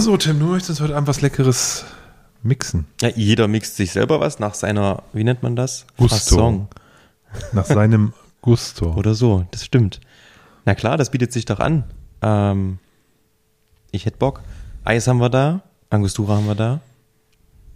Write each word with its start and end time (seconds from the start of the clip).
So, 0.00 0.16
Tim, 0.16 0.38
du 0.38 0.46
möchtest 0.46 0.80
heute 0.80 0.96
Abend 0.96 1.08
was 1.08 1.20
Leckeres 1.20 1.84
mixen. 2.42 2.86
Ja, 3.02 3.10
jeder 3.10 3.48
mixt 3.48 3.76
sich 3.76 3.92
selber 3.92 4.18
was 4.18 4.38
nach 4.38 4.54
seiner, 4.54 5.02
wie 5.12 5.24
nennt 5.24 5.42
man 5.42 5.56
das? 5.56 5.86
Gusto. 5.98 6.16
Fasson. 6.16 6.68
Nach 7.52 7.66
seinem 7.66 8.14
Gusto. 8.40 8.94
Oder 8.94 9.14
so, 9.14 9.46
das 9.50 9.62
stimmt. 9.62 10.00
Na 10.64 10.74
klar, 10.74 10.96
das 10.96 11.10
bietet 11.10 11.34
sich 11.34 11.44
doch 11.44 11.60
an. 11.60 11.84
Ähm, 12.22 12.78
ich 13.90 14.06
hätte 14.06 14.16
Bock. 14.16 14.40
Eis 14.84 15.06
haben 15.06 15.18
wir 15.20 15.28
da, 15.28 15.60
Angostura 15.90 16.36
haben 16.36 16.46
wir 16.46 16.54
da, 16.54 16.80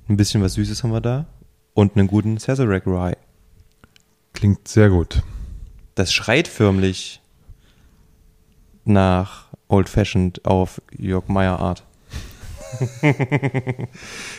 ein 0.09 0.17
bisschen 0.17 0.43
was 0.43 0.55
Süßes 0.55 0.83
haben 0.83 0.93
wir 0.93 1.03
da 1.03 1.27
und 1.75 1.95
einen 1.95 2.07
guten 2.07 2.39
Sazerac 2.39 2.87
Rye. 2.87 3.19
Klingt 4.33 4.67
sehr 4.67 4.89
gut. 4.89 5.23
Das 5.95 6.11
schreit 6.11 6.49
förmlich 6.49 7.21
nach 8.87 9.49
Old 9.69 9.91
Fashioned 9.91 10.47
auf 10.47 10.81
Jörg 10.97 11.29
Meyer 11.29 11.61
Art. 11.61 11.85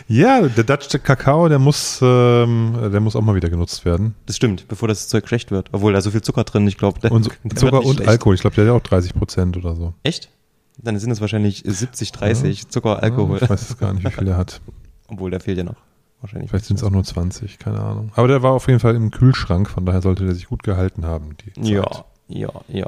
Ja, 0.07 0.41
der 0.47 0.63
Dutch 0.63 0.89
Kakao, 1.03 1.47
der 1.49 1.59
muss, 1.59 1.99
ähm, 2.01 2.77
der 2.91 2.99
muss 2.99 3.15
auch 3.15 3.21
mal 3.21 3.35
wieder 3.35 3.49
genutzt 3.49 3.85
werden. 3.85 4.15
Das 4.25 4.35
stimmt, 4.35 4.67
bevor 4.67 4.87
das 4.87 5.07
Zeug 5.07 5.27
schlecht 5.27 5.51
wird. 5.51 5.69
Obwohl 5.71 5.93
da 5.93 6.01
so 6.01 6.11
viel 6.11 6.21
Zucker 6.21 6.43
drin, 6.43 6.67
ich 6.67 6.77
glaube, 6.77 7.07
Und 7.09 7.23
so- 7.23 7.31
Zucker 7.55 7.83
und 7.83 8.07
Alkohol. 8.07 8.35
Ich 8.35 8.41
glaube, 8.41 8.55
der 8.55 8.65
hat 8.65 8.69
ja 8.71 8.77
auch 8.77 8.81
30 8.81 9.13
Prozent 9.13 9.57
oder 9.57 9.75
so. 9.75 9.93
Echt? 10.03 10.29
Dann 10.77 10.97
sind 10.99 11.11
es 11.11 11.21
wahrscheinlich 11.21 11.63
70, 11.65 12.11
30 12.11 12.67
Zucker, 12.69 12.89
Ja, 12.95 12.99
Alkohol. 12.99 13.39
ich 13.41 13.49
weiß 13.49 13.69
jetzt 13.69 13.79
gar 13.79 13.93
nicht, 13.93 14.05
wie 14.05 14.11
viel 14.11 14.25
der 14.25 14.37
hat. 14.37 14.61
Obwohl, 15.07 15.31
da 15.31 15.39
fehlt 15.39 15.57
ja 15.57 15.63
noch. 15.63 15.75
Wahrscheinlich. 16.21 16.49
Vielleicht 16.49 16.65
sind 16.65 16.77
es 16.77 16.83
auch 16.83 16.89
nur 16.91 17.03
20, 17.03 17.59
keine 17.59 17.79
Ahnung. 17.79 18.11
Aber 18.15 18.27
der 18.27 18.41
war 18.41 18.51
auf 18.53 18.67
jeden 18.67 18.79
Fall 18.79 18.95
im 18.95 19.11
Kühlschrank, 19.11 19.69
von 19.69 19.85
daher 19.85 20.01
sollte 20.01 20.25
der 20.25 20.33
sich 20.33 20.47
gut 20.47 20.63
gehalten 20.63 21.05
haben. 21.05 21.35
Die 21.45 21.53
Zeit. 21.53 21.67
Ja, 21.67 21.85
ja, 22.27 22.49
ja. 22.67 22.87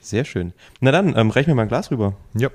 Sehr 0.00 0.24
schön. 0.24 0.52
Na 0.80 0.92
dann, 0.92 1.16
ähm, 1.16 1.30
reich 1.30 1.46
mir 1.46 1.54
mal 1.54 1.62
ein 1.62 1.68
Glas 1.68 1.90
rüber. 1.90 2.14
Ja. 2.34 2.48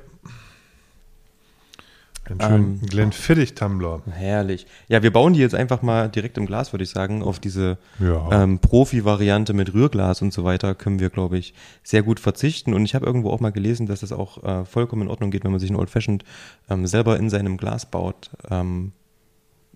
Ein 2.29 2.39
schönen 2.39 2.79
Ähm, 2.81 2.87
Glenfiddich-Tumbler. 2.87 4.01
Herrlich. 4.11 4.65
Ja, 4.87 5.03
wir 5.03 5.11
bauen 5.11 5.33
die 5.33 5.41
jetzt 5.41 5.55
einfach 5.55 5.81
mal 5.81 6.07
direkt 6.09 6.37
im 6.37 6.45
Glas, 6.45 6.71
würde 6.71 6.83
ich 6.83 6.89
sagen. 6.89 7.21
Auf 7.21 7.39
diese 7.39 7.77
Ja. 7.99 8.43
ähm, 8.43 8.59
Profi-Variante 8.59 9.53
mit 9.53 9.73
Rührglas 9.73 10.21
und 10.21 10.31
so 10.31 10.43
weiter 10.45 10.73
können 10.73 10.99
wir, 10.99 11.09
glaube 11.09 11.37
ich, 11.37 11.53
sehr 11.83 12.01
gut 12.01 12.19
verzichten. 12.21 12.73
Und 12.73 12.85
ich 12.85 12.95
habe 12.95 13.05
irgendwo 13.05 13.29
auch 13.29 13.41
mal 13.41 13.51
gelesen, 13.51 13.87
dass 13.87 13.99
das 13.99 14.11
auch 14.13 14.41
äh, 14.43 14.63
vollkommen 14.65 15.03
in 15.03 15.07
Ordnung 15.09 15.31
geht, 15.31 15.43
wenn 15.43 15.51
man 15.51 15.59
sich 15.59 15.69
ein 15.69 15.75
Old 15.75 15.89
Fashioned 15.89 16.23
ähm, 16.69 16.87
selber 16.87 17.17
in 17.17 17.29
seinem 17.29 17.57
Glas 17.57 17.85
baut 17.85 18.29
ähm, 18.49 18.93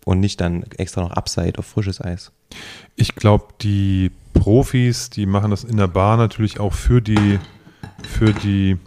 und 0.05 0.22
nicht 0.22 0.39
dann 0.39 0.63
extra 0.77 1.02
noch 1.02 1.11
Upside 1.11 1.59
auf 1.59 1.66
frisches 1.66 2.00
Eis. 2.00 2.31
Ich 2.95 3.16
glaube, 3.16 3.47
die 3.61 4.11
Profis, 4.33 5.09
die 5.09 5.25
machen 5.25 5.52
das 5.52 5.66
in 5.66 5.75
der 5.75 5.88
Bar 5.88 6.16
natürlich 6.16 6.61
auch 6.61 6.72
für 6.73 7.02
die, 7.02 7.39
für 8.07 8.31
die 8.33 8.77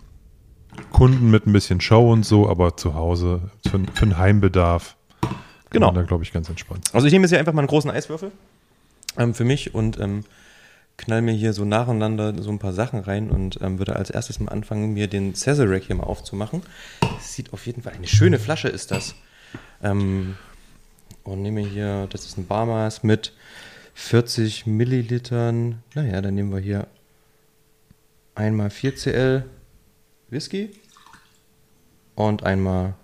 Kunden 0.91 1.31
mit 1.31 1.47
ein 1.47 1.53
bisschen 1.53 1.81
Show 1.81 2.13
und 2.13 2.25
so, 2.25 2.49
aber 2.49 2.77
zu 2.77 2.95
Hause 2.95 3.51
für, 3.69 3.81
für 3.95 4.07
den 4.07 4.19
Heimbedarf. 4.19 4.97
Genau. 5.71 5.91
Da 5.93 6.03
glaube 6.03 6.25
ich 6.25 6.33
ganz 6.33 6.49
entspannt. 6.49 6.89
Also 6.93 7.07
ich 7.07 7.13
nehme 7.13 7.25
jetzt 7.25 7.31
hier 7.31 7.39
einfach 7.39 7.53
mal 7.53 7.61
einen 7.63 7.69
großen 7.69 7.91
Eiswürfel 7.91 8.33
ähm, 9.17 9.35
für 9.35 9.45
mich 9.45 9.75
und 9.75 9.99
ähm, 10.01 10.25
knall 10.97 11.23
mir 11.23 11.33
hier 11.33 11.53
so 11.53 11.65
nacheinander 11.65 12.41
so 12.43 12.51
ein 12.51 12.59
paar 12.59 12.73
Sachen 12.73 13.01
rein 13.01 13.31
und 13.31 13.61
ähm, 13.63 13.79
würde 13.79 13.97
als 13.97 14.11
erstes 14.11 14.41
mal 14.41 14.53
anfangen, 14.53 14.93
mir 14.93 15.07
den 15.07 15.35
Sazerac 15.35 15.85
hier 15.85 15.97
mal 15.97 16.05
aufzumachen. 16.05 16.63
Das 17.01 17.35
sieht 17.35 17.53
auf 17.53 17.67
jeden 17.67 17.83
Fall, 17.83 17.95
eine 17.95 18.07
schöne 18.07 18.39
Flasche 18.39 18.69
ist 18.69 18.91
das. 18.91 19.15
Ähm, 19.83 20.37
und 21.25 21.43
nehme 21.43 21.61
hier, 21.61 22.07
das 22.11 22.27
ist 22.27 22.39
ein 22.39 22.47
Barmaß 22.47 23.03
mit 23.03 23.33
40 23.95 24.67
Millilitern. 24.67 25.83
Naja, 25.95 26.21
dann 26.21 26.35
nehmen 26.35 26.53
wir 26.53 26.61
hier 26.61 26.87
einmal 28.35 28.69
4cl 28.69 29.45
Whisky 30.31 30.71
und 32.15 32.45
einmal, 32.45 32.95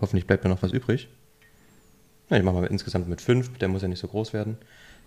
hoffentlich 0.00 0.26
bleibt 0.26 0.44
mir 0.44 0.50
noch 0.50 0.62
was 0.62 0.72
übrig. 0.72 1.08
Na, 2.28 2.36
ich 2.36 2.44
mache 2.44 2.56
mal 2.56 2.66
insgesamt 2.66 3.08
mit 3.08 3.20
5, 3.20 3.58
der 3.58 3.68
muss 3.68 3.82
ja 3.82 3.88
nicht 3.88 3.98
so 3.98 4.08
groß 4.08 4.32
werden. 4.32 4.56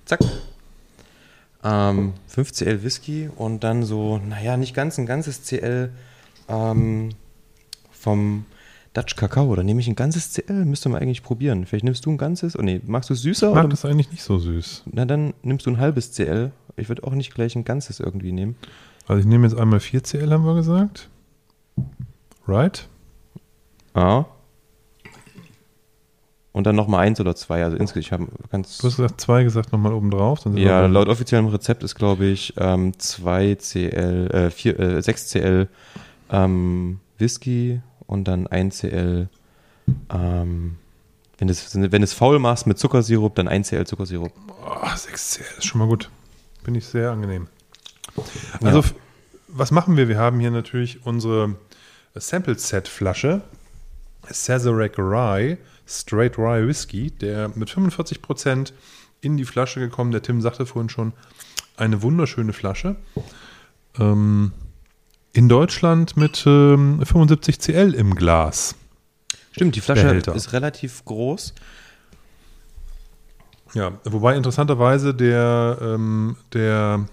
Zack. 0.06 0.20
Ähm, 1.64 2.14
5 2.28 2.52
CL 2.52 2.84
Whisky 2.84 3.30
und 3.36 3.64
dann 3.64 3.84
so, 3.84 4.18
naja, 4.18 4.58
nicht 4.58 4.74
ganz 4.74 4.98
ein 4.98 5.06
ganzes 5.06 5.44
CL 5.44 5.92
ähm, 6.50 7.10
vom 7.92 8.46
Dutch 8.94 9.16
Kakao. 9.16 9.48
Oder 9.48 9.64
nehme 9.64 9.80
ich 9.80 9.88
ein 9.88 9.96
ganzes 9.96 10.34
CL? 10.34 10.66
Müsste 10.66 10.90
man 10.90 11.02
eigentlich 11.02 11.24
probieren. 11.24 11.66
Vielleicht 11.66 11.86
nimmst 11.86 12.06
du 12.06 12.12
ein 12.12 12.18
ganzes. 12.18 12.58
Oh 12.58 12.62
nee, 12.62 12.82
magst 12.86 13.10
du 13.10 13.14
es 13.14 13.22
süßer? 13.22 13.50
Ich 13.50 13.56
mag 13.56 13.64
oder? 13.66 13.72
das 13.72 13.86
eigentlich 13.86 14.12
nicht 14.12 14.24
so 14.24 14.38
süß. 14.38 14.84
Na, 14.92 15.06
dann 15.06 15.34
nimmst 15.42 15.66
du 15.66 15.72
ein 15.72 15.78
halbes 15.78 16.12
CL. 16.12 16.52
Ich 16.76 16.90
würde 16.90 17.04
auch 17.04 17.14
nicht 17.14 17.34
gleich 17.34 17.56
ein 17.56 17.64
ganzes 17.64 18.00
irgendwie 18.00 18.32
nehmen. 18.32 18.56
Also 19.08 19.20
ich 19.20 19.26
nehme 19.26 19.48
jetzt 19.48 19.58
einmal 19.58 19.80
4 19.80 20.04
CL, 20.04 20.32
haben 20.32 20.46
wir 20.46 20.56
gesagt. 20.56 21.10
Right? 22.48 22.88
Ah. 23.94 24.26
Und 26.52 26.68
dann 26.68 26.76
nochmal 26.76 27.06
eins 27.06 27.20
oder 27.20 27.36
zwei. 27.36 27.64
Also 27.64 27.78
insgesamt, 27.78 28.06
ich 28.06 28.12
habe 28.12 28.28
ganz. 28.52 28.78
Du 28.78 28.88
hast 28.88 28.98
gesagt 28.98 29.20
2 29.20 29.44
gesagt, 29.44 29.72
nochmal 29.72 29.94
oben 29.94 30.12
drauf. 30.12 30.42
Ja, 30.54 30.86
laut 30.86 31.10
offiziellem 31.10 31.48
Rezept 31.48 31.84
ist, 31.84 31.96
glaube 31.96 32.26
ich, 32.26 32.54
ähm, 32.58 32.98
2 32.98 33.56
CL, 33.56 34.30
äh, 34.32 34.50
4, 34.52 34.80
äh, 34.80 35.02
6 35.02 35.30
CL 35.30 35.68
ähm, 36.32 37.00
Whisky 37.18 37.82
und 38.06 38.28
dann 38.28 38.46
1 38.46 38.78
CL, 38.78 39.30
ähm, 40.12 40.78
wenn 41.40 41.48
du 41.48 41.52
es 41.52 41.76
wenn 41.76 42.08
faul 42.08 42.38
machst 42.38 42.68
mit 42.68 42.78
Zuckersirup, 42.78 43.34
dann 43.34 43.48
1 43.48 43.70
CL 43.70 43.88
Zuckersirup. 43.88 44.32
Oh, 44.48 44.96
6 44.96 45.32
CL 45.32 45.46
ist 45.58 45.66
schon 45.66 45.80
mal 45.80 45.88
gut. 45.88 46.12
Bin 46.64 46.76
ich 46.76 46.86
sehr 46.86 47.12
angenehm. 47.12 47.48
Also, 48.62 48.80
Ja. 48.80 48.86
was 49.48 49.72
machen 49.72 49.98
wir? 49.98 50.08
Wir 50.08 50.18
haben 50.18 50.40
hier 50.40 50.52
natürlich 50.52 51.06
unsere 51.06 51.56
Sample 52.16 52.58
Set 52.58 52.88
Flasche. 52.88 53.42
Sazerac 54.30 54.98
Rye, 54.98 55.58
Straight 55.86 56.38
Rye 56.38 56.66
Whisky, 56.68 57.12
der 57.12 57.50
mit 57.56 57.70
45% 57.70 58.72
in 59.22 59.36
die 59.38 59.44
Flasche 59.46 59.80
gekommen. 59.82 60.12
Der 60.12 60.22
Tim 60.22 60.42
sagte 60.42 60.66
vorhin 60.66 60.90
schon, 60.90 61.12
eine 61.76 62.02
wunderschöne 62.02 62.54
Flasche. 62.54 62.96
Ähm, 64.00 64.54
in 65.34 65.50
Deutschland 65.50 66.16
mit 66.16 66.44
ähm, 66.46 67.02
75 67.04 67.60
CL 67.60 67.94
im 67.96 68.16
Glas. 68.16 68.76
Stimmt, 69.52 69.76
die 69.76 69.82
Flasche 69.82 70.04
Behälter. 70.04 70.36
ist 70.36 70.54
relativ 70.54 71.04
groß. 71.06 71.54
Ja, 73.74 73.92
wobei 74.06 74.36
interessanterweise 74.36 75.14
der, 75.14 75.78
ähm, 75.82 76.38
der 76.54 77.06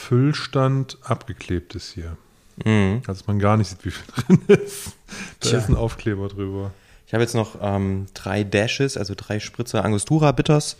Füllstand 0.00 0.98
abgeklebt 1.02 1.74
ist 1.74 1.92
hier. 1.92 2.16
Mhm. 2.64 3.02
Also 3.06 3.20
dass 3.20 3.26
man 3.26 3.38
gar 3.38 3.56
nicht 3.56 3.68
sieht, 3.68 3.84
wie 3.84 3.90
viel 3.90 4.06
drin 4.14 4.40
ist. 4.48 4.96
Da 5.40 5.48
Tja. 5.48 5.58
ist 5.58 5.68
ein 5.68 5.76
Aufkleber 5.76 6.28
drüber. 6.28 6.72
Ich 7.06 7.12
habe 7.12 7.22
jetzt 7.22 7.34
noch 7.34 7.56
ähm, 7.60 8.06
drei 8.14 8.44
Dashes, 8.44 8.96
also 8.96 9.14
drei 9.16 9.40
Spritzer 9.40 9.84
Angostura 9.84 10.32
Bitters 10.32 10.76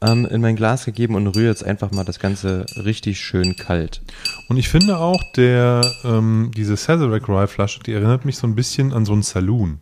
ähm, 0.00 0.26
in 0.26 0.40
mein 0.40 0.56
Glas 0.56 0.84
gegeben 0.84 1.14
und 1.14 1.26
rühre 1.28 1.48
jetzt 1.48 1.64
einfach 1.64 1.90
mal 1.90 2.04
das 2.04 2.18
Ganze 2.18 2.66
richtig 2.76 3.20
schön 3.20 3.56
kalt. 3.56 4.02
Und 4.48 4.56
ich 4.56 4.68
finde 4.68 4.98
auch, 4.98 5.22
der, 5.36 5.80
ähm, 6.04 6.50
diese 6.56 6.76
Sazerac 6.76 7.28
Rye 7.28 7.46
Flasche, 7.46 7.80
die 7.80 7.92
erinnert 7.92 8.24
mich 8.24 8.36
so 8.36 8.46
ein 8.46 8.54
bisschen 8.54 8.92
an 8.92 9.04
so 9.04 9.12
einen 9.12 9.22
Saloon. 9.22 9.80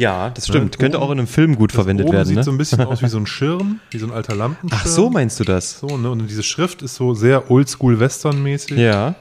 Ja, 0.00 0.30
das 0.30 0.46
stimmt. 0.48 0.76
Ja, 0.76 0.80
Könnte 0.80 0.98
oben- 0.98 1.06
auch 1.06 1.10
in 1.12 1.18
einem 1.18 1.26
Film 1.28 1.56
gut 1.56 1.72
verwendet 1.72 2.06
oben 2.06 2.14
werden. 2.16 2.26
sieht 2.28 2.36
Ne? 2.38 2.42
so 2.44 2.50
ein 2.50 2.58
bisschen 2.58 2.80
aus 2.80 3.02
wie 3.02 3.08
so 3.08 3.18
ein 3.18 3.26
Schirm, 3.36 3.80
wie 3.90 3.98
so 3.98 4.06
ein 4.06 4.12
alter 4.12 4.34
Lampenschirm. 4.34 4.80
Ach 4.82 4.86
so, 4.86 5.10
meinst 5.10 5.38
du 5.40 5.44
das? 5.44 5.78
So, 5.80 5.96
ne? 5.98 6.10
Und 6.10 6.26
diese 6.28 6.42
Schrift 6.42 6.82
ist 6.82 6.94
so 6.94 7.14
sehr 7.14 7.50
oldschool-western-mäßig. 7.50 8.78
Ja. 8.78 9.14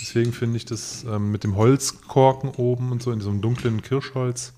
Deswegen 0.00 0.32
finde 0.32 0.56
ich 0.56 0.64
das 0.64 1.04
ähm, 1.10 1.30
mit 1.32 1.44
dem 1.44 1.56
Holzkorken 1.56 2.50
oben 2.56 2.92
und 2.92 3.02
so 3.02 3.12
in 3.12 3.20
so 3.20 3.30
einem 3.30 3.40
dunklen 3.40 3.82
Kirschholz 3.82 4.52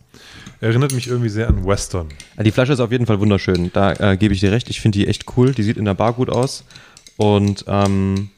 erinnert 0.61 0.93
mich 0.93 1.07
irgendwie 1.07 1.29
sehr 1.29 1.49
an 1.49 1.65
Western. 1.65 2.09
Die 2.43 2.51
Flasche 2.51 2.73
ist 2.73 2.81
auf 2.81 2.91
jeden 2.91 3.07
Fall 3.07 3.21
wunderschön. 3.21 3.71
Da 3.73 3.93
äh, 3.93 4.17
gebe 4.17 4.35
ich 4.35 4.41
dir 4.41 4.51
recht. 4.51 4.69
Ich 4.71 4.81
finde 4.81 4.99
die 4.99 5.07
echt 5.07 5.25
cool. 5.37 5.53
Die 5.53 5.63
sieht 5.63 5.77
in 5.77 5.85
der 5.85 5.95
Bar 5.95 6.13
gut 6.15 6.29
aus. 6.31 6.65
Und 7.17 7.65
ähm, 7.69 8.31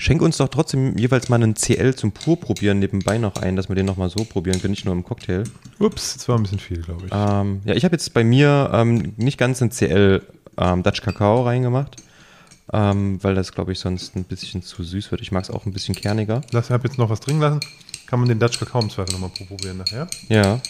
schenk 0.00 0.22
uns 0.22 0.38
doch 0.38 0.48
trotzdem 0.48 0.96
jeweils 0.96 1.28
mal 1.28 1.36
einen 1.36 1.54
CL 1.54 1.94
zum 1.94 2.12
Purprobieren 2.12 2.78
nebenbei 2.78 3.18
noch 3.18 3.36
ein, 3.36 3.54
dass 3.54 3.68
wir 3.68 3.76
den 3.76 3.86
nochmal 3.86 4.08
so 4.08 4.24
probieren 4.24 4.60
können, 4.60 4.72
nicht 4.72 4.86
nur 4.86 4.94
im 4.94 5.04
Cocktail. 5.04 5.44
Ups, 5.78 6.14
das 6.14 6.28
war 6.28 6.36
ein 6.36 6.42
bisschen 6.42 6.58
viel, 6.58 6.80
glaube 6.80 7.06
ich. 7.06 7.12
Ähm, 7.14 7.60
ja, 7.66 7.74
ich 7.74 7.84
habe 7.84 7.94
jetzt 7.94 8.12
bei 8.14 8.24
mir 8.24 8.70
ähm, 8.72 9.12
nicht 9.18 9.36
ganz 9.38 9.60
einen 9.60 9.70
CL 9.70 10.22
ähm, 10.56 10.82
Dutch 10.82 11.02
Kakao 11.02 11.42
reingemacht, 11.42 11.96
ähm, 12.72 13.22
weil 13.22 13.34
das, 13.34 13.52
glaube 13.52 13.72
ich, 13.72 13.78
sonst 13.78 14.16
ein 14.16 14.24
bisschen 14.24 14.62
zu 14.62 14.82
süß 14.82 15.10
wird. 15.10 15.20
Ich 15.20 15.32
mag 15.32 15.44
es 15.44 15.50
auch 15.50 15.66
ein 15.66 15.72
bisschen 15.72 15.94
kerniger. 15.94 16.40
Lass, 16.50 16.66
ich 16.66 16.72
habe 16.72 16.88
jetzt 16.88 16.96
noch 16.96 17.10
was 17.10 17.20
drin 17.20 17.38
lassen. 17.38 17.60
Kann 18.06 18.20
man 18.20 18.28
den 18.28 18.38
Dutch 18.38 18.58
Kakao 18.58 18.80
im 18.80 18.88
Zweifel 18.90 19.12
nochmal 19.12 19.30
probieren 19.30 19.76
nachher? 19.76 20.08
Ja. 20.28 20.60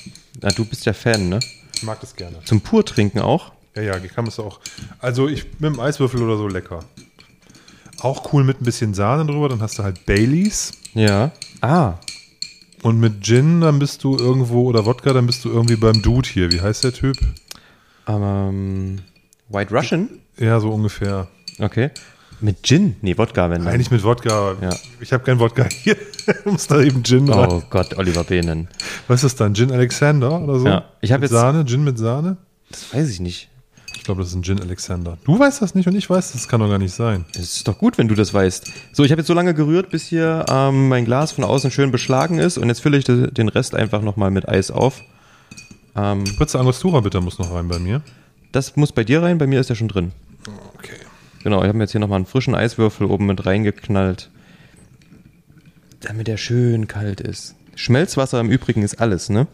Na, 0.42 0.50
du 0.50 0.64
bist 0.64 0.84
ja 0.86 0.92
Fan, 0.92 1.28
ne? 1.28 1.38
Ich 1.76 1.84
mag 1.84 2.00
das 2.00 2.16
gerne. 2.16 2.36
Zum 2.44 2.60
Purtrinken 2.60 3.20
auch. 3.20 3.52
Ja, 3.76 3.82
ja, 3.82 3.98
kann 4.00 4.24
man 4.24 4.28
es 4.28 4.40
auch. 4.40 4.58
Also 4.98 5.28
ich 5.28 5.44
mit 5.60 5.72
dem 5.72 5.78
Eiswürfel 5.78 6.20
oder 6.20 6.36
so 6.36 6.48
lecker. 6.48 6.84
Auch 8.00 8.32
cool 8.32 8.44
mit 8.44 8.60
ein 8.60 8.64
bisschen 8.64 8.94
Sahne 8.94 9.30
drüber, 9.30 9.48
dann 9.48 9.60
hast 9.62 9.78
du 9.78 9.82
halt 9.82 10.06
Baileys. 10.06 10.72
Ja. 10.94 11.30
Ah, 11.60 11.94
Und 12.82 12.98
mit 12.98 13.22
Gin, 13.22 13.60
dann 13.60 13.78
bist 13.78 14.02
du 14.04 14.16
irgendwo, 14.16 14.62
oder 14.64 14.86
Wodka, 14.86 15.12
dann 15.12 15.26
bist 15.26 15.44
du 15.44 15.50
irgendwie 15.50 15.76
beim 15.76 16.00
Dude 16.02 16.28
hier. 16.28 16.50
Wie 16.50 16.60
heißt 16.60 16.82
der 16.84 16.92
Typ? 16.94 17.16
ähm, 18.08 18.98
White 19.48 19.74
Russian? 19.74 20.08
Ja, 20.38 20.60
so 20.60 20.70
ungefähr. 20.70 21.28
Okay. 21.58 21.90
Mit 22.40 22.62
Gin? 22.62 22.96
Nee, 23.02 23.18
Wodka, 23.18 23.50
wenn 23.50 23.64
dann. 23.64 23.74
Eigentlich 23.74 23.90
mit 23.90 24.02
Wodka. 24.02 24.54
Ja. 24.62 24.70
Ich 25.00 25.12
habe 25.12 25.22
kein 25.24 25.38
Wodka 25.38 25.66
hier. 25.68 25.96
muss 26.46 26.66
da 26.66 26.80
eben 26.80 27.02
Gin 27.04 27.28
rein. 27.28 27.48
Oh 27.50 27.62
Gott, 27.68 27.96
Oliver 27.98 28.24
Behnen. 28.24 28.68
Was 29.08 29.16
ist 29.22 29.24
das 29.24 29.36
dann? 29.36 29.54
Gin 29.54 29.70
Alexander 29.70 30.40
oder 30.40 30.58
so? 30.58 30.66
Ja, 30.66 30.84
ich 31.02 31.12
hab 31.12 31.20
mit 31.20 31.30
jetzt- 31.30 31.38
Sahne, 31.38 31.64
Gin 31.66 31.84
mit 31.84 31.98
Sahne? 31.98 32.38
Das 32.70 32.94
weiß 32.94 33.10
ich 33.10 33.20
nicht. 33.20 33.48
Ich 34.00 34.04
glaube, 34.04 34.22
das 34.22 34.30
ist 34.30 34.34
ein 34.34 34.42
Gin 34.42 34.58
Alexander. 34.62 35.18
Du 35.24 35.38
weißt 35.38 35.60
das 35.60 35.74
nicht 35.74 35.86
und 35.86 35.94
ich 35.94 36.08
weiß, 36.08 36.32
das 36.32 36.48
kann 36.48 36.60
doch 36.60 36.70
gar 36.70 36.78
nicht 36.78 36.94
sein. 36.94 37.26
Es 37.34 37.56
ist 37.56 37.68
doch 37.68 37.76
gut, 37.76 37.98
wenn 37.98 38.08
du 38.08 38.14
das 38.14 38.32
weißt. 38.32 38.66
So, 38.92 39.04
ich 39.04 39.10
habe 39.12 39.20
jetzt 39.20 39.26
so 39.28 39.34
lange 39.34 39.52
gerührt, 39.52 39.90
bis 39.90 40.06
hier 40.06 40.46
ähm, 40.48 40.88
mein 40.88 41.04
Glas 41.04 41.32
von 41.32 41.44
außen 41.44 41.70
schön 41.70 41.90
beschlagen 41.90 42.38
ist 42.38 42.56
und 42.56 42.68
jetzt 42.68 42.80
fülle 42.80 42.96
ich 42.96 43.04
de- 43.04 43.30
den 43.30 43.48
Rest 43.50 43.74
einfach 43.74 44.00
nochmal 44.00 44.30
mit 44.30 44.48
Eis 44.48 44.70
auf. 44.70 45.02
Ähm, 45.94 46.24
Spritze 46.24 46.58
Angostura 46.58 47.00
bitte 47.00 47.20
muss 47.20 47.38
noch 47.38 47.52
rein 47.52 47.68
bei 47.68 47.78
mir. 47.78 48.00
das 48.52 48.74
muss 48.74 48.90
bei 48.90 49.04
dir 49.04 49.22
rein, 49.22 49.36
bei 49.36 49.46
mir 49.46 49.60
ist 49.60 49.68
er 49.68 49.76
schon 49.76 49.88
drin. 49.88 50.12
Okay. 50.78 50.96
Genau, 51.44 51.58
ich 51.60 51.68
habe 51.68 51.76
mir 51.76 51.84
jetzt 51.84 51.92
hier 51.92 52.00
nochmal 52.00 52.16
einen 52.16 52.26
frischen 52.26 52.54
Eiswürfel 52.54 53.06
oben 53.06 53.26
mit 53.26 53.44
reingeknallt, 53.44 54.30
damit 56.00 56.26
er 56.26 56.38
schön 56.38 56.88
kalt 56.88 57.20
ist. 57.20 57.54
Schmelzwasser 57.74 58.40
im 58.40 58.48
Übrigen 58.50 58.82
ist 58.82 58.98
alles, 58.98 59.28
ne? 59.28 59.46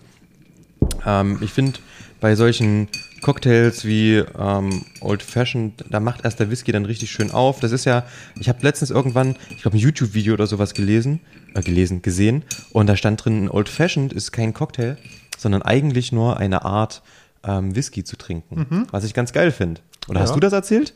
Ähm, 1.05 1.39
ich 1.41 1.53
finde, 1.53 1.81
bei 2.27 2.35
solchen 2.35 2.89
Cocktails 3.23 3.85
wie 3.85 4.17
ähm, 4.37 4.83
Old 5.01 5.23
Fashioned, 5.23 5.85
da 5.89 6.01
macht 6.01 6.25
erst 6.25 6.41
der 6.41 6.51
Whisky 6.51 6.73
dann 6.73 6.85
richtig 6.85 7.09
schön 7.09 7.31
auf. 7.31 7.61
Das 7.61 7.71
ist 7.71 7.85
ja, 7.85 8.05
ich 8.41 8.49
habe 8.49 8.59
letztens 8.63 8.91
irgendwann, 8.91 9.37
ich 9.51 9.63
glaube, 9.63 9.77
ein 9.77 9.79
YouTube-Video 9.79 10.35
oder 10.35 10.49
sowas 10.49 10.75
gelesen, 10.75 11.21
äh, 11.55 11.61
gelesen, 11.63 12.03
gesehen, 12.03 12.43
und 12.73 12.89
da 12.89 12.97
stand 12.97 13.25
drin, 13.25 13.45
ein 13.45 13.49
Old 13.49 13.69
Fashioned 13.69 14.13
ist 14.13 14.33
kein 14.33 14.53
Cocktail, 14.55 14.97
sondern 15.39 15.63
eigentlich 15.63 16.11
nur 16.11 16.37
eine 16.39 16.65
Art, 16.65 17.03
ähm, 17.45 17.77
Whisky 17.77 18.03
zu 18.03 18.17
trinken. 18.17 18.89
Was 18.91 19.05
ich 19.05 19.15
ganz 19.15 19.33
geil 19.33 19.53
finde. 19.53 19.81
Oder 20.09 20.19
hast 20.19 20.31
Ja. 20.31 20.35
du 20.35 20.41
das 20.41 20.53
erzählt? 20.53 20.95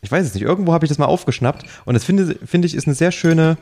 Ich 0.00 0.10
weiß 0.10 0.24
es 0.26 0.32
nicht. 0.32 0.42
Irgendwo 0.44 0.72
habe 0.72 0.86
ich 0.86 0.88
das 0.88 0.96
mal 0.96 1.04
aufgeschnappt 1.04 1.66
und 1.84 1.92
das 1.92 2.04
finde, 2.04 2.34
finde 2.46 2.64
ich 2.64 2.74
ist 2.74 2.86
eine 2.86 2.94
sehr 2.94 3.12
schöne 3.12 3.58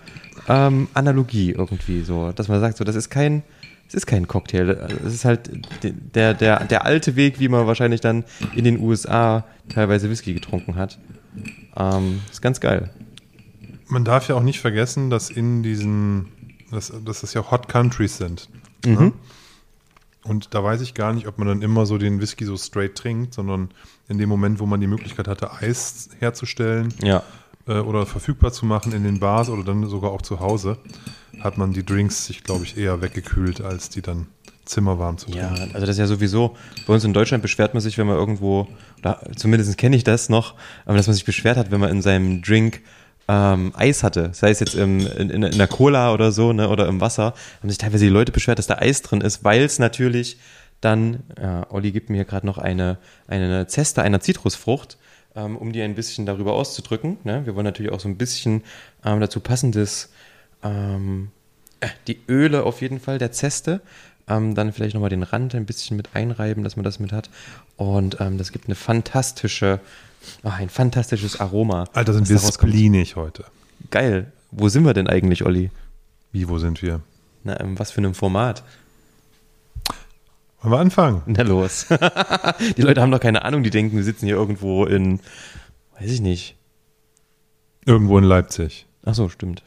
ähm, 0.48 0.86
Analogie 0.94 1.50
irgendwie 1.50 2.02
so, 2.02 2.30
dass 2.30 2.46
man 2.46 2.60
sagt, 2.60 2.76
so 2.76 2.84
das 2.84 2.94
ist 2.94 3.10
kein, 3.10 3.42
es 3.94 3.98
ist 3.98 4.06
kein 4.06 4.26
Cocktail. 4.26 4.70
Es 5.06 5.14
ist 5.14 5.24
halt 5.24 5.50
der, 6.14 6.34
der, 6.34 6.64
der 6.64 6.84
alte 6.84 7.14
Weg, 7.14 7.38
wie 7.38 7.48
man 7.48 7.66
wahrscheinlich 7.68 8.00
dann 8.00 8.24
in 8.56 8.64
den 8.64 8.80
USA 8.80 9.44
teilweise 9.68 10.10
Whisky 10.10 10.34
getrunken 10.34 10.74
hat. 10.74 10.98
Ähm, 11.76 12.20
ist 12.30 12.42
ganz 12.42 12.58
geil. 12.60 12.90
Man 13.86 14.04
darf 14.04 14.28
ja 14.28 14.34
auch 14.34 14.42
nicht 14.42 14.60
vergessen, 14.60 15.10
dass 15.10 15.30
in 15.30 15.62
diesen, 15.62 16.26
dass, 16.72 16.92
dass 17.04 17.20
das 17.20 17.34
ja 17.34 17.48
Hot 17.50 17.68
Countries 17.68 18.16
sind. 18.16 18.48
Ne? 18.84 19.12
Und 20.24 20.54
da 20.54 20.64
weiß 20.64 20.80
ich 20.80 20.94
gar 20.94 21.12
nicht, 21.12 21.28
ob 21.28 21.38
man 21.38 21.46
dann 21.46 21.62
immer 21.62 21.86
so 21.86 21.96
den 21.98 22.20
Whisky 22.20 22.44
so 22.46 22.56
straight 22.56 22.96
trinkt, 22.96 23.34
sondern 23.34 23.70
in 24.08 24.18
dem 24.18 24.28
Moment, 24.28 24.58
wo 24.58 24.66
man 24.66 24.80
die 24.80 24.86
Möglichkeit 24.86 25.28
hatte, 25.28 25.52
Eis 25.52 26.08
herzustellen 26.18 26.92
Ja. 27.02 27.22
äh, 27.68 27.74
oder 27.78 28.06
verfügbar 28.06 28.50
zu 28.52 28.66
machen 28.66 28.92
in 28.92 29.04
den 29.04 29.20
Bars 29.20 29.50
oder 29.50 29.62
dann 29.62 29.86
sogar 29.88 30.10
auch 30.10 30.22
zu 30.22 30.40
Hause, 30.40 30.78
hat 31.40 31.58
man 31.58 31.72
die 31.72 31.84
Drinks 31.84 32.26
sich, 32.26 32.44
glaube 32.44 32.64
ich, 32.64 32.76
eher 32.76 33.00
weggekühlt, 33.00 33.60
als 33.60 33.88
die 33.90 34.02
dann 34.02 34.26
zimmerwarm 34.64 35.18
zu 35.18 35.30
Ja, 35.30 35.48
trinken. 35.48 35.74
also 35.74 35.80
das 35.86 35.90
ist 35.96 35.98
ja 35.98 36.06
sowieso, 36.06 36.56
bei 36.86 36.94
uns 36.94 37.04
in 37.04 37.12
Deutschland 37.12 37.42
beschwert 37.42 37.74
man 37.74 37.80
sich, 37.82 37.98
wenn 37.98 38.06
man 38.06 38.16
irgendwo, 38.16 38.66
oder 39.00 39.20
zumindest 39.36 39.76
kenne 39.76 39.96
ich 39.96 40.04
das 40.04 40.28
noch, 40.28 40.54
aber 40.86 40.96
dass 40.96 41.06
man 41.06 41.14
sich 41.14 41.24
beschwert 41.26 41.56
hat, 41.58 41.70
wenn 41.70 41.80
man 41.80 41.90
in 41.90 42.00
seinem 42.00 42.40
Drink 42.40 42.80
ähm, 43.28 43.72
Eis 43.76 44.02
hatte, 44.02 44.30
sei 44.32 44.50
es 44.50 44.60
jetzt 44.60 44.74
im, 44.74 45.00
in, 45.00 45.30
in, 45.30 45.42
in 45.42 45.58
der 45.58 45.66
Cola 45.66 46.12
oder 46.14 46.32
so, 46.32 46.52
ne, 46.52 46.68
oder 46.68 46.88
im 46.88 47.00
Wasser, 47.00 47.34
haben 47.60 47.68
sich 47.68 47.78
teilweise 47.78 48.04
die 48.04 48.10
Leute 48.10 48.32
beschwert, 48.32 48.58
dass 48.58 48.66
da 48.66 48.76
Eis 48.76 49.02
drin 49.02 49.20
ist, 49.20 49.44
weil 49.44 49.62
es 49.62 49.78
natürlich 49.78 50.38
dann, 50.80 51.20
ja, 51.40 51.66
Olli 51.70 51.92
gibt 51.92 52.10
mir 52.10 52.24
gerade 52.24 52.46
noch 52.46 52.58
eine, 52.58 52.98
eine 53.26 53.66
Zeste 53.66 54.02
einer 54.02 54.20
Zitrusfrucht, 54.20 54.98
ähm, 55.34 55.56
um 55.56 55.72
die 55.72 55.82
ein 55.82 55.94
bisschen 55.94 56.26
darüber 56.26 56.52
auszudrücken. 56.52 57.18
Ne? 57.24 57.46
Wir 57.46 57.54
wollen 57.54 57.64
natürlich 57.64 57.92
auch 57.92 58.00
so 58.00 58.08
ein 58.08 58.16
bisschen 58.18 58.62
ähm, 59.04 59.20
dazu 59.20 59.40
passendes 59.40 60.10
ähm, 60.64 61.30
äh, 61.80 61.88
die 62.08 62.18
Öle 62.28 62.64
auf 62.64 62.80
jeden 62.80 62.98
Fall 62.98 63.18
der 63.18 63.32
Zeste. 63.32 63.80
Ähm, 64.26 64.54
dann 64.54 64.72
vielleicht 64.72 64.94
nochmal 64.94 65.10
den 65.10 65.22
Rand 65.22 65.54
ein 65.54 65.66
bisschen 65.66 65.98
mit 65.98 66.14
einreiben, 66.14 66.64
dass 66.64 66.76
man 66.76 66.84
das 66.84 66.98
mit 66.98 67.12
hat. 67.12 67.28
Und 67.76 68.20
ähm, 68.20 68.38
das 68.38 68.52
gibt 68.52 68.66
eine 68.66 68.74
fantastische, 68.74 69.80
ach, 70.42 70.58
ein 70.58 70.70
fantastisches 70.70 71.40
Aroma. 71.40 71.84
Alter, 71.92 72.14
sind 72.14 72.28
wir 72.28 72.38
spleenig 72.38 73.16
heute. 73.16 73.44
Geil. 73.90 74.32
Wo 74.50 74.68
sind 74.68 74.84
wir 74.84 74.94
denn 74.94 75.08
eigentlich, 75.08 75.44
Olli? 75.44 75.70
Wie, 76.32 76.48
wo 76.48 76.58
sind 76.58 76.80
wir? 76.80 77.00
Na, 77.42 77.54
in 77.54 77.78
was 77.78 77.90
für 77.90 77.98
einem 77.98 78.14
Format? 78.14 78.62
Wollen 80.62 80.72
wir 80.72 80.78
anfangen? 80.78 81.22
Na 81.26 81.42
los. 81.42 81.86
die 82.76 82.80
Leute 82.80 83.02
haben 83.02 83.10
doch 83.10 83.20
keine 83.20 83.44
Ahnung, 83.44 83.62
die 83.62 83.70
denken, 83.70 83.96
wir 83.96 84.04
sitzen 84.04 84.24
hier 84.24 84.36
irgendwo 84.36 84.86
in, 84.86 85.20
weiß 85.98 86.10
ich 86.10 86.22
nicht. 86.22 86.56
Irgendwo 87.84 88.16
in 88.16 88.24
Leipzig. 88.24 88.86
Ach 89.04 89.14
so, 89.14 89.28
stimmt. 89.28 89.62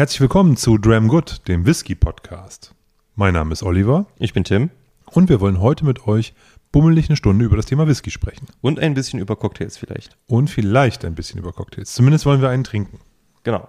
Herzlich 0.00 0.22
willkommen 0.22 0.56
zu 0.56 0.78
Dram 0.78 1.08
Good, 1.08 1.46
dem 1.46 1.66
Whisky-Podcast. 1.66 2.74
Mein 3.16 3.34
Name 3.34 3.52
ist 3.52 3.62
Oliver 3.62 4.06
Ich 4.18 4.32
bin 4.32 4.44
Tim 4.44 4.70
und 5.04 5.28
wir 5.28 5.42
wollen 5.42 5.60
heute 5.60 5.84
mit 5.84 6.06
euch 6.06 6.32
bummelig 6.72 7.10
eine 7.10 7.18
Stunde 7.18 7.44
über 7.44 7.58
das 7.58 7.66
Thema 7.66 7.86
Whisky 7.86 8.10
sprechen. 8.10 8.46
und 8.62 8.80
ein 8.80 8.94
bisschen 8.94 9.18
über 9.20 9.36
Cocktails 9.36 9.76
vielleicht. 9.76 10.16
Und 10.26 10.48
vielleicht 10.48 11.04
ein 11.04 11.14
bisschen 11.14 11.38
über 11.38 11.52
Cocktails. 11.52 11.92
Zumindest 11.92 12.24
wollen 12.24 12.40
wir 12.40 12.48
einen 12.48 12.64
trinken. 12.64 12.98
Genau. 13.42 13.68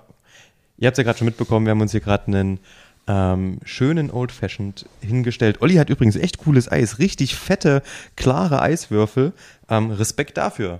Ihr 0.77 0.87
habt 0.87 0.93
es 0.93 0.99
ja 0.99 1.03
gerade 1.03 1.17
schon 1.17 1.25
mitbekommen, 1.25 1.65
wir 1.65 1.71
haben 1.71 1.81
uns 1.81 1.91
hier 1.91 1.99
gerade 1.99 2.27
einen 2.27 2.61
ähm, 3.07 3.59
schönen 3.65 4.09
Old 4.09 4.31
Fashioned 4.31 4.85
hingestellt. 5.01 5.61
Olli 5.61 5.75
hat 5.75 5.89
übrigens 5.89 6.15
echt 6.15 6.37
cooles 6.37 6.71
Eis, 6.71 6.97
richtig 6.97 7.35
fette, 7.35 7.83
klare 8.15 8.61
Eiswürfel. 8.61 9.33
Ähm, 9.67 9.91
Respekt 9.91 10.37
dafür. 10.37 10.79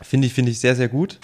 Finde 0.00 0.28
ich, 0.28 0.32
finde 0.32 0.50
ich 0.50 0.60
sehr, 0.60 0.76
sehr 0.76 0.88
gut, 0.88 1.20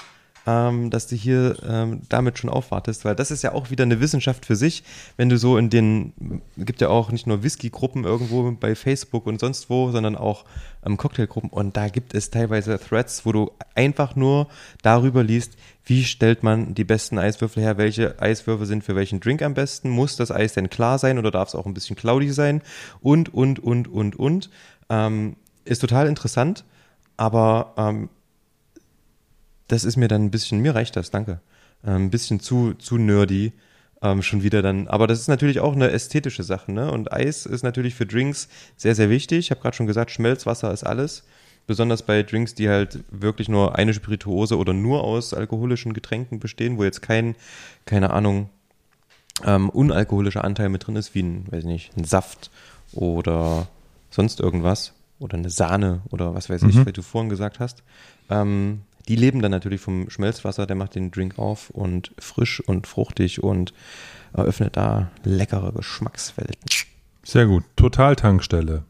ähm, 0.47 0.91
dass 0.91 1.06
du 1.06 1.17
hier 1.17 1.56
ähm, 1.69 2.03
damit 2.09 2.39
schon 2.39 2.50
aufwartest, 2.50 3.05
weil 3.05 3.15
das 3.15 3.31
ist 3.31 3.43
ja 3.43 3.53
auch 3.53 3.71
wieder 3.71 3.85
eine 3.85 4.00
Wissenschaft 4.00 4.44
für 4.44 4.56
sich, 4.56 4.83
wenn 5.17 5.29
du 5.29 5.39
so 5.39 5.56
in 5.56 5.71
den, 5.71 6.43
gibt 6.56 6.81
ja 6.81 6.89
auch 6.89 7.12
nicht 7.12 7.27
nur 7.27 7.43
Whisky-Gruppen 7.43 8.05
irgendwo 8.05 8.50
bei 8.53 8.75
Facebook 8.75 9.27
und 9.27 9.41
sonst 9.41 9.71
wo, 9.71 9.91
sondern 9.91 10.17
auch 10.17 10.44
ähm, 10.85 10.97
Cocktailgruppen 10.97 11.50
und 11.50 11.77
da 11.77 11.89
gibt 11.89 12.15
es 12.15 12.31
teilweise 12.31 12.78
Threads, 12.78 13.25
wo 13.25 13.33
du 13.33 13.52
einfach 13.75 14.16
nur 14.16 14.49
darüber 14.83 15.23
liest, 15.23 15.52
wie 15.85 16.05
stellt 16.05 16.43
man 16.43 16.75
die 16.75 16.85
besten 16.85 17.19
Eiswürfel 17.19 17.62
her, 17.62 17.78
welche 17.78 18.21
Eiswürfel 18.21 18.66
sind 18.66 18.85
für 18.85 18.97
welchen 18.97 19.21
Drink 19.21 19.43
am 19.43 19.55
besten, 19.55 19.90
muss 19.90 20.16
das 20.16 20.31
Eis 20.31 20.55
denn 20.55 20.71
klar 20.71 20.99
sein 20.99 21.19
oder 21.19 21.31
darf 21.31 21.49
es 21.49 21.55
auch 21.55 21.66
ein 21.66 21.75
bisschen 21.75 21.97
cloudy 21.97 22.31
sein 22.31 22.62
und, 23.00 23.33
und, 23.33 23.59
und, 23.59 23.88
und, 23.88 24.16
und. 24.16 24.50
Ähm, 24.88 25.37
ist 25.64 25.78
total 25.78 26.09
interessant, 26.09 26.64
aber 27.16 27.75
ähm, 27.76 28.09
das 29.73 29.85
ist 29.85 29.97
mir 29.97 30.09
dann 30.09 30.25
ein 30.25 30.31
bisschen, 30.31 30.61
mir 30.61 30.75
reicht 30.75 30.97
das, 30.97 31.11
danke. 31.11 31.41
Ähm, 31.85 32.07
ein 32.07 32.11
bisschen 32.11 32.41
zu, 32.41 32.75
zu 32.75 32.99
nerdy 32.99 33.52
ähm, 34.02 34.23
schon 34.23 34.43
wieder 34.43 34.62
dann. 34.62 34.88
Aber 34.88 35.07
das 35.07 35.21
ist 35.21 35.29
natürlich 35.29 35.61
auch 35.61 35.75
eine 35.75 35.91
ästhetische 35.91 36.43
Sache, 36.43 36.73
ne? 36.73 36.91
Und 36.91 37.12
Eis 37.12 37.47
ist 37.47 37.62
natürlich 37.62 37.95
für 37.95 38.07
Drinks 38.07 38.49
sehr, 38.76 38.95
sehr 38.95 39.11
wichtig. 39.11 39.38
Ich 39.38 39.50
habe 39.50 39.61
gerade 39.61 39.76
schon 39.76 39.87
gesagt, 39.87 40.11
Schmelzwasser 40.11 40.73
ist 40.73 40.85
alles. 40.85 41.25
Besonders 41.69 42.02
bei 42.02 42.23
Drinks, 42.25 42.55
die 42.55 42.69
halt 42.69 42.99
wirklich 43.11 43.49
nur 43.49 43.76
eine 43.76 43.95
Spirituose 43.95 44.59
oder 44.59 44.73
nur 44.73 45.05
aus 45.05 45.33
alkoholischen 45.33 45.93
Getränken 45.95 46.41
bestehen, 46.41 46.76
wo 46.76 46.85
jetzt 46.85 47.02
kein, 47.02 47.37
keine 47.87 48.11
Ahnung, 48.11 48.50
ähm, 49.45 49.71
unalkoholischer 49.71 50.45
Anteil 50.45 50.69
mit 50.69 50.87
drin 50.87 50.97
ist, 50.97 51.14
wie 51.14 51.23
ein, 51.23 51.47
weiß 51.50 51.61
ich 51.61 51.64
nicht, 51.67 51.97
ein 51.97 52.05
Saft 52.05 52.50
oder 52.93 53.69
sonst 54.11 54.41
irgendwas 54.41 54.93
oder 55.21 55.38
eine 55.38 55.50
Sahne 55.50 56.02
oder 56.11 56.35
was 56.35 56.50
weiß 56.50 56.64
ich, 56.64 56.75
Mhm. 56.75 56.87
wie 56.87 56.93
du 56.93 57.02
vorhin 57.02 57.31
gesagt 57.31 57.61
hast. 57.61 57.83
Ähm, 58.29 58.83
die 59.09 59.16
leben 59.16 59.42
dann 59.42 59.50
natürlich 59.50 59.80
vom 59.80 60.11
Schmelzwasser, 60.11 60.66
der 60.66 60.76
macht 60.76 60.94
den 60.94 61.11
Drink 61.11 61.38
auf 61.38 61.71
und 61.71 62.12
frisch 62.18 62.61
und 62.61 62.87
fruchtig 62.87 63.42
und 63.42 63.73
eröffnet 64.32 64.76
da 64.76 65.11
leckere 65.25 65.73
Geschmackswelten. 65.73 66.61
Sehr 67.25 67.47
gut. 67.47 67.64
Total-Tankstelle. 67.76 68.85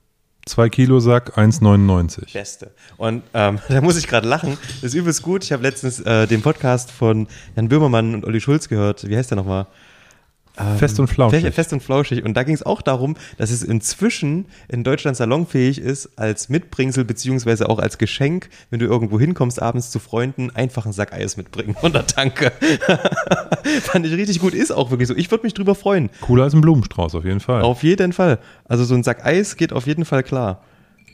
2 0.46 0.68
Kilo 0.70 0.98
Sack, 0.98 1.38
1,99. 1.38 2.32
Beste. 2.32 2.72
Und 2.96 3.22
ähm, 3.32 3.60
da 3.68 3.80
muss 3.80 3.96
ich 3.96 4.08
gerade 4.08 4.28
lachen. 4.28 4.58
Das 4.80 4.90
ist 4.90 4.94
übelst 4.94 5.22
gut. 5.22 5.44
Ich 5.44 5.52
habe 5.52 5.62
letztens 5.62 6.00
äh, 6.00 6.26
den 6.26 6.42
Podcast 6.42 6.90
von 6.90 7.28
Jan 7.54 7.68
Böhmermann 7.68 8.14
und 8.14 8.24
Olli 8.24 8.40
Schulz 8.40 8.68
gehört. 8.68 9.08
Wie 9.08 9.16
heißt 9.16 9.30
der 9.30 9.36
nochmal? 9.36 9.66
Fest 10.78 11.00
und 11.00 11.06
flauschig. 11.06 11.42
Fest, 11.42 11.54
fest 11.54 11.72
und 11.72 11.82
flauschig. 11.82 12.24
Und 12.24 12.34
da 12.34 12.42
ging 12.42 12.54
es 12.54 12.62
auch 12.62 12.82
darum, 12.82 13.16
dass 13.38 13.50
es 13.50 13.62
inzwischen 13.62 14.46
in 14.68 14.84
Deutschland 14.84 15.16
salonfähig 15.16 15.78
ist, 15.78 16.10
als 16.16 16.48
Mitbringsel 16.48 17.04
beziehungsweise 17.04 17.68
auch 17.68 17.78
als 17.78 17.96
Geschenk, 17.98 18.50
wenn 18.70 18.78
du 18.78 18.86
irgendwo 18.86 19.18
hinkommst 19.18 19.62
abends 19.62 19.90
zu 19.90 19.98
Freunden, 19.98 20.50
einfach 20.50 20.84
einen 20.84 20.92
Sack 20.92 21.12
Eis 21.12 21.36
mitbringen 21.36 21.74
von 21.80 21.92
der 21.92 22.06
Tanke. 22.06 22.52
Fand 23.82 24.06
ich 24.06 24.12
richtig 24.12 24.40
gut, 24.40 24.52
ist 24.52 24.72
auch 24.72 24.90
wirklich 24.90 25.08
so. 25.08 25.16
Ich 25.16 25.30
würde 25.30 25.44
mich 25.44 25.54
drüber 25.54 25.74
freuen. 25.74 26.10
Cooler 26.20 26.44
als 26.44 26.54
ein 26.54 26.60
Blumenstrauß, 26.60 27.14
auf 27.14 27.24
jeden 27.24 27.40
Fall. 27.40 27.62
Auf 27.62 27.82
jeden 27.82 28.12
Fall. 28.12 28.38
Also 28.64 28.84
so 28.84 28.94
ein 28.94 29.02
Sack 29.02 29.24
Eis 29.24 29.56
geht 29.56 29.72
auf 29.72 29.86
jeden 29.86 30.04
Fall 30.04 30.22
klar. 30.22 30.62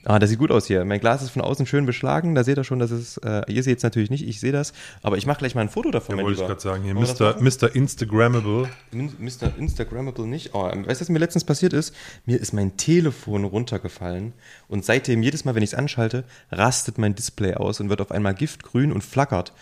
Ah, 0.09 0.19
das 0.19 0.31
sieht 0.31 0.38
gut 0.38 0.50
aus 0.50 0.67
hier. 0.67 0.85
Mein 0.87 1.00
Glas 1.00 1.23
ist 1.23 1.31
von 1.31 1.43
außen 1.43 1.67
schön 1.67 1.85
beschlagen. 1.85 2.35
Da 2.35 2.43
seht 2.43 2.57
ihr 2.57 2.65
schon, 2.65 2.79
dass 2.79 2.91
es, 2.91 3.19
äh, 3.19 3.43
ihr 3.53 3.62
seht 3.62 3.77
es 3.77 3.83
natürlich 3.85 4.09
nicht, 4.09 4.27
ich 4.27 4.41
sehe 4.41 4.53
das. 4.53 4.73
Aber 5.03 5.19
ich 5.19 5.27
mache 5.27 5.38
gleich 5.38 5.55
mal 5.55 5.61
ein 5.61 5.69
Foto 5.69 5.91
davon. 5.91 6.17
ja, 6.17 6.25
wollte 6.25 6.41
ich 6.41 6.47
gerade 6.47 6.61
sagen, 6.61 6.83
hier, 6.83 6.95
Mr. 6.95 7.37
Mr. 7.41 7.75
Instagrammable. 7.77 8.71
Mr. 8.91 9.53
Instagrammable 9.59 10.27
nicht. 10.27 10.55
Oh, 10.55 10.65
weißt 10.65 11.00
du, 11.00 11.05
was 11.05 11.09
mir 11.11 11.19
letztens 11.19 11.45
passiert 11.45 11.75
ist? 11.75 11.95
Mir 12.25 12.41
ist 12.41 12.55
mein 12.55 12.79
Telefon 12.79 13.45
runtergefallen 13.45 14.33
und 14.67 14.85
seitdem, 14.85 15.23
jedes 15.23 15.45
Mal, 15.45 15.55
wenn 15.55 15.62
ich 15.62 15.71
es 15.71 15.75
anschalte, 15.75 16.25
rastet 16.50 16.97
mein 16.97 17.15
Display 17.15 17.55
aus 17.55 17.79
und 17.81 17.91
wird 17.91 18.00
auf 18.00 18.11
einmal 18.11 18.35
giftgrün 18.35 18.93
und 18.93 19.05
flackert. 19.05 19.53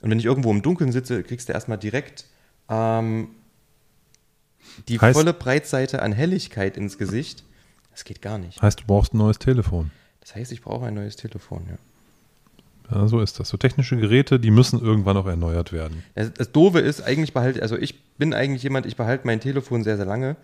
Und 0.00 0.10
wenn 0.10 0.18
ich 0.18 0.24
irgendwo 0.24 0.50
im 0.50 0.62
Dunkeln 0.62 0.92
sitze, 0.92 1.22
kriegst 1.22 1.50
du 1.50 1.52
erstmal 1.52 1.76
direkt 1.76 2.24
ähm, 2.70 3.28
die 4.88 4.98
Heißt- 4.98 5.12
volle 5.12 5.34
Breitseite 5.34 6.00
an 6.00 6.12
Helligkeit 6.12 6.76
ins 6.78 6.96
Gesicht. 6.96 7.44
Das 8.00 8.04
geht 8.06 8.22
gar 8.22 8.38
nicht. 8.38 8.62
Heißt, 8.62 8.80
du 8.80 8.84
brauchst 8.86 9.12
ein 9.12 9.18
neues 9.18 9.38
Telefon. 9.38 9.90
Das 10.20 10.34
heißt, 10.34 10.52
ich 10.52 10.62
brauche 10.62 10.86
ein 10.86 10.94
neues 10.94 11.16
Telefon, 11.16 11.66
ja. 11.68 11.76
Ja, 12.90 13.06
so 13.06 13.20
ist 13.20 13.38
das. 13.38 13.50
So 13.50 13.58
technische 13.58 13.98
Geräte, 13.98 14.40
die 14.40 14.50
müssen 14.50 14.80
irgendwann 14.80 15.18
auch 15.18 15.26
erneuert 15.26 15.70
werden. 15.70 16.02
Das, 16.14 16.32
das 16.32 16.50
Doofe 16.50 16.78
ist, 16.78 17.02
eigentlich 17.02 17.34
behalte, 17.34 17.60
also 17.60 17.76
ich 17.76 18.02
bin 18.16 18.32
eigentlich 18.32 18.62
jemand, 18.62 18.86
ich 18.86 18.96
behalte 18.96 19.26
mein 19.26 19.38
Telefon 19.38 19.84
sehr, 19.84 19.98
sehr 19.98 20.06
lange 20.06 20.36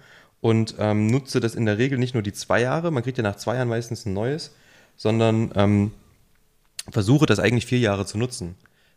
und 0.42 0.74
ähm, 0.78 1.06
nutze 1.06 1.40
das 1.40 1.54
in 1.54 1.64
der 1.64 1.78
Regel 1.78 1.98
nicht 1.98 2.12
nur 2.12 2.22
die 2.22 2.34
zwei 2.34 2.60
Jahre, 2.60 2.90
man 2.90 3.02
kriegt 3.02 3.16
ja 3.16 3.24
nach 3.24 3.36
zwei 3.36 3.54
Jahren 3.54 3.68
meistens 3.68 4.04
ein 4.04 4.12
neues, 4.12 4.54
sondern 4.98 5.50
ähm, 5.54 5.92
versuche 6.90 7.24
das 7.24 7.38
eigentlich 7.38 7.64
vier 7.64 7.78
Jahre 7.78 8.04
zu 8.04 8.18
nutzen. 8.18 8.54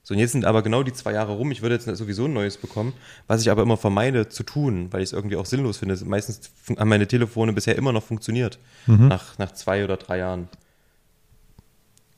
So, 0.09 0.15
und 0.15 0.19
jetzt 0.19 0.31
sind 0.31 0.43
aber 0.43 0.63
genau 0.63 0.81
die 0.81 0.91
zwei 0.91 1.13
Jahre 1.13 1.33
rum. 1.33 1.51
Ich 1.51 1.61
würde 1.61 1.75
jetzt 1.75 1.85
sowieso 1.85 2.25
ein 2.25 2.33
neues 2.33 2.57
bekommen, 2.57 2.93
was 3.27 3.41
ich 3.43 3.51
aber 3.51 3.61
immer 3.61 3.77
vermeide 3.77 4.27
zu 4.27 4.41
tun, 4.41 4.87
weil 4.89 5.03
ich 5.03 5.09
es 5.09 5.13
irgendwie 5.13 5.35
auch 5.35 5.45
sinnlos 5.45 5.77
finde. 5.77 6.03
Meistens 6.03 6.49
haben 6.79 6.89
meine 6.89 7.05
Telefone 7.07 7.53
bisher 7.53 7.75
immer 7.75 7.91
noch 7.91 8.01
funktioniert, 8.01 8.57
nach, 8.87 9.37
nach 9.37 9.51
zwei 9.51 9.83
oder 9.83 9.97
drei 9.97 10.17
Jahren. 10.17 10.49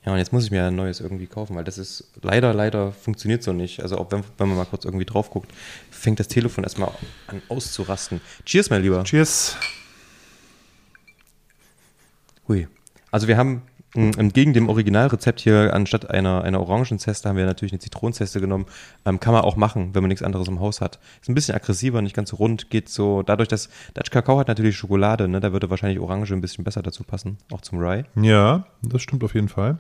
Ja, 0.06 0.14
und 0.14 0.20
jetzt 0.20 0.32
muss 0.32 0.46
ich 0.46 0.52
mir 0.52 0.68
ein 0.68 0.76
neues 0.78 1.02
irgendwie 1.02 1.28
kaufen, 1.28 1.54
weil 1.58 1.66
das 1.66 1.78
ist 1.78 2.06
leider, 2.22 2.54
leider 2.54 2.94
funktioniert 2.94 3.44
so 3.44 3.52
nicht. 3.52 3.82
Also 3.82 3.98
auch 3.98 4.10
wenn, 4.10 4.24
wenn 4.38 4.48
man 4.48 4.56
mal 4.56 4.66
kurz 4.66 4.86
irgendwie 4.86 5.06
drauf 5.06 5.30
guckt, 5.30 5.52
fängt 5.90 6.22
das 6.22 6.30
Telefon 6.30 6.64
erstmal 6.64 6.94
an 7.28 7.42
auszurasten. 7.50 8.22
Cheers, 8.46 8.70
mein 8.70 8.84
Lieber. 8.84 9.04
Cheers. 9.04 9.58
Hui. 12.48 12.70
Also 13.12 13.28
wir 13.28 13.36
haben 13.36 13.64
entgegen 13.94 14.54
dem 14.54 14.70
Originalrezept 14.70 15.42
hier 15.42 15.74
anstatt 15.74 16.10
einer, 16.10 16.44
einer 16.44 16.62
Orangenzeste 16.62 17.28
haben 17.28 17.36
wir 17.36 17.46
natürlich 17.46 17.74
eine 17.74 17.80
Zitronenzeste 17.80 18.40
genommen. 18.40 18.66
Ähm, 19.06 19.20
kann 19.20 19.34
man 19.34 19.44
auch 19.44 19.56
machen, 19.58 19.94
wenn 19.94 20.02
man 20.02 20.08
nichts 20.10 20.24
anderes 20.24 20.48
im 20.48 20.60
Haus 20.62 20.80
hat. 20.80 21.00
Ist 21.22 21.30
ein 21.30 21.36
bisschen 21.36 21.56
aggressiver, 21.56 22.02
nicht 22.02 22.16
ganz 22.16 22.30
so 22.30 22.38
rund, 22.38 22.70
geht 22.70 22.88
so, 22.90 23.22
dadurch, 23.24 23.50
dass 23.50 23.70
Dutch 23.94 24.10
Kakao 24.12 24.40
hat 24.40 24.48
natürlich 24.48 24.78
Schokolade, 24.78 25.28
ne, 25.28 25.40
da 25.42 25.52
würde 25.52 25.70
wahrscheinlich 25.70 26.00
Orange 26.00 26.32
ein 26.34 26.42
bisschen 26.42 26.64
besser 26.64 26.82
dazu 26.82 27.04
passen, 27.04 27.38
auch 27.52 27.62
zum 27.62 27.80
Rye. 27.80 28.06
Ja, 28.16 28.66
das 28.82 29.02
stimmt 29.02 29.24
auf 29.24 29.34
jeden 29.36 29.50
Fall. 29.50 29.78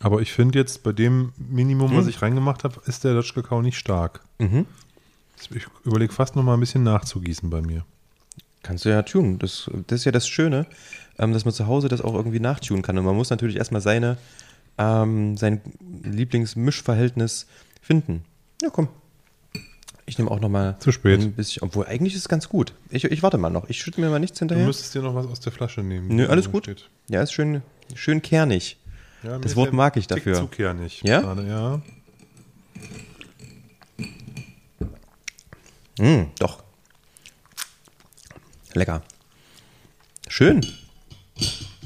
Aber 0.00 0.20
ich 0.20 0.32
finde 0.32 0.58
jetzt 0.58 0.82
bei 0.82 0.90
dem 0.92 1.32
Minimum, 1.36 1.90
Hm. 1.90 1.96
was 1.98 2.06
ich 2.08 2.20
reingemacht 2.22 2.64
habe, 2.64 2.80
ist 2.86 3.04
der 3.04 3.14
Dutch 3.14 3.32
Kakao 3.34 3.62
nicht 3.62 3.78
stark. 3.78 4.20
Mhm. 4.38 4.66
Ich 5.54 5.66
überlege 5.84 6.12
fast 6.12 6.34
noch 6.36 6.42
mal 6.42 6.54
ein 6.54 6.60
bisschen 6.60 6.82
nachzugießen 6.82 7.50
bei 7.50 7.60
mir. 7.60 7.84
Kannst 8.62 8.84
du 8.84 8.90
ja 8.90 9.02
tun. 9.02 9.38
Das, 9.38 9.70
das 9.88 10.00
ist 10.00 10.04
ja 10.04 10.12
das 10.12 10.28
Schöne, 10.28 10.66
ähm, 11.18 11.32
dass 11.32 11.44
man 11.44 11.52
zu 11.52 11.66
Hause 11.66 11.88
das 11.88 12.00
auch 12.00 12.14
irgendwie 12.14 12.40
nachtun 12.40 12.82
kann. 12.82 12.96
Und 12.98 13.04
man 13.04 13.16
muss 13.16 13.30
natürlich 13.30 13.56
erstmal 13.56 13.80
seine, 13.80 14.18
ähm, 14.78 15.36
sein 15.36 15.60
Lieblingsmischverhältnis 16.04 17.46
finden. 17.80 18.24
Ja, 18.62 18.70
komm. 18.70 18.88
Ich 20.06 20.18
nehme 20.18 20.30
auch 20.30 20.40
noch 20.40 20.48
mal 20.48 20.76
Zu 20.80 20.92
spät. 20.92 21.20
ein 21.20 21.32
bisschen, 21.32 21.62
obwohl 21.62 21.86
eigentlich 21.86 22.14
ist 22.14 22.20
es 22.22 22.28
ganz 22.28 22.48
gut. 22.48 22.74
Ich, 22.90 23.04
ich 23.04 23.22
warte 23.22 23.38
mal 23.38 23.50
noch. 23.50 23.68
Ich 23.68 23.78
schütte 23.80 24.00
mir 24.00 24.10
mal 24.10 24.18
nichts 24.18 24.38
Du 24.38 24.42
hinterher. 24.44 24.66
müsstest 24.66 24.94
dir 24.94 25.02
noch 25.02 25.14
was 25.14 25.26
aus 25.26 25.40
der 25.40 25.52
Flasche 25.52 25.82
nehmen. 25.82 26.08
Nö, 26.14 26.26
alles 26.28 26.50
gut. 26.50 26.64
steht. 26.64 26.88
Ja, 27.08 27.22
ist 27.22 27.32
schön, 27.32 27.62
schön 27.94 28.20
kernig. 28.22 28.78
Ja, 29.22 29.38
Das 29.38 29.54
Wort 29.56 29.72
mag 29.72 29.96
ich 29.96 30.06
Tick 30.08 30.18
dafür. 30.18 30.34
Zu 30.34 30.46
kernig. 30.48 31.02
Ja? 31.04 31.20
Gerade, 31.20 31.46
ja. 31.48 31.80
Mm, 35.98 36.26
doch. 36.38 36.61
Lecker. 38.74 39.02
Schön. 40.28 40.64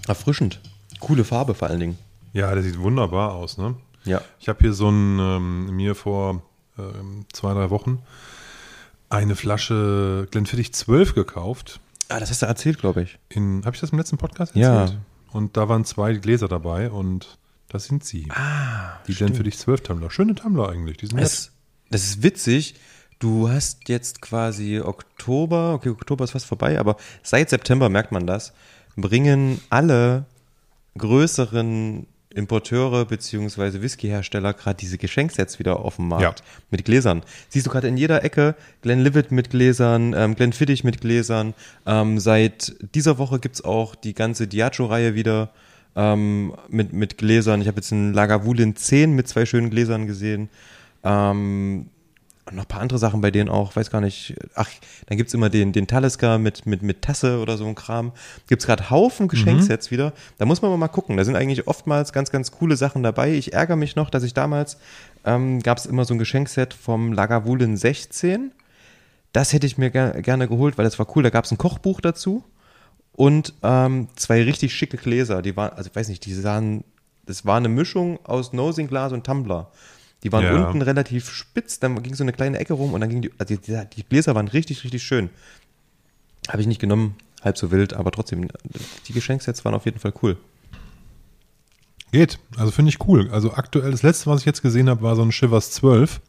Erfrischend. 0.06 0.60
Coole 1.00 1.24
Farbe 1.24 1.54
vor 1.54 1.68
allen 1.68 1.80
Dingen. 1.80 1.98
Ja, 2.32 2.52
der 2.54 2.62
sieht 2.62 2.78
wunderbar 2.78 3.32
aus, 3.34 3.58
ne? 3.58 3.74
Ja. 4.04 4.20
Ich 4.40 4.48
habe 4.48 4.58
hier 4.60 4.72
so 4.72 4.88
ein, 4.88 5.18
ähm, 5.18 5.76
mir 5.76 5.94
vor 5.94 6.42
ähm, 6.78 7.24
zwei, 7.32 7.54
drei 7.54 7.70
Wochen 7.70 8.02
eine 9.08 9.36
Flasche 9.36 10.28
Glenfiddich 10.30 10.72
12 10.72 11.14
gekauft. 11.14 11.80
Ah, 12.08 12.20
das 12.20 12.30
hast 12.30 12.42
du 12.42 12.46
erzählt, 12.46 12.78
glaube 12.78 13.02
ich. 13.02 13.18
In, 13.28 13.62
habe 13.64 13.74
ich 13.74 13.80
das 13.80 13.90
im 13.90 13.98
letzten 13.98 14.18
Podcast 14.18 14.54
Ja. 14.54 14.82
erzählt? 14.82 14.98
Und 15.32 15.56
da 15.56 15.68
waren 15.68 15.84
zwei 15.84 16.14
Gläser 16.14 16.48
dabei 16.48 16.90
und 16.90 17.36
das 17.68 17.84
sind 17.86 18.04
sie. 18.04 18.28
Ah, 18.30 18.98
die 19.08 19.14
Glenfiddich 19.14 19.58
12 19.58 19.82
Tumbler. 19.82 20.10
Schöne 20.10 20.34
Tumbler 20.34 20.68
eigentlich. 20.68 20.98
Die 20.98 21.06
sind 21.06 21.16
nett. 21.16 21.24
Das, 21.24 21.50
das 21.90 22.04
ist 22.04 22.22
witzig. 22.22 22.74
Du 23.18 23.48
hast 23.48 23.88
jetzt 23.88 24.20
quasi 24.20 24.80
Oktober, 24.80 25.74
okay, 25.74 25.88
Oktober 25.88 26.24
ist 26.24 26.32
fast 26.32 26.46
vorbei, 26.46 26.78
aber 26.78 26.96
seit 27.22 27.48
September 27.50 27.88
merkt 27.88 28.12
man 28.12 28.26
das, 28.26 28.52
bringen 28.96 29.60
alle 29.70 30.26
größeren 30.98 32.06
Importeure 32.34 33.06
beziehungsweise 33.06 33.80
Whiskyhersteller 33.80 34.52
gerade 34.52 34.76
diese 34.76 34.98
Geschenksets 34.98 35.58
wieder 35.58 35.80
auf 35.80 35.96
den 35.96 36.08
Markt 36.08 36.40
Ja. 36.40 36.46
mit 36.70 36.84
Gläsern. 36.84 37.22
Siehst 37.48 37.66
du 37.66 37.70
gerade 37.70 37.88
in 37.88 37.96
jeder 37.96 38.22
Ecke 38.24 38.54
Glenlivet 38.82 39.32
mit 39.32 39.48
Gläsern, 39.48 40.12
ähm, 40.14 40.34
Glenfiddich 40.34 40.84
mit 40.84 41.00
Gläsern. 41.00 41.54
Ähm, 41.86 42.18
seit 42.18 42.74
dieser 42.94 43.16
Woche 43.16 43.38
gibt's 43.38 43.64
auch 43.64 43.94
die 43.94 44.12
ganze 44.12 44.46
Diageo-Reihe 44.46 45.14
wieder 45.14 45.50
ähm, 45.94 46.54
mit, 46.68 46.92
mit 46.92 47.16
Gläsern. 47.16 47.62
Ich 47.62 47.68
habe 47.68 47.76
jetzt 47.78 47.90
einen 47.92 48.12
Lagavulin 48.12 48.76
10 48.76 49.12
mit 49.14 49.28
zwei 49.28 49.46
schönen 49.46 49.70
Gläsern 49.70 50.06
gesehen. 50.06 50.50
Ähm, 51.04 51.88
und 52.46 52.54
noch 52.54 52.64
ein 52.64 52.68
paar 52.68 52.80
andere 52.80 52.98
Sachen 52.98 53.20
bei 53.20 53.32
denen 53.32 53.48
auch, 53.48 53.74
weiß 53.74 53.90
gar 53.90 54.00
nicht. 54.00 54.36
Ach, 54.54 54.68
dann 55.06 55.18
gibt's 55.18 55.34
immer 55.34 55.50
den, 55.50 55.72
den 55.72 55.88
Talisker 55.88 56.38
mit, 56.38 56.64
mit, 56.64 56.80
mit 56.80 57.02
Tasse 57.02 57.40
oder 57.40 57.56
so 57.56 57.66
ein 57.66 57.74
Kram. 57.74 58.12
Gibt's 58.46 58.66
gerade 58.66 58.88
Haufen 58.88 59.26
Geschenksets 59.26 59.90
wieder. 59.90 60.12
Da 60.38 60.46
muss 60.46 60.62
man 60.62 60.78
mal 60.78 60.86
gucken. 60.86 61.16
Da 61.16 61.24
sind 61.24 61.34
eigentlich 61.34 61.66
oftmals 61.66 62.12
ganz, 62.12 62.30
ganz 62.30 62.52
coole 62.52 62.76
Sachen 62.76 63.02
dabei. 63.02 63.32
Ich 63.32 63.52
ärgere 63.52 63.74
mich 63.74 63.96
noch, 63.96 64.10
dass 64.10 64.22
ich 64.22 64.32
damals, 64.32 64.78
ähm, 65.24 65.60
gab's 65.60 65.86
immer 65.86 66.04
so 66.04 66.14
ein 66.14 66.18
Geschenkset 66.18 66.72
vom 66.72 67.12
Lagavulin 67.12 67.76
16. 67.76 68.52
Das 69.32 69.52
hätte 69.52 69.66
ich 69.66 69.76
mir 69.76 69.90
ger 69.90 70.22
gerne 70.22 70.46
geholt, 70.46 70.78
weil 70.78 70.84
das 70.84 71.00
war 71.00 71.06
cool. 71.16 71.24
Da 71.24 71.30
gab's 71.30 71.50
ein 71.50 71.58
Kochbuch 71.58 72.00
dazu 72.00 72.44
und 73.12 73.54
ähm, 73.64 74.08
zwei 74.14 74.42
richtig 74.44 74.72
schicke 74.72 74.98
Gläser. 74.98 75.42
Die 75.42 75.56
waren, 75.56 75.72
also 75.72 75.90
ich 75.90 75.96
weiß 75.96 76.08
nicht, 76.08 76.24
die 76.24 76.32
sahen, 76.32 76.84
das 77.24 77.44
war 77.44 77.56
eine 77.56 77.68
Mischung 77.68 78.20
aus 78.24 78.52
Nosing-Glas 78.52 79.12
und 79.12 79.26
Tumbler. 79.26 79.72
Die 80.22 80.32
waren 80.32 80.44
Ja. 80.44 80.66
unten 80.66 80.82
relativ 80.82 81.30
spitz, 81.30 81.78
dann 81.78 82.02
ging 82.02 82.14
so 82.14 82.24
eine 82.24 82.32
kleine 82.32 82.58
Ecke 82.58 82.72
rum 82.74 82.94
und 82.94 83.00
dann 83.00 83.10
ging 83.10 83.22
die, 83.22 83.30
also 83.38 83.54
die, 83.56 83.80
die 83.96 84.02
Gläser 84.04 84.34
waren 84.34 84.48
richtig, 84.48 84.82
richtig 84.84 85.02
schön. 85.02 85.30
Habe 86.48 86.60
ich 86.60 86.66
nicht 86.66 86.80
genommen, 86.80 87.16
halb 87.42 87.58
so 87.58 87.70
wild, 87.70 87.92
aber 87.94 88.10
trotzdem, 88.10 88.48
die 89.06 89.12
Geschenksets 89.12 89.64
waren 89.64 89.74
auf 89.74 89.84
jeden 89.84 89.98
Fall 89.98 90.12
cool. 90.22 90.36
Geht. 92.12 92.38
Also 92.56 92.70
finde 92.72 92.90
ich 92.90 93.06
cool. 93.06 93.28
Also 93.30 93.52
aktuell, 93.52 93.90
das 93.90 94.02
letzte, 94.02 94.30
was 94.30 94.40
ich 94.40 94.46
jetzt 94.46 94.62
gesehen 94.62 94.88
habe, 94.88 95.02
war 95.02 95.16
so 95.16 95.22
ein 95.22 95.32
Shivers 95.32 95.72
12. 95.72 96.20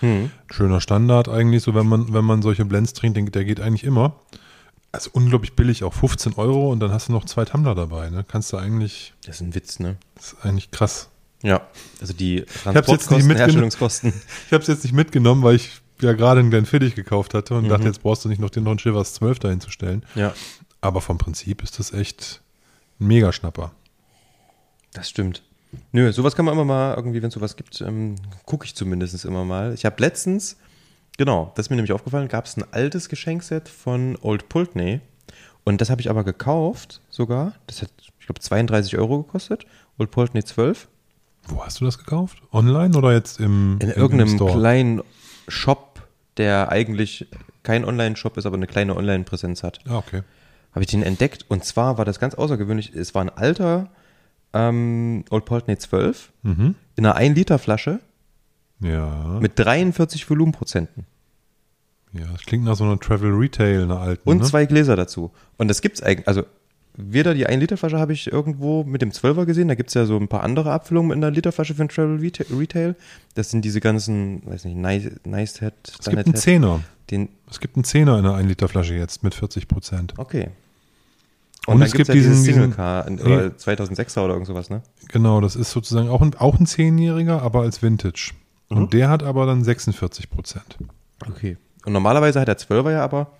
Hm. 0.00 0.30
Schöner 0.50 0.80
Standard 0.80 1.28
eigentlich, 1.28 1.62
so 1.62 1.74
wenn 1.74 1.86
man, 1.86 2.12
wenn 2.12 2.24
man 2.24 2.40
solche 2.42 2.64
Blends 2.64 2.92
trinkt, 2.92 3.16
den, 3.16 3.30
der 3.30 3.44
geht 3.44 3.60
eigentlich 3.60 3.84
immer. 3.84 4.16
Also 4.90 5.10
unglaublich 5.12 5.54
billig, 5.54 5.84
auch 5.84 5.92
15 5.92 6.34
Euro 6.34 6.72
und 6.72 6.80
dann 6.80 6.92
hast 6.92 7.08
du 7.08 7.12
noch 7.12 7.26
zwei 7.26 7.44
Tumbler 7.44 7.74
dabei. 7.74 8.08
Ne? 8.08 8.24
Kannst 8.26 8.52
du 8.52 8.56
eigentlich, 8.56 9.12
Das 9.26 9.36
ist 9.36 9.40
ein 9.42 9.54
Witz, 9.54 9.80
ne? 9.80 9.96
das 10.14 10.32
ist 10.32 10.44
eigentlich 10.44 10.70
krass. 10.70 11.08
Ja. 11.42 11.66
Also 12.00 12.12
die 12.14 12.42
Transportkosten, 12.42 13.16
mitgenommen. 13.18 13.36
Herstellungskosten. 13.38 14.12
Ich 14.46 14.52
habe 14.52 14.62
es 14.62 14.68
jetzt 14.68 14.82
nicht 14.84 14.92
mitgenommen, 14.92 15.42
weil 15.42 15.54
ich 15.56 15.70
ja 16.00 16.12
gerade 16.12 16.40
einen 16.40 16.50
Glenfiddich 16.50 16.94
gekauft 16.94 17.34
hatte 17.34 17.54
und 17.54 17.64
Mhm. 17.64 17.68
dachte, 17.68 17.84
jetzt 17.86 18.02
brauchst 18.02 18.24
du 18.24 18.28
nicht 18.28 18.40
noch 18.40 18.50
den 18.50 18.64
neuen 18.64 18.78
Shivers 18.78 19.14
12 19.14 19.38
dahin 19.38 19.60
zu 19.60 19.70
stellen. 19.70 20.04
Ja. 20.14 20.32
Aber 20.80 21.00
vom 21.00 21.18
Prinzip 21.18 21.62
ist 21.62 21.78
das 21.78 21.92
echt 21.92 22.40
ein 23.00 23.06
Megaschnapper. 23.08 23.72
Das 24.92 25.08
stimmt. 25.08 25.42
Nö, 25.92 26.10
sowas 26.12 26.34
kann 26.34 26.44
man 26.44 26.54
immer 26.54 26.64
mal, 26.64 26.94
irgendwie, 26.94 27.20
wenn 27.20 27.28
es 27.28 27.34
sowas 27.34 27.56
gibt, 27.56 27.80
ähm, 27.82 28.16
gucke 28.46 28.64
ich 28.64 28.74
zumindest 28.74 29.22
immer 29.24 29.44
mal. 29.44 29.74
Ich 29.74 29.84
habe 29.84 29.96
letztens, 30.00 30.56
genau, 31.18 31.52
das 31.54 31.66
ist 31.66 31.70
mir 31.70 31.76
nämlich 31.76 31.92
aufgefallen, 31.92 32.28
gab 32.28 32.46
es 32.46 32.56
ein 32.56 32.64
altes 32.72 33.08
Geschenkset 33.08 33.68
von 33.68 34.16
Old 34.22 34.48
Pulteney. 34.48 35.00
Und 35.64 35.80
das 35.82 35.90
habe 35.90 36.00
ich 36.00 36.08
aber 36.08 36.24
gekauft 36.24 37.02
sogar. 37.10 37.52
Das 37.66 37.82
hat, 37.82 37.90
ich 38.18 38.26
glaube, 38.26 38.40
32 38.40 38.96
Euro 38.96 39.22
gekostet. 39.22 39.66
Old 39.98 40.10
Pulteney 40.10 40.42
12. 40.42 40.88
Wo 41.48 41.64
hast 41.64 41.80
du 41.80 41.84
das 41.84 41.98
gekauft? 41.98 42.42
Online 42.52 42.96
oder 42.96 43.12
jetzt 43.12 43.40
im, 43.40 43.78
In 43.80 43.88
im- 43.90 43.96
irgendeinem 43.96 44.28
im 44.30 44.36
Store? 44.36 44.52
kleinen 44.58 45.02
Shop, 45.48 46.00
der 46.36 46.70
eigentlich 46.70 47.26
kein 47.62 47.84
Online-Shop 47.84 48.36
ist, 48.36 48.46
aber 48.46 48.56
eine 48.56 48.66
kleine 48.66 48.96
Online-Präsenz 48.96 49.62
hat. 49.62 49.80
Ah, 49.88 49.96
okay. 49.98 50.22
Habe 50.72 50.82
ich 50.84 50.90
den 50.90 51.02
entdeckt 51.02 51.46
und 51.48 51.64
zwar 51.64 51.98
war 51.98 52.04
das 52.04 52.18
ganz 52.20 52.34
außergewöhnlich. 52.34 52.94
Es 52.94 53.14
war 53.14 53.22
ein 53.22 53.30
alter 53.30 53.90
ähm, 54.52 55.24
Old 55.30 55.44
Poltney 55.44 55.76
12 55.76 56.32
Mhm. 56.42 56.74
in 56.96 57.06
einer 57.06 57.16
1-Liter-Flasche 57.18 58.00
Ja. 58.80 59.38
mit 59.40 59.58
43 59.58 60.28
Volumenprozenten 60.28 61.04
ja, 62.14 62.24
das 62.32 62.40
klingt 62.46 62.64
nach 62.64 62.74
so 62.74 62.84
einer 62.84 62.98
Travel 62.98 63.30
Retail, 63.32 63.82
einer 63.82 64.00
alten. 64.00 64.26
und 64.26 64.38
ne? 64.38 64.44
zwei 64.44 64.64
Gläser 64.64 64.96
dazu. 64.96 65.30
Und 65.58 65.68
das 65.68 65.82
gibt's 65.82 66.02
eigentlich, 66.02 66.26
also 66.26 66.42
weder 67.00 67.32
die 67.32 67.46
1-Liter-Flasche 67.48 67.98
habe 67.98 68.12
ich 68.12 68.30
irgendwo 68.32 68.82
mit 68.84 69.00
dem 69.02 69.10
12er 69.12 69.44
gesehen, 69.46 69.68
da 69.68 69.74
gibt's 69.76 69.94
ja 69.94 70.04
so 70.04 70.16
ein 70.16 70.26
paar 70.28 70.42
andere 70.42 70.72
Abfüllungen 70.72 71.08
mit 71.08 71.16
einer 71.16 71.30
Literflasche 71.30 71.74
für 71.74 71.82
ein 71.82 71.88
Travel 71.88 72.18
Reta- 72.18 72.44
Retail. 72.58 72.96
Das 73.34 73.50
sind 73.50 73.64
diese 73.64 73.80
ganzen, 73.80 74.42
weiß 74.44 74.64
nicht, 74.64 74.76
Nice, 74.76 75.10
nice 75.24 75.60
Head, 75.60 75.74
Es 76.00 76.06
gibt 76.10 76.26
einen 76.26 76.34
Zehner. 76.34 76.80
den, 77.10 77.28
Es 77.48 77.60
gibt 77.60 77.76
einen 77.76 77.84
Zehner 77.84 78.18
in 78.18 78.26
einer 78.26 78.34
1 78.34 78.48
Liter 78.48 78.68
Flasche 78.68 78.94
jetzt 78.94 79.22
mit 79.22 79.34
40 79.34 79.68
Prozent. 79.68 80.14
okay. 80.18 80.48
Und 81.66 81.74
Und, 81.76 81.82
es 81.82 81.92
gibt 81.92 82.08
ja 82.08 82.14
diesen- 82.14 82.34
Single 82.34 82.70
Car, 82.70 83.06
in- 83.06 83.16
Nee. 83.16 83.22
oder 83.22 83.56
2006er 83.58 84.24
oder 84.24 84.32
irgend 84.32 84.46
sowas, 84.46 84.70
ne? 84.70 84.80
Genau, 85.08 85.40
das 85.42 85.54
ist 85.54 85.70
sozusagen 85.70 86.08
auch 86.08 86.22
ein, 86.22 86.34
auch 86.36 86.58
ein 86.58 86.64
Zehnjähriger, 86.66 87.42
aber 87.42 87.60
als 87.60 87.82
Vintage. 87.82 88.32
Mhm. 88.70 88.76
Und 88.76 88.92
der 88.94 89.10
hat 89.10 89.22
aber 89.22 89.44
dann 89.44 89.62
46 89.64 90.30
Prozent. 90.30 90.78
Okay. 91.28 91.58
Und 91.84 91.92
normalerweise 91.92 92.40
hat 92.40 92.48
der 92.48 92.56
12er 92.58 92.92
ja 92.92 93.04
aber 93.04 93.32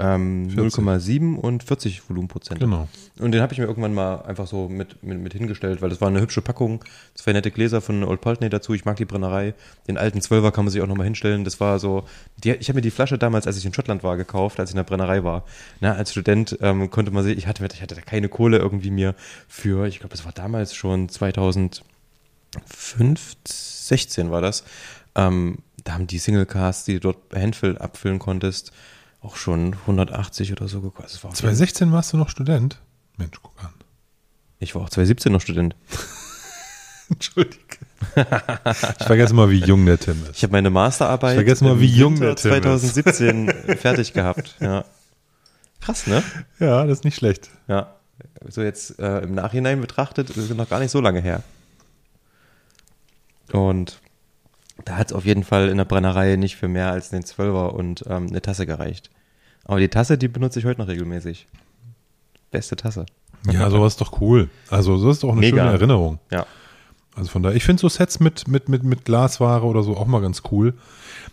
ähm, 0.00 0.50
40. 0.50 0.80
0,7 0.80 1.36
und 1.36 1.62
40 1.62 2.08
Volumenprozent. 2.08 2.58
Genau. 2.60 2.88
Und 3.18 3.32
den 3.32 3.42
habe 3.42 3.52
ich 3.52 3.58
mir 3.58 3.66
irgendwann 3.66 3.92
mal 3.92 4.22
einfach 4.22 4.46
so 4.46 4.68
mit, 4.68 5.02
mit, 5.02 5.18
mit 5.20 5.32
hingestellt, 5.34 5.82
weil 5.82 5.90
das 5.90 6.00
war 6.00 6.08
eine 6.08 6.20
hübsche 6.20 6.40
Packung. 6.40 6.82
Zwei 7.14 7.32
nette 7.32 7.50
Gläser 7.50 7.80
von 7.80 8.02
Old 8.04 8.20
Poltney 8.20 8.48
dazu. 8.48 8.72
Ich 8.72 8.84
mag 8.84 8.96
die 8.96 9.04
Brennerei. 9.04 9.54
Den 9.88 9.98
alten 9.98 10.20
Zwölfer 10.22 10.52
kann 10.52 10.64
man 10.64 10.72
sich 10.72 10.80
auch 10.80 10.86
nochmal 10.86 11.04
hinstellen. 11.04 11.44
Das 11.44 11.60
war 11.60 11.78
so, 11.78 12.04
die, 12.42 12.52
ich 12.52 12.68
habe 12.68 12.78
mir 12.78 12.82
die 12.82 12.90
Flasche 12.90 13.18
damals, 13.18 13.46
als 13.46 13.58
ich 13.58 13.66
in 13.66 13.74
Schottland 13.74 14.02
war, 14.02 14.16
gekauft, 14.16 14.58
als 14.58 14.70
ich 14.70 14.74
in 14.74 14.78
der 14.78 14.84
Brennerei 14.84 15.22
war. 15.22 15.44
Na, 15.80 15.92
als 15.94 16.12
Student 16.12 16.56
ähm, 16.62 16.90
konnte 16.90 17.10
man 17.10 17.22
sich, 17.22 17.36
ich 17.36 17.46
hatte, 17.46 17.66
ich 17.72 17.82
hatte 17.82 17.94
da 17.94 18.00
keine 18.00 18.28
Kohle 18.28 18.58
irgendwie 18.58 18.90
mir 18.90 19.14
für, 19.48 19.86
ich 19.86 19.98
glaube, 20.00 20.12
das 20.12 20.24
war 20.24 20.32
damals 20.32 20.74
schon 20.74 21.08
2005, 21.08 21.82
16 23.44 24.30
war 24.30 24.40
das. 24.40 24.64
Ähm, 25.14 25.58
da 25.84 25.94
haben 25.94 26.06
die 26.06 26.18
Single 26.18 26.46
Cars, 26.46 26.84
die 26.84 26.94
du 26.94 27.00
dort 27.00 27.18
Handfill 27.34 27.78
abfüllen 27.78 28.18
konntest, 28.18 28.72
auch 29.22 29.36
schon 29.36 29.74
180 29.74 30.52
oder 30.52 30.68
so 30.68 30.80
gekostet. 30.80 31.22
Jeden 31.22 31.34
2016 31.34 31.92
warst 31.92 32.12
du 32.12 32.16
noch 32.16 32.28
Student? 32.30 32.80
Mensch, 33.16 33.38
guck 33.42 33.52
an. 33.62 33.74
Ich 34.58 34.74
war 34.74 34.82
auch 34.82 34.90
2017 34.90 35.32
noch 35.32 35.40
Student. 35.40 35.76
Entschuldige. 37.10 37.58
ich 38.16 39.06
vergesse 39.06 39.34
mal, 39.34 39.50
wie 39.50 39.58
jung 39.58 39.84
der 39.84 39.98
Tim 39.98 40.22
ist. 40.24 40.36
Ich 40.36 40.42
habe 40.42 40.52
meine 40.52 40.70
Masterarbeit 40.70 41.32
Ich 41.32 41.36
vergesse 41.36 41.64
mal, 41.64 41.80
wie 41.80 41.86
jung 41.86 42.14
Winter 42.20 42.50
der 42.50 42.62
Tim 42.62 42.74
ist. 42.74 42.94
2017 42.94 43.48
fertig 43.78 44.12
gehabt. 44.12 44.56
Ja. 44.60 44.84
Krass, 45.80 46.06
ne? 46.06 46.22
Ja, 46.58 46.86
das 46.86 46.98
ist 46.98 47.04
nicht 47.04 47.16
schlecht. 47.16 47.50
Ja. 47.66 47.94
So 48.48 48.62
jetzt 48.62 48.98
äh, 48.98 49.20
im 49.20 49.34
Nachhinein 49.34 49.80
betrachtet, 49.80 50.30
das 50.30 50.36
ist 50.36 50.54
noch 50.54 50.68
gar 50.68 50.78
nicht 50.78 50.90
so 50.90 51.00
lange 51.00 51.20
her. 51.20 51.42
Und 53.52 54.00
da 54.84 54.96
hat 54.96 55.08
es 55.08 55.12
auf 55.12 55.24
jeden 55.24 55.44
Fall 55.44 55.68
in 55.68 55.76
der 55.78 55.84
Brennerei 55.84 56.36
nicht 56.36 56.56
für 56.56 56.68
mehr 56.68 56.90
als 56.92 57.10
den 57.10 57.24
Zwölfer 57.24 57.74
und 57.74 58.04
ähm, 58.08 58.26
eine 58.28 58.42
Tasse 58.42 58.66
gereicht. 58.66 59.10
Aber 59.64 59.78
die 59.80 59.88
Tasse, 59.88 60.18
die 60.18 60.28
benutze 60.28 60.58
ich 60.58 60.64
heute 60.64 60.80
noch 60.80 60.88
regelmäßig. 60.88 61.46
Beste 62.50 62.76
Tasse. 62.76 63.06
Ja, 63.50 63.70
sowas 63.70 63.94
ist 63.94 64.00
doch 64.00 64.20
cool. 64.20 64.48
Also, 64.68 65.02
das 65.04 65.16
ist 65.16 65.22
doch 65.22 65.30
eine 65.30 65.40
Mega. 65.40 65.56
schöne 65.58 65.70
Erinnerung. 65.72 66.18
Ja. 66.30 66.46
Also 67.14 67.30
von 67.30 67.42
daher, 67.42 67.56
ich 67.56 67.64
finde 67.64 67.80
so 67.80 67.88
Sets 67.88 68.20
mit, 68.20 68.46
mit, 68.48 68.68
mit, 68.68 68.82
mit 68.84 69.04
Glasware 69.04 69.64
oder 69.64 69.82
so 69.82 69.96
auch 69.96 70.06
mal 70.06 70.20
ganz 70.20 70.42
cool. 70.52 70.74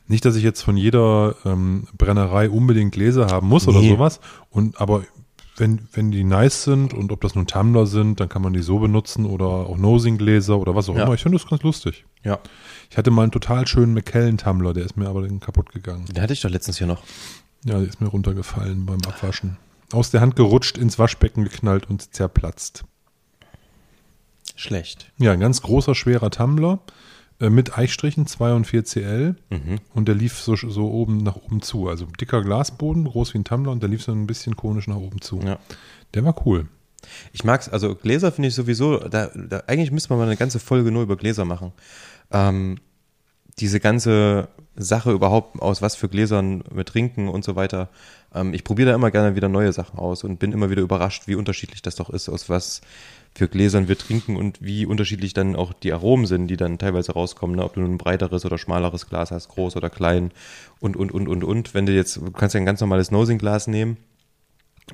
Nicht, 0.08 0.26
dass 0.26 0.36
ich 0.36 0.44
jetzt 0.44 0.62
von 0.62 0.76
jeder 0.78 1.36
ähm, 1.46 1.88
Brennerei 1.98 2.50
unbedingt 2.50 2.94
Gläser 2.94 3.28
haben 3.28 3.48
muss 3.48 3.68
oder 3.68 3.80
Nee. 3.80 3.90
sowas. 3.90 4.20
Und 4.50 4.80
aber 4.82 5.04
wenn, 5.58 5.88
wenn 5.92 6.12
die 6.12 6.24
nice 6.24 6.64
sind 6.64 6.94
und 6.94 7.12
ob 7.12 7.22
das 7.22 7.36
nun 7.36 7.48
Tumbler 7.48 7.86
sind, 7.88 8.20
dann 8.20 8.30
kann 8.30 8.42
man 8.42 8.54
die 8.54 8.62
so 8.62 8.80
benutzen 8.80 9.26
oder 9.26 9.46
auch 9.46 9.78
Nosing-Gläser 9.78 10.58
oder 10.58 10.76
was 10.76 10.88
auch 10.90 10.96
Ja. 10.96 11.04
immer. 11.04 11.14
Ich 11.14 11.24
finde 11.24 11.38
das 11.38 11.48
ganz 11.48 11.64
lustig. 11.64 12.06
Ja. 12.24 12.40
Ich 12.90 12.98
hatte 12.98 13.12
mal 13.12 13.24
einen 13.24 13.32
total 13.32 13.68
schönen 13.68 13.94
McKellen-Tumbler, 13.94 14.74
der 14.74 14.86
ist 14.86 14.98
mir 14.98 15.08
aber 15.10 15.22
dann 15.22 15.40
kaputt 15.40 15.72
gegangen. 15.72 16.06
Den 16.06 16.22
hatte 16.22 16.34
ich 16.34 16.42
doch 16.42 16.50
letztens 16.50 16.78
hier 16.78 16.88
noch. 16.88 17.04
Ja, 17.66 17.80
der 17.80 17.88
ist 17.88 18.00
mir 18.00 18.08
runtergefallen 18.08 18.86
beim 18.86 19.00
Abwaschen. 19.08 19.58
Aus 19.92 20.12
der 20.12 20.22
Hand 20.22 20.36
gerutscht, 20.36 20.78
ins 20.78 21.00
Waschbecken 21.00 21.44
geknallt 21.44 21.90
und 21.90 22.14
zerplatzt. 22.14 22.84
Schlecht. 24.56 25.12
Ja, 25.18 25.32
ein 25.34 25.40
ganz 25.40 25.62
großer, 25.62 25.96
schwerer 25.96 26.30
Tumbler 26.32 26.80
äh, 26.80 26.92
mit 27.40 27.78
Eichstrichen, 27.78 28.26
2 28.26 28.54
und 28.54 28.66
4 28.66 28.84
CL. 28.84 29.36
Mhm. 29.50 29.80
Und 29.94 30.08
der 30.08 30.16
lief 30.16 30.40
so, 30.40 30.56
so 30.56 30.90
oben 30.90 31.18
nach 31.18 31.36
oben 31.36 31.62
zu. 31.62 31.88
Also 31.88 32.06
dicker 32.20 32.42
Glasboden, 32.42 33.06
groß 33.06 33.34
wie 33.34 33.40
ein 33.40 33.44
Tumbler 33.44 33.72
und 33.72 33.82
der 33.82 33.90
lief 33.90 34.04
so 34.04 34.12
ein 34.12 34.28
bisschen 34.28 34.56
konisch 34.56 34.88
nach 34.88 34.96
oben 34.96 35.22
zu. 35.22 35.40
Ja. 35.42 35.60
Der 36.14 36.24
war 36.24 36.36
cool. 36.46 36.68
Ich 37.32 37.44
mag's, 37.44 37.70
also 37.70 37.96
Gläser 37.96 38.32
finde 38.32 38.50
ich 38.50 38.56
sowieso, 38.56 38.98
da, 38.98 39.28
da, 39.28 39.64
eigentlich 39.68 39.92
müsste 39.92 40.10
man 40.10 40.20
mal 40.20 40.26
eine 40.26 40.38
ganze 40.38 40.60
Folge 40.60 40.92
nur 40.92 41.04
über 41.04 41.16
Gläser 41.16 41.46
machen. 41.46 41.72
Ähm, 42.32 42.80
diese 43.60 43.80
ganze 43.80 44.50
Sache 44.76 45.12
überhaupt, 45.12 45.60
aus 45.62 45.82
was 45.82 45.96
für 45.96 46.10
Gläsern 46.10 46.64
wir 46.72 46.86
trinken 46.86 47.28
und 47.30 47.44
so 47.44 47.56
weiter. 47.56 47.90
Ähm, 48.34 48.54
ich 48.54 48.64
probiere 48.64 48.90
da 48.90 48.96
immer 48.96 49.12
gerne 49.12 49.36
wieder 49.36 49.50
neue 49.50 49.74
Sachen 49.74 49.98
aus 49.98 50.24
und 50.24 50.38
bin 50.38 50.52
immer 50.52 50.70
wieder 50.70 50.82
überrascht, 50.82 51.28
wie 51.28 51.36
unterschiedlich 51.36 51.82
das 51.82 51.96
doch 51.96 52.10
ist, 52.10 52.30
aus 52.30 52.50
was 52.50 52.82
für 53.38 53.48
Gläsern 53.48 53.88
wir 53.88 53.98
trinken 53.98 54.36
und 54.36 54.62
wie 54.62 54.86
unterschiedlich 54.88 55.34
dann 55.34 55.56
auch 55.56 55.72
die 55.72 55.94
Aromen 55.94 56.26
sind, 56.26 56.48
die 56.48 56.58
dann 56.58 56.80
teilweise 56.80 57.12
rauskommen, 57.14 57.56
ne? 57.56 57.64
ob 57.64 57.76
du 57.76 57.82
ein 57.82 58.00
breiteres 58.00 58.46
oder 58.46 58.58
schmaleres 58.58 59.08
Glas 59.08 59.30
hast, 59.30 59.50
groß 59.50 59.76
oder 59.76 59.92
klein 59.92 60.32
und, 60.80 60.98
und, 60.98 61.12
und, 61.12 61.28
und, 61.28 61.44
und. 61.44 61.74
Wenn 61.76 61.86
du 61.86 61.94
jetzt, 61.94 62.18
du 62.18 62.32
kannst 62.32 62.56
ja 62.56 62.60
ein 62.60 62.66
ganz 62.66 62.82
normales 62.82 63.12
Nosing-Glas 63.12 63.68
nehmen, 63.68 63.98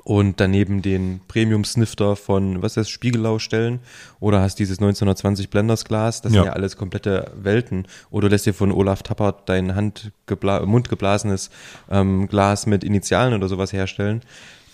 und 0.04 0.40
daneben 0.40 0.82
den 0.82 1.22
Premium-Snifter 1.28 2.16
von, 2.16 2.64
was 2.64 2.72
ist 2.72 2.78
das, 2.78 2.90
Spiegelau 2.90 3.38
stellen 3.38 3.80
oder 4.20 4.42
hast 4.42 4.58
dieses 4.58 4.80
1920 4.80 5.52
Blenders 5.52 5.86
Glas, 5.86 6.22
das 6.22 6.34
Ja. 6.34 6.40
sind 6.42 6.48
ja 6.48 6.54
alles 6.54 6.78
komplette 6.78 7.32
Welten. 7.36 7.86
Oder 8.10 8.28
lässt 8.28 8.48
dir 8.48 8.56
von 8.56 8.72
Olaf 8.72 9.04
Tappert 9.04 9.48
dein 9.48 9.76
Handgebla 9.76 10.66
mundgeblasenes 10.66 11.52
ähm, 11.92 12.28
Glas 12.28 12.66
mit 12.66 12.84
Initialen 12.84 13.36
oder 13.36 13.48
sowas 13.48 13.72
herstellen. 13.72 14.22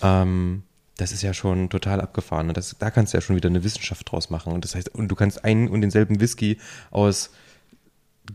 Ähm, 0.01 0.63
das 0.99 1.11
ist 1.11 1.21
ja 1.21 1.33
schon 1.33 1.69
total 1.69 2.01
abgefahren. 2.01 2.49
Und 2.49 2.57
das, 2.57 2.75
da 2.77 2.91
kannst 2.91 3.13
du 3.13 3.17
ja 3.17 3.21
schon 3.21 3.35
wieder 3.35 3.49
eine 3.49 3.63
Wissenschaft 3.63 4.11
draus 4.11 4.29
machen. 4.29 4.51
Und 4.53 4.65
das 4.65 4.75
heißt, 4.75 4.89
und 4.95 5.07
du 5.07 5.15
kannst 5.15 5.43
einen 5.45 5.67
und 5.69 5.81
denselben 5.81 6.19
Whisky 6.19 6.57
aus 6.91 7.31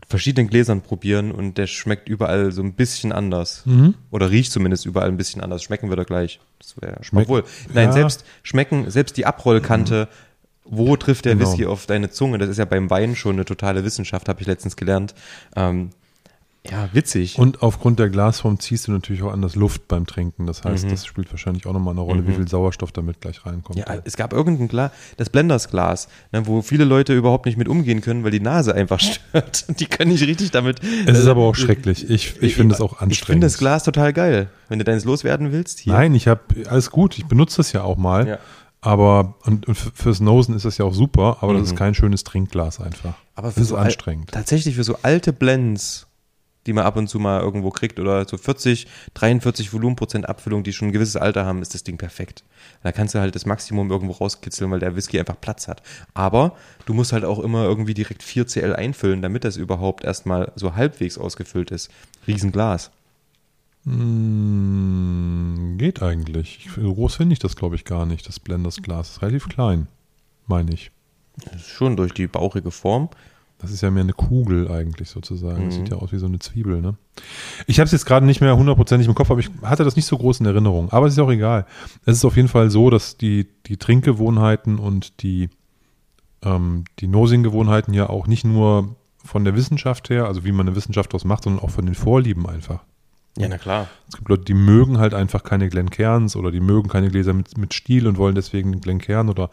verschiedenen 0.09 0.49
Gläsern 0.49 0.81
probieren 0.81 1.31
und 1.31 1.57
der 1.57 1.67
schmeckt 1.67 2.09
überall 2.09 2.51
so 2.51 2.61
ein 2.61 2.73
bisschen 2.73 3.11
anders. 3.13 3.63
Oder 4.11 4.29
riecht 4.29 4.51
zumindest 4.51 4.85
überall 4.85 5.07
ein 5.07 5.15
bisschen 5.17 5.41
anders. 5.41 5.63
Schmecken 5.63 5.89
wird 5.89 5.99
er 5.99 6.05
gleich. 6.05 6.39
Das 6.59 6.75
wäre 6.81 6.99
Obwohl, 7.13 7.43
nein, 7.73 7.87
ja. 7.87 7.93
selbst 7.93 8.25
schmecken, 8.43 8.89
selbst 8.91 9.15
die 9.15 9.25
Abrollkante, 9.25 10.09
wo 10.65 10.97
trifft 10.97 11.25
der 11.25 11.35
Genau. 11.35 11.47
Whisky 11.49 11.65
auf 11.65 11.85
deine 11.85 12.09
Zunge? 12.09 12.39
Das 12.39 12.49
ist 12.49 12.57
ja 12.57 12.65
beim 12.65 12.89
Wein 12.89 13.15
schon 13.15 13.35
eine 13.37 13.45
totale 13.45 13.85
Wissenschaft, 13.85 14.27
habe 14.27 14.41
ich 14.41 14.47
letztens 14.47 14.75
gelernt. 14.75 15.15
Ähm, 15.55 15.91
ja, 16.71 16.89
witzig. 16.93 17.37
Und 17.39 17.61
aufgrund 17.61 17.99
der 17.99 18.09
Glasform 18.09 18.59
ziehst 18.59 18.87
du 18.87 18.91
natürlich 18.91 19.23
auch 19.23 19.31
anders 19.31 19.55
Luft 19.55 19.87
beim 19.87 20.05
Trinken. 20.05 20.45
Das 20.45 20.63
heißt, 20.63 20.85
Mhm. 20.85 20.89
das 20.89 21.05
spielt 21.05 21.31
wahrscheinlich 21.31 21.65
auch 21.65 21.73
nochmal 21.73 21.93
eine 21.93 22.01
Rolle, 22.01 22.27
wie 22.27 22.33
viel 22.33 22.47
Sauerstoff 22.47 22.91
damit 22.91 23.21
gleich 23.21 23.45
reinkommt. 23.45 23.77
Ja, 23.79 23.85
es 24.03 24.15
gab 24.17 24.33
irgendein 24.33 24.67
Glas, 24.67 24.91
das 25.17 25.29
Blenders-Glas, 25.29 26.07
ne, 26.31 26.45
wo 26.47 26.61
viele 26.61 26.83
Leute 26.85 27.13
überhaupt 27.13 27.45
nicht 27.45 27.57
mit 27.57 27.67
umgehen 27.67 28.01
können, 28.01 28.23
weil 28.23 28.31
die 28.31 28.39
Nase 28.39 28.73
einfach 28.75 28.99
stört. 28.99 29.65
Die 29.79 29.85
können 29.85 30.11
nicht 30.11 30.25
richtig 30.27 30.51
damit. 30.51 30.79
es 31.05 31.17
ist 31.19 31.27
aber 31.27 31.41
auch 31.43 31.55
schrecklich. 31.55 32.09
Ich, 32.09 32.41
ich 32.41 32.55
finde 32.55 32.75
es 32.75 32.81
auch 32.81 32.93
anstrengend. 32.99 33.11
Ich 33.13 33.25
finde 33.25 33.47
das 33.47 33.57
Glas 33.57 33.83
total 33.83 34.13
geil. 34.13 34.49
Wenn 34.69 34.79
du 34.79 34.85
deins 34.85 35.05
loswerden 35.05 35.51
willst, 35.51 35.79
hier. 35.79 35.93
Nein, 35.93 36.15
ich 36.15 36.27
habe 36.27 36.41
alles 36.69 36.89
gut. 36.91 37.17
Ich 37.17 37.25
benutze 37.25 37.57
das 37.57 37.71
ja 37.71 37.83
auch 37.83 37.97
mal. 37.97 38.27
Ja. 38.27 38.37
Aber 38.81 39.33
und, 39.45 39.67
und 39.67 39.75
fürs 39.75 40.19
Nosen 40.19 40.55
ist 40.55 40.63
das 40.65 40.77
ja 40.77 40.85
auch 40.85 40.93
super, 40.93 41.37
aber 41.41 41.53
das 41.53 41.61
Mhm. 41.63 41.67
ist 41.69 41.75
kein 41.75 41.95
schönes 41.95 42.23
Trinkglas 42.23 42.79
einfach. 42.79 43.15
Aber 43.33 43.47
das 43.47 43.57
ist 43.57 43.69
so 43.69 43.77
al- 43.77 43.85
anstrengend. 43.85 44.31
Tatsächlich 44.31 44.75
für 44.75 44.83
so 44.83 44.97
alte 45.01 45.33
Blends, 45.33 46.05
die 46.65 46.73
man 46.73 46.85
ab 46.85 46.97
und 46.97 47.07
zu 47.07 47.19
mal 47.19 47.41
irgendwo 47.41 47.69
kriegt, 47.69 47.99
oder 47.99 48.27
so 48.27 48.37
40, 48.37 48.87
43 49.13 49.73
Volumenprozent 49.73 50.27
Abfüllung, 50.27 50.63
die 50.63 50.73
schon 50.73 50.89
ein 50.89 50.91
gewisses 50.91 51.15
Alter 51.15 51.45
haben, 51.45 51.61
ist 51.61 51.73
das 51.73 51.83
Ding 51.83 51.97
perfekt. 51.97 52.43
Da 52.83 52.91
kannst 52.91 53.15
du 53.15 53.19
halt 53.19 53.35
das 53.35 53.45
Maximum 53.45 53.91
irgendwo 53.91 54.13
rauskitzeln, 54.13 54.71
weil 54.71 54.79
der 54.79 54.95
Whisky 54.95 55.19
einfach 55.19 55.39
Platz 55.39 55.67
hat. 55.67 55.81
Aber 56.13 56.55
du 56.85 56.93
musst 56.93 57.13
halt 57.13 57.25
auch 57.25 57.39
immer 57.39 57.63
irgendwie 57.63 57.93
direkt 57.93 58.23
4 58.23 58.47
CL 58.47 58.75
einfüllen, 58.75 59.21
damit 59.21 59.43
das 59.43 59.57
überhaupt 59.57 60.03
erstmal 60.03 60.51
so 60.55 60.75
halbwegs 60.75 61.17
ausgefüllt 61.17 61.71
ist. 61.71 61.91
Riesenglas. 62.27 62.91
Mm, 63.85 65.77
geht 65.77 66.01
eigentlich. 66.01 66.67
So 66.75 66.93
groß 66.93 67.15
finde 67.15 67.33
ich 67.33 67.39
das, 67.39 67.55
glaube 67.55 67.75
ich, 67.75 67.85
gar 67.85 68.05
nicht. 68.05 68.27
Das 68.27 68.39
Blenders 68.39 68.81
Glas 68.81 69.11
ist 69.11 69.21
relativ 69.21 69.47
klein, 69.47 69.87
meine 70.47 70.73
ich. 70.73 70.91
Das 71.37 71.55
ist 71.55 71.69
schon 71.69 71.95
durch 71.95 72.13
die 72.13 72.27
bauchige 72.27 72.71
Form. 72.71 73.09
Das 73.59 73.71
ist 73.71 73.81
ja 73.81 73.89
mehr 73.89 74.03
eine 74.03 74.13
Kugel 74.13 74.69
eigentlich 74.69 75.09
sozusagen. 75.09 75.65
Das 75.65 75.75
Mhm. 75.75 75.79
sieht 75.85 75.89
ja 75.89 75.97
aus 75.97 76.11
wie 76.11 76.17
so 76.17 76.25
eine 76.25 76.39
Zwiebel, 76.39 76.81
ne? 76.81 76.95
Ich 77.67 77.79
habe 77.79 77.85
es 77.85 77.91
jetzt 77.93 78.05
gerade 78.05 78.25
nicht 78.25 78.41
mehr 78.41 78.55
hundertprozentig 78.57 79.07
im 79.07 79.15
Kopf, 79.15 79.31
aber 79.31 79.39
ich 79.39 79.49
hatte 79.63 79.83
das 79.85 79.95
nicht 79.95 80.05
so 80.05 80.17
groß 80.17 80.41
in 80.41 80.45
Erinnerung. 80.45 80.89
Aber 80.91 81.07
es 81.07 81.13
ist 81.13 81.19
auch 81.19 81.31
egal. 81.31 81.65
Es 82.05 82.17
ist 82.17 82.25
auf 82.25 82.35
jeden 82.35 82.49
Fall 82.49 82.69
so, 82.69 82.89
dass 82.89 83.17
die, 83.17 83.47
die 83.67 83.77
Trinkgewohnheiten 83.77 84.77
und 84.77 85.23
die, 85.23 85.49
ähm, 86.43 86.83
die 86.99 87.07
Nosing-Gewohnheiten 87.07 87.93
ja 87.93 88.09
auch 88.09 88.27
nicht 88.27 88.43
nur 88.45 88.95
von 89.23 89.43
der 89.45 89.55
Wissenschaft 89.55 90.09
her, 90.09 90.25
also 90.25 90.43
wie 90.45 90.51
man 90.51 90.67
eine 90.67 90.75
Wissenschaft 90.75 91.11
daraus 91.13 91.25
macht, 91.25 91.43
sondern 91.45 91.63
auch 91.63 91.69
von 91.71 91.85
den 91.85 91.95
Vorlieben 91.95 92.45
einfach. 92.47 92.83
Ja, 93.37 93.47
na 93.49 93.57
klar. 93.57 93.87
Es 94.07 94.15
gibt 94.15 94.29
Leute, 94.29 94.43
die 94.45 94.53
mögen 94.53 94.97
halt 94.97 95.13
einfach 95.13 95.43
keine 95.43 95.67
Glencairns 95.69 96.35
oder 96.35 96.51
die 96.51 96.59
mögen 96.61 96.87
keine 96.87 97.09
Gläser 97.09 97.33
mit, 97.33 97.57
mit 97.57 97.73
Stiel 97.73 98.07
und 98.07 98.17
wollen 98.17 98.35
deswegen 98.35 98.79
Glencairn 98.79 99.27
oder 99.29 99.49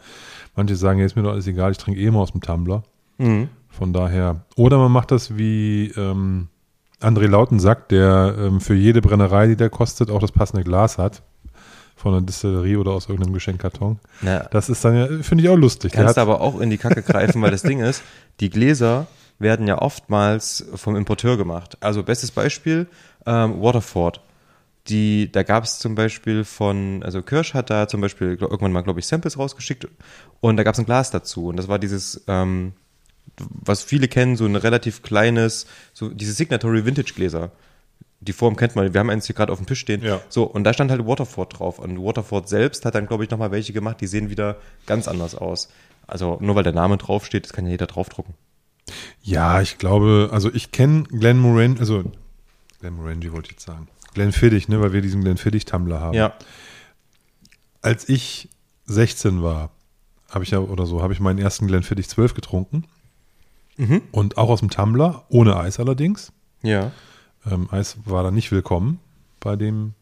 manche 0.55 0.75
sagen, 0.75 0.99
ja, 0.99 1.05
ist 1.05 1.15
mir 1.15 1.23
doch 1.23 1.31
alles 1.31 1.47
egal, 1.47 1.71
ich 1.71 1.77
trinke 1.79 1.99
eh 1.99 2.05
immer 2.05 2.19
aus 2.19 2.31
dem 2.31 2.41
Tumbler. 2.41 2.83
Mhm. 3.17 3.49
Von 3.77 3.91
daher. 3.91 4.45
Oder 4.55 4.77
man 4.77 4.91
macht 4.91 5.11
das 5.11 5.35
wie 5.35 5.91
ähm, 5.97 6.47
André 7.01 7.27
Lautensack, 7.27 7.89
der 7.89 8.35
ähm, 8.37 8.61
für 8.61 8.75
jede 8.75 9.01
Brennerei, 9.01 9.47
die 9.47 9.55
der 9.55 9.69
kostet, 9.69 10.11
auch 10.11 10.19
das 10.19 10.31
passende 10.31 10.63
Glas 10.63 10.97
hat. 10.97 11.23
Von 11.95 12.13
einer 12.13 12.21
Distillerie 12.21 12.75
oder 12.75 12.91
aus 12.91 13.07
irgendeinem 13.07 13.33
Geschenkkarton. 13.33 13.99
Na, 14.21 14.39
Das 14.51 14.69
ist 14.69 14.83
dann 14.83 14.95
ja, 14.95 15.07
finde 15.21 15.43
ich 15.43 15.49
auch 15.49 15.55
lustig. 15.55 15.93
Kannst 15.93 16.17
aber 16.17 16.41
auch 16.41 16.59
in 16.59 16.69
die 16.69 16.77
Kacke 16.77 17.01
greifen, 17.01 17.41
weil 17.41 17.51
das 17.51 17.61
Ding 17.61 17.79
ist, 17.79 18.03
die 18.39 18.49
Gläser 18.49 19.07
werden 19.39 19.67
ja 19.67 19.81
oftmals 19.81 20.65
vom 20.75 20.95
Importeur 20.95 21.37
gemacht. 21.37 21.77
Also 21.81 22.03
bestes 22.03 22.31
Beispiel, 22.31 22.87
ähm, 23.25 23.61
Waterford. 23.61 24.21
Die, 24.89 25.31
da 25.31 25.43
gab 25.43 25.63
es 25.63 25.79
zum 25.79 25.95
Beispiel 25.95 26.43
von, 26.43 27.03
also 27.03 27.21
Kirsch 27.21 27.53
hat 27.53 27.69
da 27.69 27.87
zum 27.87 28.01
Beispiel 28.01 28.37
irgendwann 28.39 28.73
mal, 28.73 28.81
glaube 28.81 28.99
ich, 28.99 29.07
Samples 29.07 29.39
rausgeschickt 29.39 29.87
und 30.41 30.57
da 30.57 30.63
gab 30.63 30.73
es 30.73 30.79
ein 30.79 30.85
Glas 30.85 31.09
dazu. 31.09 31.47
Und 31.47 31.55
das 31.55 31.69
war 31.69 31.79
dieses, 31.79 32.23
ähm, 32.27 32.73
was 33.37 33.83
viele 33.83 34.07
kennen, 34.07 34.35
so 34.35 34.45
ein 34.45 34.55
relativ 34.55 35.01
kleines, 35.01 35.65
so 35.93 36.09
diese 36.09 36.33
Signatory 36.33 36.85
Vintage 36.85 37.13
Gläser. 37.15 37.51
Die 38.21 38.33
Form 38.33 38.55
kennt 38.55 38.75
man, 38.75 38.93
wir 38.93 38.99
haben 38.99 39.09
eins 39.09 39.25
hier 39.25 39.35
gerade 39.35 39.51
auf 39.51 39.59
dem 39.59 39.67
Tisch 39.67 39.79
stehen. 39.79 40.01
Ja. 40.01 40.21
So, 40.29 40.43
und 40.43 40.63
da 40.63 40.73
stand 40.73 40.91
halt 40.91 41.05
Waterford 41.05 41.59
drauf. 41.59 41.79
Und 41.79 42.01
Waterford 42.01 42.47
selbst 42.47 42.85
hat 42.85 42.95
dann, 42.95 43.07
glaube 43.07 43.23
ich, 43.23 43.29
nochmal 43.29 43.51
welche 43.51 43.73
gemacht, 43.73 43.99
die 43.99 44.07
sehen 44.07 44.29
wieder 44.29 44.57
ganz 44.85 45.07
anders 45.07 45.35
aus. 45.35 45.69
Also 46.07 46.37
nur 46.41 46.55
weil 46.55 46.63
der 46.63 46.73
Name 46.73 46.97
draufsteht, 46.97 47.45
das 47.45 47.53
kann 47.53 47.65
ja 47.65 47.71
jeder 47.71 47.87
draufdrucken. 47.87 48.33
ja, 49.21 49.61
ich 49.61 49.77
glaube, 49.77 50.29
also 50.31 50.53
ich 50.53 50.71
kenne 50.71 51.03
Glenn 51.03 51.39
Moran, 51.39 51.77
also 51.79 52.03
Glenn 52.79 52.95
Morangi 52.95 53.31
wollte 53.31 53.47
ich 53.47 53.53
jetzt 53.53 53.65
sagen. 53.65 53.87
Glenn 54.13 54.31
Fiddich, 54.31 54.67
ne, 54.67 54.79
weil 54.81 54.93
wir 54.93 55.01
diesen 55.01 55.21
Glenn 55.21 55.37
Fiddich-Tumbler 55.37 55.99
haben. 55.99 56.13
Ja. 56.13 56.33
Als 57.81 58.07
ich 58.07 58.49
16 58.85 59.41
war, 59.41 59.71
habe 60.29 60.43
ich 60.43 60.51
ja 60.51 60.59
oder 60.59 60.85
so, 60.85 61.01
habe 61.01 61.13
ich 61.13 61.19
meinen 61.19 61.39
ersten 61.39 61.67
Glenn 61.67 61.83
Fiddich 61.83 62.09
12 62.09 62.33
getrunken. 62.33 62.85
Mhm. 63.77 64.01
Und 64.11 64.37
auch 64.37 64.49
aus 64.49 64.59
dem 64.59 64.69
Tumbler, 64.69 65.23
ohne 65.29 65.57
Eis 65.57 65.79
allerdings. 65.79 66.31
Ja. 66.61 66.91
Ähm, 67.49 67.67
Eis 67.71 67.97
war 68.05 68.23
da 68.23 68.31
nicht 68.31 68.51
willkommen 68.51 68.99
bei 69.39 69.55
dem 69.55 69.93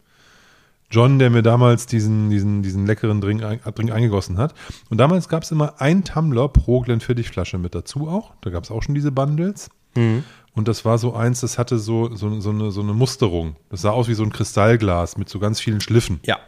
John, 0.90 1.18
der 1.18 1.30
mir 1.30 1.42
damals 1.42 1.86
diesen, 1.86 2.28
diesen, 2.28 2.62
diesen 2.62 2.86
leckeren 2.86 3.20
Drink, 3.22 3.40
Drink 3.74 3.90
eingegossen 3.92 4.36
hat. 4.36 4.54
Und 4.90 4.98
damals 4.98 5.28
gab 5.28 5.42
es 5.42 5.50
immer 5.50 5.80
ein 5.80 6.04
Tumbler 6.04 6.48
pro 6.48 6.80
Glenfiddich-Flasche 6.80 7.56
mit 7.56 7.74
dazu 7.74 8.08
auch. 8.08 8.32
Da 8.42 8.50
gab 8.50 8.64
es 8.64 8.70
auch 8.70 8.82
schon 8.82 8.94
diese 8.94 9.10
Bundles. 9.10 9.70
Mhm. 9.94 10.22
Und 10.54 10.68
das 10.68 10.84
war 10.84 10.98
so 10.98 11.14
eins, 11.14 11.40
das 11.40 11.56
hatte 11.58 11.78
so, 11.78 12.14
so, 12.14 12.38
so, 12.40 12.50
eine, 12.50 12.70
so 12.70 12.82
eine 12.82 12.92
Musterung. 12.92 13.56
Das 13.70 13.80
sah 13.80 13.90
aus 13.90 14.06
wie 14.08 14.14
so 14.14 14.22
ein 14.22 14.30
Kristallglas 14.32 15.16
mit 15.16 15.30
so 15.30 15.38
ganz 15.38 15.60
vielen 15.60 15.80
Schliffen 15.80 16.20
Ja. 16.26 16.38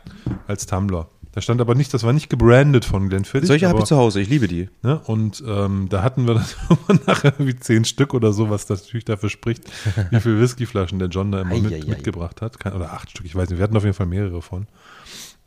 als 0.46 0.66
Tumbler. 0.66 1.08
Da 1.34 1.40
stand 1.40 1.60
aber 1.60 1.74
nicht, 1.74 1.92
das 1.92 2.04
war 2.04 2.12
nicht 2.12 2.30
gebrandet 2.30 2.84
von 2.84 3.08
Glenfiddich. 3.08 3.48
Solche 3.48 3.68
habe 3.68 3.80
ich 3.80 3.86
zu 3.86 3.96
Hause, 3.96 4.20
ich 4.20 4.28
liebe 4.28 4.46
die. 4.46 4.68
Ne? 4.82 5.00
Und 5.00 5.42
ähm, 5.44 5.88
da 5.88 6.04
hatten 6.04 6.28
wir 6.28 6.34
dann 6.34 7.00
nachher 7.06 7.34
wie 7.38 7.56
zehn 7.56 7.84
Stück 7.84 8.14
oder 8.14 8.32
so, 8.32 8.50
was 8.50 8.66
das 8.66 8.84
natürlich 8.84 9.04
dafür 9.04 9.28
spricht, 9.30 9.64
wie 10.10 10.20
viele 10.20 10.40
Whiskyflaschen 10.40 11.00
der 11.00 11.08
John 11.08 11.32
da 11.32 11.40
immer 11.40 11.58
mit, 11.58 11.88
mitgebracht 11.88 12.40
hat. 12.40 12.60
Kein, 12.60 12.74
oder 12.74 12.92
acht 12.92 13.10
Stück, 13.10 13.26
ich 13.26 13.34
weiß 13.34 13.48
nicht. 13.48 13.58
Wir 13.58 13.64
hatten 13.64 13.76
auf 13.76 13.82
jeden 13.82 13.96
Fall 13.96 14.06
mehrere 14.06 14.42
von. 14.42 14.68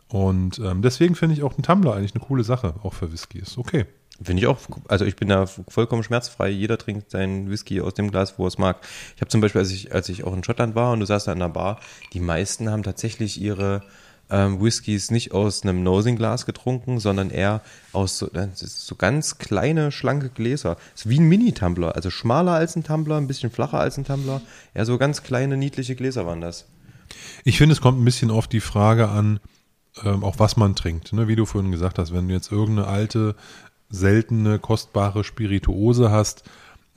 Und 0.09 0.59
ähm, 0.59 0.81
deswegen 0.81 1.15
finde 1.15 1.35
ich 1.35 1.43
auch 1.43 1.57
ein 1.57 1.63
Tumbler 1.63 1.93
eigentlich 1.93 2.15
eine 2.15 2.23
coole 2.23 2.43
Sache, 2.43 2.75
auch 2.83 2.93
für 2.93 3.13
Whisky. 3.13 3.39
Ist 3.39 3.57
okay. 3.57 3.85
Finde 4.21 4.41
ich 4.41 4.47
auch, 4.47 4.57
also 4.89 5.05
ich 5.05 5.15
bin 5.15 5.29
da 5.29 5.45
vollkommen 5.45 6.03
schmerzfrei. 6.03 6.49
Jeder 6.49 6.77
trinkt 6.77 7.11
seinen 7.11 7.49
Whisky 7.49 7.79
aus 7.79 7.93
dem 7.93 8.11
Glas, 8.11 8.37
wo 8.37 8.43
er 8.43 8.47
es 8.47 8.57
mag. 8.57 8.85
Ich 9.15 9.21
habe 9.21 9.29
zum 9.29 9.39
Beispiel, 9.39 9.59
als 9.59 9.71
ich, 9.71 9.93
als 9.93 10.09
ich 10.09 10.25
auch 10.25 10.33
in 10.33 10.43
Schottland 10.43 10.75
war 10.75 10.91
und 10.91 10.99
du 10.99 11.05
saßt 11.05 11.27
da 11.27 11.31
in 11.31 11.39
der 11.39 11.47
Bar, 11.47 11.79
die 12.11 12.19
meisten 12.19 12.69
haben 12.69 12.83
tatsächlich 12.83 13.39
ihre 13.39 13.83
ähm, 14.29 14.61
Whiskys 14.61 15.09
nicht 15.11 15.31
aus 15.31 15.63
einem 15.63 15.83
Nosing-Glas 15.83 16.45
getrunken, 16.45 16.99
sondern 16.99 17.29
eher 17.29 17.61
aus 17.93 18.17
so, 18.17 18.27
ist 18.27 18.85
so 18.85 18.95
ganz 18.95 19.37
kleine, 19.37 19.91
schlanke 19.91 20.29
Gläser. 20.29 20.77
ist 20.95 21.07
wie 21.07 21.19
ein 21.19 21.29
Mini-Tumbler, 21.29 21.95
also 21.95 22.09
schmaler 22.09 22.53
als 22.53 22.75
ein 22.75 22.83
Tumbler, 22.83 23.17
ein 23.17 23.27
bisschen 23.27 23.51
flacher 23.51 23.79
als 23.79 23.97
ein 23.97 24.03
Tumbler. 24.05 24.41
Ja, 24.75 24.83
so 24.85 24.97
ganz 24.97 25.23
kleine, 25.23 25.55
niedliche 25.57 25.95
Gläser 25.95 26.25
waren 26.25 26.41
das. 26.41 26.65
Ich 27.45 27.57
finde, 27.57 27.73
es 27.73 27.79
kommt 27.81 27.99
ein 28.01 28.05
bisschen 28.05 28.29
auf 28.31 28.47
die 28.47 28.59
Frage 28.59 29.07
an, 29.07 29.39
ähm, 30.03 30.23
auch 30.25 30.39
was 30.39 30.57
man 30.57 30.75
trinkt. 30.75 31.13
Ne? 31.13 31.27
Wie 31.29 31.35
du 31.37 31.45
vorhin 31.45 31.71
gesagt 31.71 31.97
hast, 31.97 32.13
wenn 32.13 32.27
du 32.27 32.33
jetzt 32.33 32.51
irgendeine 32.51 32.87
alte, 32.87 33.35
seltene, 33.89 34.59
kostbare 34.59 35.23
Spirituose 35.23 36.11
hast, 36.11 36.43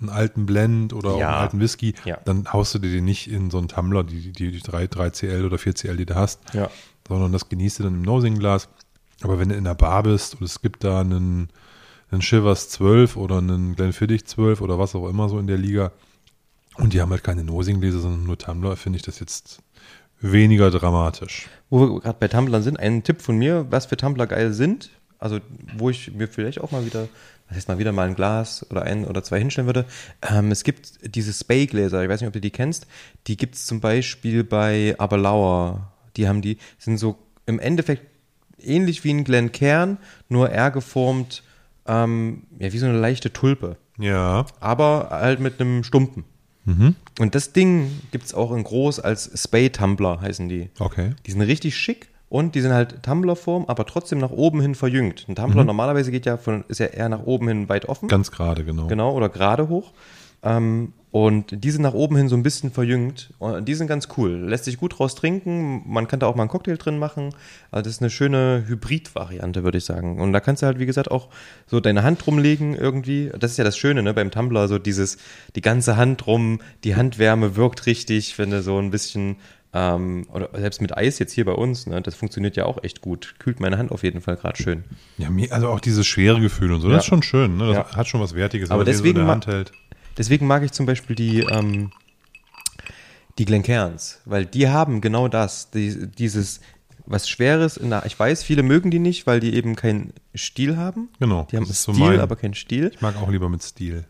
einen 0.01 0.09
alten 0.09 0.47
Blend 0.47 0.93
oder 0.93 1.11
auch 1.11 1.19
Ja. 1.21 1.29
einen 1.29 1.37
alten 1.38 1.61
Whisky, 1.61 1.95
Ja. 2.05 2.19
dann 2.25 2.53
haust 2.53 2.75
du 2.75 2.79
dir 2.79 2.90
den 2.90 3.05
nicht 3.05 3.31
in 3.31 3.51
so 3.51 3.59
einen 3.59 3.69
Tumbler, 3.69 4.03
die, 4.03 4.33
die, 4.33 4.51
die 4.51 4.61
3, 4.61 4.85
3CL 4.87 5.45
oder 5.45 5.59
4CL, 5.59 5.97
die 5.97 6.07
du 6.07 6.14
hast, 6.14 6.40
Ja. 6.55 6.71
Sondern 7.16 7.33
das 7.33 7.49
genießt 7.49 7.79
du 7.79 7.83
dann 7.85 7.94
im 7.94 8.03
Nosing-Glas. 8.03 8.68
Aber 9.23 9.38
wenn 9.38 9.51
du 9.51 9.55
in 9.55 9.64
der 9.64 9.75
Bar 9.75 10.03
bist 10.03 10.35
und 10.35 10.42
es 10.42 10.62
gibt 10.62 10.85
da 10.85 11.01
einen, 11.01 11.49
einen 12.11 12.23
Shivers 12.23 12.70
12 12.70 13.16
oder 13.16 13.38
einen 13.38 13.77
Glenfiddich 13.77 14.25
12 14.27 14.61
oder 14.61 14.79
was 14.79 14.94
auch 14.94 15.09
immer 15.09 15.29
so 15.29 15.38
in 15.38 15.46
der 15.46 15.59
Liga 15.59 15.92
und 16.77 16.92
die 16.92 17.01
haben 17.01 17.11
halt 17.11 17.25
keine 17.25 17.44
Nosing-Gläser, 17.44 18.01
sondern 18.01 18.25
nur 18.25 18.38
Tumbler, 18.38 18.77
finde 18.77 18.96
ich 18.96 19.03
das 19.03 19.20
jetzt 19.20 19.62
weniger 20.20 20.70
dramatisch. 20.70 21.49
Wo 21.68 21.81
wir 21.81 22.01
gerade 22.01 22.18
bei 22.18 22.29
Tumblern 22.29 22.62
sind, 22.62 22.79
ein 22.79 23.03
Tipp 23.03 23.20
von 23.23 23.37
mir, 23.37 23.66
was 23.70 23.87
für 23.87 23.96
Tumbler 23.96 24.27
geil 24.27 24.53
sind, 24.53 24.90
also 25.18 25.38
wo 25.77 25.90
ich 25.90 26.12
mir 26.12 26.29
vielleicht 26.29 26.61
auch 26.61 26.70
mal 26.70 26.87
wieder, 26.87 27.09
was 27.49 27.57
heißt 27.57 27.68
mal 27.68 27.79
wieder 27.79 27.92
mal 27.92 28.09
ein 28.09 28.14
Glas 28.14 28.66
oder 28.70 28.83
ein 28.83 29.05
oder 29.05 29.23
zwei 29.23 29.38
hinstellen 29.38 29.66
würde. 29.66 29.85
Ähm, 30.23 30.51
es 30.51 30.64
gibt 30.64 31.14
diese 31.14 31.33
Spay-Gläser, 31.33 32.03
ich 32.03 32.09
weiß 32.09 32.20
nicht, 32.20 32.29
ob 32.29 32.33
du 32.33 32.40
die 32.40 32.51
kennst, 32.51 32.87
die 33.27 33.37
gibt 33.37 33.55
es 33.57 33.66
zum 33.66 33.81
Beispiel 33.81 34.44
bei 34.44 34.94
Aberlauer. 34.99 35.89
Die 36.16 36.29
haben 36.29 36.42
die, 36.42 36.59
sind 36.79 36.99
so 36.99 37.16
im 37.46 37.59
Endeffekt 37.59 38.03
ähnlich 38.59 39.05
wie 39.05 39.11
ein 39.12 39.25
Glencairn, 39.25 39.99
nur 40.29 40.51
eher 40.51 40.70
geformt, 40.70 41.42
ähm, 41.87 42.44
ja, 42.59 42.73
wie 42.73 42.79
so 42.79 42.87
eine 42.87 42.99
leichte 42.99 43.33
Tulpe, 43.33 43.77
Ja. 43.99 44.44
aber 44.61 45.09
halt 45.11 45.40
mit 45.40 45.61
einem 45.61 45.83
Stumpen. 45.85 46.25
Und 47.18 47.35
das 47.35 47.53
Ding 47.53 47.90
gibt 48.12 48.27
es 48.27 48.33
auch 48.35 48.53
in 48.53 48.62
groß 48.62 49.01
als 49.01 49.29
Spay-Tumbler, 49.42 50.20
heißen 50.20 50.49
die. 50.49 50.70
Okay. 50.79 51.14
Die 51.27 51.33
sind 51.33 51.40
richtig 51.40 51.77
schick 51.77 52.11
und 52.29 52.55
die 52.55 52.61
sind 52.61 52.73
halt 52.73 53.03
Tumblerform, 53.03 53.64
aber 53.66 53.87
trotzdem 53.87 54.18
nach 54.20 54.31
oben 54.31 54.61
hin 54.61 54.77
verjüngt. 54.77 55.25
Ein 55.29 55.35
Tumbler 55.35 55.64
normalerweise 55.64 56.12
geht 56.12 56.27
ja 56.27 56.37
von, 56.37 56.64
ist 56.68 56.79
ja 56.79 56.87
eher 56.87 57.09
nach 57.09 57.25
oben 57.25 57.49
hin 57.49 57.68
weit 57.68 57.87
offen. 57.87 58.09
Ganz 58.09 58.31
gerade, 58.31 58.62
genau. 58.64 58.87
Genau, 58.87 59.12
oder 59.12 59.29
gerade 59.29 59.68
hoch. 59.68 59.90
Ähm, 60.42 60.92
und 61.12 61.64
die 61.64 61.72
sind 61.72 61.83
nach 61.83 61.92
oben 61.92 62.14
hin 62.16 62.29
so 62.29 62.37
ein 62.37 62.44
bisschen 62.44 62.70
verjüngt. 62.70 63.35
Und 63.40 63.66
die 63.66 63.74
sind 63.74 63.88
ganz 63.88 64.07
cool. 64.16 64.31
Lässt 64.31 64.64
sich 64.66 64.76
gut 64.79 64.96
draus 64.96 65.16
trinken. 65.16 65.83
Man 65.92 66.07
kann 66.07 66.20
da 66.20 66.26
auch 66.29 66.37
mal 66.37 66.44
einen 66.44 66.50
Cocktail 66.50 66.76
drin 66.76 67.00
machen. 67.00 67.31
Also 67.72 67.83
das 67.85 67.94
ist 67.94 68.00
eine 68.00 68.11
schöne 68.11 68.64
Hybrid-Variante, 68.68 69.64
würde 69.64 69.79
ich 69.79 69.85
sagen. 69.85 70.20
Und 70.20 70.33
da 70.33 70.38
kannst 70.38 70.62
du 70.62 70.66
halt, 70.66 70.79
wie 70.79 70.87
gesagt, 70.87 71.11
auch 71.11 71.29
so 71.66 71.81
deine 71.81 72.05
Hand 72.05 72.24
rumlegen 72.29 72.76
irgendwie. 72.76 73.33
Das 73.37 73.50
ist 73.50 73.57
ja 73.57 73.64
das 73.64 73.76
Schöne, 73.76 74.05
ne, 74.05 74.14
beim 74.14 74.31
Tumbler, 74.31 74.68
so 74.68 74.79
dieses, 74.79 75.18
die 75.57 75.62
ganze 75.62 75.96
Hand 75.96 76.29
rum, 76.29 76.61
die 76.85 76.94
Handwärme 76.94 77.57
wirkt 77.57 77.87
richtig, 77.87 78.38
wenn 78.38 78.50
du 78.53 78.62
so 78.62 78.79
ein 78.79 78.92
bisschen, 78.92 79.35
ähm, 79.74 80.29
oder 80.33 80.50
selbst 80.61 80.81
mit 80.81 80.96
Eis 80.96 81.18
jetzt 81.18 81.33
hier 81.33 81.44
bei 81.44 81.53
uns, 81.55 81.88
ne, 81.88 82.00
das 82.00 82.14
funktioniert 82.14 82.55
ja 82.55 82.66
auch 82.66 82.85
echt 82.85 83.00
gut. 83.00 83.35
Kühlt 83.40 83.59
meine 83.59 83.79
Hand 83.79 83.90
auf 83.90 84.05
jeden 84.05 84.20
Fall 84.20 84.37
gerade 84.37 84.62
schön. 84.62 84.85
Ja, 85.18 85.29
also 85.50 85.70
auch 85.70 85.81
dieses 85.81 86.07
schwere 86.07 86.40
Gefühl 86.40 86.72
und 86.72 86.83
so, 86.83 86.87
Ja. 86.88 86.94
das 86.94 87.03
ist 87.03 87.09
schon 87.09 87.24
schön. 87.24 87.57
Ne? 87.57 87.66
Das 87.66 87.76
Ja. 87.76 87.96
hat 87.96 88.07
schon 88.07 88.20
was 88.20 88.37
Wertiges, 88.37 88.70
Aber 88.70 88.87
wenn 88.87 88.87
man 88.87 88.87
den 88.87 88.92
deswegen 88.92 89.16
so 89.16 89.20
in 89.22 89.26
der 89.26 89.33
Hand 89.35 89.46
hält. 89.48 89.72
Deswegen 90.21 90.47
mag 90.47 90.63
ich 90.63 90.73
zum 90.73 90.85
Beispiel 90.85 91.17
die, 91.17 91.41
ähm, 91.41 91.93
die 93.39 93.47
Glencairns, 93.47 94.21
weil 94.27 94.45
die 94.45 94.69
haben 94.69 95.01
genau 95.01 95.29
das, 95.29 95.71
die, 95.71 96.09
dieses 96.09 96.61
was 97.07 97.27
Schweres. 97.27 97.79
In 97.79 97.89
der, 97.89 98.05
ich 98.05 98.19
weiß, 98.21 98.43
viele 98.43 98.63
mögen 98.63 98.91
die 98.91 98.99
nicht, 98.99 99.27
weil 99.27 99.41
die 99.41 99.55
eben 99.55 99.77
keinen 99.77 100.13
Stiel 100.35 100.77
haben. 100.77 101.09
Genau, 101.21 101.49
Die 101.51 101.57
haben 101.57 101.65
so 101.65 101.95
Stil, 101.95 102.05
mein- 102.05 102.21
aber 102.21 102.37
keinen 102.37 102.53
Stiel. 102.53 102.91
Ich 102.95 103.01
mag 103.01 103.17
auch 103.17 103.31
lieber 103.31 103.49
mit 103.49 103.63
Stil. 103.63 104.05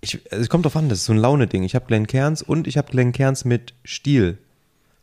Ich, 0.00 0.20
also 0.32 0.42
es 0.42 0.48
kommt 0.48 0.64
drauf 0.64 0.74
an, 0.74 0.88
das 0.88 0.98
ist 0.98 1.04
so 1.04 1.12
ein 1.12 1.18
Laune-Ding. 1.18 1.62
Ich 1.62 1.76
habe 1.76 1.86
Glencairns 1.86 2.42
und 2.42 2.66
ich 2.66 2.76
habe 2.76 2.90
Glencairns 2.90 3.44
mit 3.44 3.72
Stiel. 3.84 4.38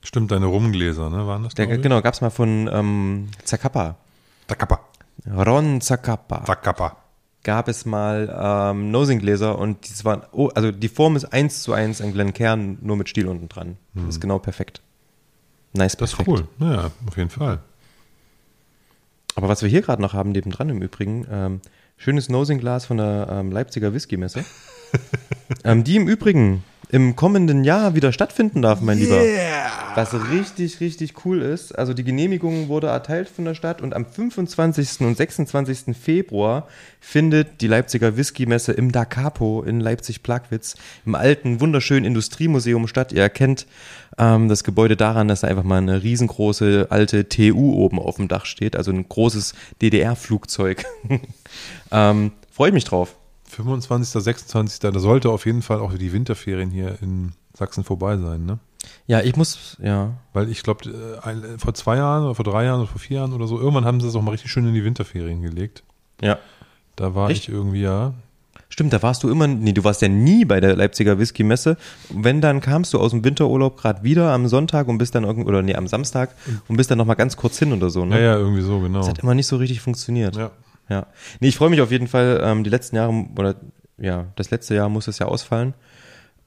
Stimmt, 0.04 0.30
deine 0.32 0.48
Rumgläser, 0.48 1.10
ne? 1.10 1.26
Waren 1.26 1.44
das? 1.44 1.54
Der, 1.54 1.68
genau, 1.68 2.02
gab's 2.02 2.20
mal 2.20 2.32
von 2.32 2.70
ähm, 2.72 3.30
Zacapa. 3.46 3.96
Zacapa. 4.50 4.82
Ron 5.26 5.80
Zacapa. 5.80 6.44
Zacapa. 6.44 6.98
Gab 7.44 7.68
es 7.68 7.86
mal 7.86 8.36
ähm, 8.38 8.92
Nosing-Gläser 8.92 9.58
und 9.58 9.88
die 9.88 10.06
waren, 10.06 10.24
oh, 10.32 10.50
also 10.56 10.72
die 10.72 10.90
Form 10.90 11.16
ist 11.16 11.26
eins 11.26 11.64
zu 11.64 11.74
eins 11.74 12.02
ein 12.02 12.14
Glencairn, 12.14 12.78
nur 12.82 12.98
mit 12.98 13.10
Stiel 13.10 13.28
unten 13.28 13.48
dran. 13.50 13.78
Das 13.94 14.16
ist 14.16 14.20
genau 14.22 14.40
perfekt. 14.40 14.82
Nice, 15.74 15.96
Das 15.98 16.12
ist 16.12 16.18
perfekt. 16.18 16.48
cool. 16.60 16.68
Ja, 16.68 16.92
auf 17.08 17.18
jeden 17.18 17.30
Fall. 17.30 17.60
Aber 19.36 19.48
was 19.48 19.62
wir 19.62 19.70
hier 19.70 19.82
gerade 19.82 20.02
noch 20.02 20.14
haben, 20.14 20.32
nebendran 20.32 20.70
im 20.70 20.82
Übrigen, 20.82 21.26
ähm, 21.32 21.62
schönes 21.98 22.28
Nosing-Glas 22.30 22.86
von 22.86 22.98
der 22.98 23.28
ähm, 23.32 23.52
Leipziger 23.52 23.94
Whisky-Messe. 23.94 24.44
ähm, 25.64 25.84
die 25.84 25.96
im 25.96 26.08
Übrigen 26.08 26.64
im 26.92 27.16
kommenden 27.16 27.64
Jahr 27.64 27.94
wieder 27.94 28.12
stattfinden 28.12 28.64
darf, 28.64 28.82
mein 28.82 28.98
Lieber. 28.98 29.22
Yeah! 29.22 29.70
Was 29.96 30.14
richtig, 30.32 30.80
richtig 30.80 31.26
cool 31.26 31.42
ist. 31.42 31.72
Also 31.78 31.94
die 31.94 32.04
Genehmigung 32.04 32.68
wurde 32.68 32.88
erteilt 32.88 33.30
von 33.30 33.46
der 33.46 33.54
Stadt 33.54 33.82
und 33.82 33.94
am 33.94 34.06
25. 34.06 35.02
und 35.02 35.16
26. 35.16 35.96
Februar 35.96 36.68
findet 37.00 37.62
die 37.62 37.68
Leipziger 37.68 38.18
Whisky-Messe 38.18 38.72
im 38.72 38.92
Da 38.92 39.06
Capo 39.06 39.62
in 39.62 39.80
Leipzig-Plagwitz 39.80 40.76
im 41.06 41.14
alten, 41.14 41.60
wunderschönen 41.60 42.06
Industriemuseum 42.06 42.88
statt. 42.88 43.12
Ihr 43.12 43.22
erkennt 43.22 43.68
ähm, 44.18 44.50
das 44.50 44.64
Gebäude 44.64 44.96
daran, 44.96 45.28
dass 45.28 45.42
da 45.42 45.48
einfach 45.48 45.64
mal 45.64 45.78
eine 45.78 46.02
riesengroße 46.02 46.88
alte 46.90 47.30
TU 47.30 47.74
oben 47.74 48.00
auf 48.00 48.16
dem 48.16 48.28
Dach 48.28 48.46
steht, 48.46 48.76
also 48.76 48.92
ein 48.92 49.08
großes 49.08 49.54
DDR-Flugzeug. 49.82 50.86
ähm, 51.92 52.32
Freue 52.52 52.70
ich 52.70 52.74
mich 52.74 52.86
drauf. 52.86 53.16
25., 53.50 54.24
26., 54.24 54.80
da 54.80 55.00
sollte 55.00 55.30
auf 55.30 55.46
jeden 55.46 55.62
Fall 55.62 55.80
auch 55.80 55.94
die 55.94 56.14
Winterferien 56.14 56.72
hier 56.72 56.98
in 57.02 57.34
Sachsen 57.54 57.84
vorbei 57.84 58.18
sein, 58.18 58.46
ne? 58.46 58.60
Ja, 59.08 59.22
ich 59.22 59.36
muss, 59.36 59.76
ja. 59.82 60.14
Weil 60.34 60.50
ich 60.50 60.64
glaube, 60.64 61.18
vor 61.58 61.74
zwei 61.74 61.98
Jahren 61.98 62.24
oder 62.24 62.36
vor 62.36 62.46
drei 62.46 62.64
Jahren 62.66 62.80
oder 62.82 62.90
vor 62.90 63.00
vier 63.00 63.18
Jahren 63.18 63.34
oder 63.34 63.48
so, 63.48 63.60
irgendwann 63.60 63.86
haben 63.86 64.00
sie 64.00 64.08
es 64.08 64.16
auch 64.16 64.22
mal 64.22 64.32
richtig 64.32 64.52
schön 64.52 64.68
in 64.68 64.74
die 64.74 64.86
Winterferien 64.86 65.42
gelegt. 65.42 65.84
Ja. 66.22 66.38
Da 66.96 67.16
war 67.16 67.30
Echt? 67.30 67.44
ich 67.44 67.50
irgendwie, 67.54 67.82
ja. 67.82 68.14
Stimmt, 68.70 68.94
da 68.94 69.02
warst 69.02 69.24
du 69.24 69.30
immer, 69.30 69.48
nee, 69.48 69.74
du 69.74 69.84
warst 69.84 70.02
ja 70.02 70.08
nie 70.08 70.46
bei 70.46 70.60
der 70.60 70.76
Leipziger 70.76 71.18
Whisky-Messe. 71.18 71.76
Wenn, 72.10 72.40
dann 72.40 72.62
kamst 72.62 72.94
du 72.94 73.00
aus 73.00 73.12
dem 73.12 73.24
Winterurlaub 73.24 73.78
gerade 73.78 74.04
wieder 74.04 74.32
am 74.32 74.48
Sonntag 74.48 74.88
und 74.88 75.00
bist 75.00 75.16
dann 75.16 75.24
irgend, 75.24 75.48
oder 75.48 75.64
nee, 75.64 75.76
am 75.76 75.88
Samstag 75.88 76.36
und 76.68 76.78
bist 76.78 76.92
dann 76.92 77.00
nochmal 77.00 77.16
ganz 77.16 77.36
kurz 77.36 77.58
hin 77.58 77.74
oder 77.74 77.90
so, 77.90 78.06
ne? 78.06 78.16
Ja, 78.16 78.22
ja, 78.22 78.38
irgendwie 78.38 78.62
so, 78.62 78.80
genau. 78.80 79.00
Das 79.00 79.10
hat 79.10 79.20
immer 79.20 79.34
nicht 79.34 79.48
so 79.48 79.58
richtig 79.58 79.82
funktioniert. 79.82 80.36
Ja. 80.36 80.52
Ja. 80.90 81.08
Nee, 81.40 81.48
ich 81.50 81.58
freue 81.58 81.70
mich 81.70 81.82
auf 81.82 81.92
jeden 81.92 82.08
Fall, 82.08 82.42
ähm, 82.44 82.64
die 82.64 82.70
letzten 82.70 82.96
Jahre, 82.96 83.14
oder 83.38 83.56
ja, 83.98 84.28
das 84.36 84.50
letzte 84.50 84.76
Jahr 84.76 84.90
muss 84.90 85.08
es 85.08 85.20
ja 85.20 85.28
ausfallen. 85.28 85.74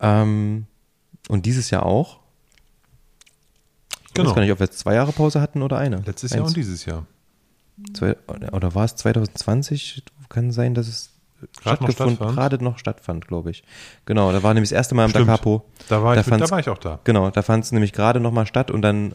Ähm, 0.00 0.66
und 1.28 1.46
dieses 1.46 1.70
Jahr 1.70 1.86
auch. 1.86 2.20
Ich 4.06 4.14
Genau. 4.14 4.28
weiß 4.30 4.34
gar 4.34 4.42
nicht, 4.42 4.52
ob 4.52 4.58
wir 4.58 4.66
jetzt 4.66 4.78
zwei 4.78 4.94
Jahre 4.94 5.12
Pause 5.12 5.40
hatten 5.40 5.62
oder 5.62 5.78
eine. 5.78 5.96
Letztes 6.04 6.32
Jahr 6.32 6.40
Eins. 6.40 6.50
und 6.50 6.56
dieses 6.56 6.84
Jahr. 6.84 7.06
Zwei, 7.94 8.16
oder, 8.52 8.74
war 8.74 8.84
es 8.84 8.94
2020? 8.96 10.02
Kann 10.28 10.52
sein, 10.52 10.74
dass 10.74 10.88
es 10.88 11.10
Gerade 11.62 11.82
noch 11.82 11.90
stattgefunden- 11.90 12.16
stattfand. 12.16 12.36
gerade 12.36 12.64
noch 12.64 12.78
stattfand, 12.78 13.26
glaube 13.28 13.50
ich. 13.50 13.64
Genau, 14.06 14.30
da 14.32 14.42
war 14.42 14.54
nämlich 14.54 14.70
das 14.70 14.76
erste 14.76 14.94
Mal 14.94 15.06
im 15.06 15.12
Da 15.12 15.18
Stimmt. 15.20 15.28
Capo. 15.30 15.64
Da 15.88 16.02
war, 16.02 16.14
Da 16.14 16.20
ich, 16.20 16.26
da 16.26 16.50
war 16.50 16.58
ich 16.60 16.68
auch 16.68 16.78
da. 16.78 17.00
Genau, 17.04 17.30
da 17.30 17.42
fand 17.42 17.64
es 17.64 17.72
nämlich 17.72 17.92
gerade 17.92 18.20
nochmal 18.20 18.46
statt 18.46 18.70
und 18.70 18.82
dann 18.82 19.14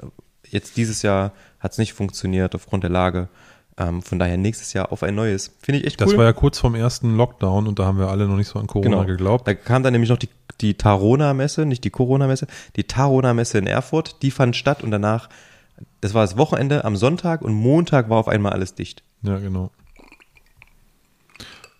jetzt 0.49 0.77
dieses 0.77 1.01
Jahr 1.03 1.31
hat 1.59 1.71
es 1.73 1.77
nicht 1.77 1.93
funktioniert 1.93 2.53
aufgrund 2.55 2.83
der 2.83 2.89
Lage. 2.91 3.29
Ähm, 3.79 4.01
von 4.01 4.17
daher 4.17 4.37
nächstes 4.37 4.73
Jahr 4.73 4.91
auf 4.91 5.03
ein 5.03 5.13
neues. 5.13 5.51
Finde 5.61 5.79
ich 5.79 5.87
echt 5.87 6.01
Das 6.01 6.09
cool. 6.09 6.17
war 6.17 6.25
ja 6.25 6.33
kurz 6.33 6.57
vorm 6.57 6.73
ersten 6.73 7.15
Lockdown 7.15 7.67
und 7.67 7.77
da 7.77 7.85
haben 7.85 7.99
wir 7.99 8.07
alle 8.07 8.27
noch 8.27 8.35
nicht 8.35 8.47
so 8.47 8.57
an 8.57 8.65
Corona 8.65 8.89
genau. 8.89 9.05
geglaubt. 9.05 9.47
Da 9.47 9.53
kam 9.53 9.83
dann 9.83 9.93
nämlich 9.93 10.09
noch 10.09 10.17
die, 10.17 10.29
die 10.61 10.73
Tarona-Messe, 10.73 11.65
nicht 11.65 11.83
die 11.83 11.91
Corona-Messe, 11.91 12.47
die 12.75 12.85
Tarona-Messe 12.85 13.59
in 13.59 13.67
Erfurt, 13.67 14.23
die 14.23 14.31
fand 14.31 14.55
statt 14.55 14.83
und 14.83 14.89
danach, 14.89 15.29
das 16.01 16.15
war 16.15 16.23
das 16.23 16.37
Wochenende 16.37 16.85
am 16.85 16.95
Sonntag 16.95 17.43
und 17.43 17.53
Montag 17.53 18.09
war 18.09 18.17
auf 18.17 18.27
einmal 18.27 18.53
alles 18.53 18.73
dicht. 18.73 19.03
Ja, 19.21 19.37
genau. 19.37 19.69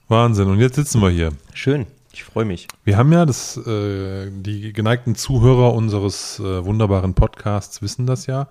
Wahnsinn. 0.08 0.48
Und 0.50 0.60
jetzt 0.60 0.76
sitzen 0.76 1.02
wir 1.02 1.10
hier. 1.10 1.32
Schön, 1.54 1.88
ich 2.14 2.24
freue 2.24 2.46
mich. 2.46 2.68
Wir 2.84 2.98
haben 2.98 3.12
ja 3.12 3.26
das, 3.26 3.58
äh, 3.58 4.30
die 4.32 4.72
geneigten 4.72 5.16
Zuhörer 5.16 5.74
unseres 5.74 6.40
äh, 6.40 6.64
wunderbaren 6.64 7.16
Podcasts 7.16 7.82
wissen 7.82 8.06
das 8.06 8.28
ja. 8.28 8.48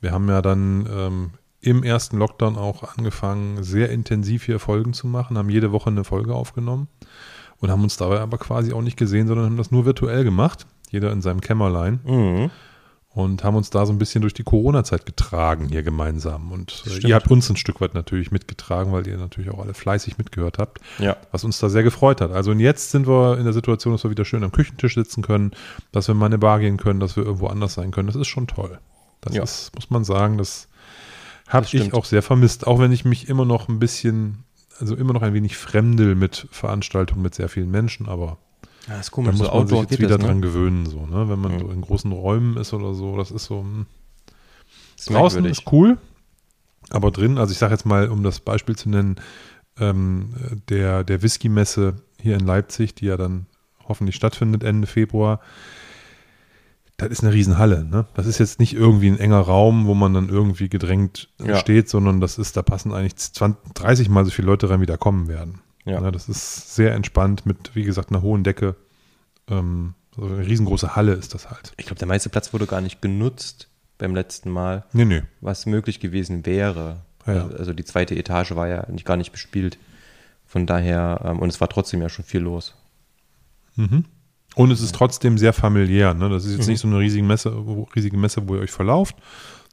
Wir 0.00 0.10
haben 0.10 0.28
ja 0.28 0.42
dann 0.42 0.88
ähm, 0.92 1.30
im 1.62 1.82
ersten 1.84 2.18
Lockdown 2.18 2.56
auch 2.56 2.96
angefangen, 2.96 3.62
sehr 3.62 3.88
intensiv 3.90 4.44
hier 4.44 4.58
Folgen 4.58 4.92
zu 4.92 5.06
machen, 5.06 5.38
haben 5.38 5.48
jede 5.48 5.72
Woche 5.72 5.90
eine 5.90 6.04
Folge 6.04 6.34
aufgenommen 6.34 6.88
und 7.58 7.70
haben 7.70 7.82
uns 7.84 7.96
dabei 7.96 8.20
aber 8.20 8.36
quasi 8.38 8.72
auch 8.72 8.82
nicht 8.82 8.96
gesehen, 8.96 9.28
sondern 9.28 9.46
haben 9.46 9.56
das 9.56 9.70
nur 9.70 9.84
virtuell 9.86 10.24
gemacht, 10.24 10.66
jeder 10.90 11.12
in 11.12 11.22
seinem 11.22 11.40
Kämmerlein 11.40 12.00
Mhm. 12.04 12.50
und 13.14 13.44
haben 13.44 13.54
uns 13.56 13.70
da 13.70 13.86
so 13.86 13.92
ein 13.92 13.98
bisschen 13.98 14.22
durch 14.22 14.34
die 14.34 14.42
Corona-Zeit 14.42 15.06
getragen 15.06 15.68
hier 15.68 15.84
gemeinsam. 15.84 16.50
Und 16.50 16.82
äh, 16.88 17.06
ihr 17.06 17.14
habt 17.14 17.30
uns 17.30 17.48
ein 17.48 17.56
Stück 17.56 17.80
weit 17.80 17.94
natürlich 17.94 18.32
mitgetragen, 18.32 18.90
weil 18.90 19.06
ihr 19.06 19.16
natürlich 19.16 19.50
auch 19.50 19.60
alle 19.60 19.74
fleißig 19.74 20.18
mitgehört 20.18 20.58
habt 20.58 20.80
Ja. 20.98 21.16
was 21.30 21.44
uns 21.44 21.60
da 21.60 21.68
sehr 21.68 21.84
gefreut 21.84 22.20
hat. 22.20 22.32
Also 22.32 22.50
und 22.50 22.58
jetzt 22.58 22.90
sind 22.90 23.06
wir 23.06 23.38
in 23.38 23.44
der 23.44 23.52
Situation, 23.52 23.94
dass 23.94 24.02
wir 24.02 24.10
wieder 24.10 24.24
schön 24.24 24.42
am 24.42 24.50
Küchentisch 24.50 24.94
sitzen 24.96 25.22
können, 25.22 25.52
dass 25.92 26.08
wir 26.08 26.14
mal 26.16 26.26
in 26.26 26.32
eine 26.32 26.38
Bar 26.38 26.58
gehen 26.58 26.76
können, 26.76 26.98
dass 26.98 27.14
wir 27.16 27.24
irgendwo 27.24 27.46
anders 27.46 27.74
sein 27.74 27.92
können. 27.92 28.08
Das 28.08 28.16
ist 28.16 28.26
schon 28.28 28.48
toll. 28.48 28.80
Das 29.20 29.34
Ja. 29.36 29.44
ist, 29.44 29.72
muss 29.76 29.90
man 29.90 30.02
sagen, 30.02 30.36
das 30.38 30.66
habe 31.52 31.66
ich 31.70 31.92
auch 31.92 32.04
sehr 32.04 32.22
vermisst, 32.22 32.66
auch 32.66 32.78
wenn 32.78 32.92
ich 32.92 33.04
mich 33.04 33.28
immer 33.28 33.44
noch 33.44 33.68
ein 33.68 33.78
bisschen, 33.78 34.44
also 34.78 34.96
immer 34.96 35.12
noch 35.12 35.22
ein 35.22 35.34
wenig 35.34 35.56
fremdel 35.56 36.14
mit 36.14 36.46
Veranstaltungen 36.50 37.22
mit 37.22 37.34
sehr 37.34 37.48
vielen 37.48 37.70
Menschen, 37.70 38.08
aber 38.08 38.38
Ja, 38.88 38.98
ist 38.98 39.10
da 39.10 39.12
komisch, 39.12 39.36
muss 39.38 39.46
so 39.48 39.54
man 39.54 39.66
sich 39.68 39.80
jetzt 39.80 39.98
wieder 39.98 40.18
das, 40.18 40.26
dran 40.26 40.36
ne? 40.36 40.42
gewöhnen, 40.42 40.86
so, 40.86 41.06
ne? 41.06 41.28
Wenn 41.28 41.38
man 41.40 41.52
Mhm. 41.54 41.58
so 41.60 41.70
in 41.70 41.80
großen 41.82 42.12
Räumen 42.12 42.56
ist 42.56 42.72
oder 42.72 42.94
so, 42.94 43.16
das 43.16 43.30
ist 43.30 43.44
so, 43.44 43.60
hm. 43.60 43.86
Das 44.96 45.06
ist 45.06 45.10
Draußen 45.10 45.42
merkwürdig. 45.42 45.58
ist 45.66 45.72
cool, 45.72 45.98
aber 46.90 47.10
drin, 47.10 47.38
also 47.38 47.52
ich 47.52 47.58
sage 47.58 47.72
jetzt 47.74 47.86
mal, 47.86 48.08
um 48.08 48.22
das 48.22 48.40
Beispiel 48.40 48.76
zu 48.76 48.88
nennen, 48.90 49.16
ähm, 49.78 50.34
der, 50.68 51.02
der 51.04 51.22
Whisky-Messe 51.22 51.94
hier 52.20 52.34
in 52.36 52.46
Leipzig, 52.46 52.94
die 52.94 53.06
ja 53.06 53.16
dann 53.16 53.46
hoffentlich 53.88 54.14
stattfindet 54.16 54.62
Ende 54.62 54.86
Februar, 54.86 55.40
das 57.02 57.18
ist 57.18 57.24
eine 57.24 57.32
Riesenhalle. 57.32 57.84
Ne? 57.84 58.06
Das 58.14 58.26
ist 58.26 58.38
jetzt 58.38 58.58
nicht 58.60 58.74
irgendwie 58.74 59.08
ein 59.08 59.18
enger 59.18 59.40
Raum, 59.40 59.86
wo 59.86 59.94
man 59.94 60.14
dann 60.14 60.28
irgendwie 60.28 60.68
gedrängt 60.68 61.28
Ja. 61.44 61.56
steht, 61.56 61.88
sondern 61.88 62.20
das 62.20 62.38
ist, 62.38 62.56
da 62.56 62.62
passen 62.62 62.92
eigentlich 62.92 63.16
20, 63.16 63.74
30 63.74 64.08
mal 64.08 64.24
so 64.24 64.30
viele 64.30 64.46
Leute 64.46 64.68
rein, 64.70 64.80
wie 64.80 64.86
da 64.86 64.96
kommen 64.96 65.28
werden. 65.28 65.60
Ja. 65.84 66.00
Ne, 66.00 66.12
das 66.12 66.28
ist 66.28 66.74
sehr 66.74 66.94
entspannt 66.94 67.44
mit, 67.46 67.74
wie 67.74 67.84
gesagt, 67.84 68.10
einer 68.10 68.22
hohen 68.22 68.44
Decke. 68.44 68.76
Ähm, 69.48 69.94
so 70.14 70.24
eine 70.24 70.46
riesengroße 70.46 70.94
Halle 70.94 71.12
ist 71.14 71.34
das 71.34 71.50
halt. 71.50 71.72
Ich 71.76 71.86
glaube, 71.86 71.98
der 71.98 72.08
meiste 72.08 72.28
Platz 72.28 72.52
wurde 72.52 72.66
gar 72.66 72.80
nicht 72.80 73.02
genutzt 73.02 73.68
beim 73.98 74.14
letzten 74.14 74.50
Mal, 74.50 74.84
Nee, 74.92 75.04
nee. 75.04 75.22
was 75.40 75.66
möglich 75.66 76.00
gewesen 76.00 76.44
wäre. 76.46 77.02
Ja. 77.26 77.46
Also 77.48 77.72
die 77.72 77.84
zweite 77.84 78.16
Etage 78.16 78.54
war 78.56 78.68
ja 78.68 78.86
gar 79.04 79.16
nicht 79.16 79.32
bespielt. 79.32 79.78
Von 80.44 80.66
daher, 80.66 81.20
ähm, 81.24 81.38
und 81.38 81.48
es 81.48 81.60
war 81.60 81.68
trotzdem 81.68 82.02
ja 82.02 82.08
schon 82.08 82.24
viel 82.24 82.40
los. 82.40 82.74
Mhm. 83.76 84.04
Und 84.54 84.70
es 84.70 84.80
ist 84.82 84.94
trotzdem 84.94 85.38
sehr 85.38 85.52
familiär. 85.52 86.12
Ne? 86.14 86.28
Das 86.28 86.44
ist 86.44 86.52
jetzt 86.56 86.66
Mhm. 86.66 86.72
nicht 86.72 86.80
so 86.80 86.88
eine 86.88 86.98
riesige 86.98 87.24
Messe, 87.24 87.66
wo, 87.66 87.84
riesige 87.96 88.16
Messe, 88.16 88.46
wo 88.48 88.54
ihr 88.56 88.60
euch 88.60 88.70
verlauft, 88.70 89.16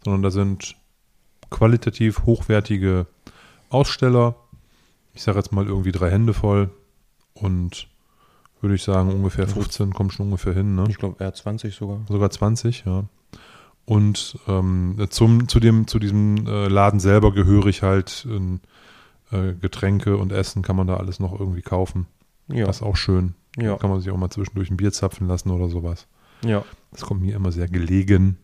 sondern 0.04 0.22
da 0.22 0.32
sind 0.32 0.76
qualitativ 1.50 2.24
hochwertige 2.26 3.08
Aussteller. 3.70 4.36
Ich 5.14 5.24
sage 5.24 5.38
jetzt 5.40 5.52
mal 5.52 5.66
irgendwie 5.66 5.92
drei 5.92 6.10
Hände 6.12 6.34
voll 6.34 6.70
und 7.34 7.88
würde 8.62 8.76
ich 8.76 8.84
sagen 8.84 9.12
ungefähr 9.12 9.48
15 9.48 9.94
kommen 9.94 10.12
schon 10.12 10.28
ungefähr 10.28 10.54
hin. 10.54 10.76
Ne? 10.76 10.86
Ich 10.90 10.98
glaube, 10.98 11.22
eher 11.24 11.34
20 11.34 11.76
sogar. 11.76 12.02
Sogar 12.08 12.30
20, 12.30 12.84
ja. 12.86 13.06
Und 13.86 14.38
ähm, 14.48 14.98
zum, 15.10 15.48
zu, 15.48 15.60
dem, 15.60 15.88
zu 15.88 15.98
diesem 15.98 16.46
äh, 16.46 16.68
Laden 16.68 17.00
selber 17.00 17.34
gehörig 17.34 17.82
halt 17.82 18.28
äh, 19.32 19.54
Getränke 19.54 20.18
und 20.18 20.32
Essen 20.32 20.62
kann 20.62 20.76
man 20.76 20.88
da 20.88 20.98
alles 20.98 21.20
noch 21.20 21.38
irgendwie 21.40 21.62
kaufen. 21.64 22.06
Ja. 22.50 22.66
Das 22.66 22.78
ist 22.78 22.84
auch 22.84 22.96
schön. 22.96 23.36
Ja. 23.58 23.78
Kann 23.78 23.90
man 23.90 24.00
sich 24.02 24.12
auch 24.12 24.18
mal 24.18 24.30
zwischendurch 24.30 24.70
ein 24.70 24.78
Bier 24.78 24.92
zapfen 24.92 25.28
lassen 25.28 25.50
oder 25.52 25.70
sowas. 25.70 26.08
ja. 26.44 26.64
Das 26.92 27.02
kommt 27.02 27.22
mir 27.22 27.36
immer 27.36 27.52
sehr 27.52 27.68
gelegen. 27.68 28.38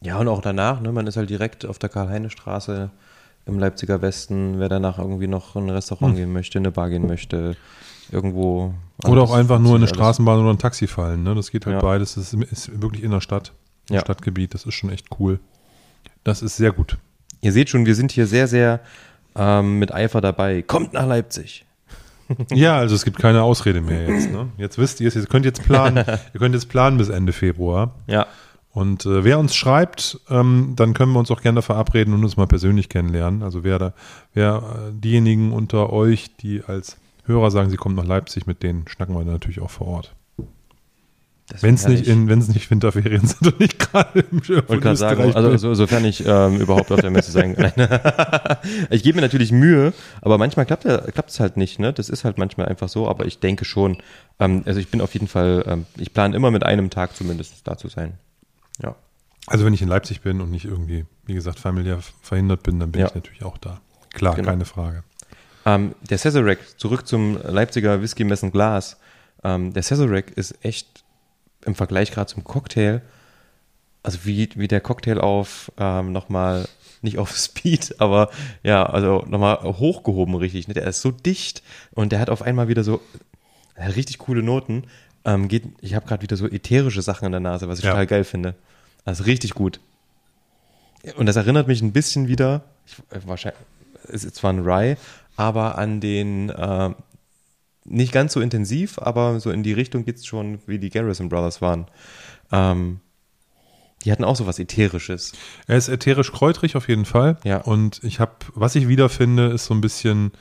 Ja, 0.00 0.16
und 0.18 0.26
auch 0.28 0.40
danach, 0.40 0.80
ne, 0.80 0.90
man 0.90 1.06
ist 1.06 1.18
halt 1.18 1.28
direkt 1.28 1.66
auf 1.66 1.78
der 1.78 1.90
Karl-Heine-Straße 1.90 2.90
im 3.44 3.58
Leipziger 3.58 4.00
Westen, 4.00 4.58
wer 4.58 4.70
danach 4.70 4.98
irgendwie 4.98 5.26
noch 5.26 5.54
in 5.56 5.64
ein 5.64 5.70
Restaurant 5.70 6.12
Hm. 6.12 6.16
gehen 6.16 6.32
möchte, 6.32 6.56
in 6.56 6.64
eine 6.64 6.72
Bar 6.72 6.88
gehen 6.88 7.06
möchte, 7.06 7.56
irgendwo. 8.10 8.72
Oder 9.04 9.20
auch 9.22 9.34
einfach 9.34 9.58
nur 9.58 9.72
in 9.72 9.76
eine 9.76 9.84
alles. 9.84 9.90
Straßenbahn 9.90 10.40
oder 10.40 10.48
ein 10.50 10.58
Taxi 10.58 10.86
fallen. 10.86 11.22
Ne? 11.22 11.34
Das 11.34 11.50
geht 11.50 11.66
halt 11.66 11.76
Ja. 11.76 11.82
beides. 11.82 12.14
Das 12.14 12.32
ist, 12.32 12.42
ist 12.50 12.80
wirklich 12.80 13.02
in 13.04 13.10
der 13.10 13.20
Stadt, 13.20 13.52
im 13.90 13.96
Ja. 13.96 14.00
Stadtgebiet. 14.00 14.54
Das 14.54 14.64
ist 14.64 14.74
schon 14.74 14.88
echt 14.90 15.08
cool. 15.18 15.38
Das 16.24 16.40
ist 16.40 16.56
sehr 16.56 16.72
gut. 16.72 16.96
Ihr 17.42 17.52
seht 17.52 17.68
schon, 17.68 17.84
wir 17.84 17.94
sind 17.94 18.12
hier 18.12 18.26
sehr, 18.26 18.46
sehr 18.48 18.80
ähm, 19.36 19.78
mit 19.78 19.92
Eifer 19.92 20.22
dabei. 20.22 20.62
Kommt 20.62 20.94
nach 20.94 21.06
Leipzig. 21.06 21.66
Ja, 22.52 22.76
also 22.76 22.94
es 22.94 23.04
gibt 23.04 23.18
keine 23.18 23.42
Ausrede 23.42 23.80
mehr 23.80 24.08
jetzt. 24.08 24.30
Ne? 24.30 24.48
Jetzt 24.56 24.78
wisst 24.78 25.00
ihr 25.00 25.08
es, 25.08 25.16
ihr 25.16 25.26
könnt 25.26 25.44
jetzt 25.44 25.62
planen, 25.64 25.96
ihr 26.34 26.40
könnt 26.40 26.54
jetzt 26.54 26.68
planen 26.68 26.96
bis 26.96 27.08
Ende 27.08 27.32
Februar. 27.32 27.94
Ja. 28.06 28.26
Und 28.72 29.04
äh, 29.04 29.24
wer 29.24 29.38
uns 29.38 29.56
schreibt, 29.56 30.20
ähm, 30.30 30.74
dann 30.76 30.94
können 30.94 31.12
wir 31.12 31.18
uns 31.18 31.30
auch 31.30 31.42
gerne 31.42 31.60
verabreden 31.60 32.14
und 32.14 32.22
uns 32.22 32.36
mal 32.36 32.46
persönlich 32.46 32.88
kennenlernen. 32.88 33.42
Also 33.42 33.64
wer 33.64 33.78
da, 33.78 33.92
wer 34.32 34.56
äh, 34.56 34.92
diejenigen 34.92 35.52
unter 35.52 35.92
euch, 35.92 36.36
die 36.36 36.62
als 36.64 36.96
Hörer 37.24 37.50
sagen, 37.50 37.70
sie 37.70 37.76
kommen 37.76 37.96
nach 37.96 38.04
Leipzig, 38.04 38.46
mit 38.46 38.62
denen 38.62 38.86
schnacken 38.86 39.14
wir 39.14 39.24
natürlich 39.24 39.60
auch 39.60 39.70
vor 39.70 39.88
Ort. 39.88 40.14
Wenn 41.60 41.74
es 41.74 41.86
nicht, 41.88 42.06
in- 42.06 42.26
nicht 42.26 42.70
Winterferien 42.70 43.26
sind 43.26 43.46
und 43.46 43.60
nicht 43.60 43.78
gerade 43.78 44.20
im 44.30 44.42
Schirm 44.42 44.64
gerade 44.66 44.96
sagen, 44.96 45.34
also 45.34 45.56
so, 45.56 45.74
sofern 45.74 46.04
ich 46.04 46.24
ähm, 46.26 46.56
überhaupt 46.60 46.90
auf 46.92 47.00
der 47.00 47.10
Messe 47.10 47.30
sein 47.32 47.56
kann. 47.56 47.72
ich 48.90 49.02
gebe 49.02 49.16
mir 49.16 49.22
natürlich 49.22 49.52
Mühe, 49.52 49.92
aber 50.22 50.38
manchmal 50.38 50.66
klappt 50.66 50.84
es 50.86 51.40
halt 51.40 51.56
nicht. 51.56 51.78
Ne? 51.78 51.92
Das 51.92 52.08
ist 52.08 52.24
halt 52.24 52.38
manchmal 52.38 52.66
einfach 52.68 52.88
so, 52.88 53.08
aber 53.08 53.26
ich 53.26 53.38
denke 53.40 53.64
schon. 53.64 53.98
Ähm, 54.38 54.62
also 54.66 54.78
ich 54.80 54.88
bin 54.90 55.00
auf 55.00 55.12
jeden 55.14 55.28
Fall, 55.28 55.64
ähm, 55.66 55.86
ich 55.98 56.12
plane 56.14 56.34
immer 56.36 56.50
mit 56.50 56.62
einem 56.64 56.90
Tag 56.90 57.16
zumindest 57.16 57.66
da 57.66 57.76
zu 57.76 57.88
sein. 57.88 58.14
Ja. 58.82 58.94
also 59.46 59.64
wenn 59.66 59.74
ich 59.74 59.82
in 59.82 59.88
Leipzig 59.88 60.20
bin 60.22 60.40
und 60.40 60.50
nicht 60.50 60.64
irgendwie, 60.64 61.04
wie 61.26 61.34
gesagt, 61.34 61.58
familiär 61.58 61.98
verhindert 62.22 62.62
bin, 62.62 62.78
dann 62.80 62.90
bin 62.92 63.00
Ja. 63.02 63.08
ich 63.08 63.14
natürlich 63.14 63.42
auch 63.44 63.58
da. 63.58 63.80
Klar, 64.14 64.34
Genau. 64.36 64.48
keine 64.48 64.64
Frage. 64.64 65.02
Ähm, 65.66 65.94
der 66.08 66.16
Sazerac, 66.16 66.58
zurück 66.78 67.06
zum 67.06 67.38
Leipziger 67.42 68.00
Whisky 68.00 68.24
Messen 68.24 68.50
Glas. 68.52 68.96
Ähm, 69.44 69.72
der 69.74 69.82
Sazerac 69.82 70.30
ist 70.30 70.54
echt 70.64 70.99
im 71.64 71.74
Vergleich 71.74 72.10
gerade 72.10 72.32
zum 72.32 72.44
Cocktail, 72.44 73.00
also 74.02 74.20
wie, 74.24 74.48
wie 74.54 74.68
der 74.68 74.80
Cocktail 74.80 75.18
auf 75.18 75.70
ähm, 75.78 76.12
nochmal, 76.12 76.66
nicht 77.02 77.18
auf 77.18 77.36
Speed, 77.36 77.96
aber 78.00 78.30
ja, 78.62 78.84
also 78.86 79.24
nochmal 79.28 79.62
hochgehoben 79.62 80.34
richtig. 80.34 80.68
Ne? 80.68 80.74
Der 80.74 80.86
ist 80.86 81.00
so 81.02 81.10
dicht 81.10 81.62
und 81.92 82.12
der 82.12 82.20
hat 82.20 82.30
auf 82.30 82.42
einmal 82.42 82.68
wieder 82.68 82.84
so 82.84 83.00
hat 83.76 83.96
richtig 83.96 84.18
coole 84.18 84.42
Noten. 84.42 84.84
Ähm, 85.24 85.48
geht, 85.48 85.64
ich 85.80 85.94
habe 85.94 86.06
gerade 86.06 86.22
wieder 86.22 86.36
so 86.36 86.46
ätherische 86.46 87.02
Sachen 87.02 87.26
in 87.26 87.32
der 87.32 87.40
Nase, 87.40 87.68
was 87.68 87.78
ich 87.78 87.84
Ja. 87.84 87.90
total 87.92 88.06
geil 88.06 88.24
finde. 88.24 88.54
Also 89.04 89.24
richtig 89.24 89.54
gut. 89.54 89.80
Und 91.16 91.26
das 91.26 91.36
erinnert 91.36 91.66
mich 91.66 91.80
ein 91.82 91.92
bisschen 91.92 92.28
wieder, 92.28 92.62
ich, 92.86 92.94
äh, 93.16 93.20
wahrscheinlich, 93.26 93.60
es 94.08 94.24
ist 94.24 94.36
zwar 94.36 94.52
ein 94.52 94.60
Rye, 94.60 94.96
aber 95.36 95.78
an 95.78 96.00
den, 96.00 96.50
äh, 96.50 96.90
nicht 97.90 98.12
ganz 98.12 98.32
so 98.32 98.40
intensiv, 98.40 98.98
aber 98.98 99.40
so 99.40 99.50
in 99.50 99.62
die 99.62 99.72
Richtung 99.72 100.04
geht's 100.04 100.24
schon, 100.24 100.60
wie 100.66 100.78
die 100.78 100.90
Garrison 100.90 101.28
Brothers 101.28 101.60
waren. 101.60 101.86
Ähm, 102.52 103.00
die 104.04 104.12
hatten 104.12 104.24
auch 104.24 104.36
so 104.36 104.46
was 104.46 104.58
Ätherisches. 104.58 105.32
Er 105.66 105.76
ist 105.76 105.88
ätherisch 105.88 106.32
kräutrig 106.32 106.76
auf 106.76 106.88
jeden 106.88 107.04
Fall. 107.04 107.36
Ja. 107.44 107.58
Und 107.58 108.00
ich 108.02 108.18
habe, 108.18 108.32
was 108.54 108.74
ich 108.74 108.88
wiederfinde, 108.88 109.48
ist 109.48 109.66
so 109.66 109.74
ein 109.74 109.82
bisschen 109.82 110.32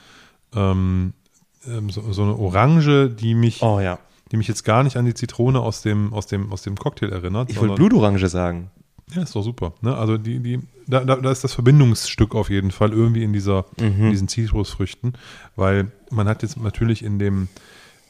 ähm, 0.55 1.13
ähm, 1.67 1.89
so, 1.89 2.11
so 2.13 2.23
eine 2.23 2.37
Orange, 2.37 3.09
die 3.09 3.35
mich, 3.35 3.61
Oh 3.61 3.79
ja. 3.79 3.99
die 4.31 4.37
mich 4.37 4.47
jetzt 4.47 4.63
gar 4.63 4.83
nicht 4.83 4.95
an 4.95 5.05
die 5.05 5.13
Zitrone 5.13 5.59
aus 5.59 5.81
dem, 5.81 6.13
aus 6.13 6.27
dem, 6.27 6.53
aus 6.53 6.61
dem 6.61 6.77
Cocktail 6.77 7.11
erinnert. 7.11 7.49
Ich 7.49 7.59
wollte 7.59 7.75
Blutorange 7.75 8.27
sagen. 8.29 8.71
Ja, 9.13 9.23
ist 9.23 9.35
doch 9.35 9.43
super. 9.43 9.73
Ne? 9.81 9.95
Also 9.95 10.17
die, 10.17 10.39
die, 10.39 10.59
da, 10.87 11.03
da, 11.03 11.15
da 11.15 11.31
ist 11.31 11.43
das 11.43 11.53
Verbindungsstück 11.53 12.35
auf 12.35 12.49
jeden 12.49 12.71
Fall 12.71 12.93
irgendwie 12.93 13.23
in 13.23 13.33
dieser, 13.33 13.65
in 13.77 14.11
diesen 14.11 14.27
Zitrusfrüchten, 14.27 15.13
weil 15.55 15.91
man 16.11 16.27
hat 16.27 16.43
jetzt 16.43 16.57
natürlich 16.57 17.03
in 17.03 17.17
dem, 17.17 17.47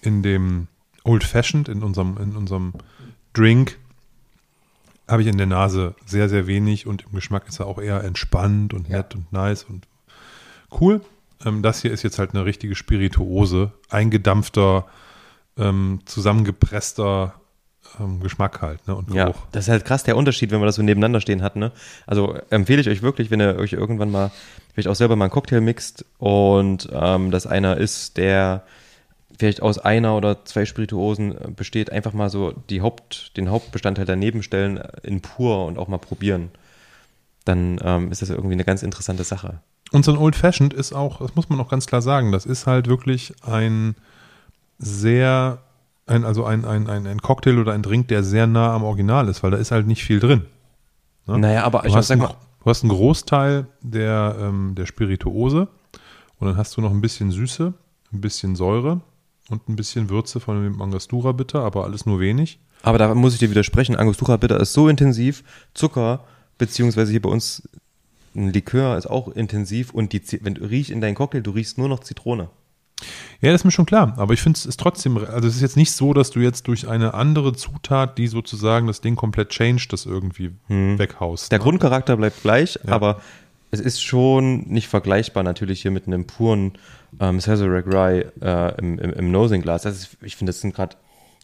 in 0.01 0.23
dem 0.23 0.67
Old 1.03 1.23
Fashioned, 1.23 1.69
in 1.69 1.83
unserem, 1.83 2.17
in 2.17 2.35
unserem 2.35 2.73
Drink, 3.33 3.77
habe 5.07 5.21
ich 5.21 5.27
in 5.27 5.38
der 5.38 5.47
Nase 5.47 5.95
sehr, 6.05 6.29
sehr 6.29 6.47
wenig 6.47 6.85
und 6.85 7.05
im 7.07 7.13
Geschmack 7.13 7.47
ist 7.47 7.59
er 7.59 7.65
auch 7.65 7.79
eher 7.79 8.03
entspannt 8.03 8.73
und 8.73 8.89
nett 8.89 9.15
und 9.15 9.31
nice 9.31 9.63
und 9.63 9.88
cool. 10.79 11.01
Ähm, 11.45 11.62
das 11.62 11.81
hier 11.81 11.91
ist 11.91 12.03
jetzt 12.03 12.19
halt 12.19 12.33
eine 12.33 12.45
richtige 12.45 12.75
Spirituose, 12.75 13.71
eingedampfter, 13.89 14.85
ähm, 15.57 16.01
zusammengepresster 16.05 17.33
ähm, 17.99 18.19
Geschmack 18.19 18.62
halt 18.62 18.88
ne? 18.88 18.95
und 18.95 19.13
Ja, 19.13 19.25
Geruch. 19.25 19.41
das 19.52 19.65
ist 19.65 19.69
halt 19.69 19.86
krass 19.86 20.04
der 20.04 20.17
Unterschied, 20.17 20.52
wenn 20.52 20.60
wir 20.60 20.65
das 20.65 20.75
so 20.75 20.82
nebeneinander 20.82 21.21
stehen 21.21 21.41
hatten. 21.41 21.60
Ne? 21.60 21.71
Also 22.08 22.38
empfehle 22.49 22.82
ich 22.82 22.89
euch 22.89 23.02
wirklich, 23.02 23.32
wenn 23.32 23.41
ihr 23.41 23.56
euch 23.58 23.73
irgendwann 23.73 24.12
mal, 24.12 24.32
vielleicht 24.73 24.88
auch 24.88 24.95
selber 24.95 25.15
mal 25.15 25.25
einen 25.25 25.32
Cocktail 25.32 25.62
mixt 25.62 26.06
und 26.17 26.89
ähm, 26.91 27.32
das 27.32 27.47
einer 27.47 27.78
ist, 27.78 28.17
der 28.17 28.63
vielleicht 29.39 29.62
aus 29.62 29.80
einer 29.80 30.15
oder 30.15 30.43
zwei 30.45 30.65
Spirituosen 30.65 31.32
äh, 31.32 31.52
besteht, 31.52 31.91
einfach 31.91 32.13
mal 32.13 32.30
so 32.30 32.54
die 32.69 32.82
Haupt, 32.82 33.36
den 33.38 33.49
Hauptbestandteil 33.49 34.06
daneben 34.06 34.43
stellen 34.43 34.78
äh, 34.78 34.89
in 35.04 35.21
pur 35.21 35.65
und 35.65 35.78
auch 35.80 35.88
mal 35.88 35.97
probieren. 35.97 36.52
Dann 37.45 37.80
ähm, 37.84 38.12
ist 38.12 38.21
das 38.21 38.30
irgendwie 38.30 38.54
eine 38.54 38.65
ganz 38.65 38.84
interessante 38.84 39.23
Sache. 39.23 39.62
Und 39.91 40.06
so 40.06 40.12
ein 40.12 40.17
Old 40.17 40.36
Fashioned 40.36 40.73
ist 40.73 40.93
auch, 40.93 41.19
das 41.19 41.36
muss 41.36 41.49
man 41.49 41.60
auch 41.60 41.69
ganz 41.69 41.88
klar 41.88 42.02
sagen, 42.02 42.32
das 42.32 42.45
ist 42.45 42.67
halt 42.67 42.88
wirklich 42.88 43.34
ein 43.41 43.95
sehr, 44.78 45.60
ein, 46.09 46.25
also 46.25 46.45
ein, 46.45 46.65
ein, 46.65 46.87
ein, 46.87 47.07
ein 47.07 47.21
Cocktail 47.21 47.59
oder 47.59 47.73
ein 47.73 47.83
Drink, 47.83 48.07
der 48.07 48.23
sehr 48.23 48.47
nah 48.47 48.73
am 48.73 48.83
Original 48.83 49.27
ist, 49.27 49.43
weil 49.43 49.51
da 49.51 49.57
ist 49.57 49.71
halt 49.71 49.87
nicht 49.87 50.03
viel 50.03 50.19
drin. 50.19 50.45
Ne? 51.27 51.39
Naja, 51.39 51.63
aber 51.63 51.81
Du 51.81 51.89
ich 51.89 51.95
hast, 51.95 52.07
sag 52.07 52.15
einen, 52.15 52.23
mal, 52.23 52.35
du 52.63 52.69
hast 52.69 52.83
einen 52.83 52.91
Großteil 52.91 53.67
der, 53.81 54.35
ähm, 54.39 54.73
der 54.75 54.85
Spirituose 54.85 55.67
und 56.39 56.47
dann 56.47 56.57
hast 56.57 56.75
du 56.77 56.81
noch 56.81 56.91
ein 56.91 57.01
bisschen 57.01 57.31
Süße, 57.31 57.73
ein 58.11 58.21
bisschen 58.21 58.55
Säure 58.55 59.01
und 59.49 59.69
ein 59.69 59.75
bisschen 59.75 60.09
Würze 60.09 60.39
von 60.39 60.63
dem 60.63 60.81
Angostura 60.81 61.31
bitter, 61.31 61.61
aber 61.61 61.83
alles 61.83 62.05
nur 62.05 62.19
wenig. 62.19 62.59
Aber 62.81 62.97
da 62.97 63.13
muss 63.13 63.33
ich 63.33 63.39
dir 63.39 63.49
widersprechen. 63.49 63.95
Angostura 63.95 64.37
Bitter 64.37 64.59
ist 64.59 64.73
so 64.73 64.87
intensiv. 64.87 65.43
Zucker, 65.73 66.23
beziehungsweise 66.57 67.11
hier 67.11 67.21
bei 67.21 67.29
uns 67.29 67.67
ein 68.35 68.53
Likör 68.53 68.97
ist 68.97 69.07
auch 69.07 69.27
intensiv. 69.29 69.93
Und 69.93 70.13
die, 70.13 70.21
wenn 70.43 70.53
du 70.53 70.63
riechst 70.63 70.91
in 70.91 71.01
deinen 71.01 71.15
Cocktail, 71.15 71.41
du 71.41 71.51
riechst 71.51 71.77
nur 71.77 71.89
noch 71.89 71.99
Zitrone. 71.99 72.49
Ja, 73.41 73.51
das 73.51 73.62
ist 73.62 73.65
mir 73.65 73.71
schon 73.71 73.85
klar. 73.85 74.13
Aber 74.17 74.33
ich 74.33 74.41
finde 74.41 74.57
es 74.57 74.65
ist 74.65 74.79
trotzdem, 74.79 75.17
also 75.17 75.47
es 75.47 75.55
ist 75.55 75.62
jetzt 75.62 75.77
nicht 75.77 75.91
so, 75.93 76.13
dass 76.13 76.31
du 76.31 76.39
jetzt 76.41 76.67
durch 76.67 76.88
eine 76.88 77.13
andere 77.13 77.53
Zutat, 77.53 78.17
die 78.17 78.27
sozusagen 78.27 78.88
das 78.88 78.99
Ding 79.01 79.15
komplett 79.15 79.49
changed, 79.49 79.93
das 79.93 80.05
irgendwie 80.05 80.51
weghaust. 80.67 81.51
Der 81.51 81.59
ne? 81.59 81.63
Grundcharakter 81.63 82.17
bleibt 82.17 82.41
gleich, 82.41 82.77
Ja. 82.85 82.91
aber 82.93 83.21
es 83.71 83.79
ist 83.79 84.01
schon 84.03 84.62
nicht 84.67 84.88
vergleichbar 84.88 85.43
natürlich 85.43 85.81
hier 85.83 85.91
mit 85.91 86.07
einem 86.07 86.25
puren 86.25 86.73
ähm, 87.19 87.39
Sazerac 87.39 87.85
Rye 87.88 88.25
äh, 88.41 88.77
im, 88.79 88.99
im, 88.99 89.13
im 89.13 89.31
Nosing-Glas. 89.31 89.85
Ist, 89.85 90.17
ich 90.21 90.35
finde, 90.35 90.49
das 90.51 90.59
sind 90.62 90.75
gerade 90.75 90.95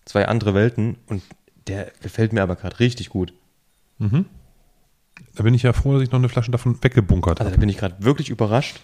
zwei 0.05 0.27
andere 0.27 0.53
Welten 0.53 0.97
und 1.07 1.21
der 1.67 1.91
gefällt 2.01 2.33
mir 2.33 2.41
aber 2.43 2.55
gerade 2.55 2.79
richtig 2.79 3.09
gut. 3.09 3.33
Da 3.99 5.43
bin 5.43 5.53
ich 5.53 5.63
ja 5.63 5.71
froh, 5.73 5.93
dass 5.93 6.01
ich 6.03 6.11
noch 6.11 6.19
eine 6.19 6.29
Flasche 6.29 6.51
davon 6.51 6.77
weggebunkert 6.83 7.39
Also 7.39 7.45
habe. 7.49 7.55
da 7.55 7.59
bin 7.59 7.69
ich 7.69 7.77
gerade 7.77 7.95
wirklich 7.99 8.29
überrascht. 8.29 8.81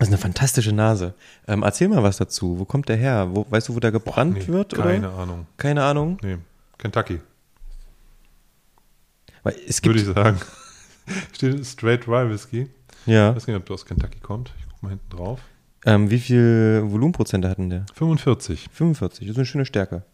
Das 0.00 0.08
ist 0.08 0.14
eine 0.14 0.20
fantastische 0.22 0.72
Nase. 0.72 1.12
Ähm, 1.46 1.62
erzähl 1.62 1.88
mal 1.88 2.02
was 2.02 2.16
dazu. 2.16 2.58
Wo 2.58 2.64
kommt 2.64 2.88
der 2.88 2.96
her? 2.96 3.28
Wo, 3.32 3.46
weißt 3.50 3.68
du, 3.68 3.74
wo 3.76 3.80
der 3.80 3.92
gebrannt 3.92 4.38
Nee, 4.38 4.46
wird? 4.48 4.74
keine 4.74 5.08
oder? 5.10 5.18
Ahnung. 5.18 5.46
Keine 5.58 5.84
Ahnung. 5.84 6.16
Nee, 6.22 6.38
Kentucky, 6.78 7.20
Weil 9.42 9.54
es 9.68 9.82
gibt, 9.82 9.94
würde 9.96 10.08
ich 10.10 10.14
sagen. 10.14 10.40
Steht 11.34 11.66
Straight 11.66 12.08
Rye 12.08 12.30
Whisky. 12.30 12.68
ja. 13.04 13.30
Ich 13.30 13.36
weiß 13.36 13.46
nicht, 13.46 13.56
ob 13.56 13.66
der 13.66 13.74
aus 13.74 13.84
Kentucky 13.84 14.20
kommt. 14.20 14.52
Ich 14.58 14.64
guck 14.70 14.82
mal 14.82 14.88
hinten 14.88 15.10
drauf. 15.10 15.40
Ähm, 15.84 16.10
wie 16.10 16.18
viel 16.18 16.82
Volumenprozente 16.86 17.48
hatten 17.50 17.68
der? 17.68 17.84
45. 17.94 18.68
45. 18.72 19.26
Das 19.26 19.32
ist 19.34 19.38
eine 19.38 19.46
schöne 19.46 19.66
Stärke. 19.66 20.04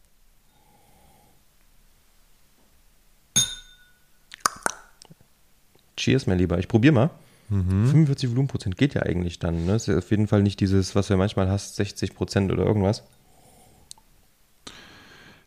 Cheers, 5.97 6.27
mein 6.27 6.39
Lieber. 6.39 6.59
Ich 6.59 6.69
probiere 6.69 6.93
mal. 6.95 7.11
45 7.49 8.31
Volumenprozent 8.31 8.77
geht 8.77 8.95
ja 8.95 9.03
eigentlich 9.03 9.39
dann. 9.39 9.67
Ne? 9.67 9.77
Ist 9.77 9.87
ja 9.87 9.97
auf 9.97 10.11
jeden 10.11 10.27
Fall 10.27 10.43
nicht 10.43 10.59
dieses, 10.61 10.95
was 10.95 11.09
du 11.09 11.17
manchmal 11.17 11.49
hast, 11.49 11.77
60 11.77 12.15
Prozent 12.15 12.51
oder 12.51 12.65
irgendwas. 12.65 13.05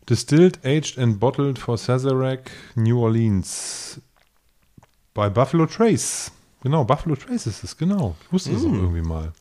Distilled, 0.08 0.64
aged 0.64 0.98
and 0.98 1.20
bottled 1.20 1.58
for 1.58 1.76
Sazerac, 1.76 2.50
New 2.74 2.98
Orleans. 3.00 4.00
Bei 5.14 5.28
Buffalo 5.28 5.66
Trace. 5.66 6.32
Genau, 6.62 6.84
Buffalo 6.84 7.16
Trace 7.16 7.46
ist 7.46 7.64
es, 7.64 7.76
genau. 7.76 8.16
Ich 8.24 8.32
wusste 8.32 8.52
es 8.52 8.64
auch 8.64 8.72
irgendwie 8.72 9.02
mal. 9.02 9.32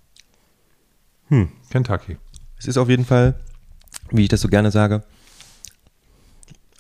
Hm. 1.30 1.50
Kentucky. 1.70 2.18
Es 2.58 2.68
ist 2.68 2.78
auf 2.78 2.90
jeden 2.90 3.06
Fall, 3.06 3.40
wie 4.12 4.24
ich 4.24 4.30
das 4.30 4.42
so 4.42 4.50
gerne 4.50 4.72
sage, 4.72 5.04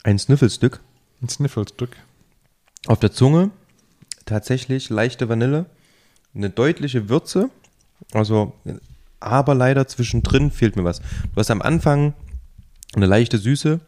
ein 0.03 0.19
Sniffelstück. 0.19 0.81
Ein 1.21 1.29
Sniffelstück. 1.29 1.95
Auf 2.87 2.99
der 2.99 3.11
Zunge 3.11 3.51
tatsächlich 4.29 4.89
leichte 4.89 5.29
Vanille, 5.29 5.65
eine 6.33 6.49
deutliche 6.49 7.09
Würze, 7.09 7.49
also 8.13 8.53
aber 9.19 9.55
leider 9.55 9.87
zwischendrin 9.87 10.51
fehlt 10.51 10.75
mir 10.75 10.83
was. 10.83 10.99
Du 10.99 11.35
hast 11.35 11.51
am 11.51 11.61
Anfang 11.61 12.13
eine 12.95 13.05
leichte 13.05 13.37
Süße, 13.37 13.79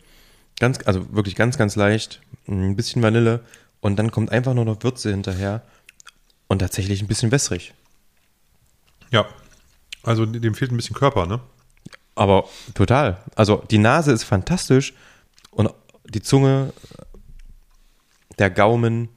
ganz, 0.60 0.80
also 0.86 1.14
wirklich 1.14 1.36
ganz, 1.36 1.58
ganz 1.58 1.76
leicht, 1.76 2.22
ein 2.48 2.76
bisschen 2.76 3.02
Vanille 3.02 3.42
und 3.80 3.98
dann 3.98 4.12
kommt 4.12 4.32
einfach 4.32 4.54
nur 4.54 4.66
noch 4.66 4.84
Würze 4.84 5.12
hinterher 5.12 5.62
und 6.48 6.60
tatsächlich 6.60 7.02
ein 7.02 7.08
bisschen 7.08 7.32
wässrig. 7.32 7.74
Ja. 9.12 9.26
Also 10.04 10.26
dem 10.26 10.56
fehlt 10.56 10.72
ein 10.72 10.78
bisschen 10.78 10.96
Körper, 10.96 11.28
ne? 11.28 11.40
Aber 12.16 12.46
total. 12.74 13.20
Also 13.36 13.64
die 13.70 13.78
Nase 13.78 14.12
ist 14.12 14.24
fantastisch 14.24 14.94
und 15.52 15.70
die 16.06 16.22
Zunge, 16.22 16.74
der 18.40 18.50
Gaumen 18.50 19.10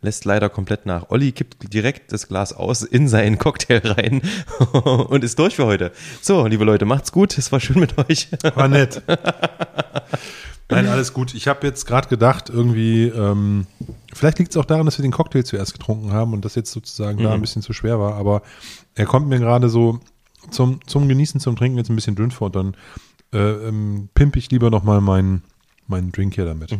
lässt 0.00 0.24
leider 0.24 0.48
komplett 0.48 0.86
nach. 0.86 1.10
Olli 1.10 1.32
kippt 1.32 1.72
direkt 1.72 2.12
das 2.12 2.28
Glas 2.28 2.52
aus 2.52 2.82
in 2.82 3.08
seinen 3.08 3.38
Cocktail 3.38 3.80
rein 3.84 4.22
und 4.72 5.24
ist 5.24 5.38
durch 5.38 5.56
für 5.56 5.66
heute. 5.66 5.92
So, 6.22 6.46
liebe 6.46 6.64
Leute, 6.64 6.84
macht's 6.84 7.12
gut. 7.12 7.36
Es 7.36 7.50
war 7.50 7.60
schön 7.60 7.80
mit 7.80 7.98
euch. 7.98 8.28
War 8.54 8.68
nett. 8.68 9.02
Nein, 10.70 10.86
alles 10.86 11.14
gut. 11.14 11.34
Ich 11.34 11.48
habe 11.48 11.66
jetzt 11.66 11.86
gerade 11.86 12.08
gedacht, 12.08 12.50
irgendwie, 12.50 13.04
ähm, 13.04 13.66
vielleicht 14.12 14.38
liegt 14.38 14.50
es 14.50 14.56
auch 14.56 14.66
daran, 14.66 14.84
dass 14.84 14.98
wir 14.98 15.02
den 15.02 15.12
Cocktail 15.12 15.42
zuerst 15.42 15.72
getrunken 15.72 16.12
haben 16.12 16.34
und 16.34 16.44
das 16.44 16.54
jetzt 16.54 16.72
sozusagen 16.72 17.22
da 17.22 17.32
ein 17.32 17.40
bisschen 17.40 17.62
zu 17.62 17.72
schwer 17.72 17.98
war, 17.98 18.14
aber 18.14 18.42
er 18.94 19.06
kommt 19.06 19.28
mir 19.28 19.38
gerade 19.38 19.70
so 19.70 20.00
zum, 20.50 20.80
zum 20.86 21.08
Genießen, 21.08 21.40
zum 21.40 21.56
Trinken 21.56 21.78
jetzt 21.78 21.88
ein 21.88 21.96
bisschen 21.96 22.16
dünn 22.16 22.30
vor 22.30 22.46
und 22.46 22.56
dann 22.56 22.76
äh, 23.32 23.68
ähm, 23.68 24.10
pimp 24.14 24.36
ich 24.36 24.50
lieber 24.50 24.70
nochmal 24.70 25.00
meinen, 25.00 25.42
meinen 25.86 26.12
Drink 26.12 26.34
hier 26.34 26.44
damit. 26.44 26.70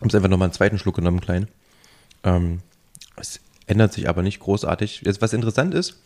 Ich 0.00 0.06
habe 0.06 0.16
einfach 0.16 0.28
nochmal 0.30 0.46
einen 0.46 0.54
zweiten 0.54 0.78
Schluck 0.78 0.96
genommen, 0.96 1.20
klein. 1.20 1.48
Ähm, 2.24 2.60
es 3.16 3.40
ändert 3.66 3.92
sich 3.92 4.08
aber 4.08 4.22
nicht 4.22 4.40
großartig. 4.40 5.02
Jetzt, 5.04 5.20
was 5.20 5.32
interessant 5.32 5.74
ist, 5.74 5.96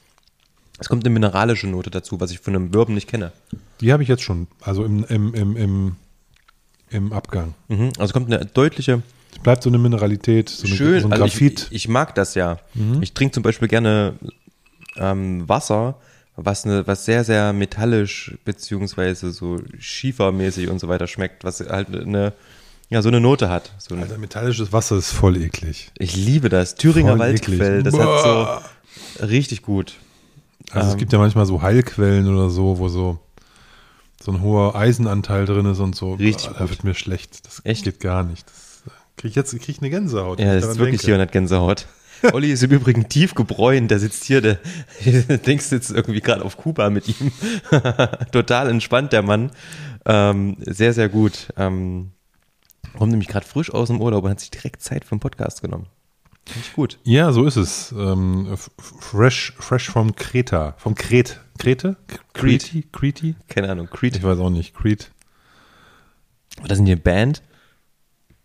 es 0.79 0.89
kommt 0.89 1.05
eine 1.05 1.13
mineralische 1.13 1.69
Note 1.69 1.91
dazu, 1.91 2.21
was 2.21 2.31
ich 2.31 2.41
von 2.41 2.55
einem 2.55 2.71
Bourbon 2.71 2.95
nicht 2.95 3.09
kenne. 3.09 3.33
Die 3.81 3.93
habe 3.93 4.03
ich 4.03 4.09
jetzt 4.09 4.23
schon, 4.23 4.49
also 4.61 4.85
im, 4.85 5.05
im, 5.05 5.35
im, 5.35 5.57
im, 5.57 5.97
im 6.91 7.13
Abgang. 7.13 7.55
Mhm. 7.69 7.93
Also 7.99 8.13
kommt 8.13 8.33
eine 8.33 8.45
deutliche 8.45 9.03
Es 9.33 9.39
bleibt 9.39 9.63
so 9.63 9.71
eine 9.71 9.79
Mineralität, 9.79 10.49
so, 10.49 10.67
eine, 10.67 10.77
Schön, 10.77 11.01
so 11.03 11.09
ein 11.09 11.13
also 11.13 11.25
ich, 11.27 11.33
Graphit. 11.33 11.67
ich, 11.71 11.73
ich 11.73 11.89
mag 11.89 12.15
das 12.17 12.35
ja. 12.35 12.59
Ich 13.01 13.15
trinke 13.15 13.35
zum 13.35 13.45
Beispiel 13.45 13.69
gerne 13.69 14.15
ähm, 14.97 15.49
Wasser, 15.49 15.97
was 16.37 16.65
eine, 16.65 16.87
was 16.87 17.05
sehr, 17.05 17.23
sehr 17.23 17.53
metallisch 17.53 18.37
beziehungsweise 18.45 19.31
so 19.31 19.61
schiefermäßig 19.79 20.69
und 20.69 20.81
so 20.81 20.89
weiter 20.89 21.07
schmeckt, 21.07 21.45
was 21.45 21.61
halt 21.61 21.95
eine, 21.95 22.33
ja, 22.91 23.03
so 23.03 23.09
eine 23.09 23.21
Note 23.21 23.49
hat. 23.49 23.73
So 23.79 23.95
ein, 23.95 24.03
Alter, 24.03 24.19
metallisches 24.19 24.73
Wasser 24.73 24.97
ist 24.97 25.11
voll 25.13 25.37
eklig. 25.37 25.91
ich 25.99 26.17
liebe 26.17 26.49
das. 26.49 26.75
Thüringer 26.75 27.13
Voll 27.13 27.19
Waldquell, 27.21 27.79
eklig. 27.79 27.85
das 27.85 27.95
Boah. 27.95 28.63
hat 28.63 28.71
so 29.21 29.27
richtig 29.27 29.63
gut. 29.63 29.95
Also 30.71 30.89
es 30.89 30.93
Ähm. 30.95 30.99
gibt 30.99 31.13
ja 31.13 31.19
manchmal 31.19 31.47
so 31.47 31.63
Heilquellen 31.63 32.33
oder 32.33 32.51
so, 32.51 32.79
wo 32.79 32.89
so, 32.89 33.19
so 34.23 34.33
ein 34.33 34.41
hoher 34.43 34.75
Eisenanteil 34.77 35.45
drin 35.47 35.67
ist 35.67 35.79
und 35.81 35.95
so. 35.97 36.15
Richtig 36.15 36.49
Boah, 36.51 36.59
Da 36.61 36.71
wird 36.71 36.85
mir 36.85 36.95
schlecht. 36.95 37.47
Das 37.47 37.61
Echt? 37.65 37.85
geht 37.85 38.01
gar 38.01 38.23
nicht. 38.23 38.47
Das 38.47 38.83
äh, 38.87 38.91
krieg 39.17 39.31
ich 39.31 39.37
jetzt 39.37 39.51
krieg 39.51 39.69
ich 39.69 39.79
eine 39.81 39.91
Gänsehaut. 39.91 40.41
Ja, 40.41 40.55
das 40.55 40.65
ist 40.65 40.79
wirklich 40.79 41.01
denke. 41.01 41.07
400 41.07 41.33
Gänsehaut. 41.33 41.87
Olli 42.33 42.51
ist 42.53 42.63
im 42.63 42.71
Übrigen 42.71 43.09
tief 43.09 43.35
gebräunt, 43.35 43.91
der 43.91 43.99
sitzt 43.99 44.25
hier, 44.25 44.41
der 44.41 44.59
denkst 45.47 45.71
jetzt 45.73 45.91
irgendwie 45.91 46.21
gerade 46.21 46.43
auf 46.45 46.57
Kuba 46.57 46.89
mit 46.89 47.09
ihm. 47.09 47.33
Total 48.33 48.69
entspannt, 48.71 49.13
der 49.13 49.23
Mann. 49.23 49.51
Ähm, 50.07 50.57
sehr, 50.61 50.93
sehr 50.95 51.09
gut. 51.11 51.49
Ähm, 51.59 52.13
kommt 52.99 53.11
nämlich 53.11 53.29
gerade 53.29 53.47
frisch 53.47 53.73
aus 53.73 53.89
dem 53.89 54.01
Urlaub 54.01 54.25
und 54.25 54.31
hat 54.31 54.41
sich 54.41 54.51
direkt 54.51 54.83
Zeit 54.83 55.05
für 55.05 55.15
den 55.15 55.21
Podcast 55.21 55.63
genommen. 55.63 55.87
Finde 56.47 56.67
ich 56.67 56.75
gut. 56.75 56.99
Ja, 57.05 57.33
so 57.33 57.45
ist 57.45 57.57
es. 57.57 57.93
Ähm, 57.93 58.57
fresh, 58.79 59.55
fresh 59.59 59.89
vom 59.89 60.15
Kreta. 60.15 60.75
Vom 60.77 60.95
Kret. 60.95 61.41
Krete? 61.59 61.97
Crete. 62.35 62.83
Kreti? 62.93 63.35
Keine 63.49 63.71
Ahnung, 63.71 63.89
Creed. 63.91 64.17
Ich 64.17 64.23
weiß 64.23 64.39
auch 64.39 64.51
nicht. 64.51 64.75
Creed. 64.75 65.11
War 66.59 66.69
das 66.69 66.79
in 66.79 66.85
die 66.85 66.97
Band? 66.97 67.43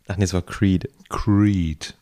Ach 0.07 0.17
nee, 0.17 0.23
es 0.23 0.33
war 0.33 0.41
Creed. 0.41 0.89
Creed. 1.09 1.95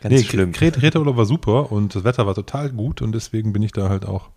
Ganz 0.00 0.14
nee, 0.14 0.22
schlimm. 0.24 0.52
Kret, 0.52 0.76
Kreta-Urlaub 0.76 1.16
war 1.16 1.26
super 1.26 1.70
und 1.70 1.94
das 1.94 2.04
Wetter 2.04 2.26
war 2.26 2.34
total 2.34 2.70
gut 2.70 3.02
und 3.02 3.12
deswegen 3.12 3.52
bin 3.52 3.62
ich 3.62 3.72
da 3.72 3.90
halt 3.90 4.06
auch 4.06 4.30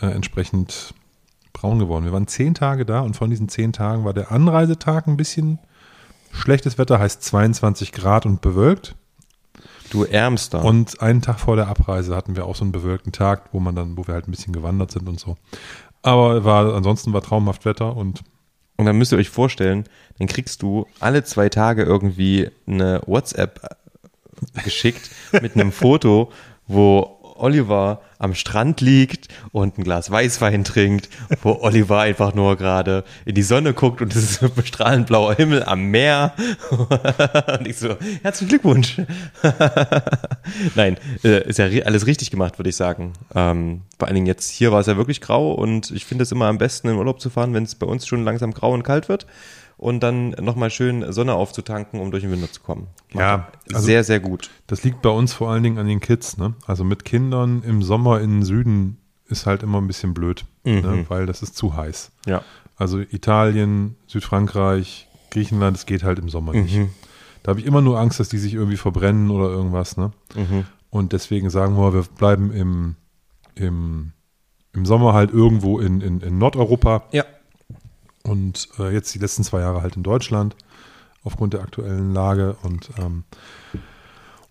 äh, 0.00 0.06
entsprechend 0.06 0.94
braun 1.52 1.78
geworden. 1.78 2.04
Wir 2.04 2.12
waren 2.12 2.28
zehn 2.28 2.54
Tage 2.54 2.86
da 2.86 3.00
und 3.00 3.16
von 3.16 3.30
diesen 3.30 3.48
zehn 3.48 3.72
Tagen 3.72 4.04
war 4.04 4.14
der 4.14 4.30
Anreisetag 4.30 5.08
ein 5.08 5.16
bisschen 5.16 5.58
schlechtes 6.36 6.78
Wetter, 6.78 6.98
heißt 6.98 7.22
22 7.22 7.92
Grad 7.92 8.26
und 8.26 8.40
bewölkt. 8.40 8.94
Du 9.90 10.04
Ärmster. 10.04 10.64
Und 10.64 11.00
einen 11.00 11.22
Tag 11.22 11.38
vor 11.40 11.56
der 11.56 11.68
Abreise 11.68 12.16
hatten 12.16 12.36
wir 12.36 12.46
auch 12.46 12.56
so 12.56 12.64
einen 12.64 12.72
bewölkten 12.72 13.12
Tag, 13.12 13.50
wo 13.52 13.60
man 13.60 13.74
dann, 13.74 13.96
wo 13.96 14.06
wir 14.06 14.14
halt 14.14 14.26
ein 14.28 14.32
bisschen 14.32 14.52
gewandert 14.52 14.90
sind 14.90 15.08
und 15.08 15.20
so. 15.20 15.36
Aber 16.02 16.44
war, 16.44 16.74
ansonsten 16.74 17.12
war 17.12 17.22
traumhaft 17.22 17.64
Wetter 17.64 17.96
und 17.96 18.22
Und 18.76 18.84
dann 18.86 18.98
müsst 18.98 19.12
ihr 19.12 19.18
euch 19.18 19.30
vorstellen, 19.30 19.84
dann 20.18 20.28
kriegst 20.28 20.62
du 20.62 20.86
alle 21.00 21.24
zwei 21.24 21.48
Tage 21.48 21.82
irgendwie 21.82 22.50
eine 22.66 23.00
WhatsApp 23.06 23.60
äh, 23.62 24.62
geschickt 24.62 25.10
mit 25.40 25.54
einem 25.54 25.72
Foto, 25.72 26.30
wo 26.66 27.15
Oliver 27.38 28.00
am 28.18 28.34
Strand 28.34 28.80
liegt 28.80 29.28
und 29.52 29.78
ein 29.78 29.84
Glas 29.84 30.10
Weißwein 30.10 30.64
trinkt, 30.64 31.08
wo 31.42 31.52
Oliver 31.60 32.00
einfach 32.00 32.34
nur 32.34 32.56
gerade 32.56 33.04
in 33.24 33.34
die 33.34 33.42
Sonne 33.42 33.74
guckt 33.74 34.00
und 34.02 34.14
es 34.14 34.42
ist 34.42 34.66
strahlend 34.68 35.06
blauer 35.06 35.34
Himmel 35.34 35.64
am 35.64 35.84
Meer. 35.84 36.32
und 37.58 37.66
ich 37.66 37.76
so, 37.76 37.96
herzlichen 38.22 38.48
Glückwunsch. 38.48 39.00
Nein, 40.74 40.96
äh, 41.24 41.48
ist 41.48 41.58
ja 41.58 41.66
alles 41.84 42.06
richtig 42.06 42.30
gemacht, 42.30 42.58
würde 42.58 42.70
ich 42.70 42.76
sagen. 42.76 43.12
Ähm, 43.34 43.82
vor 43.98 44.08
allen 44.08 44.14
Dingen 44.14 44.26
jetzt 44.26 44.50
hier 44.50 44.72
war 44.72 44.80
es 44.80 44.86
ja 44.86 44.96
wirklich 44.96 45.20
grau 45.20 45.52
und 45.52 45.90
ich 45.90 46.04
finde 46.04 46.22
es 46.22 46.32
immer 46.32 46.46
am 46.46 46.58
besten 46.58 46.88
in 46.88 46.96
Urlaub 46.96 47.20
zu 47.20 47.30
fahren, 47.30 47.54
wenn 47.54 47.64
es 47.64 47.74
bei 47.74 47.86
uns 47.86 48.06
schon 48.06 48.24
langsam 48.24 48.52
grau 48.52 48.72
und 48.72 48.82
kalt 48.82 49.08
wird 49.08 49.26
und 49.76 50.00
dann 50.02 50.30
nochmal 50.30 50.70
schön 50.70 51.12
Sonne 51.12 51.34
aufzutanken, 51.34 52.00
um 52.00 52.10
durch 52.10 52.22
den 52.22 52.32
Winter 52.32 52.50
zu 52.50 52.60
kommen. 52.60 52.88
Ja, 53.12 53.48
also- 53.72 53.84
sehr, 53.86 54.04
sehr 54.04 54.20
gut. 54.20 54.50
Das 54.66 54.82
liegt 54.84 55.02
bei 55.02 55.10
uns 55.10 55.32
vor 55.34 55.50
allen 55.50 55.62
Dingen 55.62 55.78
an 55.78 55.86
den 55.86 56.00
Kids. 56.00 56.38
Ne? 56.38 56.54
Also 56.66 56.84
mit 56.84 57.04
Kindern 57.04 57.62
im 57.62 57.82
Sommer 57.82 58.20
in 58.20 58.30
den 58.30 58.42
Süden 58.42 58.98
ist 59.28 59.44
halt 59.46 59.62
immer 59.62 59.78
ein 59.80 59.86
bisschen 59.86 60.14
blöd, 60.14 60.44
ne? 60.64 61.04
weil 61.08 61.26
das 61.26 61.42
ist 61.42 61.56
zu 61.56 61.74
heiß. 61.76 62.12
Ja. 62.26 62.42
Also 62.76 63.00
Italien, 63.00 63.96
Südfrankreich, 64.06 65.08
Griechenland, 65.30 65.76
es 65.76 65.86
geht 65.86 66.04
halt 66.04 66.18
im 66.18 66.28
Sommer 66.28 66.52
nicht. 66.52 66.76
Mhm. 66.76 66.90
Da 67.42 67.50
habe 67.50 67.60
ich 67.60 67.66
immer 67.66 67.80
nur 67.80 67.98
Angst, 67.98 68.20
dass 68.20 68.28
die 68.28 68.38
sich 68.38 68.54
irgendwie 68.54 68.76
verbrennen 68.76 69.30
oder 69.30 69.48
irgendwas. 69.48 69.96
Ne? 69.96 70.12
Mhm. 70.34 70.64
Und 70.90 71.12
deswegen 71.12 71.50
sagen 71.50 71.76
wir, 71.76 71.92
wir 71.94 72.02
bleiben 72.02 72.50
im, 72.52 72.96
im, 73.54 74.12
im 74.72 74.86
Sommer 74.86 75.12
halt 75.14 75.32
irgendwo 75.32 75.78
in, 75.80 76.00
in, 76.00 76.20
in 76.20 76.38
Nordeuropa 76.38 77.04
Ja. 77.12 77.24
Und 78.26 78.68
äh, 78.78 78.92
jetzt 78.92 79.14
die 79.14 79.18
letzten 79.18 79.44
zwei 79.44 79.60
Jahre 79.60 79.82
halt 79.82 79.96
in 79.96 80.02
Deutschland 80.02 80.56
aufgrund 81.24 81.54
der 81.54 81.62
aktuellen 81.62 82.12
Lage 82.12 82.56
und, 82.62 82.90
ähm, 82.98 83.24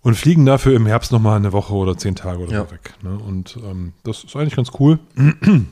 und 0.01 0.15
fliegen 0.15 0.45
dafür 0.45 0.75
im 0.75 0.85
Herbst 0.85 1.11
nochmal 1.11 1.37
eine 1.37 1.51
Woche 1.53 1.73
oder 1.73 1.97
zehn 1.97 2.15
Tage 2.15 2.39
oder 2.39 2.51
Ja. 2.51 2.65
so 2.65 2.71
weg. 2.71 2.93
Ne? 3.01 3.17
Und 3.17 3.57
ähm, 3.63 3.93
das 4.03 4.23
ist 4.23 4.35
eigentlich 4.35 4.55
ganz 4.55 4.71
cool. 4.79 4.99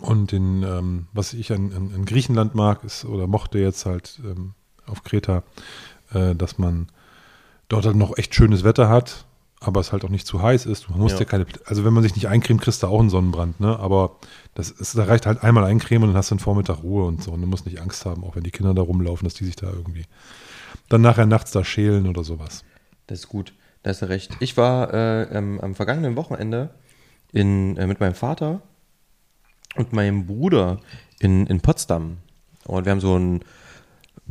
Und 0.00 0.32
den, 0.32 0.64
ähm, 0.64 1.06
was 1.12 1.34
ich 1.34 1.52
an, 1.52 1.72
an, 1.72 1.92
an 1.94 2.04
Griechenland 2.04 2.56
mag, 2.56 2.82
ist 2.82 3.04
oder 3.04 3.28
mochte 3.28 3.58
jetzt 3.60 3.86
halt 3.86 4.20
ähm, 4.24 4.54
auf 4.86 5.04
Kreta, 5.04 5.44
äh, 6.12 6.34
dass 6.34 6.58
man 6.58 6.88
dort 7.68 7.86
halt 7.86 7.94
noch 7.94 8.18
echt 8.18 8.34
schönes 8.34 8.64
Wetter 8.64 8.88
hat, 8.88 9.24
aber 9.66 9.80
es 9.80 9.92
halt 9.92 10.04
auch 10.04 10.08
nicht 10.08 10.26
zu 10.26 10.42
heiß 10.42 10.66
ist. 10.66 10.90
Man 10.90 11.00
muss 11.00 11.12
ja. 11.12 11.20
Ja. 11.20 11.24
keine, 11.24 11.46
also 11.64 11.84
wenn 11.84 11.92
man 11.92 12.02
sich 12.02 12.14
nicht 12.14 12.28
eincremt, 12.28 12.60
kriegst 12.60 12.82
du 12.82 12.86
auch 12.86 13.00
einen 13.00 13.10
Sonnenbrand, 13.10 13.60
ne? 13.60 13.78
Aber 13.78 14.16
das 14.54 14.70
ist, 14.70 14.96
da 14.96 15.04
reicht 15.04 15.26
halt 15.26 15.42
einmal 15.42 15.64
eincremen 15.64 16.04
und 16.04 16.14
dann 16.14 16.18
hast 16.18 16.30
du 16.30 16.34
einen 16.34 16.40
Vormittag 16.40 16.82
Ruhe 16.82 17.04
und 17.06 17.22
so. 17.22 17.32
Und 17.32 17.40
du 17.40 17.46
musst 17.46 17.66
nicht 17.66 17.80
Angst 17.80 18.04
haben, 18.04 18.24
auch 18.24 18.36
wenn 18.36 18.42
die 18.42 18.50
Kinder 18.50 18.74
da 18.74 18.82
rumlaufen, 18.82 19.24
dass 19.24 19.34
die 19.34 19.44
sich 19.44 19.56
da 19.56 19.66
irgendwie 19.66 20.04
dann 20.88 21.02
nachher 21.02 21.26
nachts 21.26 21.50
da 21.50 21.64
schälen 21.64 22.06
oder 22.06 22.24
sowas. 22.24 22.64
Das 23.06 23.20
ist 23.20 23.28
gut, 23.28 23.52
da 23.82 23.90
hast 23.90 24.02
du 24.02 24.08
recht. 24.08 24.36
Ich 24.40 24.56
war 24.56 24.92
äh, 24.92 25.22
ähm, 25.36 25.60
am 25.60 25.74
vergangenen 25.74 26.16
Wochenende 26.16 26.70
in, 27.32 27.76
äh, 27.76 27.86
mit 27.86 28.00
meinem 28.00 28.14
Vater 28.14 28.62
und 29.76 29.92
meinem 29.92 30.26
Bruder 30.26 30.80
in, 31.20 31.46
in 31.46 31.60
Potsdam. 31.60 32.18
Und 32.64 32.84
wir 32.84 32.92
haben 32.92 33.00
so 33.00 33.18
ein 33.18 33.40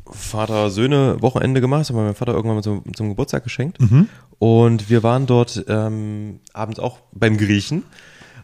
Vater-Söhne-Wochenende 0.10 1.62
gemacht. 1.62 1.82
Das 1.82 1.90
hat 1.90 1.96
mein 1.96 2.16
Vater 2.16 2.34
irgendwann 2.34 2.58
mal 2.58 2.64
zum, 2.64 2.84
zum 2.94 3.10
Geburtstag 3.10 3.44
geschenkt. 3.44 3.78
Und 4.40 4.90
wir 4.90 5.04
waren 5.04 5.26
dort 5.26 5.66
ähm, 5.68 6.40
abends 6.54 6.80
auch 6.80 7.00
beim 7.14 7.38
Griechen, 7.38 7.84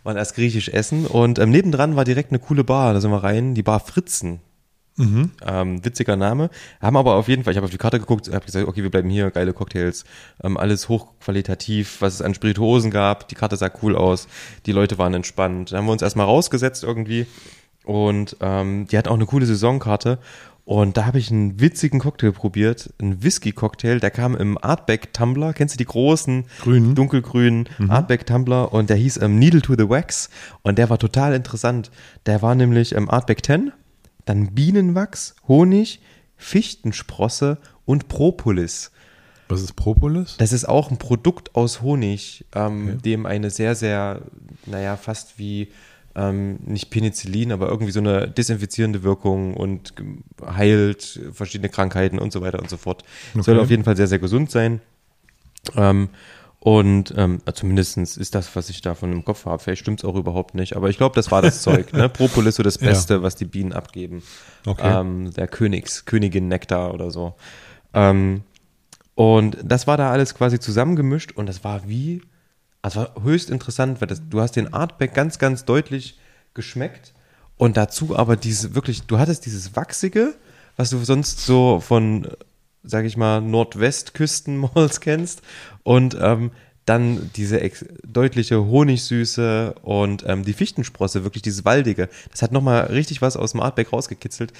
waren 0.03 0.17
erst 0.17 0.35
griechisch 0.35 0.69
essen. 0.69 1.05
Und 1.05 1.39
ähm, 1.39 1.49
nebendran 1.51 1.95
war 1.95 2.05
direkt 2.05 2.31
eine 2.31 2.39
coole 2.39 2.63
Bar. 2.63 2.93
Da 2.93 3.01
sind 3.01 3.11
wir 3.11 3.23
rein, 3.23 3.55
die 3.55 3.63
Bar 3.63 3.79
Fritzen. 3.79 4.39
Ähm, 5.45 5.85
witziger 5.85 6.17
Name. 6.17 6.49
Haben 6.81 6.97
aber 6.97 7.15
auf 7.15 7.29
jeden 7.29 7.45
Fall, 7.45 7.51
ich 7.53 7.57
habe 7.57 7.65
auf 7.65 7.71
die 7.71 7.77
Karte 7.77 7.99
geguckt, 7.99 8.27
habe 8.33 8.45
gesagt, 8.45 8.67
okay, 8.67 8.83
wir 8.83 8.91
bleiben 8.91 9.09
hier, 9.09 9.31
geile 9.31 9.53
Cocktails, 9.53 10.03
ähm, 10.43 10.57
alles 10.57 10.89
hochqualitativ, 10.89 12.01
was 12.01 12.15
es 12.15 12.21
an 12.21 12.33
Spirituosen 12.33 12.91
gab. 12.91 13.29
Die 13.29 13.35
Karte 13.35 13.55
sah 13.55 13.71
cool 13.81 13.95
aus, 13.95 14.27
die 14.65 14.73
Leute 14.73 14.97
waren 14.97 15.13
entspannt. 15.13 15.71
Da 15.71 15.77
haben 15.77 15.85
wir 15.85 15.93
uns 15.93 16.01
erstmal 16.01 16.25
rausgesetzt 16.25 16.83
irgendwie 16.83 17.27
und 17.85 18.35
ähm, 18.41 18.87
die 18.87 18.97
hatten 18.97 19.07
auch 19.07 19.15
eine 19.15 19.25
coole 19.25 19.45
Saisonkarte. 19.45 20.19
Und 20.69 20.97
da 20.97 21.07
habe 21.07 21.17
ich 21.17 21.31
einen 21.31 21.59
witzigen 21.59 21.99
Cocktail 21.99 22.31
probiert, 22.31 22.93
einen 23.01 23.23
Whisky-Cocktail, 23.23 23.99
der 23.99 24.11
kam 24.11 24.35
im 24.35 24.55
Artback-Tumbler. 24.55 25.51
Kennst 25.53 25.73
du 25.73 25.77
die 25.79 25.85
großen, 25.85 26.45
Grünen. 26.61 26.93
dunkelgrünen 26.93 27.67
Artback-Tumbler? 27.87 28.71
Und 28.71 28.91
der 28.91 28.97
hieß 28.97 29.17
ähm, 29.17 29.39
Needle 29.39 29.63
to 29.63 29.73
the 29.75 29.89
Wax. 29.89 30.29
Und 30.61 30.77
der 30.77 30.91
war 30.91 30.99
total 30.99 31.33
interessant. 31.33 31.89
Der 32.27 32.43
war 32.43 32.53
nämlich 32.53 32.93
ähm, 32.93 33.09
Artback 33.09 33.43
10, 33.43 33.71
dann 34.25 34.53
Bienenwachs, 34.53 35.33
Honig, 35.47 36.01
Fichtensprosse 36.37 37.57
und 37.85 38.07
Propolis. 38.07 38.91
Was 39.47 39.63
ist 39.63 39.73
Propolis? 39.73 40.37
Das 40.37 40.53
ist 40.53 40.69
auch 40.69 40.91
ein 40.91 40.97
Produkt 40.99 41.55
aus 41.55 41.81
Honig, 41.81 42.45
ähm, 42.53 43.01
dem 43.01 43.25
eine 43.25 43.49
sehr, 43.49 43.73
sehr, 43.73 44.21
naja, 44.67 44.97
fast 44.97 45.39
wie, 45.39 45.69
ähm, 46.19 46.59
nicht 46.65 46.89
Penicillin, 46.89 47.51
aber 47.51 47.69
irgendwie 47.69 47.91
so 47.93 47.99
eine 48.01 48.27
desinfizierende 48.27 49.03
Wirkung 49.03 49.53
und 49.55 49.93
heilt 50.45 51.19
verschiedene 51.31 51.69
Krankheiten 51.69 52.19
und 52.19 52.33
so 52.33 52.41
weiter 52.41 52.59
und 52.59 52.69
so 52.69 52.77
fort. 52.77 53.03
Soll 53.35 53.55
Okay. 53.55 53.63
auf 53.63 53.69
jeden 53.69 53.83
Fall 53.83 53.95
sehr, 53.95 54.07
sehr 54.07 54.19
gesund 54.19 54.51
sein. 54.51 54.81
Ähm, 55.75 56.09
und 56.61 57.13
ähm, 57.15 57.39
zumindest 57.53 57.97
ist 57.97 58.35
das, 58.35 58.53
was 58.55 58.69
ich 58.69 58.81
davon 58.81 59.13
im 59.13 59.23
Kopf 59.23 59.45
habe. 59.45 59.63
Vielleicht 59.63 59.81
stimmt 59.81 60.01
es 60.01 60.05
auch 60.05 60.15
überhaupt 60.15 60.55
nicht, 60.55 60.75
aber 60.75 60.89
ich 60.89 60.97
glaube, 60.97 61.15
das 61.15 61.31
war 61.31 61.41
das 61.41 61.61
Zeug. 61.67 61.93
Ne? 61.93 62.09
Propolis 62.09 62.55
so 62.55 62.63
das 62.63 62.81
Ja. 62.81 62.87
Beste, 62.89 63.23
was 63.23 63.35
die 63.37 63.45
Bienen 63.45 63.71
abgeben. 63.71 64.23
Okay. 64.65 64.99
Ähm, 64.99 65.31
der 65.33 65.47
Königs, 65.47 66.03
Königin 66.03 66.49
Nektar 66.49 66.93
oder 66.93 67.11
so. 67.11 67.35
Ähm, 67.93 68.41
und 69.15 69.57
das 69.63 69.87
war 69.87 69.95
da 69.95 70.11
alles 70.11 70.35
quasi 70.35 70.59
zusammengemischt 70.59 71.31
und 71.33 71.45
das 71.47 71.63
war 71.63 71.87
wie, 71.87 72.21
also 72.81 73.07
höchst 73.21 73.49
interessant, 73.49 74.01
weil 74.01 74.07
das, 74.07 74.21
du 74.29 74.41
hast 74.41 74.55
den 74.55 74.73
Artback 74.73 75.13
ganz, 75.13 75.39
ganz 75.39 75.65
deutlich 75.65 76.19
geschmeckt 76.53 77.13
und 77.57 77.77
dazu 77.77 78.15
aber 78.15 78.35
diese 78.35 78.75
wirklich, 78.75 79.03
du 79.03 79.19
hattest 79.19 79.45
dieses 79.45 79.75
Wachsige, 79.75 80.35
was 80.77 80.89
du 80.91 81.03
sonst 81.03 81.45
so 81.45 81.79
von, 81.79 82.27
sag 82.83 83.05
ich 83.05 83.17
mal, 83.17 83.41
Nordwestküstenmalls 83.41 85.01
kennst 85.01 85.41
und 85.83 86.17
ähm, 86.19 86.51
dann 86.85 87.29
diese 87.35 87.61
deutliche 88.03 88.65
Honigsüße 88.65 89.75
und 89.83 90.23
ähm, 90.25 90.43
die 90.43 90.53
Fichtensprosse, 90.53 91.23
wirklich 91.23 91.43
dieses 91.43 91.65
Waldige. 91.65 92.09
Das 92.31 92.41
hat 92.41 92.51
nochmal 92.51 92.85
richtig 92.85 93.21
was 93.21 93.37
aus 93.37 93.51
dem 93.51 93.61
Artback 93.61 93.93
rausgekitzelt 93.93 94.53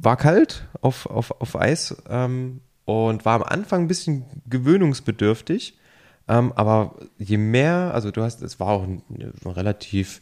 war 0.00 0.16
kalt 0.16 0.66
auf, 0.80 1.06
auf, 1.06 1.40
auf 1.40 1.56
Eis 1.56 1.96
ähm, 2.08 2.60
und 2.84 3.24
war 3.24 3.34
am 3.34 3.42
Anfang 3.42 3.82
ein 3.82 3.88
bisschen 3.88 4.24
gewöhnungsbedürftig. 4.48 5.77
Ähm, 6.28 6.52
aber 6.54 6.94
je 7.18 7.38
mehr, 7.38 7.92
also 7.94 8.10
du 8.10 8.22
hast, 8.22 8.42
es 8.42 8.60
war 8.60 8.68
auch 8.68 8.82
ein, 8.82 9.02
ein 9.10 9.50
relativ 9.50 10.20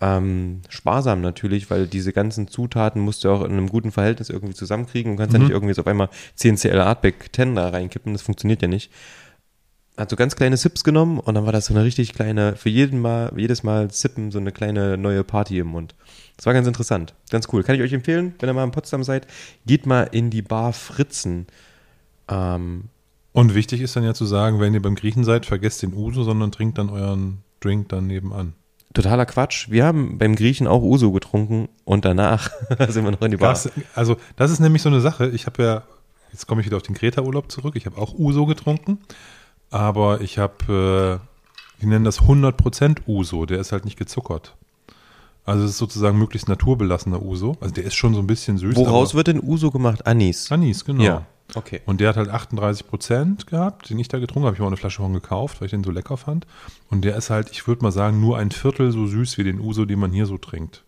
ähm, 0.00 0.60
sparsam 0.68 1.20
natürlich, 1.20 1.70
weil 1.70 1.86
diese 1.86 2.12
ganzen 2.12 2.48
Zutaten 2.48 3.00
musst 3.00 3.24
du 3.24 3.30
auch 3.30 3.42
in 3.42 3.52
einem 3.52 3.68
guten 3.68 3.92
Verhältnis 3.92 4.28
irgendwie 4.28 4.54
zusammenkriegen 4.54 5.12
und 5.12 5.18
kannst 5.18 5.32
ja 5.32 5.38
nicht 5.38 5.50
irgendwie 5.50 5.72
so 5.72 5.82
auf 5.82 5.86
einmal 5.86 6.10
10 6.34 6.56
CL 6.56 6.80
Artback 6.80 7.30
10 7.34 7.54
da 7.54 7.68
reinkippen, 7.68 8.12
das 8.12 8.22
funktioniert 8.22 8.60
ja 8.60 8.68
nicht. 8.68 8.90
Hat 9.96 10.10
so 10.10 10.16
ganz 10.16 10.36
kleine 10.36 10.58
Sips 10.58 10.84
genommen 10.84 11.18
und 11.18 11.34
dann 11.34 11.46
war 11.46 11.52
das 11.52 11.66
so 11.66 11.74
eine 11.74 11.82
richtig 11.82 12.12
kleine, 12.12 12.54
für 12.56 12.68
jeden 12.68 13.00
Mal, 13.00 13.32
jedes 13.34 13.62
Mal 13.62 13.90
Sippen 13.90 14.30
so 14.30 14.38
eine 14.38 14.52
kleine 14.52 14.98
neue 14.98 15.24
Party 15.24 15.58
im 15.58 15.68
Mund. 15.68 15.94
Das 16.36 16.44
war 16.44 16.52
ganz 16.52 16.66
interessant, 16.66 17.14
ganz 17.30 17.48
cool. 17.52 17.62
Kann 17.62 17.76
ich 17.76 17.80
euch 17.80 17.94
empfehlen, 17.94 18.34
wenn 18.38 18.50
ihr 18.50 18.52
mal 18.52 18.64
in 18.64 18.72
Potsdam 18.72 19.02
seid, 19.02 19.26
geht 19.64 19.86
mal 19.86 20.02
in 20.02 20.28
die 20.28 20.42
Bar 20.42 20.74
Fritzen. 20.74 21.46
Ähm, 22.28 22.90
Und 23.36 23.54
wichtig 23.54 23.82
ist 23.82 23.94
dann 23.94 24.02
ja 24.02 24.14
zu 24.14 24.24
sagen, 24.24 24.60
wenn 24.60 24.72
ihr 24.72 24.80
beim 24.80 24.94
Griechen 24.94 25.22
seid, 25.22 25.44
vergesst 25.44 25.82
den 25.82 25.92
Uso, 25.92 26.22
sondern 26.22 26.52
trinkt 26.52 26.78
dann 26.78 26.88
euren 26.88 27.42
Drink 27.60 27.90
dann 27.90 28.06
nebenan. 28.06 28.54
totaler 28.94 29.26
Quatsch. 29.26 29.68
Wir 29.68 29.84
haben 29.84 30.16
beim 30.16 30.36
Griechen 30.36 30.66
auch 30.66 30.82
Uso 30.82 31.12
getrunken 31.12 31.68
und 31.84 32.06
danach 32.06 32.50
sind 32.88 33.04
wir 33.04 33.10
noch 33.10 33.20
in 33.20 33.32
die 33.32 33.36
Bar. 33.36 33.50
Das, 33.50 33.70
also, 33.94 34.16
das 34.36 34.50
ist 34.50 34.60
nämlich 34.60 34.80
so 34.80 34.88
eine 34.88 35.02
Sache. 35.02 35.28
Ich 35.28 35.44
habe 35.44 35.62
ja, 35.62 35.82
jetzt 36.32 36.46
komme 36.46 36.62
ich 36.62 36.66
wieder 36.66 36.78
auf 36.78 36.82
den 36.82 36.94
Kreta-Urlaub 36.94 37.52
zurück. 37.52 37.76
Ich 37.76 37.84
habe 37.84 37.98
auch 37.98 38.14
Uso 38.14 38.46
getrunken, 38.46 39.00
aber 39.68 40.22
ich 40.22 40.38
habe, 40.38 41.20
äh, 41.20 41.82
die 41.82 41.86
nennen 41.88 42.06
das 42.06 42.22
100% 42.22 43.00
Uso. 43.06 43.44
Der 43.44 43.60
ist 43.60 43.70
halt 43.70 43.84
nicht 43.84 43.98
gezuckert. 43.98 44.56
Also, 45.44 45.64
es 45.64 45.72
ist 45.72 45.78
sozusagen 45.78 46.18
möglichst 46.18 46.48
naturbelassener 46.48 47.20
Uso. 47.20 47.58
Also, 47.60 47.74
der 47.74 47.84
ist 47.84 47.96
schon 47.96 48.14
so 48.14 48.20
ein 48.20 48.26
bisschen 48.26 48.56
süß. 48.56 48.76
Woraus 48.76 49.14
wird 49.14 49.26
denn 49.26 49.42
Uso 49.42 49.70
gemacht? 49.70 50.06
Anis. 50.06 50.50
Anis, 50.50 50.86
genau. 50.86 51.02
Ja, 51.02 51.26
okay. 51.54 51.80
Und 51.86 52.00
der 52.00 52.10
hat 52.10 52.16
halt 52.16 52.30
38% 52.30 53.46
gehabt, 53.46 53.90
den 53.90 53.98
ich 53.98 54.08
da 54.08 54.18
getrunken 54.18 54.46
habe. 54.46 54.54
Ich 54.54 54.60
habe 54.60 54.66
auch 54.66 54.70
eine 54.70 54.76
Flasche 54.76 55.02
von 55.02 55.12
gekauft, 55.12 55.60
weil 55.60 55.66
ich 55.66 55.70
den 55.70 55.84
so 55.84 55.90
lecker 55.90 56.16
fand. 56.16 56.46
Und 56.90 57.04
der 57.04 57.16
ist 57.16 57.30
halt, 57.30 57.50
ich 57.50 57.66
würde 57.66 57.82
mal 57.82 57.92
sagen, 57.92 58.20
nur 58.20 58.38
ein 58.38 58.50
Viertel 58.50 58.92
so 58.92 59.06
süß 59.06 59.38
wie 59.38 59.44
den 59.44 59.60
Uso, 59.60 59.84
den 59.84 59.98
man 59.98 60.12
hier 60.12 60.26
so 60.26 60.38
trinkt. 60.38 60.84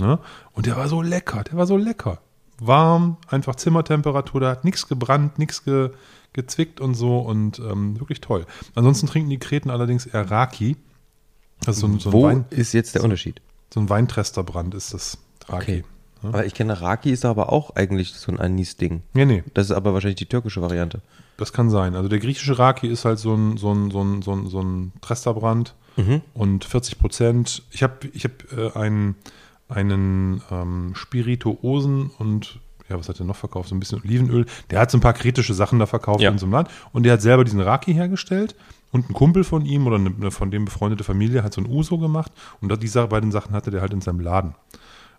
Ne? 0.00 0.18
Und 0.52 0.66
der 0.66 0.76
war 0.76 0.88
so 0.88 1.02
lecker, 1.02 1.44
der 1.44 1.56
war 1.56 1.66
so 1.66 1.76
lecker. 1.76 2.20
Warm, 2.58 3.18
einfach 3.28 3.54
Zimmertemperatur, 3.56 4.40
da 4.40 4.50
hat 4.50 4.64
nichts 4.64 4.88
gebrannt, 4.88 5.38
nichts 5.38 5.64
ge, 5.64 5.90
gezwickt 6.32 6.80
und 6.80 6.94
so 6.94 7.18
und 7.18 7.58
ähm, 7.58 7.98
wirklich 8.00 8.20
toll. 8.20 8.46
Ansonsten 8.74 9.06
trinken 9.06 9.30
die 9.30 9.38
Kreten 9.38 9.70
allerdings 9.70 10.06
eher 10.06 10.30
Raki. 10.30 10.76
Das 11.60 11.76
ist 11.76 11.80
so 11.80 11.86
ein, 11.86 11.98
so 11.98 12.10
ein, 12.10 12.12
Wo 12.12 12.22
Wein, 12.24 12.44
ist 12.50 12.72
jetzt 12.72 12.94
der 12.94 13.04
Unterschied? 13.04 13.40
so 13.72 13.80
ein 13.80 13.88
Weintrösterbrand 13.88 14.74
ist 14.74 14.94
das 14.94 15.18
Raki. 15.48 15.62
Okay. 15.62 15.84
Aber 16.28 16.46
ich 16.46 16.54
kenne 16.54 16.80
Raki 16.80 17.10
ist 17.10 17.24
aber 17.24 17.52
auch 17.52 17.76
eigentlich 17.76 18.14
so 18.14 18.30
ein 18.32 18.38
Anis-Ding. 18.40 19.02
Nee, 19.14 19.24
nee, 19.24 19.44
Das 19.54 19.66
ist 19.66 19.72
aber 19.72 19.92
wahrscheinlich 19.94 20.16
die 20.18 20.26
türkische 20.26 20.60
Variante. 20.62 21.00
Das 21.36 21.52
kann 21.52 21.68
sein. 21.70 21.94
Also 21.94 22.08
der 22.08 22.18
griechische 22.18 22.58
Raki 22.58 22.86
ist 22.88 23.04
halt 23.04 23.18
so 23.18 23.34
ein, 23.34 23.56
so 23.58 23.72
ein, 23.72 23.90
so 23.90 24.02
ein, 24.02 24.22
so 24.22 24.32
ein, 24.32 24.46
so 24.46 24.60
ein 24.60 24.92
Tresterbrand 25.00 25.74
und 26.34 26.64
40 26.64 26.98
Prozent. 26.98 27.62
Ich 27.70 27.82
habe 27.82 27.94
ich 28.12 28.24
hab, 28.24 28.32
äh, 28.52 28.78
einen, 28.78 29.14
einen 29.68 30.42
ähm, 30.50 30.92
Spirituosen 30.94 32.10
und 32.18 32.58
ja, 32.88 32.98
was 32.98 33.08
hat 33.08 33.18
er 33.18 33.26
noch 33.26 33.36
verkauft? 33.36 33.68
So 33.68 33.74
ein 33.74 33.80
bisschen 33.80 34.00
Olivenöl. 34.00 34.46
Der 34.70 34.78
hat 34.80 34.90
so 34.90 34.98
ein 34.98 35.00
paar 35.00 35.12
kritische 35.14 35.54
Sachen 35.54 35.78
da 35.80 35.86
verkauft 35.86 36.20
Ja. 36.20 36.30
in 36.30 36.38
so 36.38 36.46
einem 36.46 36.52
Land. 36.52 36.68
Und 36.92 37.02
der 37.02 37.14
hat 37.14 37.22
selber 37.22 37.44
diesen 37.44 37.60
Raki 37.60 37.92
hergestellt. 37.94 38.54
Und 38.92 39.10
ein 39.10 39.12
Kumpel 39.12 39.42
von 39.42 39.66
ihm 39.66 39.86
oder 39.88 39.96
eine, 39.96 40.10
eine 40.10 40.30
von 40.30 40.50
dem 40.52 40.66
befreundete 40.66 41.02
Familie 41.02 41.42
hat 41.42 41.52
so 41.52 41.60
ein 41.60 41.66
Uso 41.68 41.98
gemacht. 41.98 42.30
Und 42.60 42.80
diese 42.82 43.06
beiden 43.08 43.32
Sachen 43.32 43.54
hatte 43.54 43.70
der 43.72 43.80
halt 43.80 43.92
in 43.92 44.00
seinem 44.00 44.20
Laden. 44.20 44.54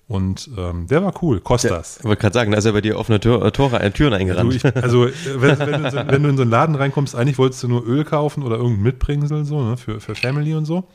Und 0.09 0.49
ähm, 0.57 0.87
der 0.87 1.03
war 1.03 1.13
cool. 1.21 1.41
Kostas. 1.41 1.97
Ich 1.99 2.05
wollte 2.05 2.21
gerade 2.21 2.33
sagen, 2.33 2.51
da 2.51 2.57
ist 2.57 2.63
er 2.65 2.71
bei 2.71 2.79
dir 2.79 2.97
offene 2.97 3.19
Tür, 3.19 3.43
äh, 3.43 3.51
Tore, 3.51 3.81
äh, 3.81 3.91
Türen 3.91 4.11
Du, 4.11 4.17
eingerannt. 4.17 4.53
ich, 4.55 4.63
also, 4.75 5.05
äh, 5.05 5.11
wenn, 5.35 5.59
wenn, 5.59 5.71
du 5.81 5.85
in 5.87 5.91
so, 5.91 5.97
wenn 5.97 6.23
du 6.23 6.29
in 6.29 6.37
so 6.37 6.41
einen 6.43 6.51
Laden 6.51 6.75
reinkommst, 6.75 7.13
eigentlich 7.13 7.37
wolltest 7.37 7.61
du 7.63 7.67
nur 7.67 7.85
Öl 7.85 8.05
kaufen 8.05 8.43
oder 8.43 8.55
irgendein 8.55 8.83
Mitbringsel 8.83 9.43
so, 9.43 9.61
ne, 9.63 9.75
für, 9.75 9.99
für 9.99 10.15
Family 10.15 10.53
und 10.55 10.63
so. 10.63 10.85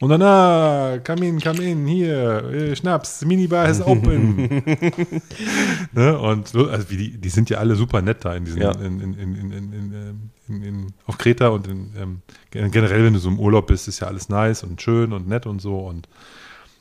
Und 0.00 0.08
dann, 0.10 0.22
ah, 0.22 0.98
come 1.06 1.26
in, 1.26 1.40
come 1.40 1.62
in, 1.62 1.86
hier, 1.86 2.74
Schnaps, 2.76 3.24
Minibar 3.26 3.68
is 3.68 3.80
open. 3.82 4.36
ne, 5.92 6.18
und 6.18 6.48
so, 6.48 6.68
also 6.68 6.90
wie 6.90 6.96
die, 6.96 7.18
die 7.18 7.28
sind 7.28 7.50
ja 7.50 7.58
alle 7.58 7.76
super 7.76 8.02
nett 8.02 8.24
da 8.24 8.34
in 8.34 8.44
diesen, 8.44 8.60
Ja. 8.62 8.72
in, 8.72 9.00
in, 9.00 9.14
in, 9.14 9.34
in, 9.36 9.52
in, 9.52 9.72
in, 10.48 10.62
ähm, 10.62 10.86
auf 11.06 11.18
Kreta 11.18 11.48
und 11.48 11.66
in, 11.66 11.90
ähm, 12.00 12.20
gen- 12.50 12.70
generell, 12.70 13.04
wenn 13.04 13.12
du 13.14 13.18
so 13.18 13.28
im 13.28 13.38
Urlaub 13.38 13.66
bist, 13.66 13.88
ist 13.88 14.00
ja 14.00 14.06
alles 14.06 14.28
nice 14.28 14.62
und 14.64 14.80
schön 14.80 15.12
und 15.12 15.28
nett 15.28 15.46
und 15.46 15.60
so. 15.60 15.78
Und 15.78 16.08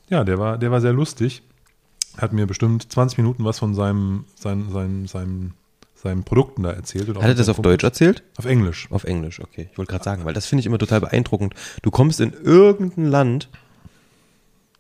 ja, 0.09 0.23
der 0.23 0.37
war, 0.39 0.57
der 0.57 0.71
war 0.71 0.81
sehr 0.81 0.93
lustig. 0.93 1.41
Hat 2.17 2.33
mir 2.33 2.45
bestimmt 2.47 2.91
20 2.91 3.17
Minuten 3.17 3.43
was 3.43 3.59
von 3.59 3.75
seinem, 3.75 4.25
seinem, 4.35 4.71
seinem, 4.71 5.07
seinem, 5.07 5.53
seinen 5.93 6.23
Produkten 6.23 6.63
da 6.63 6.71
erzählt. 6.71 7.09
Hat 7.09 7.23
er 7.23 7.35
das 7.35 7.49
auf 7.49 7.57
Kumpel. 7.57 7.73
Deutsch 7.73 7.83
erzählt? 7.83 8.23
Auf 8.37 8.45
Englisch. 8.45 8.87
Auf 8.91 9.03
Englisch, 9.03 9.39
okay. 9.39 9.69
Ich 9.71 9.77
wollte 9.77 9.91
gerade 9.91 10.03
sagen, 10.03 10.25
weil 10.25 10.33
das 10.33 10.45
finde 10.45 10.61
ich 10.61 10.65
immer 10.65 10.77
total 10.77 11.01
beeindruckend. 11.01 11.53
Du 11.81 11.91
kommst 11.91 12.19
in 12.19 12.33
irgendein 12.33 13.05
Land 13.05 13.49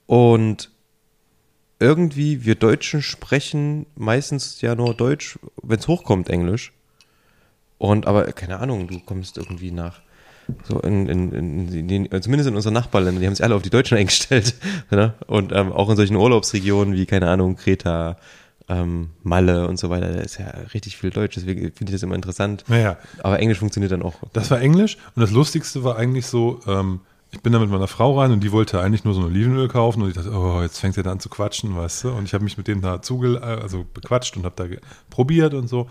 und 0.05 0.71
irgendwie, 1.79 2.45
wir 2.45 2.55
Deutschen 2.55 3.01
sprechen 3.01 3.85
meistens 3.95 4.61
ja 4.61 4.75
nur 4.75 4.93
Deutsch, 4.93 5.37
wenn 5.61 5.79
es 5.79 5.87
hochkommt, 5.87 6.29
Englisch. 6.29 6.71
Und 7.77 8.07
aber, 8.07 8.31
keine 8.31 8.59
Ahnung, 8.59 8.87
du 8.87 8.99
kommst 8.99 9.37
irgendwie 9.37 9.71
nach 9.71 10.01
so 10.63 10.79
in, 10.79 11.07
in, 11.07 11.31
in, 11.31 11.73
in 11.73 11.87
den, 11.87 12.21
zumindest 12.21 12.49
in 12.49 12.55
unseren 12.55 12.73
Nachbarländern, 12.73 13.21
die 13.21 13.27
haben 13.27 13.35
sich 13.35 13.43
alle 13.43 13.55
auf 13.55 13.61
die 13.61 13.69
Deutschen 13.69 13.97
eingestellt. 13.97 14.55
Ne? 14.91 15.13
Und 15.27 15.51
ähm, 15.51 15.71
auch 15.71 15.89
in 15.89 15.95
solchen 15.95 16.15
Urlaubsregionen 16.15 16.93
wie, 16.95 17.05
keine 17.05 17.29
Ahnung, 17.29 17.55
Kreta, 17.55 18.17
ähm, 18.67 19.11
Malle 19.23 19.67
und 19.67 19.77
so 19.77 19.89
weiter, 19.89 20.11
da 20.11 20.19
ist 20.21 20.39
ja 20.39 20.47
richtig 20.73 20.97
viel 20.97 21.11
Deutsch, 21.11 21.35
deswegen 21.35 21.71
finde 21.71 21.85
ich 21.85 21.91
das 21.91 22.03
immer 22.03 22.15
interessant. 22.15 22.63
Naja, 22.67 22.97
Aber 23.21 23.39
Englisch 23.39 23.59
funktioniert 23.59 23.91
dann 23.91 24.01
auch. 24.01 24.15
das 24.33 24.49
war 24.49 24.59
Englisch. 24.59 24.97
Und 25.15 25.21
das 25.21 25.31
Lustigste 25.31 25.83
war 25.83 25.97
eigentlich 25.97 26.25
so, 26.25 26.59
ähm, 26.67 27.01
ich 27.35 27.41
bin 27.41 27.51
da 27.51 27.59
mit 27.59 27.69
meiner 27.69 27.87
Frau 27.87 28.17
rein 28.17 28.31
und 28.31 28.43
die 28.43 28.51
wollte 28.53 28.79
eigentlich 28.79 29.03
nur 29.03 29.13
so 29.13 29.19
ein 29.19 29.27
Olivenöl 29.27 29.67
kaufen 29.67 30.01
und 30.01 30.07
ich 30.07 30.15
dachte, 30.15 30.31
oh, 30.31 30.61
jetzt 30.61 30.79
fängt 30.79 30.95
er 30.95 31.03
da 31.03 31.11
an 31.11 31.19
zu 31.19 31.27
quatschen, 31.27 31.75
weißt 31.75 32.05
du. 32.05 32.09
Und 32.11 32.23
ich 32.23 32.33
habe 32.33 32.45
mich 32.45 32.57
mit 32.57 32.67
dem 32.67 32.81
da 32.81 33.01
zugel 33.01 33.37
also 33.37 33.85
bequatscht 33.93 34.37
und 34.37 34.45
habe 34.45 34.55
da 34.55 34.77
probiert 35.09 35.53
und 35.53 35.67
so. 35.67 35.87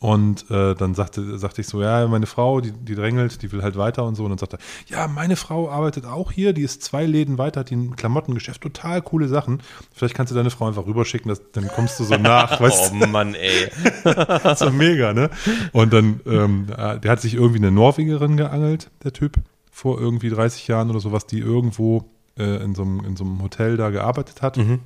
Und 0.00 0.50
äh, 0.50 0.74
dann 0.74 0.94
sagte, 0.94 1.38
sagte 1.38 1.60
ich 1.60 1.68
so, 1.68 1.80
ja, 1.80 2.06
meine 2.08 2.26
Frau, 2.26 2.60
die, 2.60 2.72
die 2.72 2.94
drängelt, 2.94 3.40
die 3.40 3.52
will 3.52 3.62
halt 3.62 3.76
weiter 3.76 4.04
und 4.04 4.16
so. 4.16 4.24
Und 4.24 4.30
dann 4.30 4.38
sagte 4.38 4.58
er, 4.58 4.96
ja, 4.96 5.08
meine 5.08 5.36
Frau 5.36 5.70
arbeitet 5.70 6.04
auch 6.04 6.30
hier, 6.30 6.52
die 6.52 6.62
ist 6.62 6.82
zwei 6.82 7.06
Läden 7.06 7.38
weiter, 7.38 7.60
hat 7.60 7.70
die 7.70 7.76
ein 7.76 7.96
Klamottengeschäft, 7.96 8.60
total 8.60 9.00
coole 9.00 9.28
Sachen. 9.28 9.62
Vielleicht 9.94 10.14
kannst 10.14 10.32
du 10.32 10.34
deine 10.34 10.50
Frau 10.50 10.66
einfach 10.66 10.86
rüberschicken, 10.86 11.28
dass, 11.28 11.40
dann 11.52 11.68
kommst 11.68 12.00
du 12.00 12.04
so 12.04 12.16
nach, 12.16 12.60
weißt 12.60 12.92
du. 12.92 12.96
Oh 13.02 13.06
Mann, 13.06 13.34
ey. 13.34 13.70
Das 14.42 14.60
war 14.60 14.72
mega, 14.72 15.14
ne? 15.14 15.30
Und 15.72 15.92
dann, 15.92 16.20
ähm, 16.26 16.66
äh, 16.76 16.98
der 16.98 17.12
hat 17.12 17.20
sich 17.20 17.34
irgendwie 17.34 17.58
eine 17.58 17.70
Norwegerin 17.70 18.36
geangelt, 18.36 18.90
der 19.04 19.12
Typ, 19.12 19.36
vor 19.72 19.98
irgendwie 20.00 20.28
30 20.30 20.68
Jahren 20.68 20.90
oder 20.90 21.00
sowas, 21.00 21.26
die 21.26 21.40
irgendwo 21.40 22.04
äh, 22.38 22.62
in, 22.62 22.74
so 22.76 22.82
einem, 22.82 23.04
in 23.04 23.16
so 23.16 23.24
einem 23.24 23.42
Hotel 23.42 23.76
da 23.76 23.90
gearbeitet 23.90 24.40
hat. 24.42 24.56
Und 24.58 24.80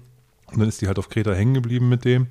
dann 0.55 0.69
ist 0.69 0.81
die 0.81 0.87
halt 0.87 0.99
auf 0.99 1.09
Kreta 1.11 1.35
hängen 1.35 1.53
geblieben 1.55 1.89
mit 1.91 2.05
dem. 2.07 2.29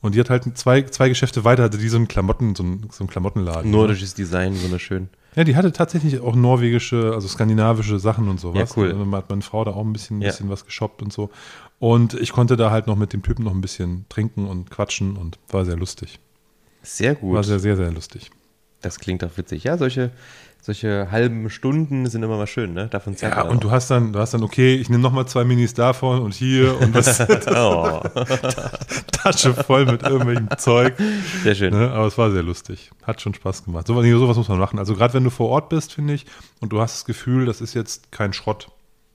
Und 0.00 0.16
die 0.16 0.20
hat 0.20 0.30
halt 0.30 0.58
zwei, 0.58 0.82
zwei 0.82 1.08
Geschäfte 1.08 1.44
weiter, 1.44 1.62
hatte 1.62 1.78
die 1.78 1.88
so 1.88 1.96
einen 1.96 2.08
Klamotten, 2.08 2.56
so 2.56 2.64
einen, 2.64 2.88
so 2.90 3.04
einen 3.04 3.08
Klamottenladen. 3.10 3.70
ne? 3.70 3.76
Nordisches 3.76 4.14
Design, 4.14 4.60
wunderschön. 4.60 5.08
Ja, 5.36 5.44
die 5.44 5.54
hatte 5.54 5.70
tatsächlich 5.72 6.18
auch 6.20 6.34
norwegische, 6.34 7.12
also 7.14 7.28
skandinavische 7.28 7.98
Sachen 8.00 8.28
und 8.28 8.40
sowas. 8.40 8.70
Ja, 8.70 8.76
cool. 8.76 8.90
Also 8.92 9.12
hat 9.16 9.30
meine 9.30 9.42
Frau 9.42 9.64
da 9.64 9.70
auch 9.70 9.84
ein 9.84 9.92
bisschen, 9.92 10.20
Ja. 10.20 10.28
bisschen 10.30 10.48
was 10.50 10.66
geshoppt 10.66 11.02
und 11.02 11.12
so. 11.12 11.30
Und 11.78 12.14
ich 12.14 12.32
konnte 12.32 12.56
da 12.56 12.70
halt 12.70 12.86
noch 12.88 12.96
mit 12.96 13.12
dem 13.12 13.22
Typen 13.22 13.44
noch 13.44 13.52
ein 13.54 13.60
bisschen 13.60 14.04
trinken 14.08 14.46
und 14.48 14.70
quatschen 14.70 15.16
und 15.16 15.38
war 15.50 15.64
sehr 15.64 15.76
lustig. 15.76 16.18
Sehr 16.82 17.12
War 17.14 17.20
gut. 17.20 17.44
sehr, 17.44 17.60
sehr, 17.60 17.76
sehr 17.76 17.92
lustig. 17.92 18.30
Das 18.80 18.98
klingt 18.98 19.22
doch 19.22 19.36
witzig. 19.36 19.62
Ja, 19.64 19.78
solche, 19.78 20.10
solche 20.64 21.10
halben 21.10 21.50
Stunden 21.50 22.06
sind 22.06 22.22
immer 22.22 22.36
mal 22.36 22.46
schön, 22.46 22.72
ne? 22.72 22.86
Davon 22.86 23.16
zerrt 23.16 23.34
Ja, 23.36 23.42
und 23.42 23.64
du 23.64 23.72
hast 23.72 23.90
dann, 23.90 24.12
du 24.12 24.20
hast 24.20 24.32
dann, 24.32 24.44
okay, 24.44 24.76
ich 24.76 24.88
nehme 24.88 25.02
nochmal 25.02 25.26
zwei 25.26 25.42
Minis 25.42 25.74
davon 25.74 26.20
und 26.22 26.32
hier 26.34 26.80
und 26.80 26.96
auch. 27.48 28.04
Oh, 28.14 28.20
Tasche 29.12 29.54
voll 29.54 29.86
mit 29.86 30.02
irgendwelchem 30.02 30.48
Zeug. 30.58 30.94
sehr 31.42 31.54
schön. 31.56 31.72
Ne? 31.74 31.90
Aber 31.90 32.06
es 32.06 32.16
war 32.16 32.30
sehr 32.30 32.44
lustig. 32.44 32.90
Hat 33.02 33.20
schon 33.20 33.34
Spaß 33.34 33.64
gemacht. 33.64 33.86
So, 33.88 34.00
sowas 34.00 34.36
muss 34.36 34.48
man 34.48 34.58
machen. 34.58 34.78
Also 34.78 34.94
gerade 34.94 35.14
wenn 35.14 35.24
du 35.24 35.30
vor 35.30 35.48
Ort 35.48 35.68
bist, 35.68 35.94
finde 35.94 36.14
ich, 36.14 36.26
und 36.60 36.72
du 36.72 36.80
hast 36.80 36.94
das 36.94 37.04
Gefühl, 37.04 37.44
das 37.46 37.60
ist 37.60 37.74
jetzt 37.74 38.12
kein 38.12 38.32
Schrott. 38.32 38.68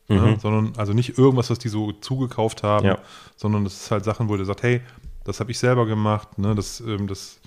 Ne? 0.10 0.38
Sondern 0.42 0.74
also 0.78 0.94
nicht 0.94 1.18
irgendwas, 1.18 1.50
was 1.50 1.60
die 1.60 1.70
so 1.70 1.92
zugekauft 1.92 2.64
haben, 2.64 2.86
Ja. 2.86 2.98
sondern 3.36 3.64
das 3.64 3.74
ist 3.74 3.92
halt 3.92 4.06
Sachen, 4.06 4.30
wo 4.30 4.38
der 4.38 4.46
sagt, 4.46 4.64
hey, 4.64 4.82
das 5.26 5.40
habe 5.42 5.52
ich 5.52 5.60
selber 5.60 5.86
gemacht, 5.86 6.38
ne? 6.38 6.56
das, 6.56 6.80
ähm, 6.80 7.08
das, 7.08 7.40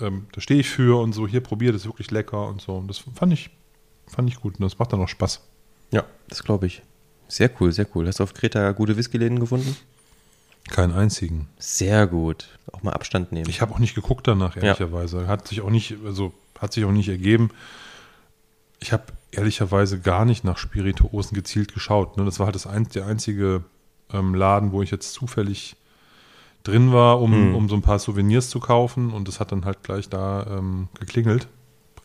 ähm, 0.00 0.26
da 0.32 0.40
stehe 0.40 0.60
ich 0.60 0.68
für 0.68 1.00
und 1.00 1.12
so, 1.12 1.26
hier 1.26 1.40
probier, 1.40 1.72
das 1.72 1.82
ist 1.82 1.88
wirklich 1.88 2.10
lecker 2.10 2.48
und 2.48 2.60
so. 2.60 2.76
Und 2.76 2.88
das 2.88 3.02
fand 3.14 3.32
ich, 3.32 3.50
fand 4.06 4.28
ich 4.28 4.36
gut 4.36 4.54
und 4.58 4.62
das 4.62 4.78
macht 4.78 4.92
dann 4.92 5.00
auch 5.00 5.08
Spaß. 5.08 5.40
Ja, 5.90 6.04
das 6.28 6.42
glaube 6.42 6.66
ich. 6.66 6.82
Sehr 7.28 7.50
cool, 7.60 7.72
sehr 7.72 7.86
cool. 7.94 8.06
Hast 8.06 8.18
du 8.18 8.24
auf 8.24 8.34
Kreta 8.34 8.72
gute 8.72 8.96
Whiskyläden 8.96 9.38
gefunden? 9.38 9.76
Keinen 10.68 10.92
einzigen. 10.92 11.48
Sehr 11.58 12.06
gut. 12.06 12.48
Auch 12.72 12.82
mal 12.82 12.92
Abstand 12.92 13.32
nehmen. 13.32 13.48
Ich 13.48 13.60
habe 13.60 13.72
auch 13.72 13.78
nicht 13.78 13.94
geguckt 13.94 14.26
danach, 14.28 14.56
ehrlicherweise. 14.56 15.26
Hat 15.26 15.48
sich 15.48 15.60
auch 15.62 15.70
nicht, 15.70 15.96
also 16.04 16.32
hat 16.58 16.72
sich 16.72 16.84
auch 16.84 16.92
nicht 16.92 17.08
ergeben. 17.08 17.50
Ich 18.80 18.92
habe 18.92 19.04
ehrlicherweise 19.32 20.00
gar 20.00 20.24
nicht 20.24 20.44
nach 20.44 20.58
Spirituosen 20.58 21.34
gezielt 21.34 21.72
geschaut. 21.72 22.16
Ne? 22.16 22.24
Das 22.24 22.38
war 22.38 22.46
halt 22.46 22.54
das 22.54 22.66
ein, 22.66 22.88
der 22.88 23.06
einzige 23.06 23.64
ähm, 24.12 24.34
Laden, 24.34 24.72
wo 24.72 24.82
ich 24.82 24.90
jetzt 24.90 25.12
zufällig 25.12 25.76
drin 26.62 26.92
war, 26.92 27.20
um, 27.20 27.48
Mhm. 27.50 27.54
um 27.54 27.68
so 27.68 27.74
ein 27.74 27.82
paar 27.82 27.98
Souvenirs 27.98 28.50
zu 28.50 28.60
kaufen. 28.60 29.12
Und 29.12 29.28
das 29.28 29.40
hat 29.40 29.52
dann 29.52 29.64
halt 29.64 29.82
gleich 29.82 30.08
da 30.08 30.46
ähm, 30.58 30.88
geklingelt. 30.98 31.48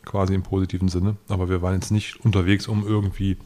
quasi 0.05 0.35
im 0.35 0.43
positiven 0.43 0.87
Sinne. 0.87 1.17
Aber 1.29 1.49
wir 1.49 1.61
waren 1.63 1.73
jetzt 1.73 1.89
nicht 1.91 2.23
unterwegs, 2.23 2.67
um 2.67 2.85
irgendwie 2.87 3.37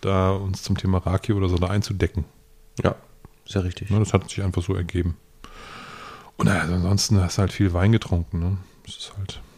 da 0.00 0.30
uns 0.30 0.62
zum 0.62 0.78
Thema 0.78 0.98
Raki 0.98 1.32
oder 1.32 1.48
so 1.48 1.56
da 1.58 1.66
einzudecken. 1.66 2.24
Ja, 2.82 2.94
sehr 3.44 3.64
richtig. 3.64 3.90
Ne, 3.90 3.98
das 3.98 4.12
hat 4.14 4.28
sich 4.30 4.40
einfach 4.44 4.62
so 4.62 4.74
ergeben. 4.76 5.16
Und 6.36 6.46
naja, 6.46 6.62
ansonsten 6.62 7.20
hast 7.20 7.38
du 7.38 7.40
halt 7.40 7.52
viel 7.52 7.72
Wein 7.72 7.90
getrunken. 7.92 8.38
Ne? 8.38 8.56
Das 8.86 8.96
ist 8.98 9.12
halt. 9.18 9.40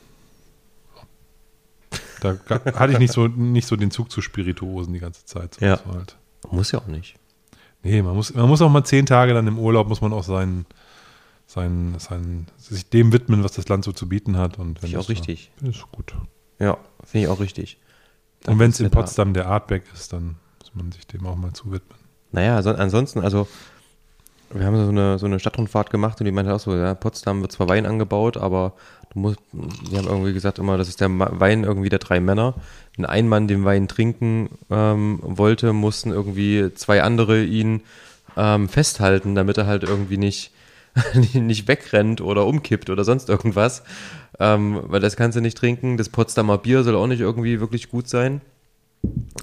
Da 2.21 2.37
hatte 2.79 2.93
ich 2.93 2.99
nicht 2.99 3.13
so, 3.13 3.27
nicht 3.29 3.67
so 3.67 3.77
den 3.77 3.91
Zug 3.91 4.11
zu 4.11 4.21
Spirituosen 4.23 4.93
die 4.95 5.01
ganze 5.01 5.25
Zeit. 5.27 5.55
So, 5.57 5.65
Ja. 5.67 5.81
halt, 5.93 6.17
Muss 6.51 6.73
ja 6.73 6.79
auch 6.79 6.87
nicht. 6.87 7.17
Nee, 7.83 8.03
man 8.03 8.15
muss, 8.15 8.35
man 8.35 8.49
muss 8.49 8.63
auch 8.63 8.71
mal 8.71 8.85
zehn 8.85 9.07
Tage 9.07 9.35
dann 9.35 9.47
im 9.47 9.59
Urlaub, 9.59 9.89
muss 9.89 10.01
man 10.01 10.13
auch 10.13 10.25
sein, 10.25 10.67
sein, 11.47 11.95
sein, 11.99 12.47
sich 12.57 12.89
dem 12.89 13.13
widmen, 13.13 13.45
was 13.45 13.53
das 13.53 13.69
Land 13.69 13.85
so 13.85 13.93
zu 13.93 14.09
bieten 14.09 14.37
hat. 14.37 14.59
Und 14.59 14.83
wenn 14.83 14.91
Finde 14.91 14.99
ich 14.99 14.99
auch 14.99 15.09
richtig. 15.09 15.51
So, 15.61 15.69
ist 15.69 15.93
gut. 15.93 16.15
Ja, 16.59 16.79
finde 17.05 17.27
ich 17.27 17.33
auch 17.33 17.41
richtig. 17.41 17.79
Und 18.47 18.59
wenn 18.59 18.71
es 18.71 18.81
in. 18.81 18.91
Potsdam 18.91 19.35
der 19.35 19.49
Artback 19.49 19.85
ist, 19.95 20.13
dann 20.13 20.37
muss 20.61 20.75
man 20.75 20.93
sich 20.93 21.07
dem 21.07 21.27
auch 21.27 21.37
mal 21.37 21.53
zuwidmen. 21.53 21.99
Naja, 22.33 22.63
so, 22.63 22.71
ansonsten, 22.71 23.21
also 23.21 23.47
wir 24.51 24.67
haben 24.67 24.77
so 24.77 24.89
eine, 24.89 25.19
so 25.19 25.27
eine 25.27 25.39
Stadtrundfahrt 25.39 25.91
gemacht 25.91 26.21
und 26.21 26.27
die 26.27 26.33
meinte 26.33 26.55
auch 26.55 26.61
so, 26.61 26.75
ja, 26.75 26.95
Potsdam 26.95 27.41
wird 27.41 27.53
zwar 27.53 27.69
Wein 27.69 27.87
angebaut, 27.87 28.37
aber 28.37 28.75
du 29.13 29.19
musst, 29.19 29.39
die 29.53 29.97
haben 29.97 30.07
irgendwie 30.07 30.33
gesagt 30.33 30.59
immer, 30.59 30.77
das 30.77 30.89
ist 30.89 31.01
der 31.01 31.11
Wein 31.11 31.65
irgendwie 31.65 31.89
der 31.89 31.99
drei 31.99 32.21
Männer. 32.21 32.55
Wenn 32.97 33.07
ein 33.07 33.29
Mann 33.29 33.49
den 33.49 33.65
Wein 33.65 33.89
trinken 33.89 34.51
ähm, 34.71 35.19
wollte, 35.23 35.73
mussten 35.73 36.11
irgendwie 36.11 36.73
zwei 36.75 37.03
andere 37.03 37.43
ihn 37.43 37.83
ähm, 38.37 38.69
festhalten, 38.69 39.35
damit 39.35 39.59
er 39.59 39.67
halt 39.67 39.83
irgendwie 39.83 40.19
nicht, 40.19 40.53
nicht 41.35 41.69
wegrennt 41.69 42.21
oder 42.21 42.47
umkippt 42.47 42.91
oder 42.91 43.05
sonst 43.05 43.29
irgendwas. 43.29 43.83
Ähm, 44.39 44.81
weil 44.85 45.01
das 45.01 45.17
kannst 45.17 45.37
du 45.37 45.41
nicht 45.41 45.59
trinken. 45.59 45.97
Das 45.97 46.09
Potsdamer 46.09 46.59
Bier 46.59 46.83
soll 46.83 46.97
auch 46.97 47.07
nicht 47.07 47.21
irgendwie 47.21 47.61
wirklich 47.61 47.91
gut 47.91 48.09
sein. 48.09 48.41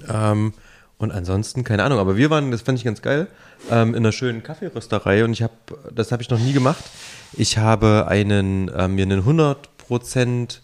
Ähm, 0.08 0.52
und 1.00 1.10
ansonsten, 1.12 1.64
keine 1.64 1.82
Ahnung, 1.82 1.98
aber 1.98 2.16
wir 2.16 2.28
waren, 2.30 2.50
das 2.50 2.60
fand 2.62 2.78
ich 2.78 2.84
ganz 2.84 3.00
geil, 3.02 3.26
ähm, 3.70 3.90
in 3.90 3.96
einer 3.96 4.12
schönen 4.12 4.42
Kaffeerösterei 4.42 5.24
und 5.24 5.32
ich 5.32 5.42
habe, 5.42 5.54
das 5.94 6.12
habe 6.12 6.22
ich 6.22 6.30
noch 6.30 6.38
nie 6.38 6.52
gemacht. 6.52 6.84
Ich 7.32 7.58
habe 7.58 8.06
einen, 8.08 8.70
ähm, 8.76 8.94
mir 8.94 9.04
einen 9.04 9.24
100% 9.24 10.58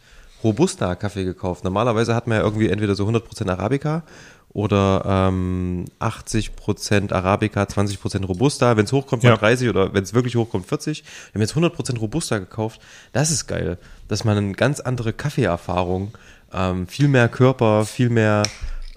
Robusta-Kaffee 0.45 1.25
gekauft. 1.25 1.65
Normalerweise 1.65 2.15
hat 2.15 2.27
man 2.27 2.39
ja 2.39 2.45
irgendwie 2.45 2.69
entweder 2.69 2.95
so 2.95 3.07
100% 3.09 3.49
Arabica 3.51 4.03
oder 4.51 5.03
ähm, 5.29 5.87
80% 6.01 7.13
Arabica, 7.13 7.63
20% 7.63 8.25
Robusta. 8.27 8.77
Wenn 8.77 8.85
es 8.85 8.93
hochkommt, 8.93 9.23
mal 9.23 9.31
Ja. 9.31 9.37
30 9.37 9.69
oder 9.71 9.95
wenn 9.95 10.03
es 10.03 10.15
wirklich 10.15 10.37
hochkommt, 10.37 10.67
40. 10.67 11.03
Wir 11.33 11.35
haben 11.35 11.41
jetzt 11.43 11.55
100% 11.57 11.99
Robusta 11.99 12.39
gekauft. 12.39 12.81
Das 13.13 13.31
ist 13.31 13.47
geil, 13.47 13.79
dass 14.09 14.25
man 14.25 14.37
eine 14.37 14.53
ganz 14.53 14.81
andere 14.81 15.13
Kaffeeerfahrung, 15.13 16.13
ähm, 16.53 16.87
viel 16.89 17.09
mehr 17.09 17.29
Körper, 17.29 17.85
viel 17.85 18.09
mehr, 18.11 18.43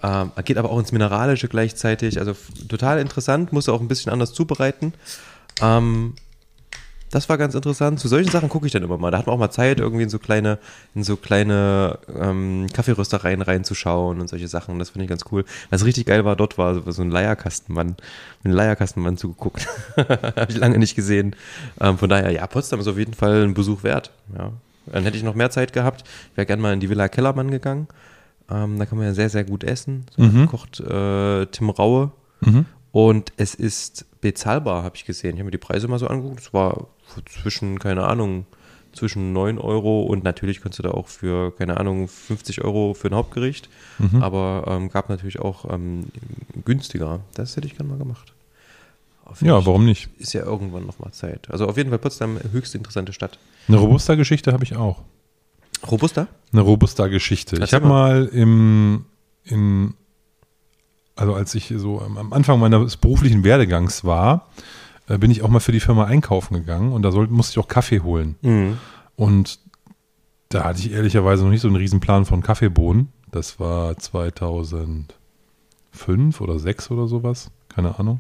ähm, 0.04 0.32
geht 0.44 0.58
aber 0.58 0.70
auch 0.70 0.80
ins 0.80 0.92
Mineralische 0.92 1.48
gleichzeitig. 1.48 2.20
Also 2.20 2.36
total 2.68 3.00
interessant, 3.00 3.54
muss 3.54 3.70
auch 3.70 3.82
ein 3.82 3.88
bisschen 3.88 4.12
anders 4.12 4.34
zubereiten. 4.34 4.94
Ähm, 5.62 6.16
das 7.12 7.28
war 7.28 7.40
ganz 7.40 7.56
interessant. 7.56 8.00
Zu 8.00 8.08
solchen 8.08 8.30
Sachen 8.30 8.50
gucke 8.50 8.68
ich 8.68 8.72
dann 8.72 8.84
immer 8.84 8.98
mal. 8.98 9.10
Da 9.10 9.18
hat 9.18 9.26
man 9.26 9.34
auch 9.34 9.40
mal 9.40 9.50
Zeit, 9.50 9.80
irgendwie 9.80 10.04
in 10.04 10.10
so 10.10 10.20
kleine, 10.20 10.60
in 10.94 11.04
so 11.04 11.16
kleine 11.16 11.98
ähm, 12.16 12.68
Kaffeeröstereien 12.72 13.42
reinzuschauen 13.42 14.22
und 14.22 14.28
solche 14.28 14.48
Sachen. 14.48 14.78
Das 14.78 14.92
finde 14.92 15.06
ich 15.06 15.10
ganz 15.10 15.26
cool. 15.32 15.44
Was 15.72 15.86
richtig 15.86 16.06
geil 16.06 16.24
war, 16.24 16.36
dort 16.36 16.58
war 16.60 16.92
so 16.92 17.02
ein 17.02 17.10
Leierkastenmann. 17.10 17.96
Ein 18.44 18.52
Leierkastenmann 18.52 19.18
zugeguckt. 19.18 19.68
Habe 19.98 20.48
ich 20.50 20.58
lange 20.58 20.78
nicht 20.78 20.96
gesehen. 20.96 21.36
Ähm, 21.82 21.98
von 21.98 22.10
daher, 22.10 22.32
ja, 22.32 22.46
Potsdam 22.46 22.80
ist 22.80 22.88
auf 22.88 22.98
jeden 22.98 23.16
Fall 23.16 23.44
ein 23.44 23.56
Besuch 23.56 23.84
wert. 23.84 24.12
Ja. 24.38 24.52
Dann 24.86 25.04
hätte 25.04 25.18
ich 25.18 25.24
noch 25.24 25.36
mehr 25.36 25.50
Zeit 25.50 25.74
gehabt. 25.74 26.04
Ich 26.32 26.38
wäre 26.38 26.46
gerne 26.46 26.62
mal 26.62 26.74
in 26.74 26.80
die 26.80 26.90
Villa 26.90 27.08
Kellermann 27.10 27.50
gegangen. 27.50 27.88
Ähm, 28.52 28.80
da 28.80 28.86
kann 28.86 28.98
man 28.98 29.08
ja 29.08 29.14
sehr, 29.14 29.30
sehr 29.30 29.44
gut 29.44 29.64
essen. 29.64 30.06
So 30.16 30.24
Mhm. 30.24 30.48
kocht 30.48 30.80
äh, 30.80 31.46
Tim 31.48 31.70
Raue. 31.70 32.12
Und 32.92 33.34
es 33.38 33.54
ist 33.54 34.06
bezahlbar, 34.22 34.84
habe 34.84 34.96
ich 34.96 35.06
gesehen. 35.06 35.32
Ich 35.36 35.40
habe 35.40 35.46
mir 35.46 35.52
die 35.52 35.58
Preise 35.60 35.88
mal 35.88 36.00
so 36.00 36.08
angeguckt. 36.08 36.40
Es 36.42 36.54
war 36.54 36.88
zwischen, 37.28 37.78
keine 37.80 38.06
Ahnung, 38.08 38.46
zwischen 38.94 39.34
9 39.34 39.60
Euro 39.60 40.02
und 40.04 40.24
natürlich 40.24 40.62
konntest 40.62 40.80
du 40.80 40.84
da 40.84 40.92
auch 40.92 41.08
für, 41.08 41.56
keine 41.56 41.78
Ahnung, 41.78 42.08
50 42.08 42.64
Euro 42.64 42.96
für 42.96 43.10
ein 43.10 43.16
Hauptgericht. 43.16 43.70
Aber 44.22 44.64
ähm, 44.68 44.90
gab 44.90 45.10
natürlich 45.10 45.40
auch 45.40 45.72
ähm, 45.72 46.06
günstiger. 46.66 47.20
Das 47.36 47.56
hätte 47.56 47.68
ich 47.68 47.76
gerne 47.78 47.92
mal 47.92 48.00
gemacht. 48.00 48.34
Ja, 49.42 49.64
warum 49.68 49.86
nicht? 49.86 50.10
Ist 50.18 50.34
ja 50.34 50.42
irgendwann 50.44 50.88
noch 50.88 50.98
mal 50.98 51.12
Zeit. 51.12 51.52
Also 51.52 51.68
auf 51.68 51.78
jeden 51.78 51.90
Fall 51.92 52.00
Potsdam, 52.00 52.40
höchst 52.52 52.74
interessante 52.74 53.14
Stadt. 53.14 53.38
Eine 53.68 53.78
Robusta-Geschichte 53.78 54.52
habe 54.54 54.64
ich 54.64 54.76
auch. 54.76 55.04
Robusta? 55.88 56.28
Eine 56.52 56.62
Robusta-Geschichte. 56.62 57.62
Ich 57.64 57.74
habe 57.74 57.88
mal 57.88 58.26
im, 58.26 59.06
im, 59.44 59.94
also 61.16 61.34
als 61.34 61.54
ich 61.56 61.74
so 61.78 62.02
am 62.02 62.34
Anfang 62.34 62.60
meines 62.60 62.98
beruflichen 62.98 63.44
Werdegangs 63.44 64.04
war, 64.04 64.50
äh, 65.08 65.18
bin 65.18 65.32
ich 65.32 65.42
auch 65.42 65.50
mal 65.50 65.60
für 65.60 65.72
die 65.72 65.80
Firma 65.80 66.06
einkaufen 66.06 66.54
gegangen 66.56 66.92
und 66.92 67.02
da 67.02 67.12
soll, 67.12 67.28
musste 67.28 67.54
ich 67.54 67.64
auch 67.64 67.68
Kaffee 67.68 68.02
holen. 68.02 68.36
Mhm. 68.42 68.78
Und 69.16 69.60
da 70.50 70.64
hatte 70.64 70.80
ich 70.80 70.92
ehrlicherweise 70.92 71.44
noch 71.44 71.52
nicht 71.52 71.62
so 71.62 71.68
einen 71.68 71.78
Riesenplan 71.78 72.26
von 72.26 72.42
Kaffeebohnen. 72.42 73.10
Das 73.32 73.60
war 73.60 73.96
2005 73.98 75.12
oder 76.42 76.58
6 76.58 76.92
oder 76.92 77.08
sowas. 77.08 77.52
Keine 77.68 78.00
Ahnung. 78.00 78.20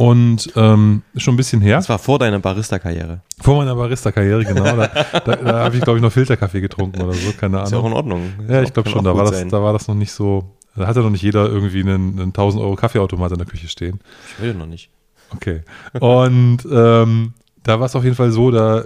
Und 0.00 0.50
ähm, 0.56 1.02
schon 1.16 1.34
ein 1.34 1.36
bisschen 1.36 1.60
her. 1.60 1.76
Das 1.76 1.90
war 1.90 1.98
vor 1.98 2.18
deiner 2.18 2.38
Barista-Karriere. 2.38 3.20
Vor 3.38 3.56
meiner 3.58 3.74
Barista-Karriere, 3.74 4.46
genau. 4.46 4.64
Da, 4.64 4.86
da, 4.86 5.36
da 5.36 5.64
habe 5.64 5.76
ich, 5.76 5.82
glaube 5.82 5.98
ich, 5.98 6.02
noch 6.02 6.10
Filterkaffee 6.10 6.62
getrunken 6.62 7.02
oder 7.02 7.12
so. 7.12 7.32
Keine 7.32 7.62
Ist 7.62 7.72
ja 7.72 7.78
auch 7.78 7.84
Ahnung. 7.84 7.90
in 7.90 7.96
Ordnung. 7.96 8.32
Ja, 8.48 8.62
ich 8.62 8.72
glaube 8.72 8.88
schon. 8.88 9.04
Da 9.04 9.14
war, 9.14 9.30
das, 9.30 9.46
da 9.48 9.62
war 9.62 9.74
das 9.74 9.88
noch 9.88 9.94
nicht 9.94 10.10
so. 10.12 10.54
Da 10.74 10.86
hatte 10.86 11.00
noch 11.00 11.10
nicht 11.10 11.20
jeder 11.20 11.46
irgendwie 11.50 11.80
einen, 11.80 12.18
einen 12.18 12.28
1000 12.28 12.62
Euro 12.62 12.76
Kaffeeautomat 12.76 13.32
in 13.32 13.38
der 13.38 13.46
Küche 13.46 13.68
stehen. 13.68 14.00
Ich 14.38 14.42
will 14.42 14.54
noch 14.54 14.64
nicht. 14.66 14.88
Okay. 15.34 15.60
Und 16.00 16.58
ähm, 16.72 17.34
da 17.62 17.78
war 17.78 17.84
es 17.84 17.94
auf 17.94 18.02
jeden 18.04 18.16
Fall 18.16 18.30
so, 18.30 18.50
da 18.50 18.78
äh, 18.78 18.84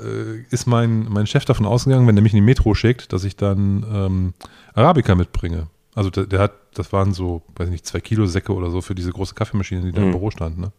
ist 0.50 0.66
mein, 0.66 1.06
mein 1.08 1.28
Chef 1.28 1.44
davon 1.44 1.64
ausgegangen, 1.64 2.08
wenn 2.08 2.16
er 2.16 2.22
mich 2.22 2.32
in 2.32 2.38
die 2.38 2.42
Metro 2.44 2.74
schickt, 2.74 3.12
dass 3.12 3.22
ich 3.22 3.36
dann 3.36 3.86
ähm, 3.88 4.34
Arabica 4.74 5.14
mitbringe. 5.14 5.68
Also 5.94 6.10
der, 6.10 6.24
der 6.26 6.40
hat, 6.40 6.52
das 6.74 6.92
waren 6.92 7.12
so, 7.14 7.42
weiß 7.54 7.68
nicht, 7.70 7.86
zwei 7.86 8.00
Kilo 8.00 8.26
Säcke 8.26 8.52
oder 8.52 8.70
so 8.70 8.80
für 8.80 8.96
diese 8.96 9.12
große 9.12 9.34
Kaffeemaschine, 9.36 9.82
die 9.82 9.92
da 9.92 10.02
im 10.02 10.08
Mhm. 10.08 10.12
Büro 10.12 10.30
stand. 10.32 10.58
Ne? 10.58 10.72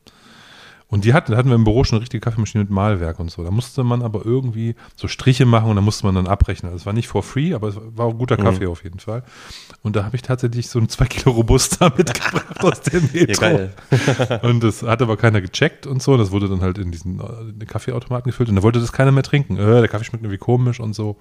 Und 0.87 1.03
die 1.03 1.13
hatten, 1.13 1.31
da 1.31 1.37
hatten 1.37 1.49
wir 1.49 1.55
im 1.55 1.63
Büro 1.63 1.83
schon 1.83 1.97
eine 1.97 2.01
richtige 2.03 2.21
Kaffeemaschine 2.21 2.63
mit 2.63 2.71
Mahlwerk 2.71 3.19
und 3.19 3.31
so. 3.31 3.43
Da 3.43 3.49
musste 3.49 3.83
man 3.83 4.03
aber 4.03 4.23
irgendwie 4.23 4.75
so 4.95 5.07
Striche 5.07 5.45
machen 5.45 5.69
und 5.69 5.75
da 5.75 5.81
musste 5.81 6.05
man 6.05 6.13
dann 6.13 6.27
abrechnen. 6.27 6.71
Also 6.71 6.81
es 6.83 6.85
war 6.85 6.93
nicht 6.93 7.07
for 7.07 7.23
free, 7.23 7.53
aber 7.55 7.69
es 7.69 7.75
war 7.79 8.05
auch 8.05 8.13
guter 8.13 8.37
Mhm. 8.37 8.43
Kaffee 8.43 8.67
auf 8.67 8.83
jeden 8.83 8.99
Fall. 8.99 9.23
Und 9.81 9.95
da 9.95 10.03
habe 10.05 10.15
ich 10.15 10.21
tatsächlich 10.21 10.69
so 10.69 10.77
ein 10.77 10.87
zwei 10.87 11.05
Kilo 11.05 11.31
Robusta 11.31 11.91
mitgebracht 11.97 12.63
aus 12.63 12.81
der 12.81 13.01
Metro. 13.01 13.45
Ja. 13.45 14.37
Und 14.43 14.63
das 14.63 14.83
hat 14.83 15.01
aber 15.01 15.17
keiner 15.17 15.41
gecheckt 15.41 15.87
und 15.87 16.03
so. 16.03 16.17
Das 16.17 16.31
wurde 16.31 16.47
dann 16.49 16.61
halt 16.61 16.77
in 16.77 16.91
diesen 16.91 17.19
äh, 17.19 17.65
Kaffeeautomaten 17.65 18.29
gefüllt 18.29 18.49
und 18.49 18.55
da 18.55 18.63
wollte 18.63 18.79
das 18.79 18.91
keiner 18.91 19.11
mehr 19.11 19.23
trinken. 19.23 19.57
Äh, 19.57 19.79
der 19.81 19.87
Kaffee 19.87 20.05
schmeckt 20.05 20.23
irgendwie 20.23 20.37
komisch 20.37 20.79
und 20.79 20.93
so. 20.93 21.17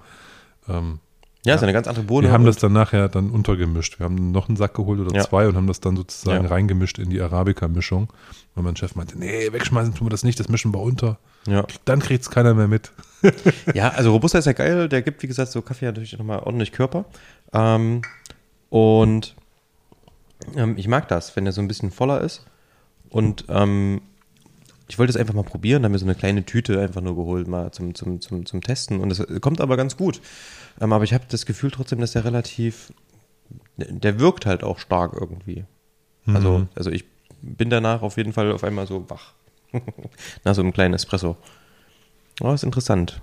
Ähm, 0.69 0.99
Ja, 1.45 1.55
ist 1.55 1.63
eine 1.63 1.73
ganz 1.73 1.87
andere 1.87 2.05
Bohne. 2.05 2.27
wir 2.27 2.33
haben 2.33 2.45
das 2.45 2.57
dann 2.57 2.73
nachher 2.73 3.07
dann 3.09 3.29
untergemischt. 3.29 3.99
Wir 3.99 4.05
haben 4.05 4.31
noch 4.31 4.47
einen 4.49 4.57
Sack 4.57 4.73
geholt 4.73 4.99
oder 4.99 5.15
Ja. 5.15 5.23
zwei 5.23 5.47
und 5.47 5.55
haben 5.55 5.67
das 5.67 5.79
dann 5.79 5.95
sozusagen 5.95 6.43
Ja. 6.45 6.49
reingemischt 6.49 6.99
in 6.99 7.09
die 7.09 7.21
Arabica-Mischung. 7.21 8.11
Und 8.55 8.63
mein 8.63 8.75
Chef 8.75 8.95
meinte, 8.95 9.17
nee, 9.17 9.51
wegschmeißen 9.51 9.93
tun 9.95 10.07
wir 10.07 10.11
das 10.11 10.23
nicht, 10.23 10.39
das 10.39 10.49
mischen 10.49 10.73
wir 10.73 10.79
unter. 10.81 11.17
Ja. 11.47 11.65
Dann 11.85 11.99
kriegt 11.99 12.23
es 12.23 12.29
keiner 12.29 12.53
mehr 12.53 12.67
mit. 12.67 12.91
Ja, 13.73 13.89
also 13.89 14.11
Robusta 14.11 14.37
ist 14.37 14.45
ja 14.45 14.53
geil. 14.53 14.87
Der 14.87 15.01
gibt, 15.01 15.23
wie 15.23 15.27
gesagt, 15.27 15.51
so 15.51 15.61
Kaffee 15.63 15.85
natürlich 15.85 16.15
nochmal 16.17 16.39
ordentlich 16.39 16.71
Körper. 16.71 17.05
Ähm, 17.53 18.01
und 18.69 19.35
ähm, 20.55 20.75
ich 20.77 20.87
mag 20.87 21.07
das, 21.07 21.35
wenn 21.35 21.45
der 21.45 21.53
so 21.53 21.61
ein 21.61 21.67
bisschen 21.67 21.91
voller 21.91 22.21
ist. 22.21 22.45
Und 23.09 23.45
ähm, 23.49 24.01
ich 24.87 24.99
wollte 24.99 25.09
es 25.09 25.17
einfach 25.17 25.33
mal 25.33 25.43
probieren, 25.43 25.81
da 25.81 25.87
haben 25.87 25.93
wir 25.93 25.99
so 25.99 26.05
eine 26.05 26.13
kleine 26.15 26.45
Tüte 26.45 26.79
einfach 26.79 27.01
nur 27.01 27.15
geholt, 27.15 27.47
mal 27.47 27.71
zum, 27.71 27.95
zum, 27.95 28.21
zum, 28.21 28.45
zum 28.45 28.61
Testen. 28.61 28.99
Und 28.99 29.09
es 29.11 29.23
kommt 29.41 29.59
aber 29.61 29.77
ganz 29.77 29.97
gut. 29.97 30.21
Ähm, 30.81 30.93
aber 30.93 31.03
ich 31.03 31.13
habe 31.13 31.23
das 31.29 31.45
Gefühl 31.45 31.71
trotzdem, 31.71 31.99
dass 31.99 32.11
der 32.13 32.25
relativ, 32.25 32.91
der 33.77 34.19
wirkt 34.19 34.45
halt 34.45 34.63
auch 34.63 34.79
stark 34.79 35.13
irgendwie. 35.19 35.65
Also, 36.27 36.59
Mhm. 36.59 36.67
also 36.75 36.89
ich 36.91 37.05
bin 37.41 37.69
danach 37.69 38.01
auf 38.01 38.17
jeden 38.17 38.33
Fall 38.33 38.51
auf 38.51 38.63
einmal 38.63 38.87
so 38.87 39.07
wach. 39.09 39.33
Nach 40.43 40.55
so 40.55 40.61
einem 40.61 40.73
kleinen 40.73 40.93
Espresso. 40.93 41.37
Oh, 42.41 42.51
ist 42.51 42.63
interessant. 42.63 43.21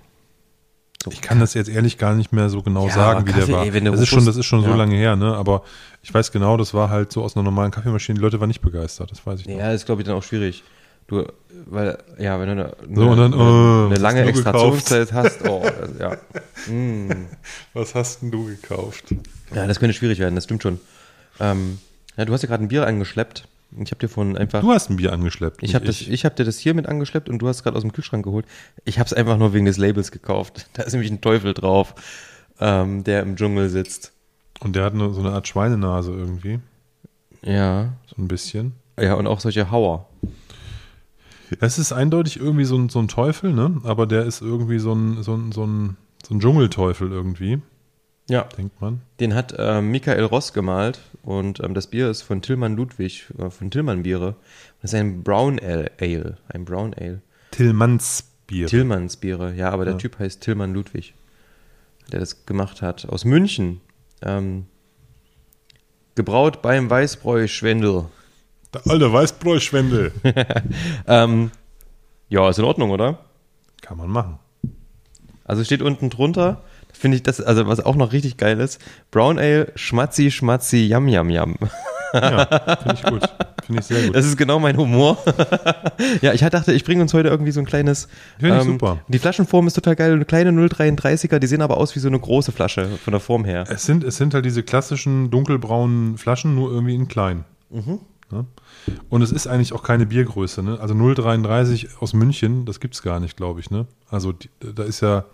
So, 1.03 1.11
Ich 1.11 1.21
kann 1.21 1.39
das 1.39 1.53
jetzt 1.53 1.69
ehrlich 1.69 1.97
gar 1.97 2.15
nicht 2.15 2.31
mehr 2.31 2.49
so 2.49 2.61
genau 2.61 2.87
Ja, 2.87 2.93
sagen, 2.93 3.27
wie 3.27 3.31
Kaffee, 3.33 3.45
der 3.47 3.55
war. 3.57 3.65
ey, 3.65 3.71
der 3.71 3.91
das, 3.91 3.99
ist 4.01 4.07
schon, 4.09 4.25
das 4.25 4.37
ist 4.37 4.45
schon 4.45 4.61
so 4.61 4.69
ja. 4.69 4.75
lange 4.75 4.95
her, 4.95 5.15
ne? 5.17 5.35
Aber 5.35 5.63
ich 6.01 6.13
weiß 6.13 6.31
genau, 6.31 6.55
das 6.55 6.73
war 6.73 6.89
halt 6.89 7.11
so 7.11 7.21
aus 7.23 7.35
einer 7.35 7.43
normalen 7.43 7.71
Kaffeemaschine. 7.71 8.15
Die 8.17 8.21
Leute 8.23 8.39
waren 8.39 8.47
nicht 8.47 8.61
begeistert, 8.61 9.11
das 9.11 9.25
weiß 9.25 9.41
ich 9.41 9.47
noch. 9.47 9.57
Ja, 9.57 9.71
ist 9.73 9.85
glaube 9.85 10.01
ich 10.01 10.07
dann 10.07 10.15
auch 10.15 10.23
schwierig. 10.23 10.63
Du, 11.07 11.25
weil, 11.65 11.97
ja, 12.17 12.39
wenn 12.39 12.45
du 12.47 12.51
eine, 12.53 12.75
So, 12.95 13.09
und 13.09 13.17
dann, 13.17 13.33
eine, 13.33 13.41
oh, 13.43 13.85
eine 13.85 13.91
was 13.91 13.99
lange 13.99 14.21
Extraktionszeit 14.23 15.11
hast, 15.13 15.47
oh, 15.47 15.61
das, 15.63 15.91
ja. 15.99 16.17
Mm. 16.71 17.09
Was 17.73 17.93
hast 17.93 18.21
denn 18.21 18.31
du 18.31 18.45
gekauft? 18.45 19.13
Ja, 19.53 19.67
das 19.67 19.79
könnte 19.79 19.93
schwierig 19.93 20.19
werden, 20.19 20.33
das 20.35 20.45
stimmt 20.45 20.63
schon. 20.63 20.79
Ähm, 21.41 21.79
ja, 22.15 22.23
du 22.23 22.31
hast 22.31 22.41
ja 22.43 22.47
gerade 22.47 22.63
ein 22.63 22.69
Bier 22.69 22.87
angeschleppt. 22.87 23.47
Ich 23.81 23.91
habe 23.91 23.99
dir 23.99 24.07
von 24.07 24.37
einfach. 24.37 24.61
Du 24.61 24.71
hast 24.71 24.89
ein 24.89 24.95
Bier 24.95 25.11
angeschleppt. 25.11 25.61
ich 25.61 25.75
habe 25.75 25.83
das, 25.85 25.99
ich 25.99 26.23
hab 26.25 26.35
dir 26.37 26.45
das 26.45 26.59
hier 26.59 26.73
mit 26.73 26.87
angeschleppt 26.87 27.27
und 27.27 27.39
du 27.39 27.47
hast 27.49 27.63
gerade 27.63 27.75
aus 27.75 27.81
dem 27.81 27.91
Kühlschrank 27.91 28.23
geholt. 28.23 28.45
Ich 28.85 28.97
habe 28.99 29.07
es 29.07 29.13
einfach 29.13 29.37
nur 29.37 29.53
wegen 29.53 29.65
des 29.65 29.77
Labels 29.77 30.11
gekauft. 30.11 30.67
Da 30.73 30.83
ist 30.83 30.93
nämlich 30.93 31.11
ein 31.11 31.19
Teufel 31.21 31.53
drauf. 31.53 31.95
ähm, 32.61 33.03
der 33.03 33.23
im 33.23 33.35
Dschungel 33.35 33.67
sitzt. 33.69 34.13
Und 34.61 34.75
der 34.77 34.85
hat 34.85 34.93
nur 34.93 35.13
so 35.13 35.19
eine 35.19 35.31
Art 35.31 35.47
Schweinenase 35.47 36.11
irgendwie. 36.11 36.59
Ja. 37.41 37.89
So 38.07 38.21
ein 38.21 38.27
bisschen. 38.29 38.73
Ja, 38.97 39.15
und 39.15 39.27
auch 39.27 39.39
solche 39.41 39.69
Hauer. 39.71 40.07
Es 41.59 41.77
ist 41.79 41.91
eindeutig 41.91 42.39
irgendwie 42.39 42.65
so 42.65 42.77
ein, 42.77 42.89
so 42.89 42.99
ein 42.99 43.07
Teufel, 43.07 43.53
ne? 43.53 43.81
Aber 43.83 44.05
der 44.07 44.25
ist 44.25 44.41
irgendwie 44.41 44.79
so 44.79 44.93
ein, 44.93 45.21
so 45.23 45.33
ein, 45.35 45.51
so 45.51 45.65
ein, 45.65 45.97
so 46.27 46.33
ein 46.33 46.39
Dschungelteufel 46.39 47.11
irgendwie, 47.11 47.61
Ja. 48.29 48.43
denkt 48.57 48.79
man. 48.81 49.01
Den 49.19 49.33
hat 49.35 49.53
ähm, 49.57 49.91
Michael 49.91 50.23
Ross 50.25 50.53
gemalt 50.53 50.99
und 51.21 51.59
ähm, 51.61 51.73
das 51.73 51.87
Bier 51.87 52.09
ist 52.09 52.21
von 52.21 52.41
Tillmann 52.41 52.75
Ludwig, 52.75 53.25
äh, 53.37 53.49
von 53.49 53.71
Tillmann 53.71 54.03
Biere. 54.03 54.35
Das 54.81 54.93
ist 54.93 54.99
ein 54.99 55.23
Brown 55.23 55.59
Ale, 55.59 55.91
Ale 55.99 56.37
ein 56.49 56.65
Brown 56.65 56.93
Ale. 56.93 57.21
Tillmanns 57.51 58.25
Bier. 58.47 58.67
Tillmanns 58.67 59.17
Biere, 59.17 59.53
ja, 59.53 59.69
aber 59.71 59.85
der 59.85 59.93
Ja. 59.95 59.99
Typ 59.99 60.19
heißt 60.19 60.41
Tillmann 60.41 60.73
Ludwig, 60.73 61.13
der 62.11 62.19
das 62.19 62.45
gemacht 62.45 62.81
hat. 62.81 63.07
Aus 63.09 63.25
München. 63.25 63.81
Ähm, 64.21 64.65
gebraut 66.15 66.61
beim 66.61 66.89
Weißbräu 66.89 67.47
Schwendel. 67.47 68.05
Der 68.73 68.81
alte 68.87 69.11
Weißbräuschwendel. 69.11 70.11
Ähm, 71.07 71.51
ja, 72.29 72.49
ist 72.49 72.59
in 72.59 72.65
Ordnung, 72.65 72.91
oder? 72.91 73.19
Kann 73.81 73.97
man 73.97 74.09
machen. 74.09 74.39
Also 75.45 75.63
steht 75.63 75.81
unten 75.81 76.09
drunter, 76.09 76.63
finde 76.93 77.17
ich 77.17 77.23
das, 77.23 77.41
also 77.41 77.67
was 77.67 77.81
auch 77.81 77.95
noch 77.95 78.13
richtig 78.13 78.37
geil 78.37 78.59
ist, 78.59 78.81
Brown 79.11 79.37
Ale, 79.37 79.71
Schmatzi, 79.75 80.31
Schmatzi, 80.31 80.87
Yam, 80.87 81.07
Yam, 81.07 81.29
Yam. 81.29 81.55
Ja, 82.13 82.45
finde 82.81 82.93
ich 82.93 83.03
gut. 83.03 83.23
Finde 83.65 83.81
ich 83.81 83.87
sehr 83.87 84.05
gut. 84.05 84.15
Das 84.15 84.25
ist 84.25 84.37
genau 84.37 84.59
mein 84.59 84.77
Humor. 84.77 85.17
ja, 86.21 86.33
ich 86.33 86.41
dachte, 86.41 86.71
ich 86.71 86.83
bringe 86.83 87.01
uns 87.01 87.13
heute 87.13 87.29
irgendwie 87.29 87.51
so 87.51 87.59
ein 87.59 87.65
kleines. 87.65 88.07
Finde 88.39 88.57
ich 88.57 88.63
super. 88.63 88.99
Die 89.07 89.19
Flaschenform 89.19 89.67
ist 89.67 89.73
total 89.73 89.95
geil. 89.95 90.13
Eine 90.13 90.25
kleine 90.25 90.51
0,33er, 90.51 91.39
die 91.39 91.47
sehen 91.47 91.61
aber 91.61 91.77
aus 91.77 91.95
wie 91.95 91.99
so 91.99 92.07
eine 92.07 92.19
große 92.19 92.51
Flasche 92.51 92.85
von 93.03 93.11
der 93.11 93.19
Form 93.19 93.45
her. 93.45 93.65
Es 93.67 93.85
sind, 93.85 94.03
es 94.03 94.17
sind 94.17 94.33
halt 94.33 94.45
diese 94.45 94.63
klassischen 94.63 95.31
dunkelbraunen 95.31 96.17
Flaschen, 96.17 96.53
nur 96.55 96.71
irgendwie 96.71 96.95
in 96.95 97.07
klein. 97.07 97.45
Mhm. 97.71 97.99
Ne? 98.31 98.45
Und 99.09 99.21
es 99.21 99.31
ist 99.31 99.47
eigentlich 99.47 99.73
auch 99.73 99.83
keine 99.83 100.05
Biergröße. 100.05 100.63
Ne? 100.63 100.79
Also 100.79 100.93
0,33 100.93 101.87
aus 101.99 102.13
München, 102.13 102.65
das 102.65 102.79
gibt 102.79 102.95
es 102.95 103.01
gar 103.01 103.19
nicht, 103.19 103.37
glaube 103.37 103.59
ich. 103.59 103.71
Ne? 103.71 103.87
Also 104.09 104.31
die, 104.31 104.49
da 104.59 104.83
ist 104.83 105.01
ja, 105.01 105.25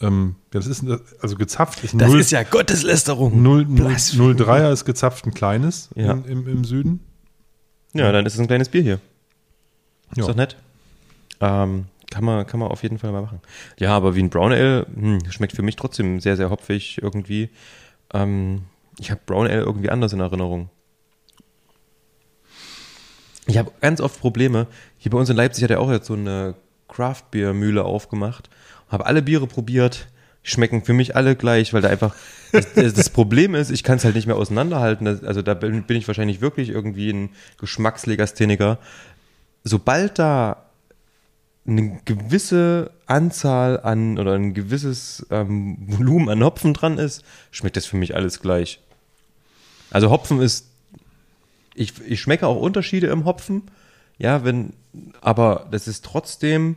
ähm, 0.00 0.36
ja, 0.52 0.60
das 0.60 0.66
ist 0.66 0.84
also 1.20 1.36
gezapft 1.36 1.84
ist 1.84 1.94
Das 2.00 2.10
0, 2.10 2.20
ist 2.20 2.30
ja 2.30 2.42
Gotteslästerung. 2.42 3.42
0, 3.42 3.66
0, 3.66 3.74
Blasphemie. 3.74 4.32
03er 4.34 4.72
ist 4.72 4.84
gezapft 4.84 5.26
ein 5.26 5.34
kleines 5.34 5.90
Ja. 5.94 6.12
in, 6.12 6.24
im, 6.24 6.48
im 6.48 6.64
Süden. 6.64 7.00
Ja, 7.92 8.12
dann 8.12 8.24
ist 8.24 8.34
es 8.34 8.40
ein 8.40 8.46
kleines 8.46 8.68
Bier 8.68 8.82
hier. 8.82 9.00
Ja. 10.14 10.22
Ist 10.22 10.28
doch 10.28 10.36
nett. 10.36 10.56
Ähm, 11.40 11.86
kann, 12.10 12.24
man, 12.24 12.46
kann 12.46 12.60
man 12.60 12.70
auf 12.70 12.82
jeden 12.82 12.98
Fall 12.98 13.12
mal 13.12 13.22
machen. 13.22 13.40
Ja, 13.78 13.96
aber 13.96 14.14
wie 14.14 14.22
ein 14.22 14.30
Brown 14.30 14.52
Ale, 14.52 14.86
hm, 14.94 15.18
schmeckt 15.30 15.54
für 15.54 15.62
mich 15.62 15.76
trotzdem 15.76 16.20
sehr, 16.20 16.36
sehr 16.36 16.50
hopfig 16.50 17.00
irgendwie. 17.02 17.50
Ähm, 18.12 18.62
ich 18.98 19.10
habe 19.10 19.20
Brown 19.26 19.46
Ale 19.46 19.60
irgendwie 19.60 19.90
anders 19.90 20.12
in 20.12 20.20
Erinnerung. 20.20 20.68
Ich 23.50 23.58
habe 23.58 23.72
ganz 23.80 24.00
oft 24.00 24.20
Probleme. 24.20 24.68
Hier 24.96 25.10
bei 25.10 25.18
uns 25.18 25.28
in 25.28 25.34
Leipzig 25.34 25.64
hat 25.64 25.72
er 25.72 25.80
auch 25.80 25.90
jetzt 25.90 26.06
so 26.06 26.14
eine 26.14 26.54
Craft-Bier-Mühle 26.86 27.82
aufgemacht. 27.82 28.48
Habe 28.88 29.06
alle 29.06 29.22
Biere 29.22 29.48
probiert. 29.48 30.06
Schmecken 30.44 30.84
für 30.84 30.92
mich 30.92 31.16
alle 31.16 31.34
gleich, 31.34 31.74
weil 31.74 31.82
da 31.82 31.88
einfach 31.88 32.14
das, 32.52 32.94
das 32.94 33.10
Problem 33.10 33.56
ist, 33.56 33.70
ich 33.70 33.82
kann 33.82 33.96
es 33.96 34.04
halt 34.04 34.14
nicht 34.14 34.28
mehr 34.28 34.36
auseinanderhalten. 34.36 35.08
Also 35.26 35.42
da 35.42 35.54
bin, 35.54 35.82
bin 35.82 35.96
ich 35.96 36.06
wahrscheinlich 36.06 36.40
wirklich 36.40 36.68
irgendwie 36.68 37.10
ein 37.10 37.30
Geschmackslegastheniker. 37.58 38.78
Sobald 39.64 40.20
da 40.20 40.66
eine 41.66 42.00
gewisse 42.04 42.92
Anzahl 43.06 43.80
an 43.80 44.16
oder 44.16 44.34
ein 44.34 44.54
gewisses 44.54 45.26
ähm, 45.30 45.76
Volumen 45.88 46.28
an 46.28 46.44
Hopfen 46.44 46.72
dran 46.72 46.98
ist, 46.98 47.24
schmeckt 47.50 47.76
das 47.76 47.84
für 47.84 47.96
mich 47.96 48.14
alles 48.14 48.40
gleich. 48.40 48.80
Also 49.90 50.08
Hopfen 50.10 50.40
ist, 50.40 50.69
ich, 51.80 51.94
ich 52.06 52.20
schmecke 52.20 52.46
auch 52.46 52.60
Unterschiede 52.60 53.06
im 53.06 53.24
Hopfen, 53.24 53.62
ja, 54.18 54.44
wenn, 54.44 54.74
aber 55.22 55.66
das 55.70 55.88
ist 55.88 56.04
trotzdem 56.04 56.76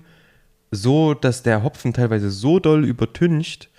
so, 0.72 1.14
dass 1.14 1.44
der 1.44 1.62
Hopfen 1.62 1.94
teilweise 1.94 2.32
so 2.32 2.60
doll 2.60 2.86
übertüncht, 2.86 3.70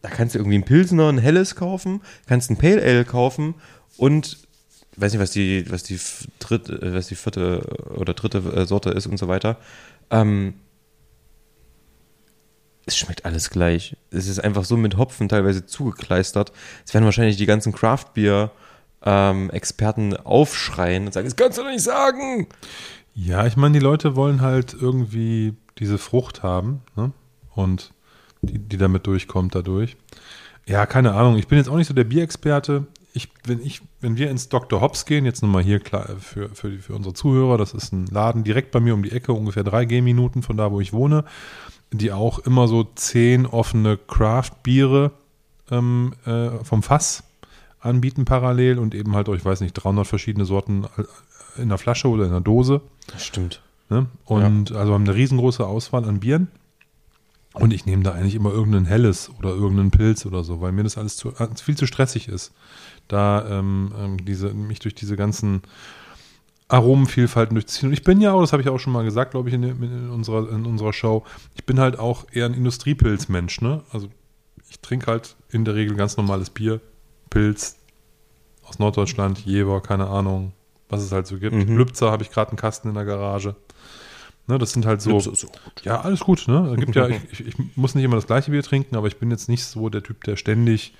da 0.00 0.08
kannst 0.08 0.34
du 0.34 0.38
irgendwie 0.38 0.56
ein 0.56 0.64
Pilsner, 0.64 1.10
ein 1.10 1.18
helles 1.18 1.56
kaufen, 1.56 2.00
kannst 2.26 2.50
ein 2.50 2.56
Pale 2.56 2.82
Ale 2.82 3.04
kaufen 3.04 3.54
und 3.98 4.38
weiß 4.96 5.12
nicht, 5.12 5.20
was 5.20 5.30
die, 5.30 5.70
was 5.70 5.82
die 5.82 6.00
dritte, 6.38 6.72
äh, 6.80 6.94
was 6.94 7.08
die 7.08 7.16
vierte 7.16 7.60
oder 7.94 8.14
dritte 8.14 8.38
äh, 8.38 8.64
Sorte 8.64 8.90
ist 8.90 9.06
und 9.06 9.18
so 9.18 9.28
weiter. 9.28 9.58
Ähm, 10.10 10.54
es 12.86 12.96
schmeckt 12.96 13.26
alles 13.26 13.50
gleich. 13.50 13.96
Es 14.10 14.26
ist 14.26 14.38
einfach 14.38 14.64
so 14.64 14.76
mit 14.78 14.96
Hopfen 14.96 15.28
teilweise 15.28 15.66
zugekleistert. 15.66 16.52
Es 16.86 16.94
werden 16.94 17.04
wahrscheinlich 17.04 17.36
die 17.36 17.46
ganzen 17.46 17.72
Craft-Bier-Experten 19.06 20.16
aufschreien 20.16 21.06
und 21.06 21.12
sagen, 21.12 21.26
das 21.26 21.36
kannst 21.36 21.58
du 21.58 21.62
doch 21.62 21.70
nicht 21.70 21.84
sagen. 21.84 22.48
Ja, 23.14 23.46
ich 23.46 23.56
meine, 23.56 23.78
die 23.78 23.84
Leute 23.84 24.16
wollen 24.16 24.40
halt 24.40 24.76
irgendwie 24.78 25.54
diese 25.78 25.98
Frucht 25.98 26.42
haben 26.42 26.82
ne? 26.96 27.12
und 27.54 27.92
die, 28.42 28.58
die 28.58 28.76
damit 28.76 29.06
durchkommt 29.06 29.54
dadurch. 29.54 29.96
Ja, 30.66 30.86
keine 30.86 31.14
Ahnung. 31.14 31.38
Ich 31.38 31.46
bin 31.46 31.58
jetzt 31.58 31.68
auch 31.68 31.76
nicht 31.76 31.86
so 31.86 31.94
der 31.94 32.04
Bierexperte. 32.04 32.86
Ich, 33.12 33.28
wenn, 33.44 33.64
ich, 33.64 33.80
wenn 34.00 34.16
wir 34.16 34.30
ins 34.30 34.48
Dr. 34.48 34.80
Hobbs 34.80 35.06
gehen, 35.06 35.24
jetzt 35.24 35.42
nochmal 35.42 35.62
hier 35.62 35.80
klar 35.80 36.16
für, 36.18 36.50
für, 36.50 36.78
für 36.78 36.94
unsere 36.94 37.14
Zuhörer, 37.14 37.56
das 37.56 37.72
ist 37.72 37.92
ein 37.92 38.06
Laden 38.06 38.44
direkt 38.44 38.72
bei 38.72 38.80
mir 38.80 38.92
um 38.92 39.02
die 39.02 39.12
Ecke, 39.12 39.32
ungefähr 39.32 39.64
drei 39.64 39.84
Gehminuten 39.84 40.42
von 40.42 40.56
da, 40.56 40.72
wo 40.72 40.80
ich 40.80 40.92
wohne, 40.92 41.24
die 41.92 42.12
auch 42.12 42.40
immer 42.40 42.68
so 42.68 42.84
zehn 42.84 43.46
offene 43.46 43.96
Craft-Biere 43.96 45.12
ähm, 45.70 46.14
äh, 46.26 46.50
vom 46.64 46.82
Fass 46.82 47.22
anbieten 47.86 48.24
parallel 48.24 48.78
und 48.78 48.94
eben 48.94 49.14
halt, 49.14 49.28
oh, 49.28 49.34
ich 49.34 49.44
weiß 49.44 49.60
nicht, 49.60 49.72
300 49.74 50.06
verschiedene 50.06 50.44
Sorten 50.44 50.84
äh, 50.84 51.60
in 51.62 51.68
der 51.68 51.78
Flasche 51.78 52.08
oder 52.08 52.24
in 52.24 52.30
der 52.30 52.40
Dose. 52.40 52.82
Das 53.12 53.24
stimmt. 53.24 53.62
Ne? 53.88 54.06
Und 54.24 54.72
also 54.72 54.92
haben 54.92 55.04
eine 55.04 55.14
riesengroße 55.14 55.66
Auswahl 55.66 56.04
an 56.04 56.20
Bieren. 56.20 56.48
Und 57.52 57.72
ich 57.72 57.86
nehme 57.86 58.02
da 58.02 58.12
eigentlich 58.12 58.34
immer 58.34 58.50
irgendein 58.50 58.84
Helles 58.84 59.30
oder 59.38 59.50
irgendeinen 59.50 59.90
Pilz 59.90 60.26
oder 60.26 60.44
so, 60.44 60.60
weil 60.60 60.72
mir 60.72 60.82
das 60.82 60.98
alles 60.98 61.16
zu, 61.16 61.30
äh, 61.36 61.48
viel 61.54 61.76
zu 61.76 61.86
stressig 61.86 62.28
ist. 62.28 62.52
Da 63.08 63.48
ähm, 63.48 63.94
ähm, 63.98 64.24
diese, 64.24 64.52
mich 64.52 64.80
durch 64.80 64.94
diese 64.94 65.16
ganzen 65.16 65.62
Aromenvielfalten 66.68 67.54
durchziehen. 67.54 67.88
Und 67.88 67.92
ich 67.94 68.02
bin 68.02 68.20
ja 68.20 68.32
auch, 68.32 68.40
das 68.40 68.52
habe 68.52 68.62
ich 68.62 68.68
auch 68.68 68.78
schon 68.78 68.92
mal 68.92 69.04
gesagt, 69.04 69.30
glaube 69.30 69.48
ich, 69.48 69.54
in, 69.54 69.62
in, 69.62 70.10
unserer, 70.10 70.50
in 70.50 70.66
unserer 70.66 70.92
Show, 70.92 71.24
ich 71.54 71.64
bin 71.64 71.80
halt 71.80 71.98
auch 71.98 72.26
eher 72.30 72.44
ein 72.44 72.54
Industriepilzmensch. 72.54 73.62
Ne? 73.62 73.82
Also 73.90 74.08
ich 74.68 74.80
trinke 74.80 75.06
halt 75.06 75.36
in 75.50 75.64
der 75.64 75.76
Regel 75.76 75.96
ganz 75.96 76.16
normales 76.16 76.50
Bier, 76.50 76.80
Pilz 77.30 77.75
aus 78.66 78.78
Norddeutschland, 78.78 79.38
Jever, 79.40 79.80
keine 79.80 80.08
Ahnung, 80.08 80.52
was 80.88 81.02
es 81.02 81.12
halt 81.12 81.26
so 81.26 81.38
gibt. 81.38 81.54
Mhm. 81.54 81.76
Lübzer 81.76 82.10
habe 82.10 82.22
ich 82.22 82.30
gerade 82.30 82.50
einen 82.50 82.58
Kasten 82.58 82.88
in 82.88 82.94
der 82.94 83.04
Garage. 83.04 83.56
Ne, 84.48 84.58
das 84.58 84.72
sind 84.72 84.86
halt 84.86 85.02
so. 85.02 85.20
Ja, 85.82 86.02
alles 86.02 86.20
gut. 86.20 86.46
Ne? 86.46 86.70
Es 86.72 86.80
gibt 86.80 86.94
ja, 86.94 87.08
ich, 87.32 87.40
ich, 87.40 87.46
ich 87.48 87.76
muss 87.76 87.94
nicht 87.94 88.04
immer 88.04 88.16
das 88.16 88.26
gleiche 88.26 88.50
Bier 88.50 88.62
trinken, 88.62 88.96
aber 88.96 89.08
ich 89.08 89.18
bin 89.18 89.30
jetzt 89.30 89.48
nicht 89.48 89.64
so 89.64 89.88
der 89.88 90.02
Typ, 90.02 90.22
der 90.24 90.36
ständig 90.36 90.94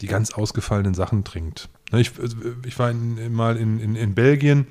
die 0.00 0.06
ganz 0.06 0.32
ausgefallenen 0.32 0.94
Sachen 0.94 1.24
trinkt. 1.24 1.68
Ne, 1.90 2.00
ich, 2.00 2.12
ich 2.66 2.78
war 2.78 2.90
in, 2.90 3.32
mal 3.32 3.56
in, 3.56 3.80
in, 3.80 3.96
in 3.96 4.14
Belgien, 4.14 4.66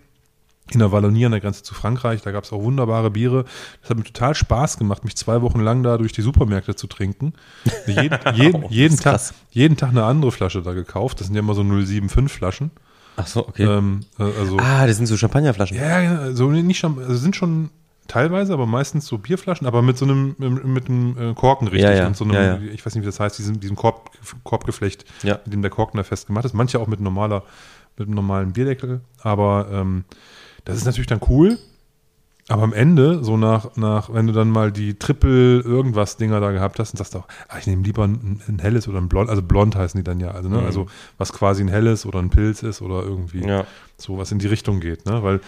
in 0.71 0.79
der 0.79 0.91
Wallonie 0.91 1.25
an 1.25 1.31
der 1.31 1.41
Grenze 1.41 1.61
zu 1.63 1.73
Frankreich, 1.73 2.21
da 2.21 2.31
gab 2.31 2.45
es 2.45 2.53
auch 2.53 2.63
wunderbare 2.63 3.11
Biere. 3.11 3.45
Das 3.81 3.89
hat 3.89 3.97
mir 3.97 4.03
total 4.05 4.33
Spaß 4.33 4.77
gemacht, 4.77 5.03
mich 5.03 5.15
zwei 5.15 5.41
Wochen 5.41 5.59
lang 5.59 5.83
da 5.83 5.97
durch 5.97 6.13
die 6.13 6.21
Supermärkte 6.21 6.75
zu 6.75 6.87
trinken. 6.87 7.33
Jeden, 7.87 8.17
jeden, 8.35 8.63
Oh, 8.63 8.67
jeden, 8.69 8.95
Tag, 8.97 9.13
krass. 9.13 9.33
jeden 9.51 9.77
Tag 9.77 9.89
eine 9.89 10.05
andere 10.05 10.31
Flasche 10.31 10.61
da 10.61 10.73
gekauft. 10.73 11.19
Das 11.19 11.27
sind 11.27 11.35
ja 11.35 11.41
immer 11.41 11.53
so 11.53 11.63
075 11.63 12.31
Flaschen. 12.31 12.71
Ach 13.15 13.27
so, 13.27 13.47
okay. 13.47 13.63
Ähm, 13.65 14.01
äh, 14.17 14.23
also, 14.23 14.57
ah, 14.57 14.87
das 14.87 14.97
sind 14.97 15.05
so 15.05 15.17
Champagnerflaschen. 15.17 15.77
ja, 15.77 16.01
ja, 16.01 16.31
so 16.31 16.49
nicht 16.49 16.79
schon, 16.79 16.97
also 16.97 17.15
sind 17.15 17.35
schon 17.35 17.69
teilweise, 18.07 18.53
aber 18.53 18.65
meistens 18.65 19.05
so 19.05 19.17
Bierflaschen, 19.17 19.67
aber 19.67 19.81
mit 19.81 19.97
so 19.97 20.05
einem, 20.05 20.35
mit 20.37 20.89
einem 20.89 21.17
äh, 21.17 21.33
Korken 21.35 21.67
richtig 21.67 21.89
Ja, 21.89 21.95
ja, 21.95 22.07
und 22.07 22.17
so 22.17 22.23
einem, 22.23 22.33
ja, 22.33 22.57
ich 22.73 22.85
weiß 22.85 22.95
nicht, 22.95 23.03
wie 23.03 23.07
das 23.07 23.19
heißt, 23.19 23.37
diesem, 23.37 23.59
diesem 23.59 23.75
Korb, 23.75 24.09
Korbgeflecht, 24.43 25.05
mit 25.23 25.53
dem 25.53 25.61
der 25.61 25.71
Korken 25.71 25.97
da 25.97 26.03
festgemacht 26.03 26.45
ist. 26.45 26.53
Manche 26.53 26.79
auch 26.79 26.87
mit 26.87 26.99
normaler, 27.01 27.43
mit 27.97 28.07
einem 28.07 28.15
normalen 28.15 28.53
Bierdeckel, 28.53 29.01
aber 29.21 29.67
ähm, 29.71 30.05
das 30.65 30.77
ist 30.77 30.85
natürlich 30.85 31.07
dann 31.07 31.21
cool. 31.29 31.57
Aber 32.49 32.63
am 32.63 32.73
Ende, 32.73 33.23
so 33.23 33.37
nach, 33.37 33.77
nach, 33.77 34.13
wenn 34.13 34.27
du 34.27 34.33
dann 34.33 34.49
mal 34.49 34.71
die 34.71 34.95
Triple 34.99 35.61
irgendwas 35.61 36.17
Dinger 36.17 36.41
da 36.41 36.51
gehabt 36.51 36.77
hast 36.77 36.91
und 36.91 36.97
sagst 36.97 37.15
auch, 37.15 37.25
ah, 37.47 37.57
ich 37.57 37.67
nehme 37.67 37.83
lieber 37.83 38.03
ein, 38.03 38.41
ein 38.47 38.59
helles 38.59 38.89
oder 38.89 38.97
ein 38.99 39.07
blond, 39.07 39.29
also 39.29 39.41
blond 39.41 39.77
heißen 39.77 39.97
die 39.97 40.03
dann 40.03 40.19
ja, 40.19 40.31
also, 40.31 40.49
ne? 40.49 40.57
Mhm. 40.57 40.65
also 40.65 40.87
was 41.17 41.31
quasi 41.31 41.63
ein 41.63 41.69
helles 41.69 42.05
oder 42.05 42.19
ein 42.19 42.29
Pilz 42.29 42.61
ist 42.61 42.81
oder 42.81 43.01
irgendwie 43.03 43.47
Ja. 43.47 43.65
so 43.97 44.17
was 44.17 44.31
in 44.33 44.39
die 44.39 44.47
Richtung 44.47 44.81
geht, 44.81 45.05
ne? 45.05 45.23
Weil 45.23 45.39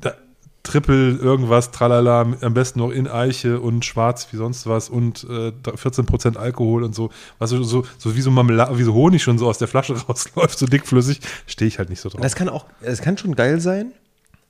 da, 0.00 0.14
Triple 0.62 1.16
irgendwas, 1.16 1.70
tralala, 1.70 2.22
am 2.40 2.54
besten 2.54 2.78
noch 2.78 2.90
in 2.90 3.08
Eiche 3.08 3.60
und 3.60 3.84
schwarz 3.84 4.28
wie 4.32 4.38
sonst 4.38 4.66
was 4.66 4.88
und 4.88 5.24
äh, 5.24 5.52
14% 5.64 6.36
Alkohol 6.36 6.82
und 6.82 6.94
so, 6.94 7.10
was 7.38 7.50
so, 7.50 7.62
so, 7.62 7.84
so 7.98 8.16
wie 8.16 8.22
so 8.22 8.30
Marmelade, 8.30 8.78
wie 8.78 8.82
so 8.84 8.94
Honig 8.94 9.22
schon 9.22 9.36
so 9.38 9.48
aus 9.48 9.58
der 9.58 9.68
Flasche 9.68 9.94
rausläuft, 10.08 10.58
so 10.58 10.64
dickflüssig, 10.64 11.20
stehe 11.46 11.68
ich 11.68 11.78
halt 11.78 11.90
nicht 11.90 12.00
so 12.00 12.08
drauf. 12.08 12.22
Das 12.22 12.34
kann 12.34 12.48
auch, 12.48 12.64
es 12.80 13.02
kann 13.02 13.18
schon 13.18 13.34
geil 13.34 13.60
sein, 13.60 13.92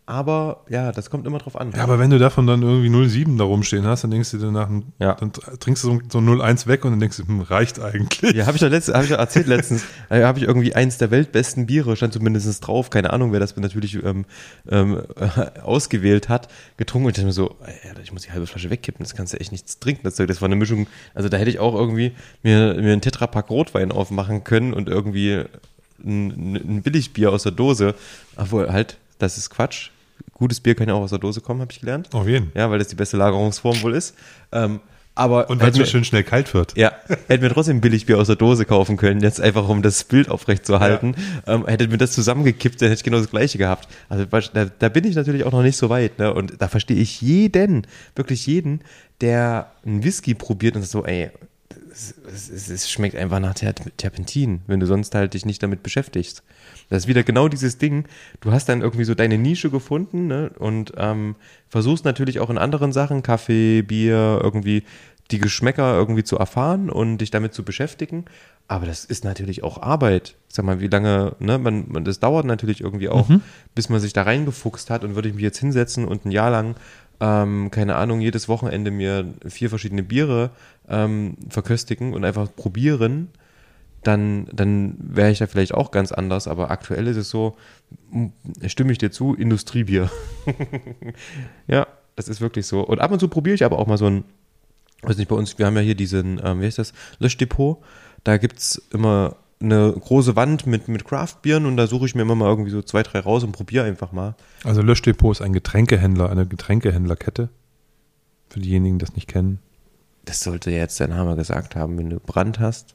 Aber 0.09 0.65
ja, 0.71 0.91
das 0.91 1.11
kommt 1.11 1.27
immer 1.27 1.37
drauf 1.37 1.55
an. 1.61 1.71
Ja, 1.77 1.83
aber 1.83 1.99
wenn 1.99 2.09
du 2.09 2.19
davon 2.19 2.47
dann 2.47 2.63
irgendwie 2.63 2.89
0,7 2.89 3.37
da 3.37 3.45
rumstehen 3.45 3.85
hast, 3.85 4.05
dann 4.05 4.11
denkst 4.11 4.31
du 4.31 4.39
dir 4.39 4.51
nach, 4.51 4.71
Ja. 4.99 5.13
dann 5.17 5.33
trinkst 5.33 5.85
du 5.85 5.89
so, 5.89 6.01
so 6.09 6.19
0,1 6.21 6.67
weg 6.67 6.87
und 6.87 6.93
dann 6.93 7.01
denkst 7.01 7.19
du, 7.19 7.27
hm, 7.27 7.43
reicht 7.43 7.79
eigentlich. 7.79 8.33
Ja, 8.35 8.47
habe 8.47 8.57
ich 8.57 8.63
doch 8.63 8.71
letzt, 8.71 8.89
hab 8.89 9.03
ich 9.03 9.11
doch 9.11 9.19
erzählt 9.19 9.49
letztens. 9.49 9.85
äh, 10.09 10.23
habe 10.23 10.39
ich 10.39 10.47
irgendwie 10.47 10.75
eins 10.75 10.97
der 10.97 11.11
weltbesten 11.11 11.67
Biere, 11.67 11.95
stand 11.95 12.15
zumindest 12.15 12.67
drauf. 12.67 12.89
Keine 12.89 13.13
Ahnung, 13.13 13.33
wer 13.33 13.41
das 13.41 13.55
natürlich 13.55 14.03
ähm, 14.03 14.25
ähm, 14.71 15.03
äh, 15.21 15.61
ausgewählt 15.63 16.31
hat, 16.31 16.49
getrunken. 16.79 17.05
Und 17.05 17.11
ich 17.11 17.17
dachte 17.17 17.27
mir 17.27 17.33
so, 17.35 17.57
Alter, 17.61 18.01
ich 18.03 18.11
muss 18.11 18.23
die 18.23 18.33
halbe 18.33 18.47
Flasche 18.47 18.71
wegkippen. 18.71 19.05
Das 19.05 19.15
kannst 19.15 19.35
du 19.35 19.37
echt 19.39 19.53
nichts 19.53 19.79
trinken. 19.79 20.05
Das, 20.05 20.15
Zeug. 20.15 20.29
das 20.29 20.41
war 20.41 20.47
eine 20.47 20.57
Mischung. 20.57 20.87
Also 21.13 21.29
da 21.29 21.37
hätte 21.37 21.51
ich 21.51 21.59
auch 21.59 21.75
irgendwie 21.75 22.13
mir, 22.43 22.73
mir 22.81 22.93
einen 22.95 23.03
Tetrapack 23.03 23.51
Rotwein 23.51 23.93
aufmachen 23.93 24.43
können 24.43 24.73
und 24.73 24.89
irgendwie 24.89 25.45
ein, 26.03 26.57
ein 26.57 26.83
Billigbier 26.83 27.31
aus 27.31 27.43
der 27.43 27.53
Dose. 27.53 27.95
Obwohl 28.37 28.73
halt, 28.73 28.97
das 29.19 29.37
ist 29.37 29.51
Quatsch. 29.51 29.91
Gutes 30.33 30.61
Bier 30.61 30.75
kann 30.75 30.89
ja 30.89 30.95
auch 30.95 31.03
aus 31.03 31.11
der 31.11 31.19
Dose 31.19 31.41
kommen, 31.41 31.61
habe 31.61 31.73
ich 31.73 31.81
gelernt. 31.81 32.15
Auf 32.15 32.27
jeden. 32.27 32.53
Ja, 32.55 32.71
weil 32.71 32.79
das 32.79 32.89
die 32.89 32.97
beste 32.97 33.17
Lagerungsform 33.17 33.83
wohl 33.83 33.95
ist. 33.95 34.15
Ähm, 34.53 34.81
aber 35.19 35.51
Und 35.51 35.61
weil 35.61 35.71
es 35.71 35.77
so 35.77 35.85
schön 35.85 36.05
schnell 36.05 36.23
kalt 36.23 36.55
wird. 36.55 36.77
ja, 36.77 36.93
hätten 37.27 37.43
wir 37.43 37.51
trotzdem 37.51 37.81
Billigbier 37.81 38.19
aus 38.19 38.29
der 38.29 38.37
Dose 38.37 38.65
kaufen 38.65 38.97
können, 38.97 39.21
jetzt 39.21 39.41
einfach 39.41 39.69
um 39.69 39.83
das 39.83 40.05
Bild 40.05 40.31
aufrechtzuerhalten. 40.31 41.17
Ähm, 41.49 41.67
hättet 41.67 41.91
mir 41.91 41.99
das 41.99 42.13
zusammengekippt, 42.13 42.81
dann 42.81 42.91
hätte 42.91 43.01
ich 43.01 43.05
genau 43.05 43.19
das 43.19 43.29
gleiche 43.29 43.59
gehabt. 43.59 43.89
Also 44.09 44.27
da, 44.27 44.67
da 44.67 44.89
bin 44.89 45.05
ich 45.05 45.17
natürlich 45.17 45.43
auch 45.43 45.51
noch 45.51 45.63
nicht 45.63 45.77
so 45.77 45.91
weit. 45.91 46.21
Ne? 46.21 46.33
Und 46.33 46.63
da 46.63 46.69
verstehe 46.69 46.99
ich 46.99 47.21
jeden, 47.21 47.89
wirklich 48.15 48.47
jeden, 48.47 48.83
der 49.21 49.73
einen 49.85 50.05
Whisky 50.05 50.35
probiert 50.35 50.77
und 50.77 50.87
so, 50.87 51.05
ey, 51.05 51.31
es, 51.91 52.15
es, 52.33 52.69
es 52.69 52.89
schmeckt 52.89 53.17
einfach 53.17 53.41
nach 53.41 53.55
Ter 53.55 53.75
Terpentin, 53.75 54.61
wenn 54.69 54.79
du 54.79 54.87
sonst 54.87 55.17
halt 55.17 55.35
dich 55.35 55.45
nicht 55.45 55.63
damit 55.65 55.83
beschäftigst. 55.83 56.45
Das 56.89 57.05
ist 57.05 57.09
wieder 57.09 57.23
genau 57.23 57.49
dieses 57.49 57.79
Ding. 57.79 58.05
Du 58.41 58.53
hast 58.53 58.69
dann 58.69 58.81
irgendwie 58.81 59.05
so 59.05 59.15
deine 59.15 59.39
Nische 59.39 59.71
gefunden 59.71 60.27
ne? 60.27 60.51
und 60.59 60.93
ähm, 60.97 61.37
versuchst 61.69 62.05
natürlich 62.05 62.41
auch 62.41 62.51
in 62.51 62.59
anderen 62.59 62.93
Sachen, 62.93 63.23
Kaffee, 63.23 63.83
Bier, 63.83 64.41
irgendwie 64.43 64.85
die 65.31 65.39
Geschmäcker 65.39 65.95
irgendwie 65.95 66.25
zu 66.25 66.39
erfahren 66.39 66.89
und 66.89 67.19
dich 67.19 67.31
damit 67.31 67.53
zu 67.53 67.63
beschäftigen. 67.63 68.25
Aber 68.67 68.87
das 68.87 69.05
ist 69.05 69.25
natürlich 69.25 69.63
auch 69.63 69.83
Arbeit. 69.83 70.37
Sag 70.49 70.65
mal, 70.65 70.81
wie 70.81 70.89
lange, 70.89 71.37
ne, 71.39 71.59
man, 71.59 71.87
man 71.89 72.05
das 72.05 72.21
dauert 72.21 72.47
natürlich 72.47 72.81
irgendwie 72.81 73.09
auch, 73.09 73.29
bis 73.75 73.89
man 73.89 74.01
sich 74.01 74.13
da 74.13 74.23
reingefuchst 74.23 74.91
hat 74.91 75.05
und 75.05 75.15
würde 75.15 75.29
ich 75.29 75.35
mich 75.35 75.43
jetzt 75.43 75.59
hinsetzen 75.59 76.07
und 76.07 76.25
ein 76.25 76.31
Jahr 76.31 76.51
lang, 76.51 76.77
ähm, 77.21 77.71
keine 77.71 77.97
Ahnung, 77.97 78.21
jedes 78.21 78.49
Wochenende 78.49 78.91
mir 78.91 79.35
vier 79.47 79.69
verschiedene 79.69 80.03
Biere 80.03 80.51
ähm, 80.89 81.37
verköstigen 81.49 82.15
und 82.15 82.25
einfach 82.25 82.49
probieren, 82.55 83.29
dann, 84.09 84.49
dann 84.53 84.97
wäre 84.99 85.31
ich 85.31 85.39
da 85.39 85.47
vielleicht 85.47 85.75
auch 85.75 85.91
ganz 85.91 86.13
anders. 86.13 86.49
Aber 86.49 86.71
aktuell 86.71 87.07
ist 87.07 87.19
es 87.19 87.29
so, 87.29 87.57
stimme 88.67 88.93
ich 88.93 88.99
dir 88.99 89.11
zu, 89.11 89.35
Industriebier. 89.35 90.11
ja, 91.67 91.87
das 92.17 92.29
ist 92.29 92.41
wirklich 92.41 92.67
so. 92.67 92.81
Und 92.81 93.01
ab 93.01 93.13
und 93.13 93.21
zu 93.21 93.29
probiere 93.29 93.55
ich 93.55 93.65
aber 93.65 93.79
auch 93.79 93.87
mal 93.87 93.99
so 93.99 94.07
ein, 94.07 94.25
weiß 95.03 95.19
nicht, 95.19 95.29
bei 95.29 95.37
uns, 95.37 95.59
wir 95.59 95.67
haben 95.67 95.77
ja 95.77 95.83
hier 95.83 95.95
diesen, 95.95 96.41
ähm, 96.43 96.61
wie 96.61 96.65
heißt 96.65 96.79
das, 96.79 96.95
Löschdepot. 97.19 97.79
Da 98.25 98.39
gibt's 98.39 98.83
immer 98.93 99.37
eine 99.61 99.93
große 99.93 100.37
Wand 100.37 100.67
mit, 100.67 100.89
mit 100.89 101.05
Craftbieren 101.05 101.67
und 101.67 101.77
da 101.77 101.87
suche 101.87 102.07
ich 102.07 102.15
mir 102.15 102.23
immer 102.23 102.35
mal 102.35 102.49
irgendwie 102.49 102.71
so 102.71 102.81
zwei, 102.81 103.03
drei 103.03 103.21
raus 103.21 103.45
und 103.45 103.53
probiere 103.53 103.85
einfach 103.85 104.13
mal. 104.13 104.37
Also 104.65 104.81
Löschdepot 104.81 105.37
ist 105.37 105.43
ein 105.43 105.53
Getränkehändler, 105.53 106.31
eine 106.31 106.47
Getränkehändlerkette. 106.47 107.51
Für 108.49 108.61
diejenigen, 108.61 108.99
die 108.99 109.05
das 109.05 109.15
nicht 109.15 109.29
kennen. 109.29 109.59
Das 110.25 110.41
sollte 110.41 110.71
jetzt 110.71 110.99
der 110.99 111.09
Name 111.09 111.37
gesagt 111.37 111.77
haben, 111.77 111.99
wenn 111.99 112.09
du 112.09 112.21
Brand 112.21 112.59
hast. 112.59 112.95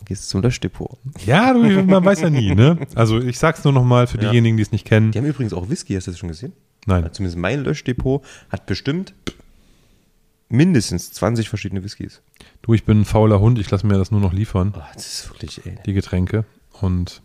Und 0.00 0.06
gehst 0.06 0.28
zum 0.28 0.42
Löschdepot. 0.42 0.98
Ja, 1.24 1.52
du, 1.54 1.60
man 1.84 2.04
weiß 2.04 2.20
ja 2.22 2.30
nie, 2.30 2.54
ne? 2.54 2.78
Also 2.94 3.18
ich 3.20 3.38
sag's 3.38 3.62
nur 3.64 3.72
nochmal 3.72 4.06
für 4.08 4.20
Ja. 4.20 4.30
diejenigen, 4.30 4.56
die 4.56 4.62
es 4.62 4.72
nicht 4.72 4.84
kennen. 4.86 5.12
Die 5.12 5.18
haben 5.18 5.26
übrigens 5.26 5.52
auch 5.52 5.68
Whisky, 5.70 5.94
hast 5.94 6.06
du 6.06 6.10
das 6.10 6.18
schon 6.18 6.28
gesehen? 6.30 6.52
Nein. 6.86 7.04
Also 7.04 7.14
Zumindest 7.16 7.38
mein 7.38 7.62
Löschdepot 7.62 8.22
hat 8.50 8.66
bestimmt 8.66 9.14
mindestens 10.48 11.12
20 11.12 11.48
verschiedene 11.48 11.84
Whiskys. 11.84 12.22
Du, 12.62 12.74
ich 12.74 12.84
bin 12.84 13.02
ein 13.02 13.04
fauler 13.04 13.40
Hund, 13.40 13.58
ich 13.58 13.70
lasse 13.70 13.86
mir 13.86 13.98
das 13.98 14.10
nur 14.10 14.20
noch 14.20 14.32
liefern, 14.32 14.74
Oh, 14.76 14.80
das 14.94 15.06
ist 15.06 15.30
wirklich, 15.30 15.64
ey. 15.64 15.76
die 15.86 15.92
Getränke. 15.92 16.44
Und 16.80 17.22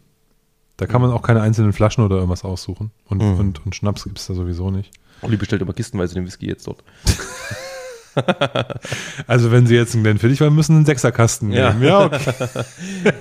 da 0.78 0.86
kann 0.86 1.02
man 1.02 1.12
auch 1.12 1.22
keine 1.22 1.42
einzelnen 1.42 1.74
Flaschen 1.74 2.04
oder 2.04 2.18
irgendwas 2.18 2.44
aussuchen. 2.44 2.92
Und, 3.06 3.22
Mhm. 3.22 3.40
und, 3.40 3.66
und 3.66 3.76
Schnaps 3.76 4.04
gibt's 4.04 4.28
da 4.28 4.34
sowieso 4.34 4.70
nicht. 4.72 4.92
Uli 5.22 5.38
bestellt 5.38 5.62
immer 5.62 5.74
kistenweise 5.74 6.14
den 6.14 6.26
Whisky 6.26 6.48
jetzt 6.48 6.68
dort. 6.68 6.84
Also 9.28 9.52
wenn 9.52 9.68
sie 9.68 9.76
jetzt 9.76 9.94
einen 9.94 10.04
Glenfiddich 10.04 10.42
wollen, 10.42 10.56
müssen 10.56 10.74
sie 10.74 10.78
einen 10.78 10.86
Sechserkasten 10.86 11.52
Ja. 11.52 11.74
nehmen. 11.74 11.84
Ja, 11.84 12.06
okay. 12.06 12.34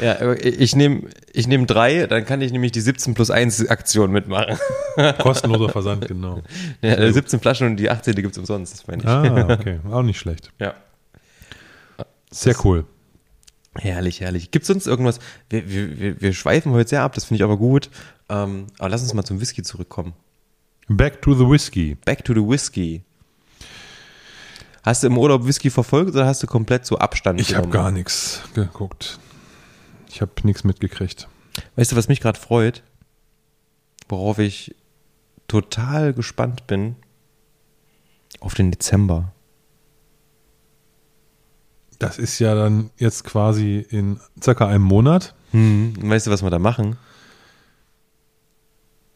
Ja, 0.00 0.32
ich 0.32 0.74
nehme 0.74 1.02
ich 1.32 1.46
nehm 1.46 1.66
drei, 1.66 2.06
dann 2.06 2.24
kann 2.24 2.40
ich 2.40 2.50
nämlich 2.50 2.72
die 2.72 2.80
17 2.80 3.14
plus 3.14 3.30
1 3.30 3.68
Aktion 3.68 4.10
mitmachen. 4.10 4.56
Kostenloser 5.18 5.68
Versand, 5.68 6.08
genau. 6.08 6.42
Ja, 6.80 6.94
äh, 6.94 7.12
17 7.12 7.38
Flaschen 7.38 7.68
und 7.68 7.76
die 7.76 7.88
18, 7.88 8.14
die 8.16 8.22
gibt's 8.22 8.38
umsonst, 8.38 8.72
das 8.72 8.86
meine 8.88 9.02
ich. 9.02 9.08
Ah, 9.08 9.52
okay. 9.52 9.78
Auch 9.90 10.02
nicht 10.02 10.18
schlecht. 10.18 10.50
Ja. 10.58 10.74
Sehr 12.30 12.56
cool. 12.64 12.86
Herrlich, 13.78 14.20
herrlich. 14.20 14.50
Gibt 14.50 14.64
es 14.64 14.68
sonst 14.68 14.86
irgendwas? 14.86 15.18
Wir, 15.48 15.70
wir, 15.70 16.20
wir, 16.20 16.32
schweifen 16.32 16.72
heute 16.72 16.90
sehr 16.90 17.02
ab, 17.02 17.14
das 17.14 17.24
finde 17.24 17.36
ich 17.36 17.44
aber 17.44 17.56
gut. 17.56 17.88
Ähm, 18.28 18.66
aber 18.78 18.88
lass 18.88 19.02
uns 19.02 19.14
mal 19.14 19.24
zum 19.24 19.40
Whisky 19.40 19.62
zurückkommen. 19.62 20.14
Back 20.88 21.22
to 21.22 21.34
the 21.34 21.48
Whiskey. 21.48 21.96
Back 22.04 22.24
to 22.24 22.34
the 22.34 22.40
Whisky. 22.40 23.02
Hast 24.82 25.02
du 25.02 25.06
im 25.06 25.16
Urlaub 25.16 25.46
Whisky 25.46 25.70
verfolgt 25.70 26.10
oder 26.10 26.26
hast 26.26 26.42
du 26.42 26.46
komplett 26.46 26.84
so 26.84 26.98
Abstand 26.98 27.40
Ich 27.40 27.54
habe 27.54 27.68
gar 27.68 27.90
nichts 27.90 28.42
geguckt. 28.54 29.20
Ich 30.08 30.20
habe 30.20 30.32
nichts 30.42 30.64
mitgekriegt. 30.64 31.28
Weißt 31.76 31.92
du, 31.92 31.96
was 31.96 32.08
mich 32.08 32.20
gerade 32.20 32.38
freut? 32.38 32.82
Worauf 34.08 34.38
ich 34.38 34.74
total 35.46 36.12
gespannt 36.12 36.66
bin? 36.66 36.96
Auf 38.40 38.54
den 38.54 38.72
Dezember. 38.72 39.32
Das 42.00 42.18
ist 42.18 42.40
ja 42.40 42.56
dann 42.56 42.90
jetzt 42.98 43.22
quasi 43.22 43.86
in 43.88 44.18
circa 44.42 44.66
einem 44.66 44.82
Monat. 44.82 45.34
Hm, 45.52 45.94
weißt 45.98 46.26
du, 46.26 46.32
was 46.32 46.42
wir 46.42 46.50
da 46.50 46.58
machen? 46.58 46.96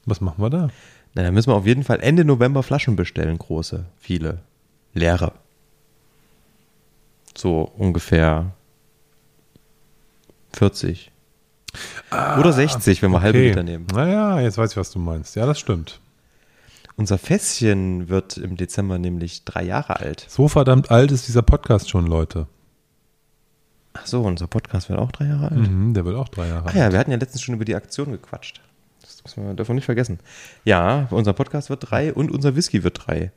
Was 0.05 0.21
machen 0.21 0.41
wir 0.41 0.51
da? 0.51 0.69
Na, 1.14 1.25
dann 1.25 1.35
müssen 1.35 1.51
wir 1.51 1.57
auf 1.57 1.67
jeden 1.67 1.83
Fall 1.83 1.99
Ende 2.01 2.25
November 2.25 2.62
Flaschen 2.62 2.95
bestellen, 2.95 3.39
große, 3.39 3.87
viele, 3.97 4.43
leere. 4.93 5.33
So 7.37 7.62
ungefähr 7.76 8.53
40. 10.55 11.12
Oder 12.11 12.53
60, 12.53 13.03
wenn 13.03 13.11
wir 13.11 13.20
halbe 13.20 13.39
Liter 13.39 13.62
nehmen. 13.62 13.87
Naja, 13.93 14.41
jetzt 14.41 14.57
weiß 14.57 14.70
ich, 14.70 14.76
was 14.76 14.91
du 14.91 14.99
meinst. 14.99 15.37
Ja, 15.37 15.45
das 15.45 15.59
stimmt. 15.59 16.01
Unser 16.97 17.18
Fässchen 17.18 18.09
wird 18.09 18.39
im 18.39 18.57
Dezember 18.57 18.99
nämlich 18.99 19.45
drei 19.45 19.64
Jahre 19.64 20.01
alt. 20.01 20.24
So 20.28 20.49
verdammt 20.49 20.91
alt 20.91 21.12
ist 21.12 21.28
dieser 21.28 21.43
Podcast 21.43 21.91
schon, 21.91 22.07
Leute. 22.07 22.47
Ach 23.93 24.07
so, 24.07 24.22
unser 24.22 24.47
Podcast 24.47 24.89
wird 24.89 24.99
auch 24.99 25.12
drei 25.12 25.26
Jahre 25.26 25.51
alt. 25.51 25.70
Mhm, 25.70 25.93
der 25.93 26.07
wird 26.07 26.16
auch 26.16 26.28
drei 26.28 26.49
Jahre 26.49 26.62
Ach 26.64 26.66
alt. 26.68 26.76
ja, 26.76 26.93
wir 26.93 26.99
hatten 26.99 27.11
ja 27.11 27.18
letztens 27.18 27.43
schon 27.43 27.55
über 27.55 27.66
die 27.66 27.74
Aktion 27.74 28.12
gequatscht. 28.12 28.62
Das 29.03 29.22
müssen 29.24 29.57
wir, 29.57 29.68
wir 29.68 29.74
nicht 29.74 29.84
vergessen. 29.84 30.20
Ja, 30.64 31.07
unser 31.11 31.34
Podcast 31.34 31.68
wird 31.68 31.91
drei 31.91 32.14
und 32.14 32.30
unser 32.30 32.57
Whisky 32.57 32.82
wird 32.82 33.07
drei. 33.07 33.30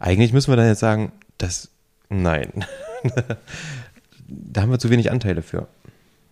Eigentlich 0.00 0.32
müssen 0.32 0.50
wir 0.50 0.56
dann 0.56 0.66
jetzt 0.66 0.80
sagen, 0.80 1.12
dass, 1.38 1.70
nein. 2.08 2.64
da 4.28 4.62
haben 4.62 4.70
wir 4.70 4.78
zu 4.78 4.90
wenig 4.90 5.10
Anteile 5.10 5.42
für, 5.42 5.68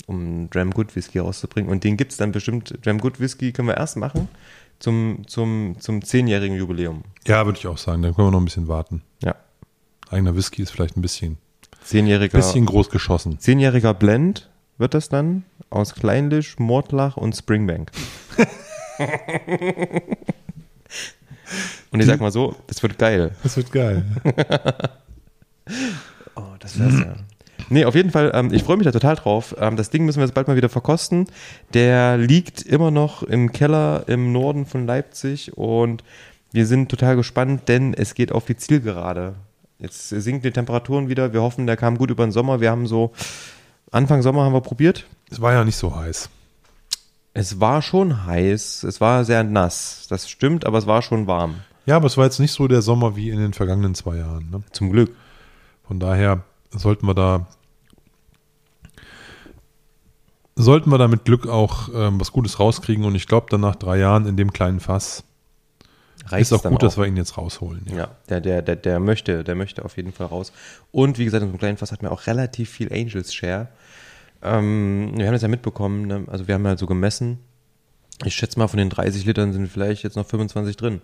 um 0.06 0.48
Dram 0.50 0.72
Good 0.72 0.94
Whisky 0.96 1.18
rauszubringen. 1.18 1.70
Und 1.70 1.84
den 1.84 1.96
gibt 1.96 2.12
es 2.12 2.18
dann 2.18 2.32
bestimmt, 2.32 2.74
Dram 2.84 2.98
Good 2.98 3.20
Whisky 3.20 3.52
können 3.52 3.68
wir 3.68 3.76
erst 3.76 3.96
machen 3.96 4.28
zum, 4.78 5.24
zum, 5.26 5.76
zum 5.80 6.02
zehnjährigen 6.04 6.56
Jubiläum. 6.56 7.04
Ja, 7.26 7.44
würde 7.46 7.58
ich 7.58 7.66
auch 7.66 7.78
sagen. 7.78 8.02
Dann 8.02 8.14
können 8.14 8.28
wir 8.28 8.32
noch 8.32 8.40
ein 8.40 8.44
bisschen 8.44 8.68
warten. 8.68 9.02
Ja. 9.22 9.34
Eigener 10.10 10.36
Whisky 10.36 10.62
ist 10.62 10.70
vielleicht 10.70 10.96
ein 10.96 11.02
bisschen, 11.02 11.38
Zehnjähriger, 11.84 12.38
bisschen 12.38 12.66
groß 12.66 12.90
geschossen. 12.90 13.38
zehnjähriger 13.38 13.94
Blend 13.94 14.48
wird 14.78 14.94
das 14.94 15.08
dann 15.08 15.44
aus 15.70 15.94
Kleinlisch, 15.94 16.58
Mordlach 16.58 17.16
und 17.16 17.36
Springbank. 17.36 17.90
und 21.90 22.00
ich 22.00 22.06
sag 22.06 22.20
mal 22.20 22.30
so, 22.32 22.54
das 22.66 22.82
wird 22.82 22.98
geil. 22.98 23.34
Das 23.42 23.56
wird 23.56 23.72
geil. 23.72 24.04
Oh, 26.38 26.54
das 26.58 26.78
wär's 26.78 27.00
ja. 27.00 27.14
Nee, 27.70 27.84
auf 27.84 27.94
jeden 27.94 28.10
Fall, 28.10 28.30
ähm, 28.34 28.52
ich 28.52 28.62
freue 28.62 28.76
mich 28.76 28.84
da 28.84 28.92
total 28.92 29.16
drauf. 29.16 29.54
Ähm, 29.58 29.76
das 29.76 29.90
Ding 29.90 30.04
müssen 30.04 30.18
wir 30.18 30.24
jetzt 30.24 30.34
bald 30.34 30.48
mal 30.48 30.56
wieder 30.56 30.68
verkosten. 30.68 31.26
Der 31.74 32.16
liegt 32.16 32.62
immer 32.62 32.90
noch 32.90 33.22
im 33.22 33.52
Keller 33.52 34.04
im 34.06 34.32
Norden 34.32 34.64
von 34.64 34.86
Leipzig 34.86 35.56
und 35.56 36.04
wir 36.52 36.66
sind 36.66 36.88
total 36.90 37.16
gespannt, 37.16 37.68
denn 37.68 37.92
es 37.92 38.14
geht 38.14 38.32
auf 38.32 38.46
die 38.46 38.56
Zielgerade. 38.56 39.34
Jetzt 39.78 40.08
sinken 40.08 40.42
die 40.42 40.50
Temperaturen 40.50 41.08
wieder. 41.08 41.32
Wir 41.32 41.42
hoffen, 41.42 41.66
der 41.66 41.76
kam 41.76 41.98
gut 41.98 42.10
über 42.10 42.26
den 42.26 42.32
Sommer. 42.32 42.60
Wir 42.60 42.70
haben 42.70 42.86
so, 42.86 43.12
Anfang 43.90 44.22
Sommer 44.22 44.44
haben 44.44 44.54
wir 44.54 44.60
probiert. 44.60 45.06
Es 45.30 45.40
war 45.40 45.52
ja 45.52 45.64
nicht 45.64 45.76
so 45.76 45.94
heiß. 45.94 46.30
Es 47.34 47.60
war 47.60 47.82
schon 47.82 48.26
heiß, 48.26 48.82
es 48.82 49.00
war 49.00 49.24
sehr 49.24 49.44
nass. 49.44 50.06
Das 50.08 50.28
stimmt, 50.28 50.66
aber 50.66 50.78
es 50.78 50.86
war 50.86 51.02
schon 51.02 51.26
warm. 51.26 51.56
Ja, 51.86 51.96
aber 51.96 52.06
es 52.06 52.16
war 52.16 52.24
jetzt 52.24 52.40
nicht 52.40 52.52
so 52.52 52.66
der 52.66 52.82
Sommer 52.82 53.14
wie 53.14 53.30
in 53.30 53.38
den 53.38 53.52
vergangenen 53.52 53.94
zwei 53.94 54.16
Jahren. 54.16 54.50
Ne? 54.50 54.62
Zum 54.72 54.90
Glück. 54.90 55.14
Von 55.88 55.98
daher 55.98 56.44
sollten 56.70 57.06
wir 57.06 57.14
da 57.14 57.46
sollten 60.54 60.90
wir 60.90 60.98
da 60.98 61.08
mit 61.08 61.24
Glück 61.24 61.46
auch 61.46 61.88
ähm, 61.94 62.20
was 62.20 62.32
Gutes 62.32 62.60
rauskriegen 62.60 63.04
und 63.04 63.14
ich 63.14 63.26
glaube 63.26 63.46
dann 63.48 63.62
nach 63.62 63.76
drei 63.76 63.98
Jahren 63.98 64.26
in 64.26 64.36
dem 64.36 64.52
kleinen 64.52 64.80
Fass 64.80 65.24
reicht 66.26 66.42
Ist 66.42 66.52
auch 66.52 66.68
gut, 66.68 66.82
dass 66.82 66.98
wir 66.98 67.06
ihn 67.06 67.16
jetzt 67.16 67.38
rausholen. 67.38 67.86
Ja, 67.94 68.10
der, 68.28 68.42
der, 68.42 68.60
der, 68.60 68.76
der 68.76 69.00
möchte, 69.00 69.44
der 69.44 69.54
möchte 69.54 69.84
auf 69.84 69.96
jeden 69.96 70.12
Fall 70.12 70.26
raus. 70.26 70.52
Und 70.92 71.18
wie 71.18 71.24
gesagt, 71.24 71.42
in 71.42 71.48
so 71.48 71.52
einem 71.52 71.58
kleinen 71.58 71.78
Fass 71.78 71.90
hatten 71.90 72.02
wir 72.02 72.12
auch 72.12 72.26
relativ 72.26 72.68
viel 72.68 72.92
Angels 72.92 73.32
Share. 73.32 73.68
Ähm, 74.42 75.12
wir 75.16 75.26
haben 75.26 75.32
das 75.32 75.42
ja 75.42 75.48
mitbekommen, 75.48 76.06
ne? 76.06 76.24
also 76.26 76.48
wir 76.48 76.54
haben 76.54 76.66
halt 76.66 76.78
so 76.78 76.86
gemessen. 76.86 77.38
Ich 78.24 78.34
schätze 78.34 78.58
mal, 78.58 78.68
von 78.68 78.78
den 78.78 78.90
30 78.90 79.24
Litern 79.24 79.52
sind 79.54 79.68
vielleicht 79.68 80.02
jetzt 80.02 80.16
noch 80.16 80.26
25 80.26 80.76
drin. 80.76 81.00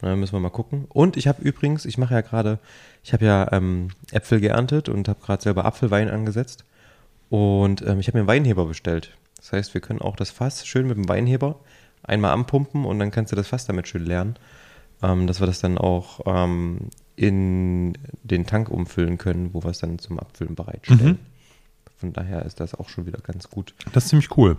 Da 0.00 0.16
müssen 0.16 0.32
wir 0.32 0.40
mal 0.40 0.50
gucken. 0.50 0.86
Und 0.88 1.16
ich 1.16 1.28
habe 1.28 1.42
übrigens, 1.42 1.84
ich 1.84 1.98
mache 1.98 2.14
ja 2.14 2.20
gerade, 2.20 2.58
ich 3.02 3.12
habe 3.12 3.24
ja 3.24 3.52
ähm, 3.52 3.88
Äpfel 4.12 4.40
geerntet 4.40 4.88
und 4.88 5.08
habe 5.08 5.20
gerade 5.20 5.42
selber 5.42 5.64
Apfelwein 5.64 6.08
angesetzt. 6.08 6.64
Und 7.28 7.82
ähm, 7.82 8.00
ich 8.00 8.08
habe 8.08 8.18
mir 8.18 8.22
einen 8.22 8.28
Weinheber 8.28 8.66
bestellt. 8.66 9.16
Das 9.36 9.52
heißt, 9.52 9.74
wir 9.74 9.80
können 9.80 10.00
auch 10.00 10.16
das 10.16 10.30
Fass 10.30 10.66
schön 10.66 10.86
mit 10.86 10.96
dem 10.96 11.08
Weinheber 11.08 11.60
einmal 12.02 12.32
anpumpen 12.32 12.84
und 12.84 12.98
dann 12.98 13.10
kannst 13.10 13.32
du 13.32 13.36
das 13.36 13.48
Fass 13.48 13.66
damit 13.66 13.88
schön 13.88 14.04
leeren. 14.04 14.36
Ähm, 15.02 15.26
dass 15.26 15.40
wir 15.40 15.46
das 15.46 15.60
dann 15.60 15.78
auch 15.78 16.20
ähm, 16.26 16.90
in 17.16 17.96
den 18.22 18.46
Tank 18.46 18.68
umfüllen 18.70 19.16
können, 19.16 19.54
wo 19.54 19.62
wir 19.62 19.70
es 19.70 19.78
dann 19.78 19.98
zum 19.98 20.18
Abfüllen 20.18 20.54
bereitstellen. 20.54 21.06
Mhm. 21.06 21.18
Von 21.98 22.12
daher 22.12 22.44
ist 22.46 22.60
das 22.60 22.74
auch 22.74 22.88
schon 22.88 23.06
wieder 23.06 23.20
ganz 23.20 23.48
gut. 23.50 23.74
Das 23.92 24.04
ist 24.04 24.10
ziemlich 24.10 24.36
cool. 24.36 24.56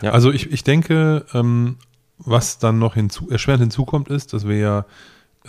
Ja. 0.00 0.12
Also 0.12 0.32
ich, 0.32 0.52
ich 0.52 0.62
denke, 0.62 1.26
ähm, 1.34 1.76
was 2.18 2.58
dann 2.58 2.78
noch 2.78 2.94
hinzu, 2.94 3.30
erschwerend 3.30 3.62
hinzukommt, 3.62 4.08
ist, 4.08 4.32
dass 4.32 4.46
wir 4.46 4.58
ja 4.58 4.86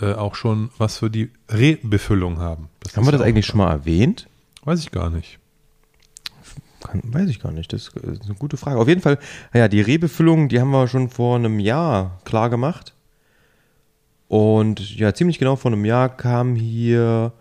äh, 0.00 0.12
auch 0.12 0.34
schon 0.34 0.70
was 0.78 0.98
für 0.98 1.10
die 1.10 1.30
Rebefüllung 1.48 2.38
haben. 2.38 2.68
Haben 2.94 3.06
wir 3.06 3.12
das 3.12 3.20
eigentlich 3.20 3.46
schon 3.46 3.58
mal 3.58 3.70
erwähnt? 3.70 4.28
Weiß 4.64 4.80
ich 4.80 4.90
gar 4.90 5.10
nicht. 5.10 5.38
Kann, 6.80 7.02
weiß 7.04 7.28
ich 7.30 7.40
gar 7.40 7.52
nicht. 7.52 7.72
Das 7.72 7.88
ist 7.88 8.24
eine 8.24 8.34
gute 8.34 8.56
Frage. 8.56 8.78
Auf 8.78 8.88
jeden 8.88 9.00
Fall, 9.00 9.18
ja, 9.54 9.68
die 9.68 9.80
Rebefüllung, 9.80 10.48
die 10.48 10.60
haben 10.60 10.70
wir 10.70 10.88
schon 10.88 11.08
vor 11.08 11.36
einem 11.36 11.58
Jahr 11.60 12.20
klar 12.24 12.50
gemacht. 12.50 12.94
Und 14.28 14.96
ja, 14.96 15.14
ziemlich 15.14 15.38
genau 15.38 15.56
vor 15.56 15.72
einem 15.72 15.84
Jahr 15.84 16.08
kam 16.08 16.56
hier 16.56 17.32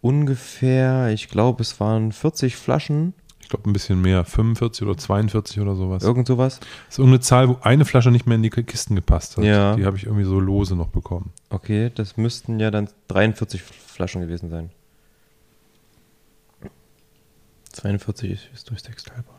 ungefähr, 0.00 1.08
ich 1.08 1.28
glaube, 1.28 1.62
es 1.62 1.80
waren 1.80 2.12
40 2.12 2.56
Flaschen, 2.56 3.14
Ich 3.48 3.50
glaube 3.50 3.70
ein 3.70 3.72
bisschen 3.72 4.02
mehr, 4.02 4.26
45 4.26 4.86
oder 4.86 4.98
42 4.98 5.58
oder 5.60 5.74
sowas. 5.74 6.02
irgend 6.02 6.26
sowas. 6.26 6.60
Das 6.60 6.68
ist 6.90 6.98
irgendeine 6.98 7.20
Zahl, 7.20 7.48
wo 7.48 7.56
eine 7.62 7.86
Flasche 7.86 8.10
nicht 8.10 8.26
mehr 8.26 8.34
in 8.36 8.42
die 8.42 8.50
Kisten 8.50 8.94
gepasst 8.94 9.38
hat. 9.38 9.44
Ja. 9.44 9.74
Die 9.74 9.86
habe 9.86 9.96
ich 9.96 10.04
irgendwie 10.04 10.26
so 10.26 10.38
lose 10.38 10.76
noch 10.76 10.88
bekommen. 10.88 11.32
Okay, 11.48 11.90
das 11.94 12.18
müssten 12.18 12.60
ja 12.60 12.70
dann 12.70 12.90
43 13.06 13.62
Flaschen 13.62 14.20
gewesen 14.20 14.50
sein. 14.50 14.68
42 17.72 18.50
ist 18.52 18.68
durch 18.68 18.82
6 18.82 19.04
teilbar. 19.04 19.36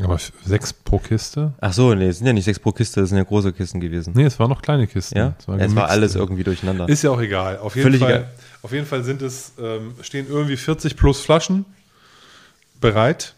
Aber 0.00 0.16
sechs 0.44 0.72
pro 0.72 1.00
Kiste? 1.00 1.54
Ach 1.60 1.72
so, 1.72 1.92
nee, 1.92 2.06
es 2.06 2.18
sind 2.18 2.28
ja 2.28 2.32
nicht 2.32 2.44
6 2.44 2.60
pro 2.60 2.70
Kiste, 2.70 3.00
das 3.00 3.08
sind 3.08 3.18
ja 3.18 3.24
große 3.24 3.52
Kisten 3.52 3.80
gewesen. 3.80 4.12
Nee, 4.14 4.26
es 4.26 4.38
waren 4.38 4.50
noch 4.50 4.62
kleine 4.62 4.86
Kisten. 4.86 5.18
Ja, 5.18 5.34
Es 5.40 5.48
war, 5.48 5.58
es 5.58 5.74
war 5.74 5.88
alles 5.88 6.14
irgendwie 6.14 6.44
durcheinander. 6.44 6.88
Ist 6.88 7.02
ja 7.02 7.10
auch 7.10 7.20
egal. 7.20 7.58
Auf 7.58 7.74
jeden, 7.74 7.86
Völlig 7.86 8.00
Fall, 8.00 8.10
egal. 8.12 8.30
auf 8.62 8.72
jeden 8.72 8.86
Fall 8.86 9.02
sind 9.02 9.22
es, 9.22 9.54
ähm, 9.58 9.94
stehen 10.02 10.26
irgendwie 10.28 10.56
40 10.56 10.96
plus 10.96 11.20
Flaschen 11.20 11.64
bereit 12.80 13.34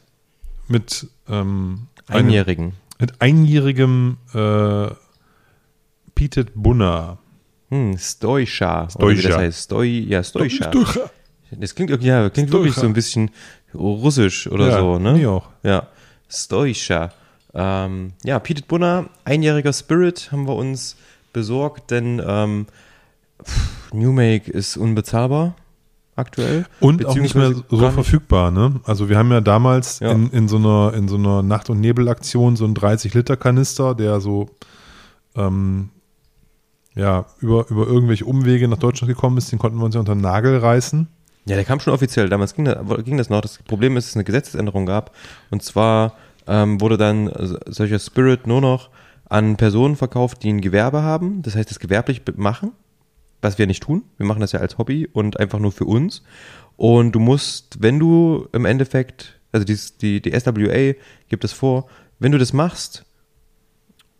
mit, 0.69 1.07
ähm, 1.29 1.89
Einjährigen. 2.09 2.73
mit 2.99 3.21
einjährigem 3.21 4.17
äh, 4.35 4.89
Pietet 6.15 6.53
Bunner. 6.55 7.19
Hm, 7.71 7.99
Stoischa. 7.99 8.89
Oder 8.97 9.09
wie 9.09 9.15
das 9.15 9.23
Stoischa. 9.23 9.39
heißt. 9.39 9.65
Stoi, 9.65 9.87
ja, 9.87 10.23
Stoischa. 10.23 10.71
Das 11.51 11.75
klingt, 11.75 11.91
ja, 12.03 12.29
klingt 12.31 12.51
wirklich 12.51 12.73
Stoischa. 12.73 12.81
so 12.81 12.87
ein 12.87 12.93
bisschen 12.93 13.31
russisch 13.75 14.47
oder 14.49 14.69
Ja, 14.69 14.79
so, 14.79 14.99
ne? 14.99 15.13
mir 15.13 15.31
auch. 15.31 15.49
Ja, 15.63 15.89
Stoischa. 16.29 17.13
Ähm, 17.55 18.13
ja, 18.25 18.39
Pietet 18.39 18.67
Bunner, 18.69 19.09
einjähriger 19.25 19.73
Spirit 19.73 20.31
haben 20.33 20.47
wir 20.47 20.57
uns 20.57 20.97
besorgt, 21.33 21.91
denn 21.91 22.21
ähm, 22.27 22.67
New 23.93 24.13
Make 24.13 24.51
ist 24.51 24.77
unbezahlbar 24.77 25.55
aktuell. 26.17 26.67
Und 26.81 27.05
auch 27.07 27.15
nicht 27.15 27.35
mehr 27.35 27.55
so 27.69 27.91
verfügbar, 27.91 28.51
ne? 28.51 28.81
Also 28.85 29.09
wir 29.09 29.19
haben 29.19 29.31
ja 29.31 29.41
damals 29.41 30.01
Ja. 30.01 30.13
In, 30.13 30.31
in 30.31 30.49
so 30.49 30.57
einer 30.57 30.95
in 30.95 31.09
so 31.09 31.17
einer 31.17 31.43
Nacht- 31.43 31.71
und 31.71 31.81
Nebelaktion 31.81 32.57
so 32.57 32.65
einen 32.65 32.75
30 32.75 33.15
Liter 33.15 33.37
Kanister, 33.37 33.95
der 33.95 34.21
so 34.21 34.49
ähm, 35.37 35.91
ja 36.95 37.27
über 37.41 37.67
über 37.71 37.87
irgendwelche 37.87 38.25
Umwege 38.25 38.67
nach 38.67 38.79
Deutschland 38.79 39.09
gekommen 39.09 39.37
ist, 39.39 39.53
den 39.53 39.59
konnten 39.59 39.79
wir 39.79 39.85
uns 39.85 39.95
ja 39.95 40.01
unter 40.01 40.15
den 40.15 40.23
Nagel 40.23 40.59
reißen. 40.59 41.09
Ja, 41.49 41.55
der 41.55 41.65
kam 41.65 41.79
schon 41.79 41.93
offiziell. 41.93 42.29
Damals 42.29 42.55
ging, 42.55 42.65
da, 42.65 42.83
ging 43.05 43.19
das 43.19 43.31
noch. 43.31 43.41
Das 43.41 43.59
Problem 43.59 43.97
ist, 43.97 44.07
dass 44.07 44.11
es 44.11 44.17
eine 44.17 44.25
Gesetzesänderung 44.25 44.85
gab. 44.85 45.15
Und 45.51 45.63
zwar 45.63 46.15
ähm, 46.49 46.81
wurde 46.81 46.97
dann 46.97 47.29
äh, 47.29 47.59
solcher 47.67 48.01
Spirit 48.01 48.49
nur 48.49 48.61
noch 48.61 48.91
an 49.29 49.57
Personen 49.57 49.97
verkauft, 49.97 50.43
die 50.43 50.53
ein 50.53 50.61
Gewerbe 50.61 51.03
haben. 51.03 51.43
Das 51.43 51.55
heißt, 51.55 51.71
das 51.71 51.79
gewerblich 51.79 52.23
machen, 52.37 52.73
was 53.47 53.59
wir 53.59 53.69
nicht 53.69 53.85
tun. 53.85 54.03
Wir 54.17 54.27
machen 54.27 54.41
das 54.41 54.51
ja 54.51 54.61
als 54.61 54.77
Hobby 54.77 55.09
und 55.11 55.39
einfach 55.39 55.61
nur 55.61 55.71
für 55.71 55.85
uns. 55.85 56.23
Und 56.77 57.13
du 57.13 57.21
musst, 57.21 57.81
wenn 57.81 58.01
du 58.01 58.49
im 58.53 58.65
Endeffekt, 58.65 59.41
also 59.53 59.65
dies, 59.65 59.97
die, 59.97 60.21
die 60.21 60.39
SWA 60.39 60.95
gibt 61.29 61.45
es 61.45 61.53
vor, 61.53 61.87
wenn 62.19 62.33
du 62.33 62.39
das 62.39 62.53
machst 62.53 63.05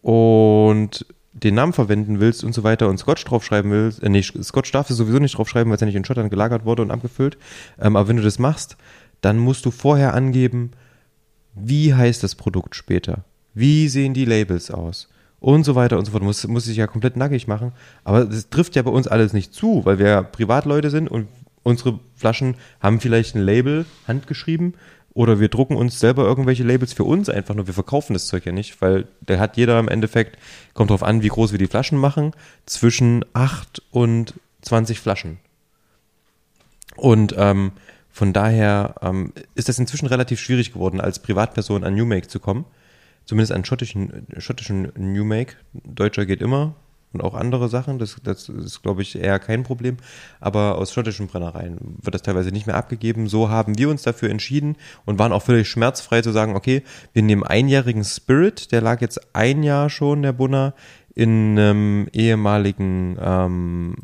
und 0.01 1.07
den 1.33 1.57
Namen 1.57 1.73
verwenden 1.73 2.21
willst 2.21 2.45
und 2.45 2.55
so 2.55 2.63
weiter 2.63 2.89
und 2.89 2.99
Scotch 2.99 3.25
draufschreiben 3.25 3.71
willst, 3.71 4.01
äh, 4.01 4.09
nee, 4.09 4.23
Scotch 4.23 4.71
darfst 4.71 4.91
du 4.91 4.95
sowieso 4.95 5.19
nicht 5.19 5.37
draufschreiben, 5.37 5.71
weil 5.71 5.75
es 5.75 5.81
ja 5.81 5.87
nicht 5.87 5.97
in 5.97 6.05
Schottland 6.05 6.31
gelagert 6.31 6.65
wurde 6.65 6.83
und 6.83 6.93
abgefüllt. 6.93 7.37
Ähm, 7.81 7.97
aber 7.97 8.07
wenn 8.07 8.17
du 8.17 8.23
das 8.23 8.39
machst, 8.39 8.77
dann 9.23 9.39
musst 9.39 9.67
du 9.67 9.73
vorher 9.73 10.15
angeben, 10.15 10.71
wie 11.57 11.95
heißt 11.95 12.23
das 12.23 12.37
Produkt 12.37 12.77
später? 12.77 13.25
Wie 13.55 13.89
sehen 13.89 14.15
die 14.15 14.25
Labels 14.25 14.71
aus? 14.71 15.09
Und 15.47 15.63
so 15.63 15.77
weiter 15.77 15.97
und 15.97 16.05
so 16.05 16.11
fort. 16.11 16.23
Du 16.23 16.27
musst, 16.27 16.49
musst 16.49 16.67
dich 16.67 16.77
ja 16.77 16.89
komplett 16.89 17.17
nackig 17.17 17.47
machen. 17.47 17.71
Aber 18.03 18.25
das 18.25 18.51
trifft 18.51 18.75
ja 18.75 18.83
bei 18.83 18.91
uns 18.91 19.07
alles 19.07 19.33
nicht 19.33 19.55
zu, 19.55 19.85
weil 19.85 20.01
wir 20.01 20.09
ja 20.09 20.23
Privatleute 20.23 20.91
sind 20.91 21.07
und 21.07 21.29
unsere 21.63 22.01
Flaschen 22.17 22.57
haben 22.81 22.99
vielleicht 22.99 23.37
ein 23.37 23.43
Label 23.43 23.87
handgeschrieben 24.09 24.75
oder 25.15 25.39
wir 25.39 25.47
drucken 25.47 25.77
uns 25.77 26.01
selber 26.01 26.25
irgendwelche 26.25 26.65
Labels 26.65 26.95
für 26.95 27.05
uns 27.05 27.29
einfach 27.29 27.55
nur. 27.55 27.69
Wir 27.69 27.75
verkaufen 27.75 28.13
das 28.13 28.27
Zeug 28.27 28.45
ja 28.45 28.51
nicht, 28.51 28.83
weil 28.83 29.07
da 29.21 29.39
hat 29.39 29.57
jeder 29.57 29.79
im 29.79 29.87
Endeffekt, 29.87 30.37
kommt 30.75 30.91
drauf 30.91 31.05
an, 31.05 31.23
wie 31.23 31.29
groß 31.29 31.53
wir 31.53 31.61
die 31.61 31.69
Flaschen 31.69 31.97
machen, 31.97 32.33
zwischen 32.65 33.25
8 33.33 33.85
und 33.93 34.35
20 34.63 34.99
Flaschen. 34.99 35.39
Und 36.97 37.37
ähm, 37.39 37.71
von 38.11 38.33
daher 38.33 38.97
ähm, 39.01 39.33
ist 39.55 39.69
das 39.69 39.79
inzwischen 39.79 40.07
relativ 40.07 40.41
schwierig 40.41 40.73
geworden, 40.73 41.01
als 41.01 41.21
Privatperson 41.21 41.85
an 41.85 41.95
New 41.95 42.05
Make 42.05 42.27
zu 42.27 42.41
kommen. 42.41 42.65
Zumindest 43.27 43.53
an 43.53 43.65
schottischen, 43.65 44.27
schottischen 44.39 44.93
New 44.97 45.25
Make. 45.25 45.55
Deutscher 45.73 46.27
geht 46.27 46.41
immer 46.41 46.75
und 47.13 47.23
auch 47.23 47.35
andere 47.35 47.69
Sachen. 47.69 47.99
Das, 47.99 48.17
das 48.23 48.49
ist, 48.49 48.83
glaube 48.83 49.03
ich, 49.03 49.19
eher 49.19 49.39
kein 49.39 49.63
Problem. 49.63 49.97
Aber 50.41 50.79
aus 50.79 50.93
schottischen 50.93 51.27
Brennereien 51.27 51.79
wird 52.03 52.15
das 52.15 52.23
teilweise 52.23 52.51
nicht 52.51 52.67
mehr 52.67 52.77
abgegeben. 52.77 53.29
So 53.29 53.49
haben 53.49 53.79
wir 53.79 53.89
uns 53.89 54.03
dafür 54.03 54.31
entschieden 54.31 54.77
und 55.05 55.19
waren 55.19 55.33
auch 55.33 55.43
völlig 55.43 55.69
schmerzfrei 55.69 56.23
zu 56.23 56.31
sagen, 56.31 56.55
okay, 56.55 56.83
wir 57.13 57.23
nehmen 57.23 57.43
einjährigen 57.43 58.05
Spirit, 58.05 58.71
der 58.73 58.81
lag 58.81 59.01
jetzt 59.01 59.35
ein 59.35 59.63
Jahr 59.63 59.91
schon, 59.91 60.23
der 60.23 60.33
Bunner, 60.33 60.75
in 61.15 61.59
einem 61.59 62.09
ehemaligen 62.13 63.17
ähm, 63.19 63.97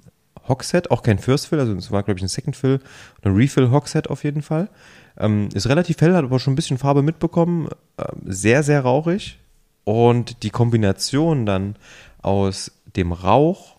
Hockset, 0.48 0.90
auch 0.90 1.02
kein 1.02 1.18
First 1.18 1.46
Fill, 1.46 1.60
also 1.60 1.74
es 1.74 1.90
war, 1.90 2.02
glaube 2.02 2.18
ich, 2.18 2.24
ein 2.24 2.28
Second 2.28 2.56
Fill, 2.56 2.80
ein 3.22 3.34
Refill 3.34 3.70
Hockset 3.70 4.08
auf 4.08 4.24
jeden 4.24 4.42
Fall. 4.42 4.70
Ähm, 5.18 5.48
ist 5.52 5.68
relativ 5.68 6.00
hell, 6.00 6.14
hat 6.14 6.24
aber 6.24 6.38
schon 6.38 6.52
ein 6.52 6.56
bisschen 6.56 6.78
Farbe 6.78 7.02
mitbekommen. 7.02 7.68
Ähm, 7.98 8.22
sehr, 8.24 8.62
sehr 8.62 8.80
rauchig. 8.80 9.38
Und 9.84 10.42
die 10.42 10.50
Kombination 10.50 11.44
dann 11.46 11.76
aus 12.22 12.70
dem 12.96 13.12
Rauch 13.12 13.76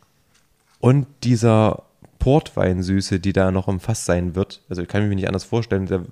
und 0.80 1.08
dieser 1.24 1.84
Portweinsüße, 2.20 3.20
die 3.20 3.34
da 3.34 3.52
noch 3.52 3.68
im 3.68 3.80
Fass 3.80 4.06
sein 4.06 4.36
wird, 4.36 4.62
also 4.70 4.86
kann 4.86 5.04
ich 5.04 5.10
mir 5.10 5.16
nicht 5.16 5.28
anders 5.28 5.46
vorstellen, 5.46 5.86
der, 5.86 6.04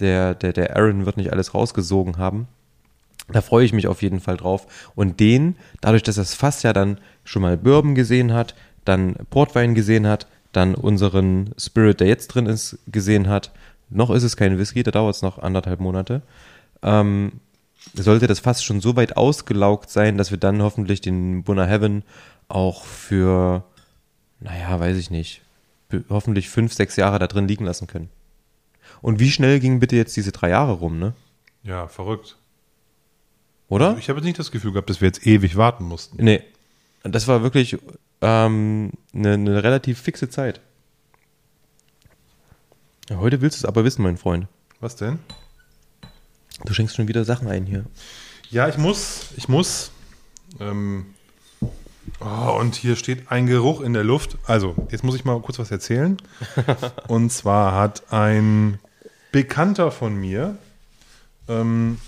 der, 0.00 0.34
der, 0.34 0.52
der 0.52 0.76
Aaron 0.76 1.06
wird 1.06 1.16
nicht 1.16 1.32
alles 1.32 1.54
rausgesogen 1.54 2.16
haben. 2.16 2.48
Da 3.28 3.40
freue 3.40 3.64
ich 3.64 3.72
mich 3.72 3.88
auf 3.88 4.02
jeden 4.02 4.20
Fall 4.20 4.36
drauf. 4.36 4.90
Und 4.94 5.18
den, 5.18 5.56
dadurch, 5.80 6.02
dass 6.02 6.16
das 6.16 6.34
Fass 6.34 6.62
ja 6.62 6.72
dann 6.72 6.98
schon 7.24 7.42
mal 7.42 7.56
Bourbon 7.56 7.94
gesehen 7.94 8.32
hat, 8.32 8.54
dann 8.84 9.16
Portwein 9.30 9.74
gesehen 9.74 10.06
hat, 10.06 10.26
dann 10.52 10.74
unseren 10.74 11.50
Spirit, 11.58 12.00
der 12.00 12.06
jetzt 12.06 12.28
drin 12.28 12.46
ist, 12.46 12.78
gesehen 12.86 13.28
hat, 13.28 13.50
noch 13.88 14.10
ist 14.10 14.22
es 14.22 14.36
kein 14.36 14.58
Whisky, 14.58 14.82
da 14.82 14.90
dauert 14.90 15.14
es 15.14 15.22
noch 15.22 15.38
anderthalb 15.38 15.80
Monate, 15.80 16.22
ähm, 16.82 17.40
sollte 17.94 18.26
das 18.26 18.40
Fass 18.40 18.62
schon 18.62 18.80
so 18.80 18.96
weit 18.96 19.16
ausgelaugt 19.16 19.90
sein, 19.90 20.18
dass 20.18 20.30
wir 20.30 20.38
dann 20.38 20.62
hoffentlich 20.62 21.00
den 21.00 21.44
Bunner 21.44 21.66
Heaven 21.66 22.02
auch 22.48 22.84
für, 22.84 23.64
naja, 24.40 24.78
weiß 24.78 24.96
ich 24.96 25.10
nicht, 25.10 25.42
hoffentlich 26.08 26.48
fünf, 26.48 26.72
sechs 26.72 26.96
Jahre 26.96 27.18
da 27.18 27.26
drin 27.26 27.48
liegen 27.48 27.64
lassen 27.64 27.86
können. 27.86 28.08
Und 29.02 29.20
wie 29.20 29.30
schnell 29.30 29.60
gingen 29.60 29.80
bitte 29.80 29.96
jetzt 29.96 30.16
diese 30.16 30.32
drei 30.32 30.50
Jahre 30.50 30.72
rum, 30.72 30.98
ne? 30.98 31.14
Ja, 31.62 31.88
verrückt. 31.88 32.36
Oder? 33.68 33.96
Ich 33.98 34.08
habe 34.08 34.18
jetzt 34.18 34.26
nicht 34.26 34.38
das 34.38 34.52
Gefühl 34.52 34.72
gehabt, 34.72 34.90
dass 34.90 35.00
wir 35.00 35.06
jetzt 35.06 35.26
ewig 35.26 35.56
warten 35.56 35.84
mussten. 35.84 36.22
Nee. 36.22 36.42
Das 37.02 37.28
war 37.28 37.42
wirklich 37.42 37.78
ähm, 38.20 38.92
eine, 39.12 39.32
eine 39.34 39.62
relativ 39.62 40.00
fixe 40.00 40.28
Zeit. 40.28 40.60
Ja, 43.08 43.18
heute 43.18 43.40
willst 43.40 43.58
du 43.58 43.60
es 43.60 43.64
aber 43.64 43.84
wissen, 43.84 44.02
mein 44.02 44.16
Freund. 44.16 44.46
Was 44.80 44.96
denn? 44.96 45.18
Du 46.64 46.74
schenkst 46.74 46.96
schon 46.96 47.08
wieder 47.08 47.24
Sachen 47.24 47.48
ein 47.48 47.66
hier. 47.66 47.84
Ja, 48.50 48.68
ich 48.68 48.78
muss, 48.78 49.28
ich 49.36 49.48
muss. 49.48 49.90
Ähm, 50.60 51.06
Oh, 52.20 52.56
und 52.58 52.76
hier 52.76 52.96
steht 52.96 53.30
ein 53.30 53.46
Geruch 53.46 53.80
in 53.80 53.92
der 53.92 54.04
Luft. 54.04 54.38
Also, 54.46 54.74
jetzt 54.90 55.04
muss 55.04 55.16
ich 55.16 55.24
mal 55.24 55.40
kurz 55.40 55.58
was 55.58 55.70
erzählen. 55.70 56.16
und 57.08 57.30
zwar 57.30 57.74
hat 57.74 58.12
ein 58.12 58.78
Bekannter 59.32 59.90
von 59.90 60.14
mir, 60.14 60.56
ähm, 61.48 61.98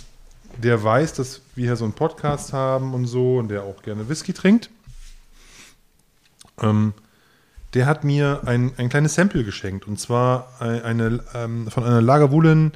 der 0.56 0.82
weiß, 0.82 1.14
dass 1.14 1.42
wir 1.54 1.66
hier 1.66 1.76
so 1.76 1.84
einen 1.84 1.92
Podcast 1.92 2.52
haben 2.52 2.94
und 2.94 3.06
so 3.06 3.38
und 3.38 3.48
der 3.48 3.64
auch 3.64 3.82
gerne 3.82 4.08
Whisky 4.08 4.32
trinkt. 4.32 4.70
Ähm, 6.60 6.94
der 7.74 7.86
hat 7.86 8.04
mir 8.04 8.42
ein, 8.46 8.72
ein 8.76 8.88
kleines 8.88 9.14
Sample 9.14 9.44
geschenkt 9.44 9.86
und 9.86 9.98
zwar 10.00 10.60
eine, 10.60 11.22
ähm, 11.34 11.70
von 11.70 11.84
einer 11.84 12.00
Lagerwoolen 12.00 12.72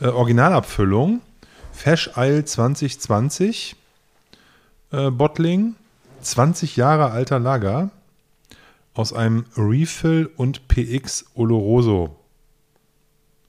äh, 0.00 0.06
Originalabfüllung 0.08 1.20
Fesh 1.72 2.10
Isle 2.16 2.44
2020 2.44 3.76
äh, 4.92 5.10
Bottling, 5.10 5.74
20 6.22 6.76
Jahre 6.76 7.10
alter 7.10 7.38
Lager 7.38 7.90
aus 8.94 9.12
einem 9.12 9.44
Refill 9.56 10.30
und 10.36 10.68
PX 10.68 11.26
Oloroso 11.34 12.16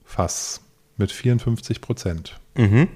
Fass 0.04 0.60
mit 0.96 1.12
54 1.12 1.80
Prozent. 1.80 2.38
Mhm. 2.54 2.88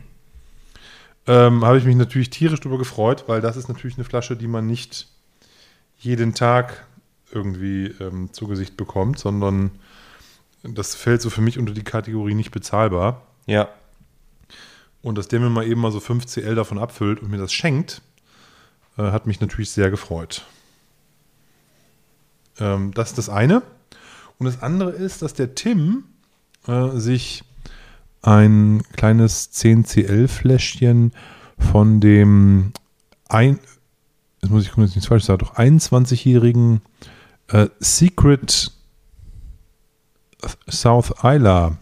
Ähm, 1.27 1.65
Habe 1.65 1.79
ich 1.79 1.85
mich 1.85 1.97
natürlich 1.97 2.31
tierisch 2.31 2.61
darüber 2.61 2.79
gefreut, 2.79 3.25
weil 3.27 3.41
das 3.41 3.57
ist 3.57 3.69
natürlich 3.69 3.97
eine 3.97 4.05
Flasche, 4.05 4.37
die 4.37 4.49
man 4.49 4.67
nicht 4.67 5.09
jeden 5.99 6.35
Tag 6.35 6.87
irgendwie 7.33 7.87
ähm, 8.01 8.33
zu 8.33 8.47
Gesicht 8.47 8.77
bekommt, 8.77 9.19
sondern 9.19 9.71
das 10.63 10.95
fällt 10.95 11.23
so 11.23 11.31
für 11.31 11.41
mich 11.41 11.59
unter 11.59 11.73
die 11.73 11.83
Kategorie 11.83 12.35
nicht 12.35 12.51
bezahlbar. 12.51 13.27
Ja. 13.47 13.69
Und 15.03 15.19
dass 15.19 15.29
der 15.29 15.41
mir 15.41 15.51
mal 15.51 15.67
eben 15.67 15.81
mal 15.81 15.91
so 15.91 16.01
5 16.01 16.27
CL 16.27 16.55
davon 16.55 16.79
abfüllt 16.79 17.21
und 17.21 17.31
mir 17.31 17.39
das 17.39 17.53
schenkt, 17.53 18.03
äh, 18.97 19.03
hat 19.03 19.27
mich 19.27 19.41
natürlich 19.41 19.71
sehr 19.71 19.91
gefreut. 19.91 20.47
Ähm, 22.61 22.93
das 22.95 23.11
ist 23.11 23.19
das 23.19 23.29
eine. 23.29 23.63
Und 24.39 24.47
das 24.47 24.63
andere 24.63 24.91
ist, 24.91 25.23
dass 25.23 25.35
der 25.35 25.55
Tim 25.55 26.05
äh, 26.67 26.91
sich 26.91 27.45
ein 28.23 28.83
kleines 28.97 29.53
10cl-Fläschchen 29.53 31.13
von 31.59 32.01
dem 32.01 32.73
ein, 33.29 33.59
jetzt 34.41 34.51
muss 34.51 34.63
ich 34.63 34.71
gucken, 34.71 34.85
dass 34.85 34.91
ich 34.91 34.97
nichts 34.97 35.09
falsch 35.09 35.25
sage, 35.25 35.39
doch 35.39 35.57
21-jährigen 35.57 36.83
äh, 37.53 37.69
Secret 37.79 38.73
South 40.69 41.13
Isla 41.23 41.77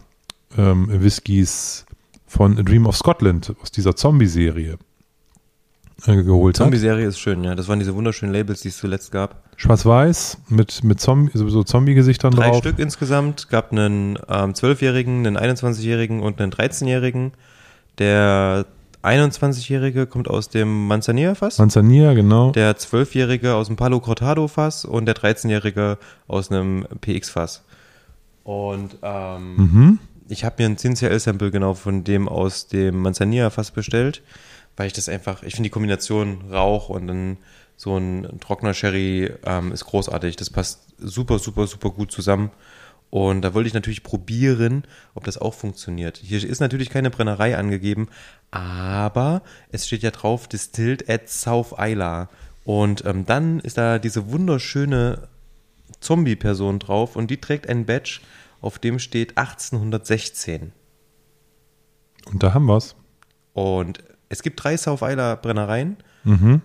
ähm, 0.57 0.87
Whiskys 0.89 1.85
von 2.27 2.57
A 2.57 2.61
Dream 2.61 2.85
of 2.85 2.95
Scotland 2.95 3.53
aus 3.61 3.71
dieser 3.71 3.95
Zombie-Serie 3.95 4.77
äh, 6.05 6.23
geholt 6.23 6.59
hat. 6.59 6.65
Zombie-Serie 6.65 7.07
ist 7.07 7.19
schön, 7.19 7.43
ja. 7.43 7.55
Das 7.55 7.67
waren 7.67 7.79
diese 7.79 7.95
wunderschönen 7.95 8.33
Labels, 8.33 8.61
die 8.61 8.69
es 8.69 8.77
zuletzt 8.77 9.11
gab. 9.11 9.43
Schwarz-Weiß 9.57 10.39
mit, 10.49 10.83
mit 10.83 10.99
Zombie, 10.99 11.31
so 11.33 11.63
Zombie-Gesichtern 11.63 12.33
Drei 12.33 12.49
drauf. 12.49 12.57
Stück 12.59 12.79
insgesamt. 12.79 13.49
Gab 13.49 13.71
einen 13.71 14.17
ähm, 14.27 14.53
12-Jährigen, 14.53 15.25
einen 15.25 15.37
21-Jährigen 15.37 16.21
und 16.21 16.41
einen 16.41 16.51
13-Jährigen. 16.51 17.33
Der 17.97 18.65
21-Jährige 19.03 20.05
kommt 20.07 20.27
aus 20.29 20.49
dem 20.49 20.87
Manzanilla-Fass. 20.87 21.57
Manzanilla, 21.57 22.13
genau. 22.13 22.51
der 22.51 22.77
12-Jährige 22.77 23.55
aus 23.55 23.67
dem 23.67 23.75
Palo 23.75 23.99
Cortado-Fass 23.99 24.85
und 24.85 25.05
der 25.05 25.15
13-Jährige 25.15 25.97
aus 26.27 26.51
einem 26.51 26.85
PX-Fass. 27.01 27.63
Und 28.43 28.97
ähm, 29.01 29.55
Mhm. 29.55 29.99
ich 30.29 30.43
habe 30.43 30.55
mir 30.59 30.65
ein 30.69 30.77
10CL-Sample 30.77 31.51
genau 31.51 31.73
von 31.73 32.03
dem 32.03 32.27
aus 32.27 32.67
dem 32.67 33.01
Manzanilla-Fass 33.01 33.71
bestellt, 33.71 34.21
weil 34.77 34.87
ich 34.87 34.93
das 34.93 35.09
einfach, 35.09 35.43
ich 35.43 35.53
finde 35.55 35.67
die 35.67 35.71
Kombination 35.73 36.43
Rauch 36.51 36.89
und 36.89 37.07
dann 37.07 37.37
so 37.75 37.97
ein 37.97 38.39
trockener 38.39 38.73
Sherry 38.75 39.31
ähm, 39.45 39.71
ist 39.71 39.85
großartig. 39.85 40.35
Das 40.35 40.49
passt 40.51 40.93
super, 40.99 41.39
super, 41.39 41.65
super 41.65 41.89
gut 41.89 42.11
zusammen. 42.11 42.51
Und 43.09 43.41
da 43.41 43.53
wollte 43.53 43.67
ich 43.67 43.73
natürlich 43.73 44.03
probieren, 44.03 44.83
ob 45.15 45.25
das 45.25 45.37
auch 45.37 45.53
funktioniert. 45.53 46.17
Hier 46.23 46.41
ist 46.47 46.61
natürlich 46.61 46.89
keine 46.89 47.09
Brennerei 47.09 47.57
angegeben, 47.57 48.07
aber 48.51 49.41
es 49.69 49.87
steht 49.87 50.03
ja 50.03 50.11
drauf 50.11 50.47
Distilled 50.47 51.09
at 51.09 51.29
South 51.29 51.73
Isla. 51.77 52.29
Und 52.63 53.03
ähm, 53.05 53.25
dann 53.25 53.59
ist 53.61 53.77
da 53.77 53.97
diese 53.97 54.31
wunderschöne 54.31 55.27
Zombie-Person 55.99 56.79
drauf 56.79 57.15
und 57.15 57.31
die 57.31 57.41
trägt 57.41 57.67
ein 57.67 57.85
Badge, 57.85 58.19
auf 58.61 58.77
dem 58.77 58.99
steht 58.99 59.37
1816. 59.37 60.71
Und 62.25 62.43
da 62.43 62.53
haben 62.53 62.65
wir's. 62.67 62.95
Und 63.53 64.03
es 64.29 64.43
gibt 64.43 64.63
drei 64.63 64.77
South 64.77 65.01
Isla 65.01 65.35
Brennereien. 65.35 65.97
Mhm. 66.23 66.61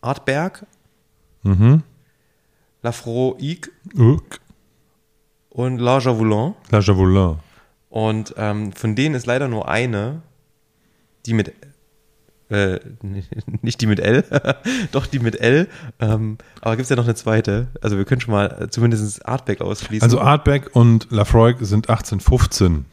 Artberg, 0.00 0.66
Mhm. 1.44 1.82
Lafroig 2.82 3.70
und 5.50 5.78
La 5.78 5.98
Javelin. 5.98 6.54
La 6.70 6.80
Javelin. 6.80 7.36
Und 7.90 8.34
ähm, 8.36 8.72
von 8.72 8.96
denen 8.96 9.14
ist 9.14 9.26
leider 9.26 9.46
nur 9.46 9.68
eine, 9.68 10.22
die 11.26 11.34
mit, 11.34 11.52
äh, 12.50 12.78
nicht 13.62 13.80
die 13.80 13.86
mit 13.86 14.00
L, 14.00 14.24
doch 14.92 15.06
die 15.06 15.18
mit 15.18 15.40
L. 15.40 15.68
Ähm, 16.00 16.38
aber 16.60 16.76
gibt 16.76 16.84
es 16.84 16.90
ja 16.90 16.96
noch 16.96 17.04
eine 17.04 17.14
zweite. 17.14 17.68
Also 17.80 17.96
wir 17.96 18.04
können 18.04 18.20
schon 18.20 18.32
mal 18.32 18.68
zumindest 18.70 19.26
Artback 19.26 19.60
ausschließen. 19.60 20.04
Also 20.04 20.20
Artbeck 20.20 20.74
und 20.74 21.08
Lafroig 21.10 21.58
sind 21.60 21.88
1815 21.88 22.86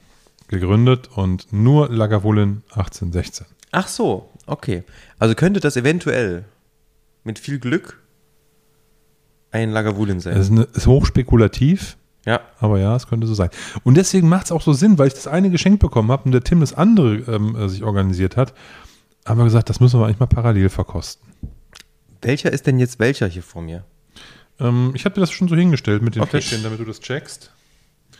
gegründet 0.48 1.10
und 1.16 1.52
nur 1.52 1.90
Lagavulin 1.90 2.64
1816. 2.72 3.48
Ach 3.72 3.88
so, 3.88 4.30
okay. 4.46 4.84
Also 5.18 5.34
könnte 5.34 5.60
das 5.60 5.78
eventuell 5.78 6.46
mit 7.24 7.40
viel 7.40 7.60
Glück 7.60 8.02
ein 9.52 9.72
Lagavulin 9.72 10.20
sein. 10.20 10.36
Das 10.36 10.46
ist, 10.46 10.52
eine, 10.52 10.64
ist 10.74 10.88
hochspekulativ, 10.88 11.98
ja. 12.26 12.42
aber 12.60 12.80
ja, 12.80 12.96
es 12.96 13.08
könnte 13.08 13.28
so 13.28 13.34
sein. 13.34 13.50
Und 13.84 13.96
deswegen 13.96 14.30
macht 14.30 14.46
es 14.46 14.52
auch 14.52 14.62
so 14.62 14.74
Sinn, 14.74 14.98
weil 14.98 15.08
ich 15.08 15.14
das 15.14 15.28
eine 15.28 15.50
geschenkt 15.50 15.80
bekommen 15.80 16.12
habe 16.12 16.24
und 16.26 16.32
der 16.32 16.44
Tim 16.44 16.60
das 16.60 16.74
andere 16.74 17.16
ähm, 17.16 17.56
äh, 17.56 17.70
sich 17.70 17.84
organisiert 17.84 18.38
hat, 18.38 18.54
haben 19.26 19.40
wir 19.40 19.46
gesagt, 19.46 19.70
das 19.70 19.80
müssen 19.80 20.00
wir 20.00 20.06
eigentlich 20.06 20.20
mal 20.20 20.28
parallel 20.28 20.70
verkosten. 20.70 21.28
Welcher 22.22 22.52
ist 22.52 22.68
denn 22.68 22.80
jetzt 22.80 23.00
welcher 23.00 23.28
hier 23.28 23.44
vor 23.44 23.62
mir? 23.62 23.84
Ähm, 24.60 24.92
ich 24.94 25.06
habe 25.06 25.16
dir 25.16 25.22
das 25.22 25.32
schon 25.32 25.48
so 25.48 25.56
hingestellt 25.56 26.02
mit 26.02 26.16
den 26.16 26.22
Okay. 26.22 26.32
Fläschchen, 26.32 26.64
damit 26.64 26.80
du 26.80 26.86
das 26.86 27.00
checkst. 27.00 27.52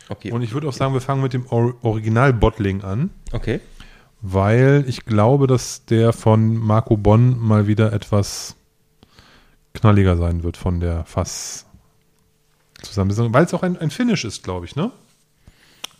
Okay. 0.08 0.32
Und 0.32 0.42
ich 0.42 0.52
würde 0.52 0.68
auch 0.68 0.72
sagen, 0.72 0.92
wir 0.92 1.00
fangen 1.00 1.22
mit 1.22 1.32
dem 1.32 1.46
Or 1.46 1.74
Original-Bottling 1.82 2.82
an, 2.82 3.10
okay. 3.32 3.60
weil 4.20 4.84
ich 4.88 5.04
glaube, 5.04 5.46
dass 5.46 5.84
der 5.86 6.12
von 6.12 6.56
Marco 6.56 6.96
Bonn 6.96 7.38
mal 7.38 7.66
wieder 7.66 7.92
etwas 7.92 8.56
knalliger 9.74 10.16
sein 10.16 10.42
wird 10.42 10.56
von 10.56 10.80
der 10.80 11.04
Fass 11.04 11.66
Zusammensetzung, 12.82 13.32
weil 13.32 13.44
es 13.44 13.54
auch 13.54 13.62
ein, 13.62 13.76
ein 13.78 13.90
Finish 13.90 14.24
ist, 14.24 14.42
glaube 14.42 14.66
ich, 14.66 14.76
ne? 14.76 14.90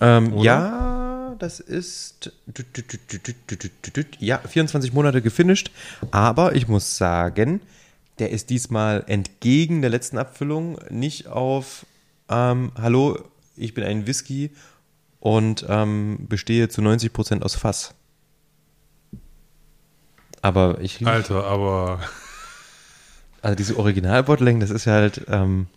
Ähm, 0.01 0.39
ja, 0.39 1.37
das 1.39 1.61
ist 1.61 2.33
ja 4.20 4.39
24 4.39 4.93
Monate 4.93 5.22
gefinisht, 5.22 5.70
aber 6.11 6.55
ich 6.57 6.68
muss 6.68 6.97
sagen, 6.97 7.61
der 8.18 8.30
ist 8.30 8.51
diesmal 8.51 9.05
entgegen 9.07 9.80
der 9.80 9.91
letzten 9.91 10.18
Abfüllung 10.18 10.78
nicht 10.91 11.28
auf 11.28 11.87
ähm, 12.28 12.72
Hallo, 12.80 13.18
ich 13.57 13.74
bin 13.74 13.85
ein 13.85 14.07
Whisky 14.07 14.51
und 15.20 15.64
ähm, 15.68 16.26
bestehe 16.28 16.68
zu 16.68 16.80
90% 16.80 17.43
aus 17.43 17.55
Fass. 17.55 17.95
Aber 20.41 20.80
ich 20.80 21.07
Alter, 21.07 21.45
aber 21.45 22.01
also 23.41 23.55
diese 23.55 23.78
Originalbottling, 23.78 24.59
das 24.61 24.70
ist 24.70 24.85
ja 24.85 24.95
halt 24.95 25.26
ähm, 25.28 25.68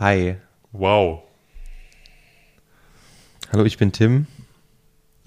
Hi. 0.00 0.36
wow. 0.72 1.24
Hallo, 3.52 3.66
ich 3.66 3.76
bin 3.76 3.92
Tim. 3.92 4.26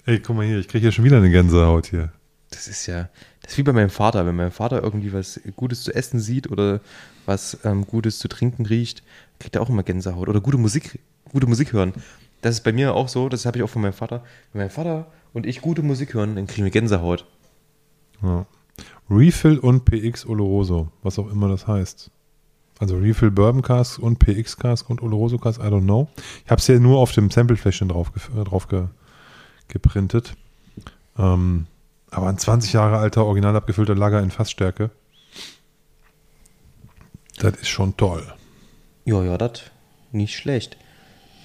Ey, 0.04 0.18
guck 0.18 0.34
mal 0.34 0.44
hier, 0.44 0.58
ich 0.58 0.66
kriege 0.66 0.82
hier 0.82 0.90
schon 0.90 1.04
wieder 1.04 1.18
eine 1.18 1.30
Gänsehaut 1.30 1.86
hier. 1.86 2.10
Das 2.50 2.66
ist 2.66 2.84
ja, 2.86 3.08
das 3.40 3.52
ist 3.52 3.58
wie 3.58 3.62
bei 3.62 3.72
meinem 3.72 3.88
Vater. 3.88 4.26
Wenn 4.26 4.34
mein 4.34 4.50
Vater 4.50 4.82
irgendwie 4.82 5.12
was 5.12 5.40
Gutes 5.54 5.84
zu 5.84 5.94
essen 5.94 6.18
sieht 6.18 6.50
oder 6.50 6.80
was 7.24 7.56
ähm, 7.62 7.86
Gutes 7.86 8.18
zu 8.18 8.26
trinken 8.26 8.66
riecht, 8.66 9.04
kriegt 9.38 9.54
er 9.54 9.62
auch 9.62 9.68
immer 9.68 9.84
Gänsehaut. 9.84 10.28
Oder 10.28 10.40
gute 10.40 10.58
Musik, 10.58 10.98
gute 11.30 11.46
Musik 11.46 11.72
hören. 11.72 11.92
Das 12.40 12.56
ist 12.56 12.64
bei 12.64 12.72
mir 12.72 12.94
auch 12.94 13.06
so, 13.06 13.28
das 13.28 13.46
habe 13.46 13.58
ich 13.58 13.62
auch 13.62 13.70
von 13.70 13.82
meinem 13.82 13.92
Vater. 13.92 14.24
Wenn 14.52 14.62
mein 14.62 14.70
Vater 14.70 15.06
und 15.32 15.46
ich 15.46 15.60
gute 15.60 15.82
Musik 15.82 16.14
hören, 16.14 16.34
dann 16.34 16.48
kriegen 16.48 16.64
wir 16.64 16.72
Gänsehaut. 16.72 17.26
Ja. 18.24 18.44
Refill 19.08 19.60
und 19.60 19.84
PX 19.84 20.26
Oloroso, 20.26 20.90
was 21.04 21.20
auch 21.20 21.30
immer 21.30 21.48
das 21.48 21.68
heißt. 21.68 22.10
Also 22.80 22.96
Refill 22.96 23.30
Bourbon 23.30 23.62
Cask 23.62 23.98
und 24.00 24.18
PX 24.18 24.56
Cask 24.56 24.90
und 24.90 25.00
Oloroso 25.02 25.38
Cask, 25.38 25.60
I 25.60 25.64
don't 25.68 25.82
know. 25.84 26.08
Ich 26.44 26.50
habe 26.50 26.58
es 26.60 26.66
ja 26.66 26.78
nur 26.78 26.98
auf 26.98 27.12
dem 27.12 27.30
Samplefläschchen 27.30 27.88
drauf, 27.88 28.10
äh, 28.38 28.44
drauf 28.44 28.68
ge 28.68 28.84
geprintet. 29.68 30.34
Ähm, 31.18 31.66
aber 32.10 32.28
ein 32.28 32.36
20 32.38 32.72
Jahre 32.72 32.98
alter, 32.98 33.24
original 33.24 33.54
abgefüllter 33.56 33.94
Lager 33.94 34.20
in 34.22 34.30
Fassstärke. 34.30 34.90
Das 37.38 37.54
ist 37.56 37.68
schon 37.68 37.96
toll. 37.96 38.22
Ja, 39.04 39.22
ja, 39.22 39.36
das 39.38 39.62
nicht 40.12 40.36
schlecht. 40.36 40.76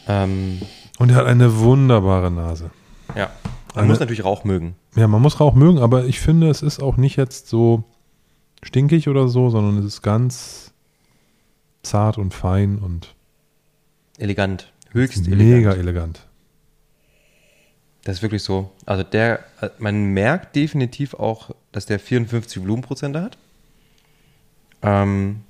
Ähm, 0.08 0.60
Und 0.98 1.10
er 1.10 1.16
hat 1.18 1.26
eine 1.28 1.58
wunderbare 1.60 2.32
Nase. 2.32 2.72
ja. 3.16 3.30
Man 3.76 3.84
Eine- 3.84 3.88
muss 3.94 4.00
natürlich 4.00 4.24
Rauch 4.26 4.44
mögen. 4.46 4.76
Ja, 4.96 5.08
man 5.08 5.22
muss 5.22 5.40
Rauch 5.40 5.54
mögen, 5.54 5.78
aber 5.78 6.06
ich 6.06 6.20
finde, 6.20 6.50
es 6.50 6.64
ist 6.64 6.82
auch 6.82 6.98
nicht 6.98 7.18
jetzt 7.18 7.48
so 7.48 7.84
stinkig 8.64 9.08
oder 9.08 9.28
so, 9.28 9.52
sondern 9.52 9.78
es 9.78 9.86
ist 9.86 10.02
ganz 10.02 10.69
zart 11.84 12.18
und 12.18 12.34
fein 12.34 12.80
und 12.80 13.16
Elegant. 14.20 14.74
Höchst 14.92 15.28
mega 15.28 15.72
elegant. 15.72 15.78
elegant. 15.78 16.28
Das 18.04 18.18
ist 18.18 18.22
wirklich 18.22 18.44
so. 18.44 18.72
Also 18.86 19.04
der, 19.04 19.46
man 19.78 20.14
merkt 20.14 20.56
definitiv 20.56 21.14
auch, 21.14 21.52
dass 21.72 21.86
der 21.86 22.00
54 22.00 22.62
Volumenprozente 22.62 23.22
hat. 23.22 23.38
Ähm, 24.82 25.42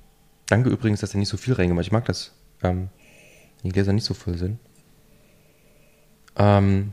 danke 0.46 0.70
übrigens, 0.70 1.00
dass 1.00 1.14
er 1.14 1.18
nicht 1.18 1.28
so 1.28 1.36
viel 1.36 1.54
reingemacht. 1.54 1.86
Ich 1.86 1.92
mag 1.92 2.04
das, 2.04 2.32
ähm, 2.62 2.88
die 3.62 3.70
Gläser 3.70 3.92
nicht 3.92 4.04
so 4.04 4.14
voll 4.14 4.36
sind. 4.36 4.58
Ähm, 6.36 6.92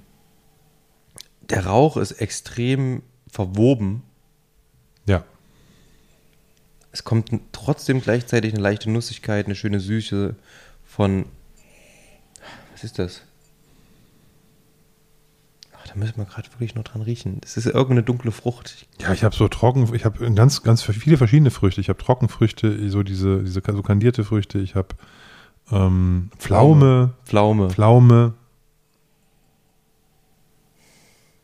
der 1.41 1.65
Rauch 1.65 1.97
ist 1.97 2.14
extrem 2.14 3.03
verwoben. 3.30 4.03
Es 6.98 7.03
kommt 7.03 7.30
trotzdem 7.52 8.02
gleichzeitig 8.02 8.56
eine 8.56 8.64
leichte 8.64 8.90
Nussigkeit, 8.90 9.45
eine 9.45 9.53
schöne 9.53 9.80
Süße 9.80 10.34
von. 10.84 11.28
Was 12.72 12.84
ist 12.84 12.98
das? 12.98 13.22
Ach, 15.74 15.88
da 15.88 15.94
müssen 15.94 16.18
wir 16.18 16.26
gerade 16.26 16.52
wirklich 16.53 16.74
noch 16.74 16.84
dran 16.84 17.03
riechen. 17.03 17.40
Das 17.41 17.56
ist 17.56 17.68
irgendeine 17.68 18.02
dunkle 18.02 18.32
Frucht. 18.32 18.88
Ja, 18.99 19.14
ich 19.14 19.24
habe 19.24 19.36
so 19.36 19.48
trocken, 19.48 19.94
ich 19.94 20.06
habe 20.06 20.34
ganz, 20.34 20.64
ganz 20.64 20.82
viele 20.82 21.18
verschiedene 21.18 21.52
Früchte. 21.52 21.82
Ich 21.82 21.90
habe 21.90 22.03
Trockenfrüchte, 22.03 22.90
so 22.90 23.03
diese, 23.03 23.44
diese 23.44 23.61
so 23.64 23.84
kandierte 23.84 24.24
Früchte. 24.24 24.57
Ich 24.57 24.74
habe 24.74 24.95
ähm, 25.72 26.32
Pflaume, 26.40 27.14
Pflaume. 27.26 27.69
Pflaume. 27.69 28.34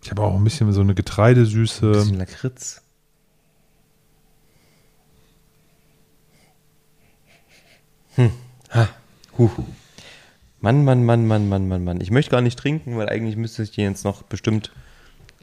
Ich 0.01 0.09
habe 0.09 0.23
auch 0.23 0.35
ein 0.35 0.43
bisschen 0.43 0.71
so 0.73 0.81
eine 0.81 0.95
Getreidesüße. 0.95 1.85
Ein 1.85 1.91
bisschen 1.91 2.17
Lakritz. 2.17 2.82
Hm. 8.15 8.31
Ha. 8.71 8.87
Huh. 9.37 9.49
Mann, 10.61 10.83
Mann, 10.85 11.03
Mann, 11.03 11.27
Mann, 11.27 11.47
Mann, 11.49 11.67
Mann, 11.67 11.83
Mann. 11.83 12.01
Ich 12.01 12.11
möchte 12.11 12.31
gar 12.31 12.41
nicht 12.41 12.57
trinken, 12.57 12.97
weil 12.97 13.09
eigentlich 13.09 13.35
müsste 13.35 13.63
ich 13.63 13.71
den 13.71 13.85
jetzt 13.91 14.05
noch 14.05 14.23
bestimmt 14.23 14.71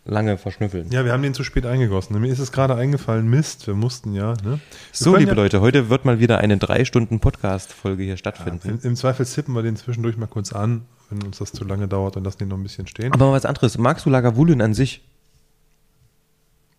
lange 0.06 0.38
verschnüffeln. 0.38 0.90
Ja, 0.90 1.04
wir 1.04 1.12
haben 1.12 1.22
den 1.22 1.34
zu 1.34 1.44
spät 1.44 1.66
eingegossen. 1.66 2.18
Mir 2.18 2.32
ist 2.32 2.38
es 2.38 2.52
gerade 2.52 2.74
eingefallen, 2.74 3.28
Mist, 3.28 3.66
wir 3.66 3.74
mussten 3.74 4.14
ja. 4.14 4.32
Ne? 4.42 4.42
Wir 4.52 4.58
So, 4.92 5.14
liebe 5.16 5.32
ja, 5.32 5.36
Leute, 5.36 5.60
heute 5.60 5.90
wird 5.90 6.04
mal 6.06 6.18
wieder 6.20 6.38
eine 6.38 6.56
drei 6.56 6.84
Stunden 6.86 7.20
Podcast-Folge 7.20 8.02
hier 8.04 8.12
Ja, 8.12 8.16
stattfinden. 8.16 8.68
im, 8.68 8.80
Im 8.82 8.96
Zweifel 8.96 9.26
zippen 9.26 9.54
wir 9.54 9.62
den 9.62 9.76
zwischendurch 9.76 10.16
mal 10.16 10.26
kurz 10.26 10.52
an, 10.54 10.82
wenn 11.10 11.22
uns 11.22 11.38
das 11.38 11.52
zu 11.52 11.64
lange 11.64 11.86
dauert 11.86 12.16
und 12.16 12.24
lassen 12.24 12.38
den 12.38 12.48
noch 12.48 12.56
ein 12.56 12.62
bisschen 12.62 12.86
stehen. 12.86 13.12
Aber 13.12 13.26
mal 13.26 13.32
was 13.32 13.44
anderes. 13.44 13.76
Magst 13.76 14.06
du 14.06 14.10
Lagavulin 14.10 14.62
an 14.62 14.72
sich? 14.72 15.02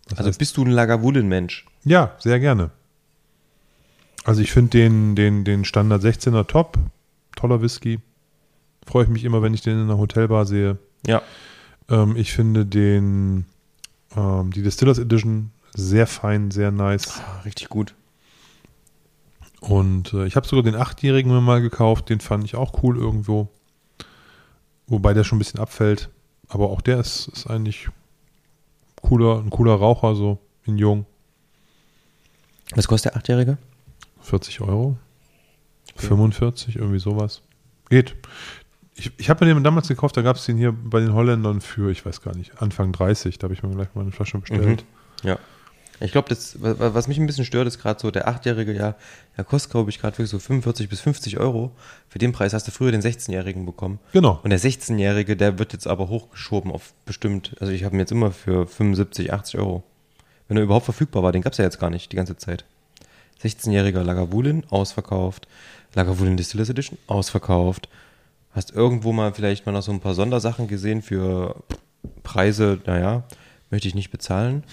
Das 0.09 0.17
Also 0.17 0.31
heißt- 0.31 0.39
bist 0.39 0.57
du 0.57 0.63
ein 0.65 0.71
Lagavulin-Mensch? 0.71 1.65
Ja, 1.85 2.15
sehr 2.17 2.39
gerne. 2.39 2.71
Also 4.23 4.41
ich 4.41 4.51
finde 4.51 4.71
den, 4.71 5.15
den, 5.15 5.43
den 5.43 5.65
Standard 5.65 6.03
16er 6.03 6.45
top. 6.47 6.77
Toller 7.35 7.61
Whisky. 7.61 7.99
Freue 8.85 9.05
ich 9.05 9.09
mich 9.09 9.23
immer, 9.23 9.41
wenn 9.41 9.53
ich 9.53 9.61
den 9.61 9.77
in 9.77 9.83
einer 9.83 9.97
Hotelbar 9.97 10.45
sehe. 10.45 10.77
Ja. 11.05 11.21
Ähm, 11.89 12.15
ich 12.15 12.33
finde 12.33 12.65
den, 12.65 13.45
ähm, 14.15 14.51
die 14.51 14.61
Distillers 14.61 14.99
Edition 14.99 15.51
sehr 15.73 16.07
fein, 16.07 16.51
sehr 16.51 16.71
nice. 16.71 17.19
Ah, 17.19 17.41
richtig 17.41 17.69
gut. 17.69 17.95
Und 19.61 20.13
äh, 20.13 20.25
ich 20.25 20.35
habe 20.35 20.47
sogar 20.47 20.63
den 20.63 20.75
achtjährigen 20.75 21.31
mir 21.31 21.41
mal 21.41 21.61
gekauft. 21.61 22.09
Den 22.09 22.19
fand 22.19 22.43
ich 22.43 22.55
auch 22.55 22.83
cool 22.83 22.97
irgendwo. 22.97 23.49
Wobei 24.87 25.13
der 25.13 25.23
schon 25.23 25.37
ein 25.37 25.39
bisschen 25.39 25.59
abfällt. 25.59 26.09
Aber 26.47 26.69
auch 26.69 26.81
der 26.81 26.99
ist, 26.99 27.27
ist 27.27 27.47
eigentlich 27.47 27.87
cooler, 29.01 29.39
ein 29.39 29.49
cooler 29.49 29.75
Raucher, 29.75 30.15
so 30.15 30.39
in 30.65 30.77
jung. 30.77 31.05
Was 32.75 32.87
kostet 32.87 33.13
der 33.13 33.19
Achtjährige? 33.19 33.57
40 34.21 34.61
Euro. 34.61 34.97
45, 35.95 36.77
irgendwie 36.77 36.99
sowas. 36.99 37.41
Geht. 37.89 38.15
Ich, 38.95 39.11
ich 39.17 39.29
habe 39.29 39.45
mir 39.45 39.53
den 39.53 39.63
damals 39.63 39.87
gekauft, 39.87 40.15
da 40.17 40.21
gab 40.21 40.35
es 40.35 40.45
den 40.45 40.57
hier 40.57 40.71
bei 40.71 40.99
den 40.99 41.13
Holländern 41.13 41.61
für, 41.61 41.91
ich 41.91 42.05
weiß 42.05 42.21
gar 42.21 42.35
nicht, 42.35 42.61
Anfang 42.61 42.91
30. 42.91 43.37
Da 43.39 43.45
habe 43.45 43.53
ich 43.53 43.63
mir 43.63 43.69
gleich 43.71 43.93
mal 43.93 44.01
eine 44.01 44.11
Flasche 44.11 44.37
bestellt. 44.37 44.85
Ja. 45.23 45.39
Ich 46.03 46.11
glaube, 46.11 46.29
das, 46.29 46.57
was 46.59 47.07
mich 47.07 47.19
ein 47.19 47.27
bisschen 47.27 47.45
stört, 47.45 47.67
ist 47.67 47.79
gerade 47.79 47.99
so, 47.99 48.09
der 48.09 48.27
Achtjährige, 48.27 48.73
ja, 48.73 48.95
der 49.37 49.45
kostet, 49.45 49.71
glaube 49.71 49.91
ich, 49.91 49.99
gerade 49.99 50.17
wirklich 50.17 50.31
so 50.31 50.39
45 50.39 50.89
bis 50.89 50.99
50 50.99 51.39
Euro. 51.39 51.71
Für 52.09 52.17
den 52.17 52.31
Preis 52.31 52.53
hast 52.53 52.67
du 52.67 52.71
früher 52.71 52.91
den 52.91 53.01
16-Jährigen 53.01 53.65
bekommen. 53.65 53.99
Genau. 54.11 54.39
Und 54.43 54.49
der 54.49 54.59
16-Jährige, 54.59 55.37
der 55.37 55.59
wird 55.59 55.73
jetzt 55.73 55.85
aber 55.85 56.09
hochgeschoben 56.09 56.71
auf 56.71 56.93
bestimmt, 57.05 57.55
also 57.59 57.71
ich 57.71 57.83
habe 57.83 57.95
ihn 57.95 57.99
jetzt 57.99 58.11
immer 58.11 58.31
für 58.31 58.65
75, 58.65 59.31
80 59.31 59.59
Euro. 59.59 59.83
Wenn 60.47 60.57
er 60.57 60.63
überhaupt 60.63 60.85
verfügbar 60.85 61.21
war, 61.21 61.31
den 61.31 61.43
gab 61.43 61.53
es 61.53 61.59
ja 61.59 61.65
jetzt 61.65 61.79
gar 61.79 61.91
nicht 61.91 62.11
die 62.11 62.15
ganze 62.15 62.35
Zeit. 62.35 62.65
16-jähriger 63.43 64.03
Lagavulin, 64.03 64.63
ausverkauft. 64.69 65.47
Lagavulin 65.93 66.37
Distillers 66.37 66.69
Edition, 66.69 66.97
ausverkauft. 67.07 67.89
Hast 68.51 68.71
irgendwo 68.71 69.13
mal 69.13 69.33
vielleicht 69.33 69.65
mal 69.65 69.71
noch 69.71 69.81
so 69.81 69.91
ein 69.91 69.99
paar 69.99 70.13
Sondersachen 70.13 70.67
gesehen 70.67 71.01
für 71.01 71.55
Preise, 72.23 72.79
naja, 72.85 73.23
möchte 73.69 73.87
ich 73.87 73.95
nicht 73.95 74.11
bezahlen. 74.11 74.63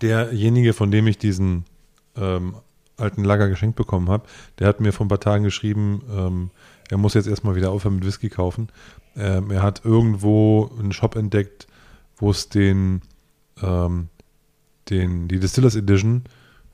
Derjenige, 0.00 0.72
von 0.72 0.90
dem 0.90 1.06
ich 1.06 1.18
diesen 1.18 1.64
ähm, 2.16 2.56
alten 2.96 3.24
Lager 3.24 3.48
geschenkt 3.48 3.76
bekommen 3.76 4.08
habe, 4.08 4.26
der 4.58 4.68
hat 4.68 4.80
mir 4.80 4.92
vor 4.92 5.06
ein 5.06 5.10
paar 5.10 5.20
Tagen 5.20 5.44
geschrieben, 5.44 6.02
ähm, 6.10 6.50
er 6.90 6.96
muss 6.96 7.14
jetzt 7.14 7.28
erstmal 7.28 7.54
wieder 7.54 7.70
aufhören 7.70 7.96
mit 7.96 8.06
Whisky 8.06 8.30
kaufen. 8.30 8.68
Ähm, 9.16 9.50
er 9.50 9.62
hat 9.62 9.84
irgendwo 9.84 10.70
einen 10.78 10.92
Shop 10.92 11.16
entdeckt, 11.16 11.66
wo 12.16 12.30
es 12.30 12.48
den, 12.48 13.02
ähm, 13.62 14.08
den, 14.88 15.28
die 15.28 15.38
Distillers 15.38 15.76
Edition 15.76 16.24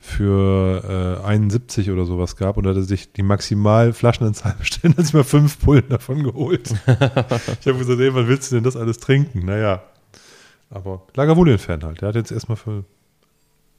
für 0.05 1.19
äh, 1.23 1.25
71 1.27 1.89
oder 1.89 2.05
sowas 2.05 2.35
gab 2.35 2.57
und 2.57 2.67
hat 2.67 2.75
er 2.75 2.83
sich 2.83 3.11
die 3.11 3.23
Maximalflaschenanzahl 3.23 4.55
bestellt, 4.59 4.97
hat 4.97 5.05
sich 5.05 5.13
mal 5.13 5.23
fünf 5.23 5.59
Pullen 5.59 5.89
davon 5.89 6.23
geholt. 6.23 6.69
ich 6.87 7.67
habe 7.67 7.79
gesagt, 7.79 7.99
ey, 7.99 8.13
wann 8.13 8.27
willst 8.27 8.51
du 8.51 8.55
denn 8.55 8.63
das 8.63 8.77
alles 8.77 8.99
trinken? 8.99 9.45
Naja, 9.45 9.83
aber 10.69 11.01
Lagavulin-Fan 11.15 11.83
halt. 11.83 12.01
Der 12.01 12.09
hat 12.09 12.15
jetzt 12.15 12.31
erstmal 12.31 12.55
für, 12.55 12.85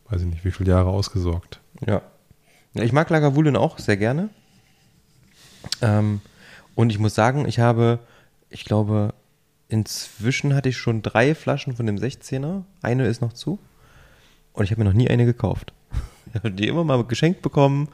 weiß 0.08 0.22
ich 0.22 0.26
nicht, 0.26 0.44
wie 0.44 0.50
viele 0.50 0.70
Jahre 0.70 0.90
ausgesorgt. 0.90 1.60
Ja. 1.86 2.02
ja 2.74 2.82
ich 2.82 2.92
mag 2.92 3.08
Lagavulin 3.08 3.56
auch 3.56 3.78
sehr 3.78 3.96
gerne. 3.96 4.28
Ähm, 5.80 6.20
und 6.74 6.90
ich 6.90 6.98
muss 6.98 7.14
sagen, 7.14 7.46
ich 7.46 7.60
habe, 7.60 8.00
ich 8.50 8.64
glaube, 8.64 9.14
inzwischen 9.68 10.54
hatte 10.54 10.68
ich 10.68 10.76
schon 10.76 11.02
drei 11.02 11.34
Flaschen 11.34 11.76
von 11.76 11.86
dem 11.86 11.96
16er. 11.96 12.64
Eine 12.82 13.06
ist 13.06 13.22
noch 13.22 13.32
zu. 13.32 13.58
Und 14.52 14.64
ich 14.64 14.72
habe 14.72 14.82
mir 14.82 14.90
noch 14.90 14.96
nie 14.96 15.08
eine 15.08 15.24
gekauft. 15.24 15.72
Die 16.44 16.68
immer 16.68 16.84
mal 16.84 17.02
geschenkt 17.04 17.42
bekommen. 17.42 17.88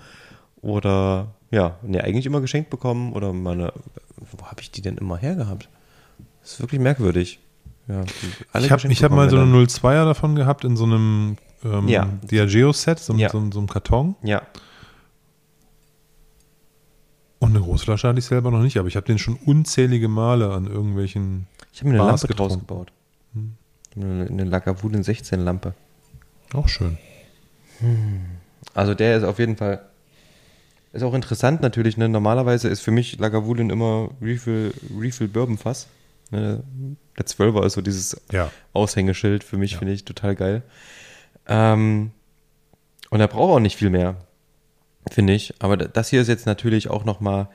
Oder, 0.61 1.29
ja, 1.51 1.77
ne, 1.83 2.03
eigentlich 2.05 2.27
immer 2.27 2.41
geschenkt 2.41 2.71
bekommen. 2.71 3.13
Oder 3.13 3.33
meine, 3.33 3.73
wo 4.17 4.47
habe 4.47 4.61
ich 4.61 4.71
die 4.71 4.83
denn 4.83 4.97
immer 4.97 5.17
hergehabt? 5.19 5.69
Das 6.43 6.53
ist 6.55 6.61
wirklich 6.61 6.81
merkwürdig. 6.81 7.39
Ja, 7.89 8.05
ich 8.61 8.71
habe 8.71 8.83
hab 8.89 9.11
mal 9.11 9.29
so 9.29 9.37
eine 9.39 9.53
02er 9.65 10.05
davon 10.05 10.37
gehabt 10.37 10.65
in 10.65 10.77
so 10.77 10.85
einem 10.85 11.37
ähm, 11.65 11.89
Ja. 11.89 12.09
Diageo-Set, 12.31 13.01
so, 13.01 13.15
Ja. 13.15 13.29
so, 13.29 13.45
so 13.53 13.59
einem 13.59 13.69
Karton. 13.69 14.15
Ja, 14.23 14.43
Und 17.41 17.51
eine 17.51 17.61
Großflasche 17.61 18.07
hatte 18.09 18.21
ich 18.21 18.25
selber 18.27 18.53
noch 18.53 18.63
nicht, 18.63 18.77
aber 18.79 18.87
ich 18.87 18.95
habe 18.95 19.07
den 19.07 19.19
schon 19.19 19.35
unzählige 19.35 20.07
Male 20.09 20.53
an 20.53 20.67
irgendwelchen. 20.67 21.49
ich 21.73 21.81
habe 21.81 21.91
mir 21.91 22.01
eine 22.01 22.09
Bars 22.11 22.23
Lampe 22.23 22.35
draus 22.37 22.53
getrunken. 22.53 22.67
gebaut. 22.69 22.93
Eine, 23.97 24.27
eine 24.31 24.45
Lagavulin 24.45 25.03
16 25.03 25.41
Lampe. 25.41 25.75
Auch 26.55 26.69
schön. 26.69 26.99
Also 28.75 28.95
der 28.95 29.17
ist 29.17 29.25
auf 29.25 29.39
jeden 29.39 29.57
Fall. 29.57 29.83
Ist 30.93 31.03
auch 31.03 31.15
interessant 31.15 31.63
natürlich, 31.63 31.97
ne? 31.97 32.09
Normalerweise 32.09 32.69
ist 32.69 32.81
für 32.83 32.91
mich 32.91 33.19
Lagavulin 33.19 33.71
immer 33.71 34.11
Refill, 34.21 34.75
Refill 34.99 35.29
Bourbon 35.29 35.57
Fass. 35.57 35.89
Ne? 36.31 36.63
Der 37.19 37.27
12er 37.27 37.65
ist 37.65 37.73
so 37.75 37.81
dieses 37.81 38.21
Ja. 38.31 38.51
Aushängeschild 38.75 39.43
für 39.45 39.57
mich, 39.57 39.73
Ja. 39.73 39.79
finde 39.79 39.95
ich 39.95 40.05
total 40.05 40.35
geil. 40.35 40.63
Ähm, 41.49 42.11
und 43.11 43.21
er 43.21 43.29
braucht 43.29 43.53
auch 43.55 43.61
nicht 43.61 43.77
viel 43.77 43.91
mehr, 43.91 44.17
finde 45.11 45.33
ich. 45.33 45.55
Aber 45.61 45.77
da- 45.77 45.87
das 45.87 46.09
hier 46.11 46.21
ist 46.21 46.29
jetzt 46.29 46.47
natürlich 46.47 46.89
auch 46.91 47.05
nochmal, 47.05 47.49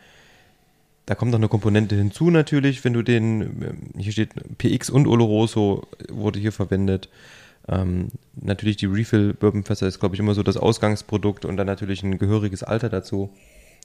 da 1.05 1.15
kommt 1.15 1.31
noch 1.31 1.39
eine 1.39 1.47
Komponente 1.47 1.95
hinzu 1.95 2.29
natürlich, 2.31 2.83
wenn 2.83 2.93
du 2.93 3.01
den, 3.03 3.41
ähm, 3.41 3.77
hier 4.01 4.11
steht 4.11 4.31
PX 4.57 4.89
und 4.89 5.07
Oloroso 5.07 5.87
wurde 6.09 6.39
hier 6.39 6.51
verwendet. 6.51 7.07
Ähm, 7.67 8.09
natürlich 8.35 8.77
die 8.77 8.85
Refill 8.85 9.33
Bourbon 9.33 9.63
Fässer 9.63 9.87
ist, 9.87 9.99
glaube 9.99 10.15
ich, 10.15 10.19
immer 10.19 10.33
so 10.33 10.43
das 10.43 10.57
Ausgangsprodukt 10.57 11.45
und 11.45 11.57
dann 11.57 11.67
natürlich 11.67 12.03
ein 12.03 12.17
gehöriges 12.17 12.63
Alter 12.63 12.89
dazu. 12.89 13.33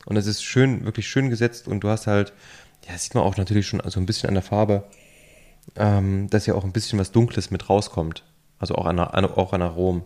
Und 0.05 0.17
es 0.17 0.27
ist 0.27 0.43
schön, 0.43 0.85
wirklich 0.85 1.09
schön 1.09 1.31
gesetzt 1.31 1.69
und 1.69 1.81
du 1.81 1.89
hast 1.89 2.07
halt, 2.07 2.33
ja, 2.89 2.97
sieht 2.97 3.15
man 3.15 3.25
auch 3.25 3.37
natürlich 3.37 3.67
schon 3.67 3.83
so 3.87 4.01
ein 4.01 4.07
bisschen 4.07 4.29
an 4.29 4.35
der 4.35 4.43
Farbe, 4.43 4.85
ähm, 5.77 6.29
dass 6.31 6.47
ja 6.47 6.55
auch 6.55 6.65
ein 6.65 6.73
bisschen 6.73 6.99
was 6.99 7.13
Dunkles 7.13 7.51
mit 7.51 7.69
rauskommt. 7.69 8.25
Also 8.59 8.75
auch 8.77 8.87
an, 8.87 8.99
an, 8.99 9.25
auch 9.25 9.53
an 9.53 9.63
Aromen. 9.63 10.03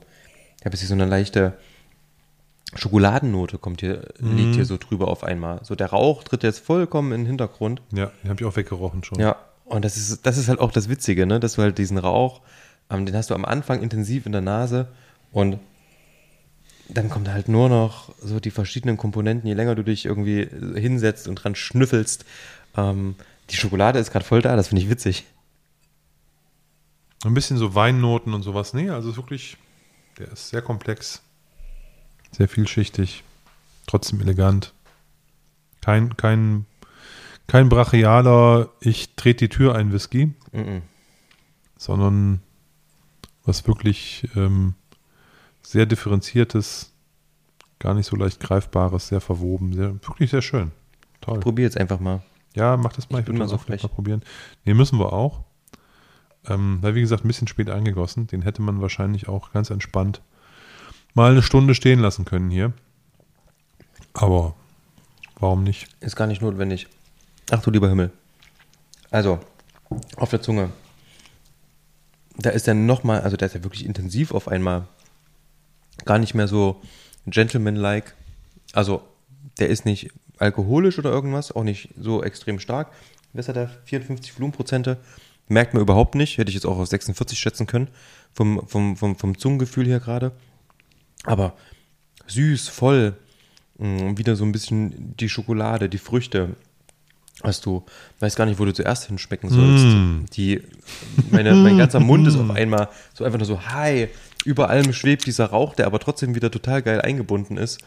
Ich 0.59 0.65
habe 0.65 0.75
jetzt 0.75 0.81
hier 0.81 0.89
so 0.89 0.95
eine 0.95 1.07
leichte 1.07 1.55
Schokoladennote 2.75 3.59
kommt 3.59 3.81
hier, 3.81 4.09
liegt 4.19 4.57
hier 4.57 4.65
so 4.65 4.77
drüber 4.77 5.09
auf 5.09 5.23
einmal. 5.23 5.61
So 5.63 5.75
der 5.75 5.89
Rauch 5.89 6.25
tritt 6.25 6.43
jetzt 6.43 6.59
vollkommen 6.59 7.13
in 7.13 7.21
den 7.21 7.27
Hintergrund. 7.27 7.81
Ja, 7.93 8.11
den 8.23 8.31
habe 8.31 8.41
ich 8.41 8.47
auch 8.47 8.57
weggerochen 8.57 9.05
schon. 9.05 9.21
Ja, 9.21 9.37
und 9.65 9.85
das 9.85 9.97
ist, 9.97 10.27
das 10.27 10.37
ist 10.37 10.49
halt 10.49 10.59
auch 10.59 10.73
das 10.73 10.89
Witzige, 10.89 11.27
ne? 11.27 11.41
dass 11.41 11.55
du 11.55 11.63
halt 11.63 11.79
diesen 11.79 11.99
Rauch, 11.99 12.41
den 12.91 13.15
hast 13.17 13.31
du 13.31 13.35
am 13.35 13.45
Anfang 13.45 13.83
intensiv 13.83 14.27
in 14.27 14.33
der 14.33 14.41
Nase 14.41 14.89
und 15.33 15.59
dann 16.89 17.11
kommt 17.11 17.29
halt 17.29 17.49
nur 17.49 17.69
noch 17.69 18.15
so 18.23 18.39
die 18.39 18.53
verschiedenen 18.53 18.97
Komponenten, 18.97 19.49
je 19.49 19.55
länger 19.55 19.75
du 19.75 19.83
dich 19.83 20.05
irgendwie 20.07 20.49
hinsetzt 20.79 21.27
und 21.27 21.35
dran 21.37 21.57
schnüffelst. 21.57 22.25
Ähm, 22.77 23.17
die 23.51 23.57
Schokolade 23.57 23.99
ist 23.99 24.13
gerade 24.13 24.25
voll 24.25 24.41
da, 24.41 24.55
das 24.55 24.69
finde 24.69 24.83
ich 24.83 24.91
witzig. 24.91 25.25
Ein 27.25 27.35
bisschen 27.35 27.57
so 27.57 27.75
Weinnoten 27.75 28.35
und 28.35 28.43
sowas. 28.43 28.73
Nee, 28.73 28.91
also 28.91 29.11
ist 29.11 29.17
wirklich, 29.17 29.57
der 30.19 30.29
ist 30.31 30.51
sehr 30.51 30.63
komplex. 30.63 31.23
Sehr 32.31 32.47
vielschichtig. 32.49 33.25
Trotzdem 33.89 34.21
elegant. 34.21 34.73
Kein, 35.81 36.17
kein, 36.17 36.67
kein 37.49 37.69
brachialer, 37.69 38.69
ich 38.81 39.15
trete 39.17 39.47
die 39.47 39.49
Tür 39.49 39.75
ein 39.75 39.93
Whisky, 39.93 40.35
Mhm. 40.53 40.83
sondern 41.77 42.41
was 43.47 43.67
wirklich 43.67 44.29
ähm, 44.37 44.75
sehr 45.63 45.87
differenziertes, 45.87 46.93
gar 47.79 47.95
nicht 47.95 48.07
so 48.07 48.17
leicht 48.17 48.41
greifbares, 48.41 49.09
sehr 49.09 49.21
verwoben, 49.21 49.73
sehr, 49.73 49.95
wirklich 49.95 50.31
sehr 50.31 50.43
schön. 50.43 50.73
Toll. 51.21 51.41
Probier 51.41 51.65
jetzt 51.65 51.79
einfach 51.79 52.01
mal. 52.01 52.23
Ja, 52.55 52.77
mach 52.77 52.93
das 52.93 53.11
mal. 53.11 53.21
Ich 53.21 53.25
bin 53.25 53.35
würd 53.35 53.39
mal 53.39 53.45
das 53.45 53.53
so 53.53 53.59
frech. 53.59 53.81
Fall 53.81 53.91
probieren. 53.91 54.23
Nee, 54.65 54.75
müssen 54.75 54.99
wir 54.99 55.13
auch. 55.13 55.45
Ähm, 56.49 56.79
weil, 56.81 56.95
wie 56.95 57.01
gesagt, 57.01 57.25
ein 57.25 57.29
bisschen 57.29 57.49
spät 57.49 57.71
eingegossen. 57.71 58.27
Den 58.27 58.43
hätte 58.43 58.63
man 58.63 58.81
wahrscheinlich 58.81 59.29
auch 59.29 59.53
ganz 59.53 59.71
entspannt 59.71 60.23
mal 61.15 61.33
eine 61.33 61.43
Stunde 61.43 61.75
stehen 61.75 61.99
lassen 61.99 62.25
können 62.25 62.51
hier. 62.51 62.73
Aber 64.13 64.55
warum 65.41 65.65
nicht? 65.65 65.89
Ist 66.01 66.15
gar 66.15 66.27
nicht 66.27 66.43
notwendig. 66.43 66.89
Ach 67.51 67.63
du 67.63 67.71
lieber 67.71 67.89
Himmel. 67.89 68.13
Also, 69.11 69.41
auf 70.17 70.31
der 70.31 70.43
Zunge. 70.43 70.71
Da 72.39 72.51
ist 72.51 72.69
er 72.69 72.75
nochmal, 72.75 73.21
also 73.21 73.37
der 73.37 73.47
ist 73.47 73.55
ja 73.55 73.65
wirklich 73.65 73.85
intensiv 73.85 74.33
auf 74.33 74.49
einmal. 74.49 74.87
Gar 76.05 76.19
nicht 76.19 76.35
mehr 76.35 76.49
so 76.49 76.81
gentleman-like. 77.27 78.15
Also, 78.73 79.03
der 79.59 79.69
ist 79.69 79.87
nicht 79.87 80.11
alkoholisch 80.39 80.99
oder 80.99 81.11
irgendwas, 81.11 81.53
auch 81.53 81.65
nicht 81.65 81.89
so 81.99 82.23
extrem 82.23 82.59
stark. 82.59 82.93
Was 83.33 83.49
hat 83.49 83.57
er? 83.57 83.69
54 83.85 84.37
Volumenprozente. 84.37 84.99
Merkt 85.49 85.75
man 85.75 85.83
überhaupt 85.83 86.15
nicht. 86.15 86.39
Hätte 86.39 86.49
ich 86.49 86.55
jetzt 86.55 86.67
auch 86.67 86.79
auf 86.79 86.89
46 86.89 87.39
schätzen 87.39 87.67
können. 87.67 87.89
Vom, 88.33 88.67
vom, 88.67 88.97
vom, 88.97 89.17
vom 89.17 89.39
Zungengefühl 89.39 89.87
her 89.87 90.01
gerade. 90.01 90.33
Aber 91.25 91.55
süß, 92.27 92.69
voll. 92.69 93.17
Mm, 93.79 94.17
Wieder 94.17 94.37
so 94.37 94.45
ein 94.45 94.53
bisschen 94.53 95.17
die 95.17 95.29
Schokolade, 95.29 95.89
die 95.89 95.99
Früchte. 95.99 96.57
Hast 97.43 97.67
du, 97.67 97.85
weiß 98.21 98.35
gar 98.35 98.47
nicht, 98.47 98.59
wo 98.59 98.65
du 98.65 98.73
zuerst 98.73 99.07
hinschmecken 99.07 99.51
sollst. 99.51 99.85
Mm. 99.85 100.25
Die, 100.33 100.63
meine, 101.31 101.55
mein 101.55 101.77
ganzer 101.79 102.01
Mund 102.01 102.27
ist 102.27 102.37
auf 102.37 102.51
einmal 102.51 102.89
so 103.15 103.25
einfach 103.25 103.39
nur 103.39 103.47
so, 103.47 103.61
hi, 103.67 104.09
über 104.45 104.71
allem 104.71 104.93
schwebt 104.93 105.27
dieser 105.27 105.47
Rauch, 105.47 105.75
der 105.75 105.87
aber 105.87 105.99
trotzdem 106.01 106.35
wieder 106.35 106.51
total 106.51 106.83
geil 106.83 107.01
eingebunden 107.03 107.57
ist. 107.57 107.79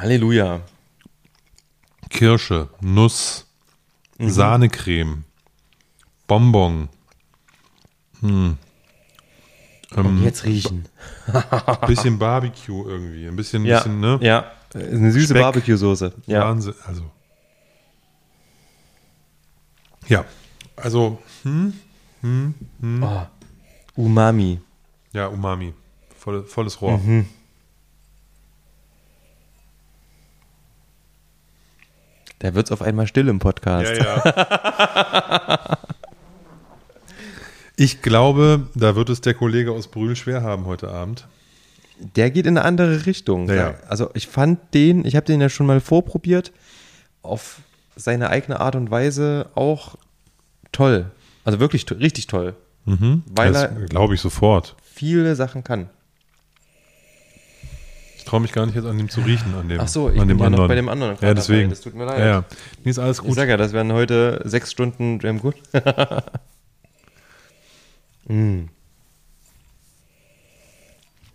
Halleluja. 0.00 0.60
Kirsche, 2.10 2.68
Nuss, 2.80 3.44
Mhm. 4.18 4.30
Sahnecreme, 4.30 5.24
Bonbon. 6.26 6.88
Hm. 8.20 8.56
Und 9.94 10.04
Ähm, 10.06 10.24
jetzt 10.24 10.44
riechen. 10.44 10.86
bisschen 11.86 12.18
Barbecue 12.18 12.84
irgendwie. 12.88 13.28
Ein 13.28 13.36
bisschen, 13.36 13.64
Ja, 13.64 13.78
bisschen 13.78 14.00
ne? 14.00 14.18
ja. 14.20 14.50
Eine 14.74 15.12
süße. 15.12 15.34
Barbecue-Soße. 15.34 16.12
Ja. 16.26 16.40
Wahnsinn. 16.46 16.74
Also. 16.84 17.02
Ja, 20.08 20.24
also, 20.76 21.18
hm, 21.42 21.72
hm, 22.22 22.54
hm. 22.80 23.02
Oh. 23.02 23.26
Umami. 23.96 24.60
Ja, 25.12 25.26
Umami. 25.26 25.74
Voll, 26.16 26.44
volles 26.44 26.80
Rohr. 26.80 26.98
Mhm. 26.98 27.26
Da 32.38 32.54
wird 32.54 32.66
es 32.66 32.72
auf 32.72 32.82
einmal 32.82 33.06
still 33.06 33.28
im 33.28 33.40
Podcast. 33.40 33.90
Ja, 33.90 34.22
ja. 34.24 35.78
ich 37.76 38.00
glaube, 38.00 38.68
da 38.74 38.94
wird 38.94 39.08
es 39.10 39.20
der 39.20 39.34
Kollege 39.34 39.72
aus 39.72 39.88
Brühl 39.88 40.14
schwer 40.14 40.42
haben 40.42 40.66
heute 40.66 40.88
Abend. 40.88 41.26
Der 41.98 42.30
geht 42.30 42.46
in 42.46 42.56
eine 42.56 42.64
andere 42.64 43.06
Richtung. 43.06 43.48
Ja, 43.48 43.54
ja. 43.54 43.74
Also 43.88 44.10
ich 44.14 44.28
fand 44.28 44.72
den, 44.72 45.04
ich 45.04 45.16
habe 45.16 45.26
den 45.26 45.40
ja 45.40 45.48
schon 45.48 45.66
mal 45.66 45.80
vorprobiert, 45.80 46.52
auf 47.22 47.56
seine 48.00 48.30
eigene 48.30 48.60
Art 48.60 48.76
und 48.76 48.90
Weise 48.90 49.50
auch 49.54 49.96
toll. 50.72 51.10
Also 51.44 51.60
wirklich 51.60 51.84
to 51.84 51.94
richtig 51.94 52.26
toll. 52.28 52.54
Mhm. 52.84 53.22
Weil 53.28 53.52
das 53.52 53.62
er- 53.64 53.68
glaube 53.86 54.14
ich 54.14 54.20
sofort. 54.20 54.76
Viele 54.82 55.34
Sachen 55.36 55.64
kann. 55.64 55.90
Ich 58.16 58.24
traue 58.24 58.40
mich 58.40 58.52
gar 58.52 58.66
nicht 58.66 58.74
jetzt 58.74 58.84
an 58.86 58.98
dem 58.98 59.08
zu 59.08 59.20
riechen, 59.22 59.54
an 59.54 59.68
dem, 59.68 59.80
Ach 59.80 59.88
so, 59.88 60.10
ich 60.10 60.20
an 60.20 60.28
bin 60.28 60.38
ja 60.38 60.50
noch 60.50 60.68
bei 60.68 60.74
dem 60.74 60.88
anderen 60.88 61.16
Ja, 61.20 61.34
deswegen. 61.34 61.62
dabei. 61.62 61.70
Das 61.70 61.80
tut 61.80 61.94
mir 61.94 62.04
leid. 62.04 62.18
Ja, 62.18 62.26
ja. 62.26 62.44
Nee, 62.84 62.90
ist 62.90 62.98
alles 62.98 63.18
Ich 63.18 63.24
gut. 63.24 63.34
sag 63.34 63.48
ja, 63.48 63.56
das 63.56 63.72
werden 63.72 63.92
heute 63.92 64.42
sechs 64.44 64.70
Stunden 64.70 65.18
Jam 65.20 65.40
gut. 65.40 65.54
mm. 68.28 68.64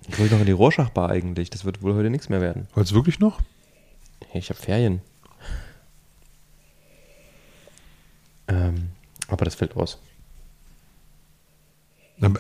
Ich 0.08 0.20
wollte 0.20 0.34
noch 0.34 0.42
in 0.42 0.46
die 0.48 0.52
Rorschach-Bar 0.52 1.10
eigentlich. 1.10 1.50
Das 1.50 1.66
wird 1.66 1.82
wohl 1.82 1.96
heute 1.96 2.10
nichts 2.10 2.30
mehr 2.30 2.42
werden. 2.42 2.68
Wollt's 2.76 2.94
wirklich 2.94 3.20
noch? 3.20 3.40
Hey, 4.30 4.40
ich 4.40 4.50
habe 4.50 4.60
Ferien. 4.60 5.02
Ähm, 8.48 8.90
aber 9.28 9.46
das 9.46 9.56
fällt 9.56 9.76
aus. 9.76 10.00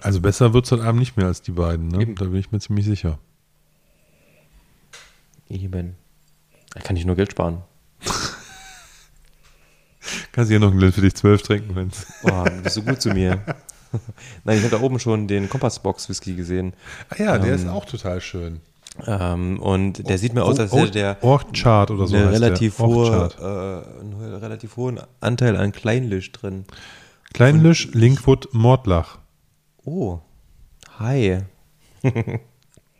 Also 0.01 0.21
besser 0.21 0.53
wird 0.53 0.65
es 0.65 0.71
heute 0.71 0.83
Abend 0.83 0.99
nicht 0.99 1.17
mehr 1.17 1.25
als 1.27 1.41
die 1.41 1.51
beiden, 1.51 1.87
ne? 1.89 2.01
Eben. 2.01 2.15
Da 2.15 2.25
bin 2.25 2.35
ich 2.35 2.51
mir 2.51 2.59
ziemlich 2.59 2.85
sicher. 2.85 3.19
Eben. 5.49 5.95
Da 6.73 6.79
kann 6.79 6.95
ich 6.95 7.05
nur 7.05 7.15
Geld 7.15 7.31
sparen. 7.31 7.63
Kannst 10.31 10.49
du 10.49 10.53
hier 10.53 10.59
noch 10.59 10.71
ein 10.71 10.77
Glas 10.79 10.95
für 10.95 11.01
dich 11.01 11.15
zwölf 11.15 11.41
trinken, 11.43 11.75
wenn's. 11.75 12.05
Du 12.23 12.61
bist 12.63 12.75
so 12.75 12.81
gut 12.81 13.01
zu 13.01 13.09
mir. 13.09 13.41
Nein, 14.43 14.57
ich 14.57 14.63
habe 14.63 14.75
da 14.77 14.81
oben 14.81 14.99
schon 14.99 15.27
den 15.27 15.49
Kompassbox-Whisky 15.49 16.35
gesehen. 16.35 16.73
Ah 17.09 17.15
ja, 17.19 17.37
der 17.37 17.53
Ähm, 17.53 17.59
ist 17.59 17.67
auch 17.67 17.85
total 17.85 18.21
schön. 18.21 18.61
Ähm, 19.07 19.59
und 19.59 20.07
der 20.07 20.17
sieht 20.19 20.33
mir 20.33 20.43
aus, 20.43 20.59
als 20.59 20.71
Oh, 20.71 20.79
hätte 20.79 20.91
der 20.91 21.17
Orchard 21.23 21.89
oder 21.89 22.05
so 22.07 22.15
eine 22.15 22.31
relativ, 22.31 22.77
der. 22.77 22.85
hohe, 22.85 23.29
äh, 23.39 23.99
einen 24.01 24.35
relativ 24.35 24.75
hohen 24.77 24.99
Anteil 25.19 25.57
an 25.57 25.71
Kleinlisch 25.71 26.31
drin. 26.31 26.65
Kleinlisch, 27.33 27.91
Linkwood, 27.93 28.49
Mordlach. 28.53 29.17
Oh, 29.83 30.19
hi. 30.99 31.39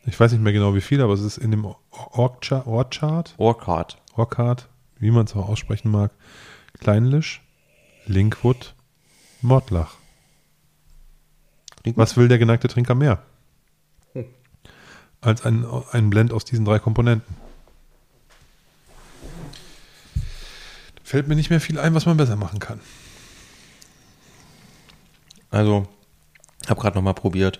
Ich 0.05 0.19
weiß 0.19 0.33
nicht 0.33 0.41
mehr 0.41 0.51
genau 0.51 0.75
wie 0.75 0.81
viel, 0.81 1.01
aber 1.01 1.13
es 1.13 1.21
ist 1.21 1.37
in 1.37 1.51
dem 1.51 1.65
Orchard, 1.91 2.67
Orchard, 2.67 3.35
Orchard. 3.37 4.67
Wie 4.99 5.11
man 5.11 5.25
es 5.25 5.33
auch 5.33 5.47
aussprechen 5.47 5.89
mag. 5.91 6.11
Kleinlisch, 6.79 7.41
Linkwood, 8.05 8.75
Mordlach. 9.41 9.95
Was 11.95 12.17
will 12.17 12.27
der 12.27 12.37
geneigte 12.37 12.67
Trinker 12.67 12.95
mehr? 12.95 13.23
Als 15.23 15.45
ein, 15.45 15.65
ein 15.91 16.09
Blend 16.09 16.33
aus 16.33 16.45
diesen 16.45 16.65
drei 16.65 16.79
Komponenten. 16.79 17.35
Fällt 21.03 21.27
mir 21.27 21.35
nicht 21.35 21.49
mehr 21.49 21.61
viel 21.61 21.79
ein, 21.79 21.93
was 21.93 22.05
man 22.05 22.17
besser 22.17 22.35
machen 22.35 22.59
kann. 22.59 22.79
Also, 25.49 25.87
habe 26.67 26.81
gerade 26.81 26.95
nochmal 26.95 27.13
probiert. 27.13 27.59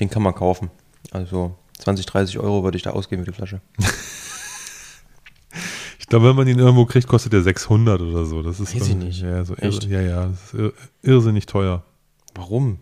Den 0.00 0.10
kann 0.10 0.22
man 0.22 0.34
kaufen. 0.34 0.70
Also 1.10 1.56
20, 1.78 2.06
30 2.06 2.38
Euro 2.38 2.64
würde 2.64 2.76
ich 2.76 2.82
da 2.82 2.90
ausgeben 2.90 3.24
für 3.24 3.30
die 3.30 3.36
Flasche. 3.36 3.60
Ich 5.98 6.08
glaube, 6.08 6.28
wenn 6.28 6.36
man 6.36 6.48
ihn 6.48 6.58
irgendwo 6.58 6.84
kriegt, 6.84 7.06
kostet 7.06 7.32
der 7.32 7.42
600 7.42 7.98
oder 8.02 8.26
so. 8.26 8.42
Das 8.42 8.60
ist 8.60 8.74
Weiß 8.74 8.88
ich 8.88 8.96
nicht. 8.96 9.22
Ja, 9.22 9.44
so 9.46 9.54
Echt? 9.54 9.84
irre, 9.84 9.92
ja, 9.92 10.00
ja, 10.02 10.26
das 10.26 10.42
ist 10.42 10.54
ir 10.54 10.72
irrsinnig 11.00 11.46
teuer. 11.46 11.84
Warum? 12.34 12.80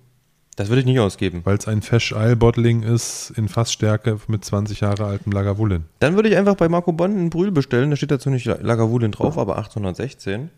Das 0.60 0.68
würde 0.68 0.80
ich 0.80 0.84
nicht 0.84 1.00
ausgeben. 1.00 1.40
Weil 1.44 1.56
es 1.56 1.66
ein 1.66 1.80
Fesh 1.80 2.12
Ale 2.12 2.36
Bottling 2.36 2.82
ist 2.82 3.32
in 3.34 3.48
Fassstärke 3.48 4.20
mit 4.26 4.44
20 4.44 4.80
Jahre 4.80 5.06
altem 5.06 5.32
Lagavulin. 5.32 5.86
Dann 6.00 6.16
würde 6.16 6.28
ich 6.28 6.36
einfach 6.36 6.54
bei 6.54 6.68
Marco 6.68 6.92
Bonn 6.92 7.12
einen 7.12 7.30
Brühl 7.30 7.50
bestellen. 7.50 7.88
Da 7.88 7.96
steht 7.96 8.10
dazu 8.10 8.28
nicht 8.28 8.44
Lagavulin 8.44 9.10
drauf, 9.10 9.38
aber 9.38 9.56
816. 9.56 10.50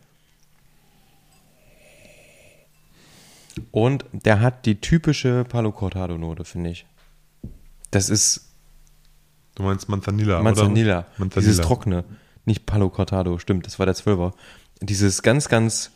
Und 3.70 4.04
der 4.10 4.40
hat 4.40 4.66
die 4.66 4.80
typische 4.80 5.44
Palo 5.48 5.70
Cortado 5.70 6.18
Note, 6.18 6.44
finde 6.44 6.70
ich. 6.70 6.84
Das 7.92 8.10
ist 8.10 8.48
Du 9.54 9.62
meinst 9.62 9.88
Manzanilla, 9.88 10.42
Manzanilla. 10.42 10.98
oder? 10.98 11.06
Manzanilla. 11.18 11.48
Dieses 11.48 11.64
Trockene. 11.64 12.02
Nicht 12.44 12.66
Palo 12.66 12.90
Cortado, 12.90 13.38
stimmt, 13.38 13.66
das 13.66 13.78
war 13.78 13.86
der 13.86 13.94
Zwölfer. 13.94 14.34
Dieses 14.80 15.22
ganz, 15.22 15.48
ganz 15.48 15.92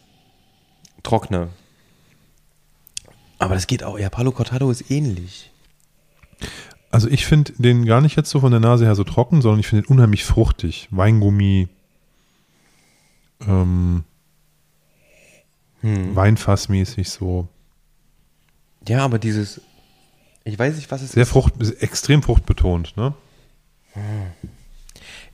Trockene. 1.02 1.48
Aber 3.38 3.54
das 3.54 3.66
geht 3.66 3.82
auch. 3.82 3.98
Ja, 3.98 4.08
Palo 4.08 4.32
Cortado 4.32 4.70
ist 4.70 4.90
ähnlich. 4.90 5.50
Also 6.90 7.08
ich 7.08 7.26
finde 7.26 7.52
den 7.58 7.84
gar 7.84 8.00
nicht 8.00 8.16
jetzt 8.16 8.30
so 8.30 8.40
von 8.40 8.50
der 8.50 8.60
Nase 8.60 8.84
her 8.86 8.94
so 8.94 9.04
trocken, 9.04 9.42
sondern 9.42 9.60
ich 9.60 9.66
finde 9.66 9.82
den 9.84 9.90
unheimlich 9.92 10.24
fruchtig. 10.24 10.88
Weingummi, 10.90 11.68
ähm, 13.46 14.04
Hm. 15.82 16.16
Weinfassmäßig 16.16 17.10
so. 17.10 17.48
Ja, 18.88 19.04
aber 19.04 19.18
dieses 19.18 19.60
Ich 20.44 20.58
weiß 20.58 20.76
nicht, 20.76 20.90
was 20.90 21.02
es 21.02 21.12
Sehr 21.12 21.24
ist. 21.24 21.28
frucht, 21.28 21.54
extrem 21.80 22.22
fruchtbetont, 22.22 22.96
ne? 22.96 23.12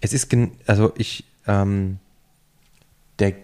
Es 0.01 0.13
ist, 0.13 0.35
also 0.67 0.93
ich, 0.97 1.25
ähm, 1.47 1.99
der 3.19 3.35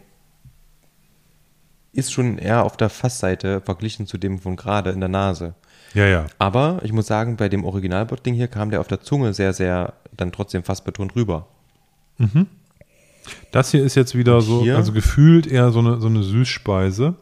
ist 1.98 2.12
schon 2.12 2.38
eher 2.38 2.64
auf 2.64 2.76
der 2.76 2.88
Fassseite 2.88 3.60
verglichen 3.60 4.06
zu 4.06 4.18
dem 4.18 4.38
von 4.38 4.56
gerade 4.56 4.90
in 4.90 5.00
der 5.00 5.08
Nase. 5.08 5.54
Ja, 5.94 6.06
ja. 6.06 6.26
Aber 6.38 6.80
ich 6.82 6.92
muss 6.92 7.06
sagen, 7.06 7.36
bei 7.36 7.48
dem 7.48 7.64
Originalbottling 7.64 8.34
hier 8.34 8.48
kam 8.48 8.70
der 8.70 8.80
auf 8.80 8.88
der 8.88 9.00
Zunge 9.00 9.34
sehr, 9.34 9.52
sehr 9.52 9.94
dann 10.16 10.32
trotzdem 10.32 10.62
fassbetont 10.62 11.16
rüber. 11.16 11.46
Das 13.52 13.70
hier 13.70 13.84
ist 13.84 13.94
jetzt 13.94 14.14
wieder 14.14 14.40
so, 14.40 14.62
also 14.62 14.92
gefühlt 14.92 15.46
eher 15.46 15.70
so 15.70 15.78
eine, 15.80 16.00
so 16.00 16.08
eine 16.08 16.22
Süßspeise. 16.22 17.14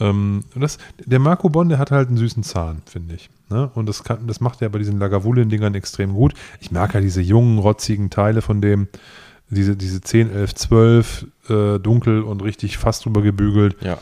Ähm, 0.00 0.44
das, 0.54 0.78
der 0.98 1.18
Marco 1.18 1.48
Bon, 1.48 1.68
der 1.68 1.78
hat 1.78 1.90
halt 1.90 2.08
einen 2.08 2.16
süßen 2.16 2.42
Zahn, 2.42 2.82
finde 2.86 3.14
ich. 3.14 3.30
Ne? 3.50 3.70
Und 3.74 3.88
das, 3.88 4.04
kann, 4.04 4.26
das 4.26 4.40
macht 4.40 4.62
er 4.62 4.70
bei 4.70 4.78
diesen 4.78 4.98
Lagavulin-Dingern 4.98 5.74
extrem 5.74 6.14
gut. 6.14 6.34
Ich 6.60 6.70
mag 6.70 6.94
ja 6.94 7.00
diese 7.00 7.20
jungen, 7.20 7.58
rotzigen 7.58 8.10
Teile 8.10 8.42
von 8.42 8.60
dem, 8.60 8.88
diese, 9.54 9.76
diese 9.76 10.00
10, 10.00 10.30
11, 10.30 10.54
12, 10.54 11.26
äh, 11.48 11.78
dunkel 11.78 12.22
und 12.22 12.42
richtig 12.42 12.78
fast 12.78 13.04
drüber 13.04 13.22
gebügelt. 13.22 13.76
Ja. 13.82 13.98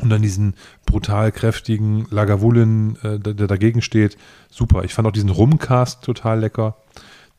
Und 0.00 0.10
dann 0.10 0.22
diesen 0.22 0.54
brutal 0.86 1.30
kräftigen 1.30 2.06
Lagavulin, 2.10 2.96
äh, 3.02 3.18
der, 3.18 3.34
der 3.34 3.46
dagegen 3.46 3.80
steht. 3.82 4.16
Super. 4.50 4.84
Ich 4.84 4.94
fand 4.94 5.06
auch 5.06 5.12
diesen 5.12 5.30
Rumcast 5.30 6.02
total 6.02 6.40
lecker, 6.40 6.76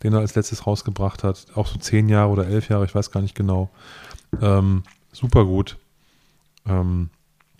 den 0.03 0.13
er 0.13 0.19
als 0.19 0.35
letztes 0.35 0.65
rausgebracht 0.65 1.23
hat. 1.23 1.47
Auch 1.55 1.67
so 1.67 1.77
zehn 1.79 2.07
Jahre 2.09 2.29
oder 2.31 2.47
elf 2.47 2.69
Jahre, 2.69 2.85
ich 2.85 2.95
weiß 2.95 3.11
gar 3.11 3.21
nicht 3.21 3.35
genau. 3.35 3.69
Ähm, 4.41 4.83
super 5.11 5.45
gut. 5.45 5.77
Ähm, 6.67 7.09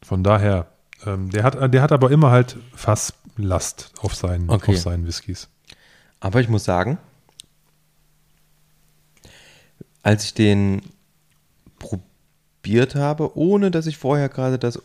von 0.02 0.24
daher, 0.24 0.68
ähm, 1.06 1.30
der, 1.30 1.44
hat, 1.44 1.74
der 1.74 1.82
hat 1.82 1.92
aber 1.92 2.12
immer 2.12 2.32
halt 2.32 2.58
Fasslast 2.74 3.92
auf 4.02 4.16
seinen, 4.16 4.50
Okay. 4.50 4.72
auf 4.72 4.80
seinen 4.80 5.06
Whiskys. 5.06 5.50
Aber 6.20 6.40
ich 6.40 6.48
muss 6.50 6.64
sagen, 6.64 6.98
als 10.06 10.24
ich 10.24 10.36
den 10.36 10.84
probiert 11.80 12.94
habe, 12.94 13.36
ohne 13.36 13.72
dass 13.72 13.88
ich 13.88 13.98
vorher 13.98 14.30
gerade 14.30 14.60
das, 14.60 14.80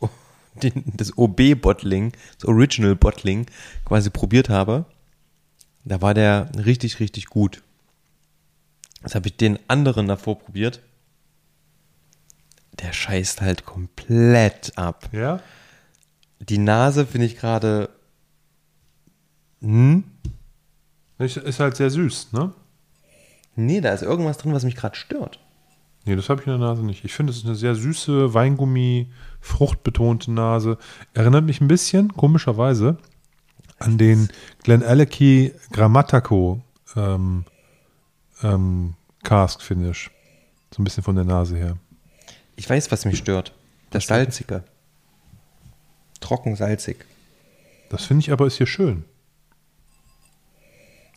das 0.96 1.16
OB-Bottling, 1.16 2.12
das 2.36 2.48
Original 2.48 2.96
Bottling 2.96 3.46
quasi 3.84 4.10
probiert 4.10 4.48
habe, 4.48 4.84
da 5.84 6.02
war 6.02 6.12
der 6.12 6.50
richtig, 6.56 6.98
richtig 6.98 7.26
gut. 7.26 7.62
Jetzt 9.02 9.14
habe 9.14 9.28
ich 9.28 9.36
den 9.36 9.60
anderen 9.68 10.08
davor 10.08 10.40
probiert. 10.40 10.82
Der 12.80 12.92
scheißt 12.92 13.42
halt 13.42 13.64
komplett 13.64 14.76
ab. 14.76 15.08
Ja? 15.12 15.40
Die 16.40 16.58
Nase 16.58 17.06
finde 17.06 17.26
ich 17.28 17.36
gerade. 17.36 17.90
Hm? 19.60 20.02
Ist 21.18 21.60
halt 21.60 21.76
sehr 21.76 21.90
süß, 21.90 22.32
ne? 22.32 22.52
Nee, 23.56 23.80
da 23.80 23.92
ist 23.92 24.02
irgendwas 24.02 24.38
drin, 24.38 24.52
was 24.52 24.64
mich 24.64 24.76
gerade 24.76 24.96
stört. 24.96 25.38
Nee, 26.04 26.16
das 26.16 26.28
habe 26.28 26.40
ich 26.40 26.46
in 26.46 26.58
der 26.58 26.66
Nase 26.66 26.84
nicht. 26.84 27.04
Ich 27.04 27.14
finde, 27.14 27.30
es 27.30 27.38
ist 27.38 27.46
eine 27.46 27.54
sehr 27.54 27.74
süße, 27.74 28.34
Weingummi, 28.34 29.10
fruchtbetonte 29.40 30.30
Nase. 30.32 30.76
Erinnert 31.14 31.44
mich 31.44 31.60
ein 31.60 31.68
bisschen, 31.68 32.12
komischerweise, 32.14 32.98
an 33.78 33.96
den 33.96 34.28
Glen 34.62 34.82
Alecky 34.82 35.52
Grammatico 35.72 36.60
ähm, 36.96 37.44
ähm, 38.42 38.94
Cask 39.22 39.62
Finish. 39.62 40.10
So 40.74 40.82
ein 40.82 40.84
bisschen 40.84 41.02
von 41.02 41.16
der 41.16 41.24
Nase 41.24 41.56
her. 41.56 41.76
Ich 42.56 42.68
weiß, 42.68 42.92
was 42.92 43.04
mich 43.04 43.18
stört. 43.18 43.54
Das 43.90 44.06
Salzige. 44.06 44.64
Trocken 46.20 46.56
salzig. 46.56 47.04
Das 47.90 48.04
finde 48.04 48.22
ich 48.22 48.32
aber 48.32 48.46
ist 48.46 48.56
hier 48.56 48.66
schön, 48.66 49.04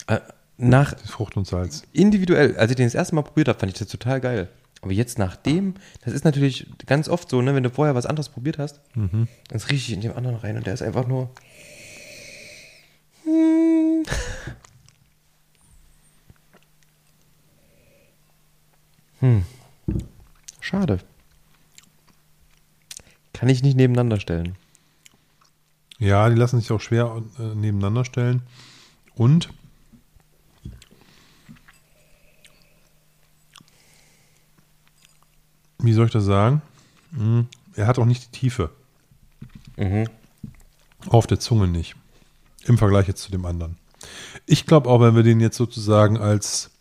Äh, 0.08 0.20
nach 0.58 0.98
Frucht 1.00 1.38
und 1.38 1.46
Salz. 1.48 1.84
individuell, 1.94 2.58
als 2.58 2.72
ich 2.72 2.78
den 2.78 2.88
das 2.88 2.96
erste 2.96 3.16
Mal 3.16 3.22
probiert 3.22 3.48
habe, 3.48 3.60
fand 3.60 3.72
ich 3.72 3.80
das 3.80 3.88
total 3.88 4.20
geil. 4.20 4.50
Aber 4.82 4.92
jetzt 4.92 5.18
nach 5.18 5.36
dem, 5.36 5.76
das 6.04 6.14
ist 6.14 6.24
natürlich 6.24 6.68
ganz 6.86 7.10
oft 7.10 7.30
so, 7.30 7.42
ne, 7.42 7.56
wenn 7.56 7.64
du 7.64 7.70
vorher 7.70 7.96
was 7.96 8.06
anderes 8.06 8.30
probiert 8.30 8.58
hast, 8.58 8.80
dann 8.94 9.28
rieche 9.52 9.76
ich 9.76 9.94
in 9.94 10.02
dem 10.02 10.16
anderen 10.16 10.38
rein 10.38 10.58
und 10.58 10.66
der 10.68 10.74
ist 10.74 10.82
einfach 10.82 11.08
nur. 11.08 11.30
Hm. 13.24 14.04
Hm. 19.20 19.44
Schade. 20.62 21.00
Kann 23.34 23.50
ich 23.50 23.64
nicht 23.64 23.76
nebeneinander 23.76 24.20
stellen. 24.20 24.56
Ja, 25.98 26.30
die 26.30 26.36
lassen 26.36 26.60
sich 26.60 26.72
auch 26.72 26.82
schwer 26.82 27.24
äh, 27.40 27.56
nebeneinander 27.56 28.06
stellen. 28.06 28.44
Und 29.16 29.50
wie 35.88 35.94
soll 35.94 36.06
ich 36.06 36.12
das 36.12 36.26
sagen? 36.26 36.62
Hm, 37.16 37.48
Er 37.76 37.88
hat 37.88 37.98
auch 38.00 38.06
nicht 38.06 38.26
die 38.28 38.40
Tiefe. 38.40 38.70
Mhm. 39.78 40.08
Auf 41.08 41.26
der 41.28 41.40
Zunge 41.40 41.68
nicht. 41.68 41.96
Im 42.66 42.78
Vergleich 42.78 43.08
jetzt 43.08 43.22
zu 43.24 43.32
dem 43.32 43.46
anderen. 43.46 43.78
Ich 44.46 44.66
glaube 44.66 44.90
auch, 44.90 45.00
wenn 45.02 45.16
wir 45.16 45.24
den 45.24 45.40
jetzt 45.40 45.58
sozusagen 45.58 46.18
als 46.18 46.72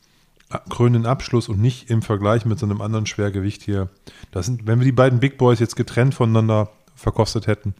a- 0.50 0.58
krönenden 0.58 1.06
Abschluss 1.06 1.48
und 1.48 1.60
nicht 1.60 1.90
im 1.90 2.02
Vergleich 2.02 2.44
mit 2.44 2.58
so 2.58 2.66
einem 2.66 2.80
anderen 2.80 3.06
Schwergewicht 3.06 3.62
hier, 3.62 3.88
das 4.32 4.46
sind, 4.46 4.66
wenn 4.66 4.80
wir 4.80 4.84
die 4.84 4.92
beiden 4.92 5.20
Big 5.20 5.38
Boys 5.38 5.58
jetzt 5.60 5.76
getrennt 5.76 6.14
voneinander 6.14 6.70
verkostet 6.94 7.46
hätten, 7.46 7.74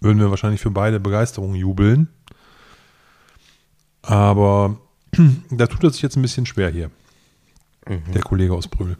würden 0.00 0.18
wir 0.18 0.30
wahrscheinlich 0.30 0.60
für 0.60 0.70
beide 0.70 0.98
Begeisterung 1.00 1.54
jubeln. 1.54 2.08
Aber 4.02 4.78
da 5.50 5.66
tut 5.66 5.84
er 5.84 5.90
sich 5.90 6.02
jetzt 6.02 6.16
ein 6.16 6.22
bisschen 6.22 6.46
schwer 6.46 6.70
hier, 6.70 6.90
der 8.12 8.22
Kollege 8.22 8.54
aus 8.54 8.68
Brühl. 8.68 8.96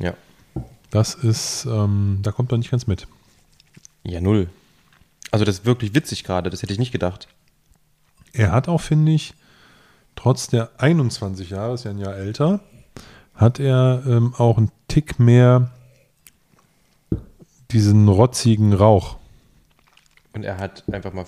Ja. 0.00 0.14
Das 0.90 1.14
ist, 1.14 1.66
ähm, 1.66 2.18
da 2.22 2.32
kommt 2.32 2.52
er 2.52 2.58
nicht 2.58 2.70
ganz 2.70 2.86
mit. 2.86 3.06
Ja, 4.02 4.20
null. 4.20 4.48
Also 5.30 5.44
das 5.44 5.60
ist 5.60 5.64
wirklich 5.64 5.94
witzig 5.94 6.24
gerade, 6.24 6.50
das 6.50 6.62
hätte 6.62 6.72
ich 6.72 6.78
nicht 6.78 6.92
gedacht. 6.92 7.28
Er 8.32 8.52
hat 8.52 8.68
auch, 8.68 8.80
finde 8.80 9.12
ich, 9.12 9.34
trotz 10.16 10.48
der 10.48 10.70
21 10.78 11.50
Jahre, 11.50 11.74
ist 11.74 11.84
ja 11.84 11.92
ein 11.92 11.98
Jahr 11.98 12.16
älter, 12.16 12.60
hat 13.34 13.60
er 13.60 14.02
ähm, 14.06 14.34
auch 14.36 14.58
einen 14.58 14.70
Tick 14.88 15.18
mehr 15.18 15.70
diesen 17.70 18.08
rotzigen 18.08 18.72
Rauch. 18.72 19.18
Und 20.32 20.44
er 20.44 20.58
hat 20.58 20.84
einfach 20.92 21.12
mal 21.12 21.26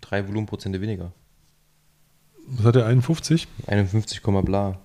drei 0.00 0.26
Volumenprozente 0.26 0.80
weniger. 0.80 1.12
Was 2.46 2.66
hat 2.66 2.76
er, 2.76 2.86
51? 2.86 3.48
51, 3.66 4.22
bla. 4.22 4.78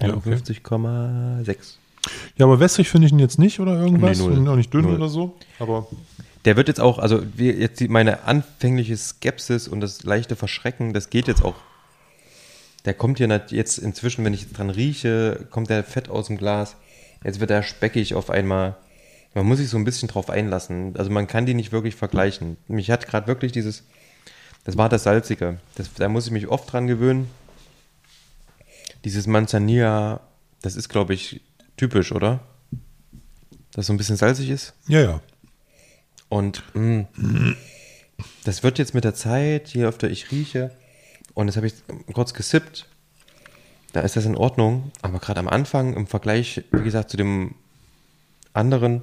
Ja, 0.00 0.14
okay. 0.14 0.38
51,6. 2.04 2.10
Ja, 2.36 2.46
aber 2.46 2.60
wässrig 2.60 2.88
finde 2.88 3.06
ich 3.06 3.12
ihn 3.12 3.18
jetzt 3.18 3.38
nicht 3.38 3.60
oder 3.60 3.78
irgendwas. 3.80 4.18
Nee, 4.18 4.26
null. 4.26 4.48
auch 4.48 4.56
nicht 4.56 4.72
dünn 4.72 4.82
Null. 4.82 4.96
oder 4.96 5.08
so. 5.08 5.36
Aber 5.58 5.86
Der 6.44 6.56
wird 6.56 6.68
jetzt 6.68 6.80
auch, 6.80 6.98
also 6.98 7.22
jetzt 7.36 7.80
meine 7.88 8.24
anfängliche 8.24 8.96
Skepsis 8.96 9.68
und 9.68 9.80
das 9.80 10.02
leichte 10.04 10.36
Verschrecken, 10.36 10.92
das 10.92 11.10
geht 11.10 11.28
jetzt 11.28 11.44
auch. 11.44 11.54
Der 12.84 12.94
kommt 12.94 13.18
hier 13.18 13.28
jetzt 13.48 13.78
inzwischen, 13.78 14.24
wenn 14.24 14.34
ich 14.34 14.52
dran 14.52 14.68
rieche, 14.70 15.46
kommt 15.50 15.70
der 15.70 15.84
Fett 15.84 16.10
aus 16.10 16.26
dem 16.26 16.36
Glas. 16.36 16.76
Jetzt 17.24 17.40
wird 17.40 17.50
er 17.50 17.62
speckig 17.62 18.14
auf 18.14 18.28
einmal. 18.28 18.76
Man 19.32 19.46
muss 19.46 19.58
sich 19.58 19.70
so 19.70 19.78
ein 19.78 19.84
bisschen 19.84 20.08
drauf 20.08 20.28
einlassen. 20.28 20.94
Also 20.96 21.10
man 21.10 21.26
kann 21.26 21.46
die 21.46 21.54
nicht 21.54 21.72
wirklich 21.72 21.96
vergleichen. 21.96 22.56
Mich 22.68 22.90
hat 22.90 23.06
gerade 23.06 23.26
wirklich 23.26 23.52
dieses, 23.52 23.84
das 24.64 24.76
war 24.76 24.88
das 24.88 25.04
Salzige. 25.04 25.58
Das, 25.76 25.92
da 25.94 26.08
muss 26.08 26.26
ich 26.26 26.32
mich 26.32 26.48
oft 26.48 26.70
dran 26.70 26.86
gewöhnen. 26.86 27.28
Dieses 29.04 29.26
Manzanilla, 29.26 30.20
das 30.62 30.76
ist, 30.76 30.88
glaube 30.88 31.14
ich, 31.14 31.40
typisch, 31.76 32.12
oder? 32.12 32.40
Dass 33.72 33.86
so 33.86 33.92
ein 33.92 33.96
bisschen 33.96 34.16
salzig 34.16 34.50
ist. 34.50 34.74
ja, 34.86 35.00
ja. 35.00 35.20
Und 36.28 36.62
mh, 36.74 37.06
das 38.44 38.62
wird 38.62 38.78
jetzt 38.78 38.94
mit 38.94 39.04
der 39.04 39.14
Zeit, 39.14 39.68
je 39.68 39.84
öfter 39.84 40.10
ich 40.10 40.30
rieche, 40.32 40.70
und 41.34 41.46
das 41.46 41.56
habe 41.56 41.66
ich 41.66 41.74
kurz 42.12 42.34
gesippt, 42.34 42.88
da 43.92 44.00
ist 44.00 44.16
das 44.16 44.24
in 44.24 44.36
Ordnung. 44.36 44.90
Aber 45.02 45.18
gerade 45.18 45.40
am 45.40 45.48
Anfang, 45.48 45.94
im 45.94 46.06
Vergleich, 46.06 46.64
wie 46.72 46.82
gesagt, 46.82 47.10
zu 47.10 47.16
dem 47.16 47.54
anderen, 48.52 49.02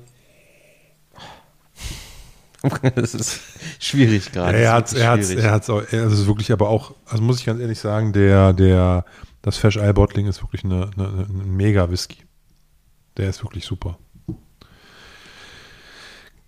das 2.96 3.16
ist 3.16 3.40
schwierig 3.80 4.32
gerade. 4.32 4.58
er 4.58 4.74
hat 4.74 4.94
er 4.94 5.10
hat's, 5.10 5.30
er 5.30 5.52
hat's 5.52 5.70
auch, 5.70 5.82
er 5.92 6.08
ist 6.08 6.28
wirklich 6.28 6.52
aber 6.52 6.70
auch, 6.70 6.94
also 7.06 7.24
muss 7.24 7.40
ich 7.40 7.46
ganz 7.46 7.60
ehrlich 7.60 7.80
sagen, 7.80 8.14
der, 8.14 8.54
der, 8.54 9.06
das 9.42 9.58
Fesh 9.58 9.78
Eye 9.78 9.94
Bottling 9.94 10.28
ist 10.28 10.42
wirklich 10.44 10.64
eine, 10.64 10.92
eine, 10.96 11.26
ein 11.28 11.56
mega 11.56 11.90
Whisky. 11.90 12.18
Der 13.18 13.30
ist 13.30 13.44
wirklich 13.44 13.66
super. 13.66 13.98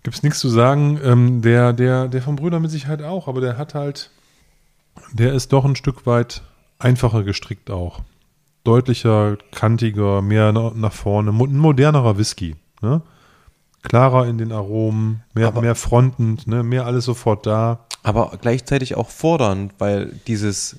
Gibt 0.02 0.16
es 0.16 0.22
nichts 0.22 0.38
zu 0.38 0.48
sagen. 0.48 0.98
Ähm, 1.02 1.42
der, 1.42 1.72
der, 1.72 2.08
der 2.08 2.22
vom 2.22 2.36
Brüder 2.36 2.60
mit 2.60 2.70
Sicherheit 2.70 3.02
auch, 3.02 3.26
aber 3.28 3.40
der 3.40 3.56
hat 3.56 3.74
halt, 3.74 4.10
der 5.12 5.32
ist 5.32 5.52
doch 5.52 5.64
ein 5.64 5.76
Stück 5.76 6.06
weit 6.06 6.42
einfacher 6.78 7.22
gestrickt 7.22 7.70
auch. 7.70 8.00
Deutlicher, 8.64 9.36
kantiger, 9.52 10.22
mehr 10.22 10.52
na, 10.52 10.72
nach 10.74 10.92
vorne, 10.92 11.30
ein 11.30 11.56
modernerer 11.58 12.18
Whisky. 12.18 12.56
Ne? 12.82 13.02
Klarer 13.82 14.26
in 14.26 14.38
den 14.38 14.52
Aromen, 14.52 15.22
mehr, 15.34 15.48
Aber- 15.48 15.60
mehr 15.60 15.74
frontend, 15.74 16.46
ne? 16.46 16.62
mehr 16.62 16.86
alles 16.86 17.04
sofort 17.04 17.46
da. 17.46 17.86
aber 18.02 18.32
gleichzeitig 18.40 18.96
auch 18.96 19.08
fordernd, 19.10 19.74
weil 19.78 20.12
dieses, 20.26 20.78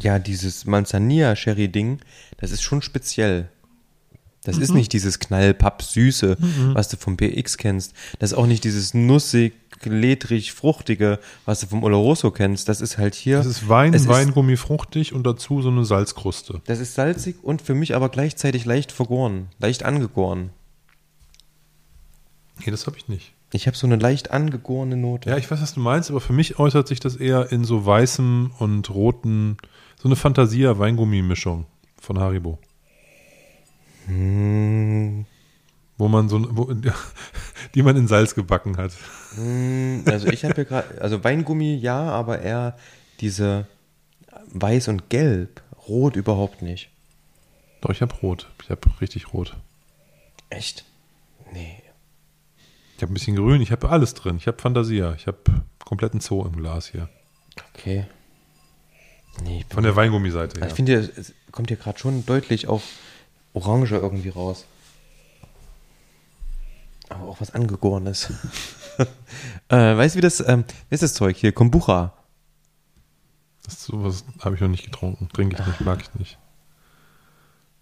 ja, 0.00 0.18
dieses 0.18 0.64
Manzanilla-Sherry-Ding, 0.64 2.00
das 2.38 2.50
ist 2.50 2.62
schon 2.62 2.82
speziell. 2.82 3.48
Das 4.44 4.58
ist 4.58 4.74
nicht 4.74 4.92
dieses 4.92 5.20
Knallpapp-Süße, 5.20 6.36
was 6.74 6.88
du 6.88 6.96
vom 6.96 7.16
PX 7.16 7.58
kennst. 7.58 7.94
Das 8.18 8.32
ist 8.32 8.36
auch 8.36 8.46
nicht 8.46 8.64
dieses 8.64 8.92
nussig, 8.92 9.54
ledrig, 9.84 10.52
fruchtige, 10.52 11.20
was 11.44 11.60
du 11.60 11.68
vom 11.68 11.84
Oloroso 11.84 12.32
kennst. 12.32 12.68
Das 12.68 12.80
ist 12.80 12.98
halt 12.98 13.14
hier. 13.14 13.38
Es 13.38 13.46
ist 13.46 13.68
Wein, 13.68 13.94
Weingummi 13.94 14.56
fruchtig 14.56 15.12
und 15.12 15.24
dazu 15.24 15.62
so 15.62 15.70
eine 15.70 15.84
Salzkruste. 15.84 16.60
Das 16.66 16.80
ist 16.80 16.94
salzig 16.94 17.36
und 17.42 17.62
für 17.62 17.74
mich 17.74 17.94
aber 17.94 18.08
gleichzeitig 18.08 18.64
leicht 18.64 18.90
vergoren, 18.90 19.48
leicht 19.60 19.84
angegoren. 19.84 20.50
Nee, 22.58 22.70
das 22.70 22.86
habe 22.86 22.96
ich 22.96 23.08
nicht. 23.08 23.32
Ich 23.54 23.66
habe 23.66 23.76
so 23.76 23.86
eine 23.86 23.96
leicht 23.96 24.30
angegorene 24.30 24.96
Note. 24.96 25.28
Ja, 25.28 25.36
ich 25.36 25.50
weiß, 25.50 25.60
was 25.60 25.74
du 25.74 25.80
meinst, 25.80 26.10
aber 26.10 26.20
für 26.20 26.32
mich 26.32 26.58
äußert 26.58 26.88
sich 26.88 27.00
das 27.00 27.16
eher 27.16 27.52
in 27.52 27.64
so 27.64 27.84
weißem 27.84 28.52
und 28.58 28.88
roten, 28.90 29.58
so 30.00 30.08
eine 30.08 30.16
Fantasia-Weingummi-Mischung 30.16 31.66
von 32.00 32.18
Haribo. 32.18 32.58
Hm, 34.06 35.26
Wo 35.98 36.08
man 36.08 36.28
so, 36.28 36.44
wo, 36.56 36.72
die 37.74 37.82
man 37.82 37.96
in 37.96 38.08
Salz 38.08 38.34
gebacken 38.34 38.76
hat. 38.78 38.92
hm, 39.34 40.02
also 40.06 40.28
ich 40.28 40.44
habe 40.44 40.54
hier 40.54 40.64
gerade, 40.64 41.00
also 41.00 41.22
Weingummi 41.22 41.74
ja, 41.76 42.00
aber 42.10 42.40
eher 42.40 42.76
diese 43.20 43.66
weiß 44.52 44.88
und 44.88 45.10
gelb, 45.10 45.62
rot 45.88 46.16
überhaupt 46.16 46.62
nicht. 46.62 46.90
Doch, 47.80 47.90
ich 47.90 48.00
habe 48.00 48.14
rot. 48.22 48.48
Ich 48.62 48.70
habe 48.70 48.80
richtig 49.00 49.32
rot. 49.32 49.56
Echt? 50.50 50.84
Nee. 51.52 51.81
Ich 53.02 53.04
habe 53.04 53.14
ein 53.14 53.14
bisschen 53.14 53.34
grün, 53.34 53.60
ich 53.60 53.72
habe 53.72 53.88
alles 53.90 54.14
drin. 54.14 54.36
Ich 54.36 54.46
habe 54.46 54.62
Fantasia. 54.62 55.14
Ich 55.14 55.26
habe 55.26 55.38
kompletten 55.84 56.20
Zoo 56.20 56.46
im 56.46 56.54
Glas 56.54 56.86
hier. 56.86 57.08
Okay. 57.74 58.06
Nee, 59.42 59.64
Von 59.70 59.82
der 59.82 59.96
Weingummiseite 59.96 60.54
Also 60.54 60.60
her. 60.60 60.68
ich 60.68 60.74
finde, 60.74 60.94
es 61.16 61.34
kommt 61.50 61.66
hier 61.66 61.78
gerade 61.78 61.98
schon 61.98 62.24
deutlich 62.24 62.68
auf 62.68 62.84
Orange 63.54 63.96
irgendwie 63.96 64.28
raus. 64.28 64.66
Aber 67.08 67.24
auch 67.24 67.40
was 67.40 67.50
Angegorenes. 67.50 68.32
äh, 69.68 69.76
weißt 69.76 70.14
du, 70.14 70.18
wie 70.18 70.22
das, 70.22 70.38
ähm, 70.38 70.62
wie 70.88 70.94
ist 70.94 71.02
das 71.02 71.14
Zeug 71.14 71.36
hier? 71.36 71.50
Kombucha. 71.50 72.12
Das, 73.64 73.82
sowas 73.82 74.24
habe 74.38 74.54
ich 74.54 74.60
noch 74.60 74.68
nicht 74.68 74.84
getrunken. 74.84 75.28
Trinke 75.32 75.56
ich 75.58 75.66
nicht, 75.66 75.80
mag 75.80 76.02
ich 76.02 76.14
nicht. 76.14 76.38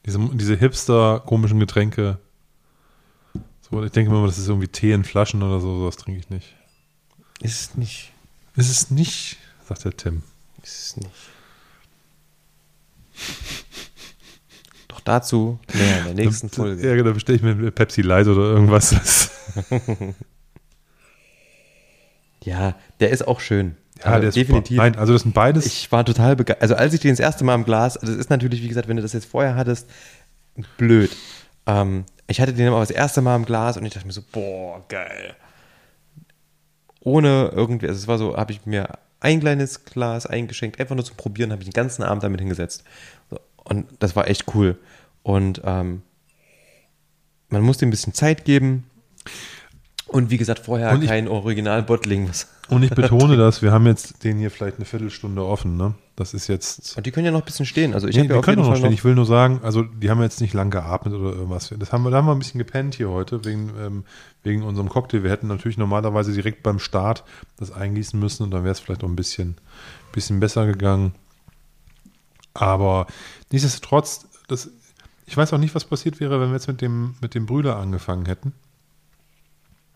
Diese, 0.06 0.18
diese 0.32 0.56
hipster-komischen 0.56 1.60
Getränke. 1.60 2.20
So, 3.70 3.84
ich 3.84 3.92
denke 3.92 4.10
immer, 4.10 4.26
das 4.26 4.38
ist 4.38 4.48
irgendwie 4.48 4.68
Tee 4.68 4.92
in 4.92 5.04
Flaschen 5.04 5.42
oder 5.42 5.60
so. 5.60 5.78
Sowas 5.78 5.96
trinke 5.96 6.20
ich 6.20 6.30
nicht. 6.30 6.54
Ist 7.40 7.60
es 7.60 7.74
nicht. 7.76 8.12
Ist 8.56 8.70
es 8.70 8.90
nicht, 8.90 9.38
sagt 9.68 9.84
der 9.84 9.96
Tim. 9.96 10.22
Ist 10.62 10.78
es 10.78 10.96
nicht. 10.96 11.10
Doch 14.88 15.00
dazu 15.00 15.58
mehr 15.72 15.98
in 16.00 16.16
der 16.16 16.24
nächsten 16.26 16.48
Folge. 16.50 16.96
Ja, 16.96 17.02
da 17.02 17.12
bestelle 17.12 17.36
ich 17.36 17.42
mir 17.42 17.70
Pepsi 17.70 18.02
Light 18.02 18.26
oder 18.26 18.42
irgendwas. 18.42 19.30
Ja, 22.42 22.74
der 23.00 23.10
ist 23.10 23.26
auch 23.26 23.40
schön. 23.40 23.76
Ja, 23.98 24.12
Also 24.12 24.30
definitiv. 24.30 24.78
Nein, 24.78 24.96
also 24.96 25.12
das 25.12 25.22
sind 25.22 25.34
beides. 25.34 25.66
Ich 25.66 25.92
war 25.92 26.04
total 26.04 26.36
begeistert. 26.36 26.62
Also 26.62 26.74
als 26.74 26.94
ich 26.94 27.00
den 27.00 27.10
das 27.10 27.20
erste 27.20 27.44
Mal 27.44 27.54
im 27.54 27.64
Glas, 27.64 27.96
also 27.98 28.12
das 28.12 28.18
ist 28.20 28.30
natürlich, 28.30 28.62
wie 28.62 28.68
gesagt, 28.68 28.88
wenn 28.88 28.96
du 28.96 29.02
das 29.02 29.12
jetzt 29.12 29.26
vorher 29.26 29.56
hattest, 29.56 29.88
blöd. 30.78 31.14
Ähm, 31.66 32.04
ich 32.30 32.40
hatte 32.40 32.54
den 32.54 32.68
aber 32.68 32.78
das 32.78 32.92
erste 32.92 33.22
Mal 33.22 33.34
im 33.34 33.44
Glas 33.44 33.76
und 33.76 33.84
ich 33.84 33.92
dachte 33.92 34.06
mir 34.06 34.12
so, 34.12 34.22
boah, 34.30 34.84
geil. 34.88 35.34
Ohne 37.00 37.50
irgendwie, 37.52 37.88
also 37.88 37.98
es 37.98 38.06
war 38.06 38.18
so, 38.18 38.36
habe 38.36 38.52
ich 38.52 38.64
mir 38.66 38.98
ein 39.18 39.40
kleines 39.40 39.84
Glas 39.84 40.26
eingeschenkt, 40.26 40.78
einfach 40.78 40.94
nur 40.94 41.04
zum 41.04 41.16
Probieren, 41.16 41.50
habe 41.50 41.62
ich 41.62 41.68
den 41.68 41.74
ganzen 41.74 42.04
Abend 42.04 42.22
damit 42.22 42.40
hingesetzt. 42.40 42.84
Und 43.56 43.86
das 43.98 44.14
war 44.14 44.28
echt 44.28 44.54
cool. 44.54 44.78
Und 45.24 45.60
ähm, 45.64 46.02
man 47.48 47.62
musste 47.62 47.84
ein 47.84 47.90
bisschen 47.90 48.14
Zeit 48.14 48.44
geben. 48.44 48.88
Und 50.12 50.30
wie 50.30 50.38
gesagt, 50.38 50.64
vorher 50.64 50.92
ich- 51.00 51.06
kein 51.06 51.28
Original-Bottling. 51.28 52.28
Was 52.28 52.48
Und 52.68 52.82
ich 52.82 52.90
betone 52.90 53.36
das, 53.38 53.62
wir 53.62 53.70
haben 53.70 53.86
jetzt 53.86 54.24
den 54.24 54.38
hier 54.38 54.50
vielleicht 54.50 54.76
eine 54.76 54.84
Viertelstunde 54.84 55.44
offen, 55.44 55.76
ne? 55.76 55.94
Das 56.16 56.34
ist 56.34 56.48
jetzt. 56.48 56.96
Und 56.96 57.06
die 57.06 57.12
können 57.12 57.26
ja 57.26 57.32
noch 57.32 57.40
ein 57.42 57.44
bisschen 57.44 57.64
stehen. 57.64 57.94
Also 57.94 58.08
ich 58.08 58.16
Nee, 58.16 58.24
habe 58.24 58.34
ja 58.34 58.40
können 58.42 58.58
noch 58.58 58.66
Fall 58.68 58.76
stehen. 58.76 58.86
noch, 58.86 58.92
Ich 58.92 59.04
will 59.04 59.14
nur 59.14 59.24
sagen, 59.24 59.60
also 59.62 59.82
die 59.82 60.10
haben 60.10 60.20
jetzt 60.20 60.40
nicht 60.40 60.52
lang 60.52 60.70
geatmet 60.70 61.14
oder 61.14 61.30
irgendwas. 61.32 61.72
Das 61.78 61.92
haben 61.92 62.02
wir, 62.02 62.10
da 62.10 62.16
haben 62.18 62.26
wir 62.26 62.32
ein 62.32 62.38
bisschen 62.40 62.58
gepennt 62.58 62.96
hier 62.96 63.08
heute 63.10 63.44
wegen, 63.44 63.72
ähm, 63.80 64.04
wegen 64.42 64.62
unserem 64.64 64.88
Cocktail. 64.88 65.22
Wir 65.22 65.30
hätten 65.30 65.46
natürlich 65.46 65.78
normalerweise 65.78 66.32
direkt 66.32 66.62
beim 66.64 66.78
Start 66.80 67.24
das 67.58 67.70
eingießen 67.70 68.18
müssen 68.18 68.42
und 68.42 68.50
dann 68.50 68.64
wäre 68.64 68.72
es 68.72 68.80
vielleicht 68.80 69.04
auch 69.04 69.08
ein 69.08 69.16
bisschen, 69.16 69.56
bisschen 70.12 70.40
besser 70.40 70.66
gegangen. 70.66 71.12
Aber 72.52 73.06
nichtsdestotrotz, 73.52 74.26
das, 74.48 74.70
ich 75.26 75.36
weiß 75.36 75.52
auch 75.52 75.58
nicht, 75.58 75.74
was 75.74 75.84
passiert 75.84 76.20
wäre, 76.20 76.40
wenn 76.40 76.48
wir 76.48 76.54
jetzt 76.56 76.68
mit 76.68 76.80
dem, 76.80 77.14
mit 77.20 77.34
dem 77.34 77.46
Brüder 77.46 77.76
angefangen 77.76 78.26
hätten. 78.26 78.52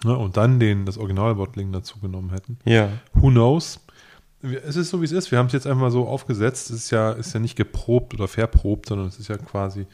Ne, 0.05 0.17
und 0.17 0.37
dann 0.37 0.61
den, 0.61 0.85
das 0.85 0.99
Originalbottling 0.99 1.73
dazu 1.73 1.99
genommen 1.99 2.31
hätten. 2.31 2.59
Ja. 2.67 2.91
Who 3.15 3.31
knows? 3.31 3.81
Es 4.43 4.77
ist 4.77 4.91
so, 4.91 5.01
wie 5.01 5.07
es 5.07 5.13
ist. 5.13 5.31
Wir 5.31 5.39
haben 5.39 5.47
es 5.47 5.55
jetzt 5.55 5.67
einfach 5.67 5.81
mal 5.81 5.91
so 5.91 6.07
aufgesetzt. 6.07 6.69
Es 6.69 6.77
ist 6.77 6.91
ja, 6.91 7.13
ist 7.13 7.33
ja 7.33 7.41
nicht 7.41 7.57
geprobt 7.57 8.13
oder 8.13 8.29
verprobt, 8.29 8.91
sondern 8.91 9.09
es 9.09 9.19
ist 9.19 9.29
ja 9.29 9.39
quasi, 9.39 9.87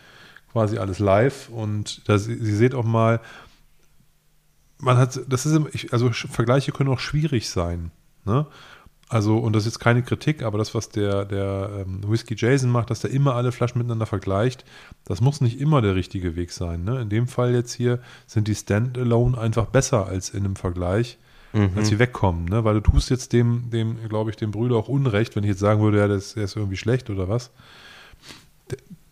quasi 0.50 0.78
alles 0.78 0.98
live. 0.98 1.48
Und 1.50 2.08
das, 2.08 2.24
Sie 2.24 2.56
seht 2.56 2.74
auch 2.74 2.84
mal, 2.84 3.20
man 4.78 4.96
hat, 4.96 5.20
das 5.28 5.46
ist, 5.46 5.92
also 5.92 6.10
Vergleiche 6.10 6.72
können 6.72 6.90
auch 6.90 6.98
schwierig 6.98 7.48
sein. 7.48 7.92
Ne? 8.24 8.46
Also, 9.10 9.38
und 9.38 9.54
das 9.54 9.64
ist 9.64 9.74
jetzt 9.74 9.80
keine 9.80 10.04
Kritik, 10.04 10.44
aber 10.44 10.56
das, 10.56 10.72
was 10.72 10.88
der, 10.88 11.24
der 11.24 11.84
ähm, 11.84 12.00
Whiskey 12.06 12.36
Jason 12.38 12.70
macht, 12.70 12.90
dass 12.90 13.02
er 13.02 13.10
immer 13.10 13.34
alle 13.34 13.50
Flaschen 13.50 13.78
miteinander 13.78 14.06
vergleicht, 14.06 14.64
das 15.04 15.20
muss 15.20 15.40
nicht 15.40 15.60
immer 15.60 15.82
der 15.82 15.96
richtige 15.96 16.36
Weg 16.36 16.52
sein. 16.52 16.84
Ne? 16.84 17.00
In 17.00 17.08
dem 17.08 17.26
Fall 17.26 17.52
jetzt 17.52 17.72
hier 17.72 17.98
sind 18.28 18.46
die 18.46 18.54
Standalone 18.54 19.36
einfach 19.36 19.66
besser 19.66 20.06
als 20.06 20.30
in 20.30 20.44
einem 20.44 20.54
Vergleich, 20.54 21.18
als 21.74 21.88
sie 21.88 21.98
wegkommen. 21.98 22.44
Ne? 22.44 22.62
Weil 22.62 22.74
du 22.74 22.92
tust 22.92 23.10
jetzt 23.10 23.32
dem, 23.32 23.70
dem 23.70 23.96
glaube 24.08 24.30
ich, 24.30 24.36
dem 24.36 24.52
Brüder 24.52 24.76
auch 24.76 24.86
Unrecht, 24.86 25.34
wenn 25.34 25.42
ich 25.42 25.50
jetzt 25.50 25.58
sagen 25.58 25.82
würde, 25.82 25.98
ja, 25.98 26.06
das, 26.06 26.34
der 26.34 26.44
ist 26.44 26.54
irgendwie 26.54 26.76
schlecht 26.76 27.10
oder 27.10 27.28
was. 27.28 27.50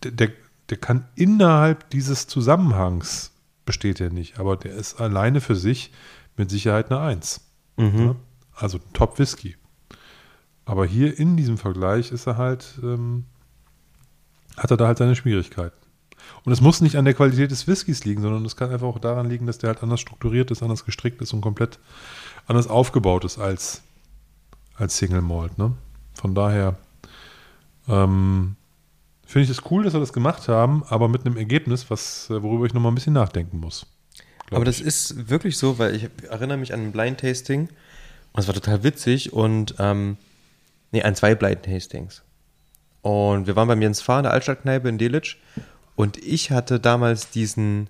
Der, 0.03 0.11
der, 0.11 0.29
der 0.69 0.77
kann 0.77 1.09
innerhalb 1.15 1.89
dieses 1.89 2.27
Zusammenhangs 2.27 3.33
besteht 3.65 3.99
er 3.99 4.11
nicht, 4.11 4.39
aber 4.39 4.55
der 4.55 4.75
ist 4.75 5.01
alleine 5.01 5.41
für 5.41 5.57
sich 5.57 5.91
mit 6.37 6.49
Sicherheit 6.49 6.89
eine 6.89 7.01
Eins. 7.01 7.41
Mhm. 7.75 8.15
Also 8.55 8.79
Top 8.93 9.19
Whisky. 9.19 9.57
Aber 10.69 10.85
hier 10.85 11.17
in 11.17 11.35
diesem 11.35 11.57
Vergleich 11.57 12.11
ist 12.11 12.27
er 12.27 12.37
halt, 12.37 12.77
ähm, 12.83 13.25
hat 14.55 14.69
er 14.69 14.77
da 14.77 14.85
halt 14.85 14.99
seine 14.99 15.15
Schwierigkeiten. 15.15 15.75
Und 16.43 16.51
es 16.51 16.61
muss 16.61 16.79
nicht 16.79 16.95
an 16.95 17.05
der 17.05 17.15
Qualität 17.15 17.49
des 17.49 17.65
Whiskys 17.65 18.05
liegen, 18.05 18.21
sondern 18.21 18.45
es 18.45 18.55
kann 18.55 18.69
einfach 18.69 18.85
auch 18.85 18.99
daran 18.99 19.27
liegen, 19.27 19.47
dass 19.47 19.57
der 19.57 19.69
halt 19.69 19.81
anders 19.81 19.99
strukturiert 19.99 20.51
ist, 20.51 20.61
anders 20.61 20.85
gestrickt 20.85 21.23
ist 21.23 21.33
und 21.33 21.41
komplett 21.41 21.79
anders 22.45 22.67
aufgebaut 22.67 23.25
ist 23.25 23.39
als, 23.39 23.81
als 24.75 24.95
Single 24.95 25.23
Malt. 25.23 25.57
Ne? 25.57 25.73
Von 26.13 26.35
daher 26.35 26.77
ähm, 27.87 28.55
finde 29.25 29.45
ich 29.45 29.49
es 29.49 29.63
cool, 29.71 29.85
dass 29.85 29.93
wir 29.93 29.99
das 29.99 30.13
gemacht 30.13 30.47
haben, 30.49 30.83
aber 30.87 31.07
mit 31.07 31.25
einem 31.25 31.37
Ergebnis, 31.37 31.89
was, 31.89 32.29
äh, 32.29 32.43
worüber 32.43 32.67
ich 32.67 32.75
nochmal 32.75 32.91
ein 32.91 32.95
bisschen 32.95 33.13
nachdenken 33.13 33.59
muss. 33.59 33.87
Aber 34.51 34.65
das 34.65 34.81
ich. 34.81 34.85
ist 34.85 35.31
wirklich 35.31 35.57
so, 35.57 35.79
weil 35.79 35.95
ich 35.95 36.09
erinnere 36.29 36.59
mich 36.59 36.75
an 36.75 36.81
ein 36.81 36.91
Blind 36.91 37.21
Tasting 37.21 37.69
und 38.33 38.39
es 38.39 38.45
war 38.45 38.53
total 38.53 38.83
witzig 38.83 39.33
und 39.33 39.73
ähm, 39.79 40.17
nee, 40.91 41.03
an 41.03 41.15
zwei 41.15 41.35
Blind 41.35 41.63
Tastings. 41.63 42.23
Und 43.01 43.47
wir 43.47 43.55
waren 43.55 43.67
beim 43.67 43.81
Jens 43.81 44.01
Fahr 44.01 44.19
in 44.19 44.23
der 44.23 44.33
Altstadtkneipe 44.33 44.89
in 44.89 44.97
Delitzsch 44.97 45.37
und 45.95 46.17
ich 46.17 46.51
hatte 46.51 46.79
damals 46.79 47.29
diesen 47.29 47.89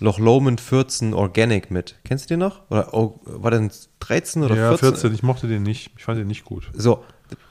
Loch 0.00 0.18
Lomond 0.18 0.60
14 0.60 1.14
Organic 1.14 1.70
mit. 1.70 1.96
Kennst 2.04 2.26
du 2.26 2.28
den 2.28 2.40
noch? 2.40 2.70
Oder 2.70 2.92
oh, 2.92 3.20
war 3.24 3.50
der 3.50 3.60
ein 3.60 3.70
13 4.00 4.42
oder 4.42 4.54
ja, 4.54 4.68
14? 4.68 4.88
14. 4.90 5.14
Ich 5.14 5.22
mochte 5.22 5.48
den 5.48 5.62
nicht. 5.62 5.92
Ich 5.96 6.04
fand 6.04 6.18
den 6.18 6.26
nicht 6.26 6.44
gut. 6.44 6.70
So, 6.74 7.04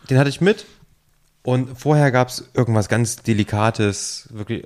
den 0.09 0.17
hatte 0.17 0.29
ich 0.29 0.41
mit 0.41 0.65
und 1.43 1.77
vorher 1.77 2.11
gab 2.11 2.29
es 2.29 2.49
irgendwas 2.53 2.89
ganz 2.89 3.17
Delikates, 3.17 4.29
wirklich. 4.31 4.65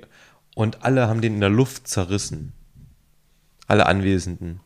Und 0.54 0.82
alle 0.82 1.08
haben 1.08 1.20
den 1.20 1.34
in 1.34 1.40
der 1.40 1.50
Luft 1.50 1.88
zerrissen. 1.88 2.52
Alle 3.66 3.86
Anwesenden. 3.86 4.60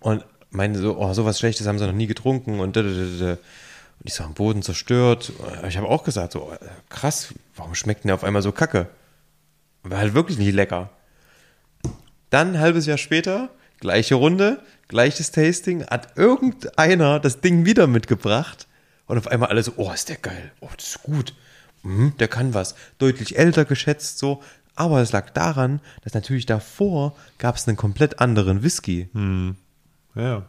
Und 0.00 0.24
meinen 0.50 0.74
so, 0.74 0.98
oh, 0.98 1.12
sowas 1.14 1.38
Schlechtes 1.38 1.66
haben 1.66 1.78
sie 1.78 1.86
noch 1.86 1.92
nie 1.92 2.06
getrunken 2.06 2.60
und 2.60 2.76
da, 2.76 2.82
da, 2.82 2.90
da, 2.90 3.26
da. 3.26 3.38
Und 3.98 4.06
ich 4.06 4.14
so 4.14 4.24
am 4.24 4.34
Boden 4.34 4.62
zerstört. 4.62 5.32
Ich 5.68 5.76
habe 5.76 5.88
auch 5.88 6.04
gesagt, 6.04 6.32
so, 6.32 6.52
krass, 6.88 7.34
warum 7.56 7.74
schmeckt 7.74 8.04
denn 8.04 8.08
der 8.08 8.14
auf 8.16 8.24
einmal 8.24 8.42
so 8.42 8.52
kacke? 8.52 8.88
War 9.82 9.98
halt 9.98 10.14
wirklich 10.14 10.38
nicht 10.38 10.52
lecker. 10.52 10.90
Dann 12.30 12.58
halbes 12.58 12.86
Jahr 12.86 12.98
später, 12.98 13.50
gleiche 13.80 14.16
Runde, 14.16 14.60
gleiches 14.88 15.30
Tasting, 15.30 15.86
hat 15.86 16.16
irgendeiner 16.16 17.20
das 17.20 17.40
Ding 17.40 17.64
wieder 17.64 17.86
mitgebracht 17.86 18.66
und 19.06 19.16
auf 19.16 19.28
einmal 19.28 19.50
alle 19.50 19.62
so, 19.62 19.74
oh, 19.76 19.92
ist 19.92 20.08
der 20.08 20.16
geil, 20.16 20.50
oh, 20.60 20.68
das 20.76 20.88
ist 20.88 21.02
gut, 21.02 21.34
mhm, 21.82 22.14
der 22.18 22.26
kann 22.26 22.52
was. 22.52 22.74
Deutlich 22.98 23.38
älter 23.38 23.64
geschätzt 23.64 24.18
so, 24.18 24.42
aber 24.74 25.00
es 25.00 25.12
lag 25.12 25.30
daran, 25.30 25.80
dass 26.02 26.14
natürlich 26.14 26.46
davor 26.46 27.16
gab 27.38 27.56
es 27.56 27.68
einen 27.68 27.76
komplett 27.76 28.18
anderen 28.18 28.64
Whisky. 28.64 29.08
Ja, 30.14 30.22
ja. 30.22 30.46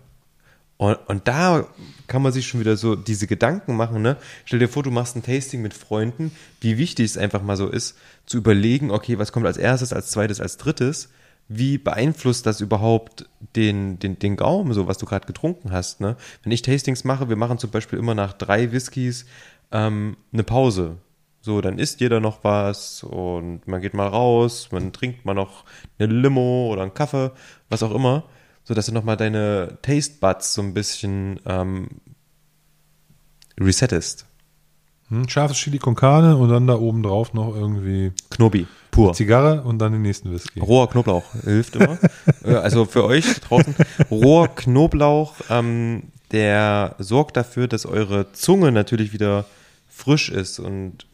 Und, 0.77 0.95
und 1.07 1.27
da 1.27 1.67
kann 2.05 2.21
man 2.21 2.31
sich 2.31 2.47
schon 2.47 2.59
wieder 2.59 2.77
so 2.77 2.95
diese 2.95 3.25
Gedanken 3.25 3.75
machen, 3.75 4.01
ne? 4.01 4.17
Stell 4.45 4.59
dir 4.59 4.69
vor, 4.69 4.83
du 4.83 4.91
machst 4.91 5.15
ein 5.15 5.23
Tasting 5.23 5.61
mit 5.61 5.73
Freunden, 5.73 6.31
wie 6.61 6.77
wichtig 6.77 7.05
es 7.05 7.17
einfach 7.17 7.41
mal 7.41 7.57
so 7.57 7.67
ist, 7.67 7.97
zu 8.27 8.37
überlegen, 8.37 8.91
okay, 8.91 9.17
was 9.17 9.31
kommt 9.31 9.47
als 9.47 9.57
erstes, 9.57 9.91
als 9.91 10.11
zweites, 10.11 10.39
als 10.39 10.57
drittes? 10.57 11.09
Wie 11.49 11.77
beeinflusst 11.77 12.45
das 12.45 12.61
überhaupt 12.61 13.25
den, 13.55 13.97
den, 13.99 14.19
den 14.19 14.35
Gaumen, 14.35 14.73
so 14.73 14.87
was 14.87 14.97
du 14.97 15.05
gerade 15.05 15.25
getrunken 15.25 15.71
hast, 15.71 15.99
ne? 15.99 16.15
Wenn 16.43 16.51
ich 16.51 16.61
Tastings 16.61 17.03
mache, 17.03 17.27
wir 17.27 17.37
machen 17.37 17.57
zum 17.57 17.71
Beispiel 17.71 17.97
immer 17.97 18.13
nach 18.13 18.33
drei 18.33 18.71
Whiskys 18.71 19.25
ähm, 19.71 20.17
eine 20.31 20.43
Pause. 20.43 20.97
So, 21.41 21.61
dann 21.61 21.79
isst 21.79 22.01
jeder 22.01 22.19
noch 22.19 22.43
was 22.43 23.03
und 23.03 23.67
man 23.67 23.81
geht 23.81 23.93
mal 23.93 24.07
raus, 24.07 24.69
man 24.71 24.91
trinkt 24.91 25.25
mal 25.25 25.33
noch 25.33 25.63
eine 25.97 26.13
Limo 26.13 26.69
oder 26.71 26.81
einen 26.81 26.93
Kaffee, 26.93 27.31
was 27.69 27.83
auch 27.83 27.95
immer 27.95 28.25
so 28.67 28.73
dass 28.73 28.87
du 28.87 28.91
nochmal 28.91 29.15
deine 29.15 29.77
Taste 29.81 30.15
Buds 30.19 30.53
so 30.53 30.61
ein 30.61 30.73
bisschen 30.73 31.39
ähm, 31.45 31.87
resettest. 33.59 34.25
Hm, 35.09 35.29
scharfes 35.29 35.57
Chili 35.57 35.77
con 35.79 35.95
Carne 35.95 36.35
und 36.35 36.49
dann 36.49 36.67
da 36.67 36.75
oben 36.75 37.01
drauf 37.01 37.33
noch 37.33 37.55
irgendwie 37.55 38.11
Knobi, 38.29 38.67
pur. 38.91 39.13
Zigarre 39.13 39.61
und 39.61 39.79
dann 39.79 39.93
den 39.93 40.01
nächsten 40.01 40.33
Whisky. 40.33 40.59
Roher 40.59 40.89
Knoblauch 40.89 41.23
hilft 41.43 41.77
immer. 41.77 41.97
Äh, 42.43 42.55
also 42.55 42.85
für 42.85 43.05
euch 43.05 43.39
draußen, 43.41 43.73
roher 44.11 44.49
Knoblauch, 44.49 45.33
ähm, 45.49 46.03
der 46.31 46.95
sorgt 46.99 47.35
dafür, 47.37 47.67
dass 47.67 47.85
eure 47.85 48.31
Zunge 48.33 48.71
natürlich 48.71 49.11
wieder 49.13 49.45
frisch 49.87 50.29
ist 50.29 50.59
und 50.59 51.07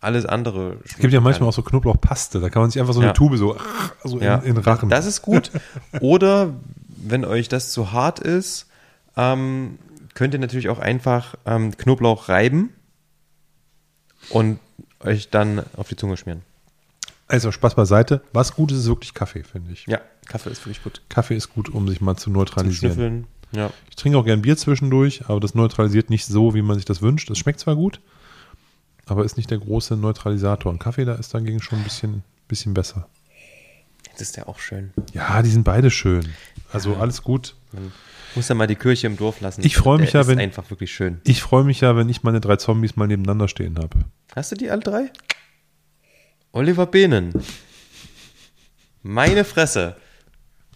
alles 0.00 0.26
andere. 0.26 0.76
Es 0.84 0.96
gibt 0.96 1.12
ja 1.12 1.20
manchmal 1.20 1.48
auch 1.48 1.52
so 1.54 1.62
Knoblauchpaste, 1.62 2.40
da 2.40 2.50
kann 2.50 2.62
man 2.62 2.70
sich 2.70 2.80
einfach 2.80 2.94
so 2.94 3.00
eine 3.00 3.08
Ja. 3.08 3.12
Tube 3.14 3.36
so, 3.36 3.56
so 4.04 4.18
in, 4.18 4.24
Ja, 4.24 4.36
in 4.36 4.54
den 4.54 4.64
Rachen. 4.64 4.88
Das 4.90 5.06
ist 5.06 5.22
gut. 5.22 5.50
Oder 6.00 6.54
wenn 7.00 7.24
euch 7.24 7.48
das 7.48 7.72
zu 7.72 7.92
hart 7.92 8.18
ist, 8.20 8.66
ähm, 9.16 9.78
könnt 10.14 10.34
ihr 10.34 10.40
natürlich 10.40 10.68
auch 10.68 10.78
einfach 10.78 11.34
ähm, 11.46 11.76
Knoblauch 11.76 12.28
reiben 12.28 12.70
und 14.30 14.58
euch 15.00 15.30
dann 15.30 15.64
auf 15.76 15.88
die 15.88 15.96
Zunge 15.96 16.16
schmieren. 16.16 16.42
also 17.26 17.52
Spaß 17.52 17.74
beiseite. 17.74 18.22
Was 18.32 18.54
gut 18.54 18.72
ist, 18.72 18.78
ist 18.80 18.86
wirklich 18.88 19.14
Kaffee, 19.14 19.42
finde 19.42 19.72
ich. 19.72 19.86
Ja, 19.86 20.00
Kaffee 20.26 20.50
ist 20.50 20.60
wirklich 20.60 20.82
gut. 20.82 21.02
Kaffee 21.08 21.36
ist 21.36 21.52
gut, 21.54 21.68
um 21.68 21.88
sich 21.88 22.00
mal 22.00 22.16
zu 22.16 22.24
Zum 22.24 22.34
neutralisieren. 22.34 22.94
Schnüffeln. 22.94 23.26
Ja. 23.52 23.70
Ich 23.88 23.96
trinke 23.96 24.16
auch 24.18 24.24
gern 24.24 24.42
Bier 24.42 24.56
zwischendurch, 24.56 25.22
aber 25.26 25.40
das 25.40 25.54
neutralisiert 25.54 26.08
nicht 26.10 26.26
so, 26.26 26.54
wie 26.54 26.62
man 26.62 26.76
sich 26.76 26.84
das 26.84 27.02
wünscht. 27.02 27.30
Das 27.30 27.38
schmeckt 27.38 27.58
zwar 27.60 27.74
gut, 27.74 28.00
aber 29.06 29.24
ist 29.24 29.36
nicht 29.36 29.50
der 29.50 29.58
große 29.58 29.96
Neutralisator. 29.96 30.70
Und 30.70 30.78
Kaffee, 30.78 31.04
da 31.04 31.14
ist 31.14 31.34
dagegen 31.34 31.60
schon 31.60 31.78
ein 31.78 31.84
bisschen, 31.84 32.22
bisschen 32.46 32.74
besser. 32.74 33.08
Das 34.12 34.22
ist 34.22 34.36
ja 34.36 34.46
auch 34.46 34.58
schön. 34.58 34.92
Ja, 35.14 35.42
die 35.42 35.50
sind 35.50 35.64
beide 35.64 35.90
schön. 35.90 36.28
Also 36.72 36.96
alles 36.96 37.22
gut. 37.22 37.56
Man 37.72 37.92
muss 38.34 38.48
ja 38.48 38.54
mal 38.54 38.66
die 38.66 38.76
Kirche 38.76 39.06
im 39.06 39.16
Dorf 39.16 39.40
lassen. 39.40 39.64
Ich 39.64 39.76
freu 39.76 39.98
mich 39.98 40.12
Der 40.12 40.22
ja, 40.22 40.26
wenn- 40.28 40.38
einfach 40.38 40.70
wirklich 40.70 40.92
schön. 40.92 41.20
Ich 41.24 41.42
freue 41.42 41.64
mich 41.64 41.80
ja, 41.80 41.96
wenn 41.96 42.08
ich 42.08 42.22
meine 42.22 42.40
drei 42.40 42.56
Zombies 42.56 42.96
mal 42.96 43.06
nebeneinander 43.08 43.48
stehen 43.48 43.76
habe. 43.78 43.98
Hast 44.36 44.52
du 44.52 44.56
die 44.56 44.70
alle 44.70 44.80
drei? 44.80 45.10
Oliver 46.52 46.86
Behnen. 46.86 47.32
Meine 49.02 49.44
Fresse. 49.44 49.96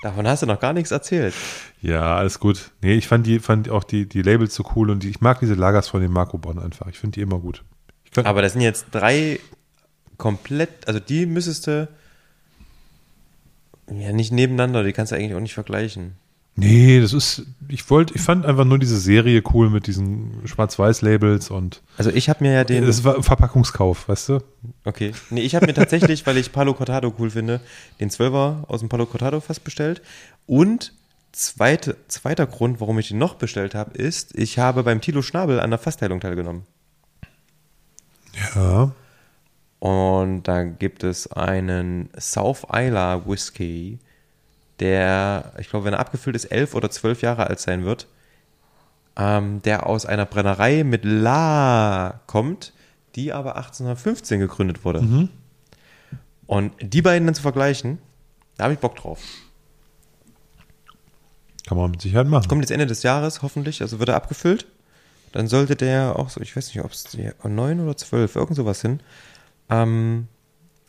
Davon 0.02 0.26
hast 0.28 0.42
du 0.42 0.46
noch 0.46 0.60
gar 0.60 0.72
nichts 0.72 0.90
erzählt. 0.90 1.34
Ja, 1.80 2.16
alles 2.16 2.38
gut. 2.38 2.70
Nee, 2.82 2.94
ich 2.94 3.06
fand 3.08 3.26
die, 3.26 3.38
fand 3.38 3.68
auch 3.70 3.84
die, 3.84 4.06
die 4.08 4.22
Labels 4.22 4.54
so 4.54 4.64
cool 4.76 4.90
und 4.90 5.02
die, 5.02 5.08
ich 5.10 5.20
mag 5.20 5.40
diese 5.40 5.54
Lagers 5.54 5.88
von 5.88 6.00
den 6.00 6.12
Marco 6.12 6.38
Bonn 6.38 6.58
einfach. 6.58 6.86
Ich 6.88 6.98
finde 6.98 7.14
die 7.14 7.20
immer 7.22 7.38
gut. 7.38 7.62
Aber 8.22 8.42
das 8.42 8.52
sind 8.52 8.60
jetzt 8.62 8.86
drei 8.92 9.40
komplett, 10.18 10.86
also 10.86 11.00
die 11.00 11.26
müsstest 11.26 11.66
du 11.66 11.88
ja 13.90 14.12
nicht 14.12 14.32
nebeneinander, 14.32 14.82
die 14.82 14.92
kannst 14.92 15.12
du 15.12 15.16
eigentlich 15.16 15.34
auch 15.34 15.40
nicht 15.40 15.54
vergleichen. 15.54 16.14
nee, 16.56 17.00
das 17.00 17.12
ist, 17.12 17.42
ich 17.68 17.88
wollte, 17.90 18.14
ich 18.14 18.20
fand 18.20 18.46
einfach 18.46 18.64
nur 18.64 18.78
diese 18.78 18.98
Serie 18.98 19.42
cool 19.52 19.70
mit 19.70 19.86
diesen 19.86 20.46
Schwarz-Weiß-Labels 20.46 21.50
und 21.50 21.82
Also 21.98 22.10
ich 22.10 22.28
habe 22.28 22.44
mir 22.44 22.52
ja 22.52 22.64
den, 22.64 22.86
das 22.86 23.04
war 23.04 23.22
Verpackungskauf, 23.22 24.08
weißt 24.08 24.28
du? 24.30 24.38
okay, 24.84 25.12
nee, 25.30 25.42
ich 25.42 25.54
habe 25.54 25.66
mir 25.66 25.74
tatsächlich, 25.74 26.26
weil 26.26 26.36
ich 26.36 26.52
Palo 26.52 26.74
Cortado 26.74 27.12
cool 27.18 27.30
finde, 27.30 27.60
den 28.00 28.10
Zwölfer 28.10 28.64
aus 28.68 28.80
dem 28.80 28.88
Palo 28.88 29.06
Cortado 29.06 29.40
fast 29.40 29.64
bestellt 29.64 30.02
und 30.46 30.92
zweite, 31.32 31.96
zweiter 32.08 32.46
Grund, 32.46 32.80
warum 32.80 32.98
ich 32.98 33.08
den 33.08 33.18
noch 33.18 33.34
bestellt 33.34 33.74
habe, 33.74 33.96
ist, 33.98 34.38
ich 34.38 34.58
habe 34.58 34.84
beim 34.84 35.00
Tilo 35.00 35.22
Schnabel 35.22 35.60
an 35.60 35.70
der 35.70 35.78
Fassteilung 35.78 36.20
teilgenommen. 36.20 36.62
Ja. 38.54 38.92
Und 39.84 40.44
da 40.44 40.64
gibt 40.64 41.04
es 41.04 41.30
einen 41.30 42.08
South 42.18 42.64
Isla 42.72 43.26
Whisky, 43.26 43.98
der, 44.80 45.52
ich 45.58 45.68
glaube, 45.68 45.84
wenn 45.84 45.92
er 45.92 46.00
abgefüllt 46.00 46.34
ist, 46.34 46.46
elf 46.46 46.74
oder 46.74 46.90
zwölf 46.90 47.20
Jahre 47.20 47.48
alt 47.48 47.60
sein 47.60 47.84
wird, 47.84 48.06
ähm, 49.18 49.60
der 49.60 49.86
aus 49.86 50.06
einer 50.06 50.24
Brennerei 50.24 50.84
mit 50.84 51.04
La 51.04 52.22
kommt, 52.26 52.72
die 53.14 53.34
aber 53.34 53.56
1815 53.56 54.40
gegründet 54.40 54.86
wurde. 54.86 55.00
Und 56.46 56.72
die 56.80 57.02
beiden 57.02 57.26
dann 57.26 57.34
zu 57.34 57.42
vergleichen, 57.42 57.98
da 58.56 58.64
habe 58.64 58.72
ich 58.72 58.80
Bock 58.80 58.96
drauf. 58.96 59.20
Kann 61.66 61.76
man 61.76 61.90
mit 61.90 62.00
Sicherheit 62.00 62.26
machen. 62.26 62.48
Kommt 62.48 62.62
jetzt 62.62 62.70
Ende 62.70 62.86
des 62.86 63.02
Jahres, 63.02 63.42
hoffentlich, 63.42 63.82
also 63.82 63.98
wird 63.98 64.08
er 64.08 64.16
abgefüllt. 64.16 64.66
Dann 65.32 65.46
sollte 65.46 65.76
der 65.76 66.18
auch 66.18 66.30
so, 66.30 66.40
ich 66.40 66.56
weiß 66.56 66.68
nicht, 66.68 66.82
ob 66.82 66.92
es 66.92 67.18
neun 67.42 67.80
oder 67.80 67.98
zwölf, 67.98 68.34
irgend 68.34 68.56
sowas 68.56 68.80
hin. 68.80 69.00
Ähm, 69.70 70.28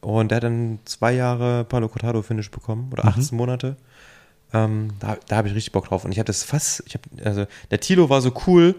und 0.01 0.29
der 0.29 0.37
hat 0.37 0.43
dann 0.43 0.79
zwei 0.85 1.13
Jahre 1.13 1.63
Palo 1.63 1.87
Cortado 1.89 2.21
Finish 2.21 2.51
bekommen 2.51 2.89
oder 2.91 3.05
18 3.05 3.35
Monate. 3.37 3.75
Ähm, 4.53 4.89
da 4.99 5.17
da 5.27 5.37
habe 5.37 5.47
ich 5.47 5.55
richtig 5.55 5.71
Bock 5.73 5.87
drauf. 5.87 6.05
Und 6.05 6.11
ich 6.11 6.19
habe 6.19 6.27
das 6.27 6.43
Fass, 6.43 6.83
ich 6.85 6.93
habe, 6.93 7.03
also 7.23 7.45
der 7.71 7.79
Tilo 7.79 8.09
war 8.09 8.21
so 8.21 8.31
cool 8.47 8.75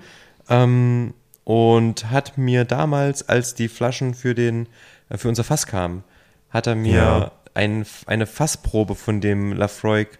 ähm, 0.49 1.15
und 1.45 2.11
hat 2.11 2.39
mir 2.39 2.65
damals, 2.65 3.29
als 3.29 3.55
die 3.55 3.69
Flaschen 3.69 4.15
für 4.15 4.35
den, 4.35 4.69
äh, 5.09 5.19
für 5.19 5.29
unser 5.29 5.43
Fass 5.45 5.67
kamen, 5.67 6.05
hat 6.51 6.67
er 6.69 6.77
mir 6.77 6.93
Ja. 6.95 7.33
ein, 7.55 7.85
eine 8.07 8.27
Fassprobe 8.27 8.95
von 8.95 9.21
dem 9.21 9.53
Lafroig 9.53 10.19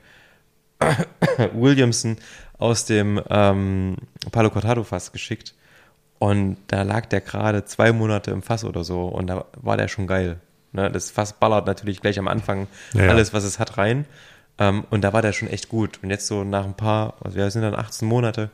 Williamson 1.55 2.17
aus 2.59 2.85
dem 2.85 3.21
ähm, 3.31 3.97
Palo 4.33 4.51
Cortado 4.51 4.83
Fass 4.85 5.13
geschickt. 5.13 5.55
Und 6.19 6.57
da 6.69 6.83
lag 6.83 7.07
der 7.07 7.21
gerade 7.21 7.65
zwei 7.65 7.93
Monate 7.93 8.31
im 8.31 8.43
Fass 8.43 8.65
oder 8.65 8.85
so 8.85 9.07
und 9.07 9.27
da 9.27 9.45
war 9.61 9.77
der 9.77 9.89
schon 9.89 10.07
geil. 10.07 10.41
Ne? 10.73 10.91
Das 10.91 11.11
Fass 11.11 11.35
ballert 11.35 11.67
natürlich 11.67 12.01
gleich 12.01 12.19
am 12.19 12.29
Anfang 12.29 12.69
Ja, 12.95 13.09
alles, 13.09 13.33
was 13.33 13.45
es 13.45 13.59
hat, 13.59 13.77
rein. 13.77 14.07
Ähm, 14.59 14.85
und 14.91 15.03
da 15.03 15.13
war 15.13 15.23
der 15.23 15.33
schon 15.33 15.49
echt 15.49 15.69
gut. 15.69 15.99
Und 16.03 16.11
jetzt 16.11 16.27
so 16.27 16.45
nach 16.45 16.65
ein 16.65 16.75
paar, 16.75 17.15
also 17.21 17.37
wir 17.37 17.51
sind 17.51 17.63
dann 17.63 17.75
18 17.75 18.09
Monate, 18.09 18.51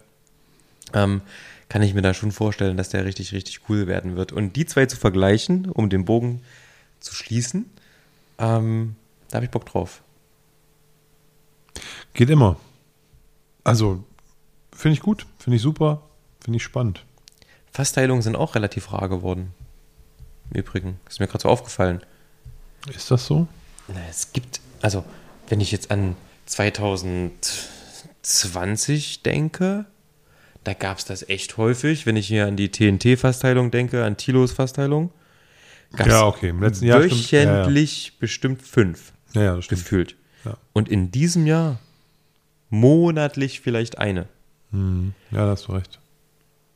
ähm, 0.93 1.23
kann 1.69 1.83
ich 1.83 1.95
mir 1.95 2.03
da 2.03 2.13
schon 2.13 2.33
vorstellen, 2.33 2.77
dass 2.77 2.91
der 2.91 3.05
richtig, 3.05 3.33
richtig 3.33 3.61
cool 3.69 3.87
werden 3.87 4.17
wird. 4.17 4.33
Und 4.33 4.57
die 4.57 4.67
zwei 4.67 4.87
zu 4.87 4.97
vergleichen, 4.97 5.71
um 5.71 5.89
den 5.89 6.05
Bogen 6.05 6.43
zu 7.01 7.15
schließen, 7.15 7.71
ähm, 8.39 8.97
da 9.31 9.37
habe 9.37 9.47
ich 9.47 9.51
Bock 9.51 9.67
drauf. 9.67 10.03
Geht 12.15 12.29
immer. 12.29 12.57
Also, 13.65 14.05
finde 14.73 14.95
ich 14.95 15.01
gut, 15.01 15.27
finde 15.39 15.57
ich 15.57 15.63
super, 15.63 16.03
finde 16.41 16.59
ich 16.59 16.63
spannend. 16.63 17.05
Fassteilungen 17.73 18.23
sind 18.23 18.37
auch 18.37 18.55
relativ 18.55 18.93
rar 18.93 19.09
geworden. 19.09 19.53
Im 20.51 20.61
Übrigen. 20.61 21.01
Ist 21.09 21.21
mir 21.21 21.27
gerade 21.27 21.43
so 21.43 21.49
aufgefallen. 21.49 22.01
Ist 22.95 23.11
das 23.11 23.27
so? 23.27 23.47
Na, 23.89 24.01
es 24.11 24.33
gibt, 24.33 24.61
also, 24.83 25.05
wenn 25.49 25.61
ich 25.61 25.73
jetzt 25.73 25.91
an 25.91 26.15
2020 26.47 29.23
denke, 29.23 29.87
da 30.65 30.75
gab 30.75 30.99
es 30.99 31.05
das 31.05 31.29
echt 31.29 31.57
häufig. 31.57 32.07
Wenn 32.07 32.17
ich 32.17 32.27
hier 32.29 32.47
an 32.47 32.57
die 32.57 32.71
TNT-Fassteilung 32.71 33.71
denke, 33.71 34.05
an 34.05 34.17
Tilos 34.17 34.53
Fassteilung, 34.53 35.11
gab 35.93 36.07
es 36.07 36.13
Ja, 36.13 36.27
okay. 36.27 36.51
Im 36.51 36.63
letzten 36.63 36.87
Jahr 36.87 37.03
stimmt- 37.03 37.31
ja, 37.31 37.41
ja. 37.43 37.61
wöchentlich 37.65 38.19
bestimmt 38.19 38.63
fünf 38.63 39.13
Ja, 39.35 39.43
ja, 39.43 39.57
das 39.57 39.65
stimmt. 39.65 39.83
gefühlt. 39.83 40.17
Und 40.75 40.89
in 40.89 41.11
diesem 41.11 41.47
Jahr 41.47 41.79
monatlich 42.71 43.61
vielleicht 43.61 43.99
eine. 43.99 44.27
Hm, 44.71 45.15
ja, 45.31 45.45
da 45.47 45.51
hast 45.53 45.69
du 45.69 45.73
recht. 45.73 45.99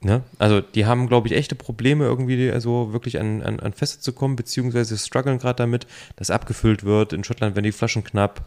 Ne? 0.00 0.22
Also 0.38 0.60
die 0.60 0.84
haben, 0.86 1.08
glaube 1.08 1.28
ich, 1.28 1.34
echte 1.34 1.54
Probleme, 1.54 2.04
irgendwie 2.04 2.50
also 2.50 2.92
wirklich 2.92 3.18
an, 3.18 3.42
an, 3.42 3.60
an 3.60 3.72
Feste 3.72 4.00
zu 4.00 4.12
kommen, 4.12 4.36
beziehungsweise 4.36 4.96
strugglen 4.98 5.38
gerade 5.38 5.56
damit, 5.56 5.86
dass 6.16 6.30
abgefüllt 6.30 6.84
wird. 6.84 7.12
In 7.12 7.24
Schottland 7.24 7.56
werden 7.56 7.64
die 7.64 7.72
Flaschen 7.72 8.04
knapp. 8.04 8.44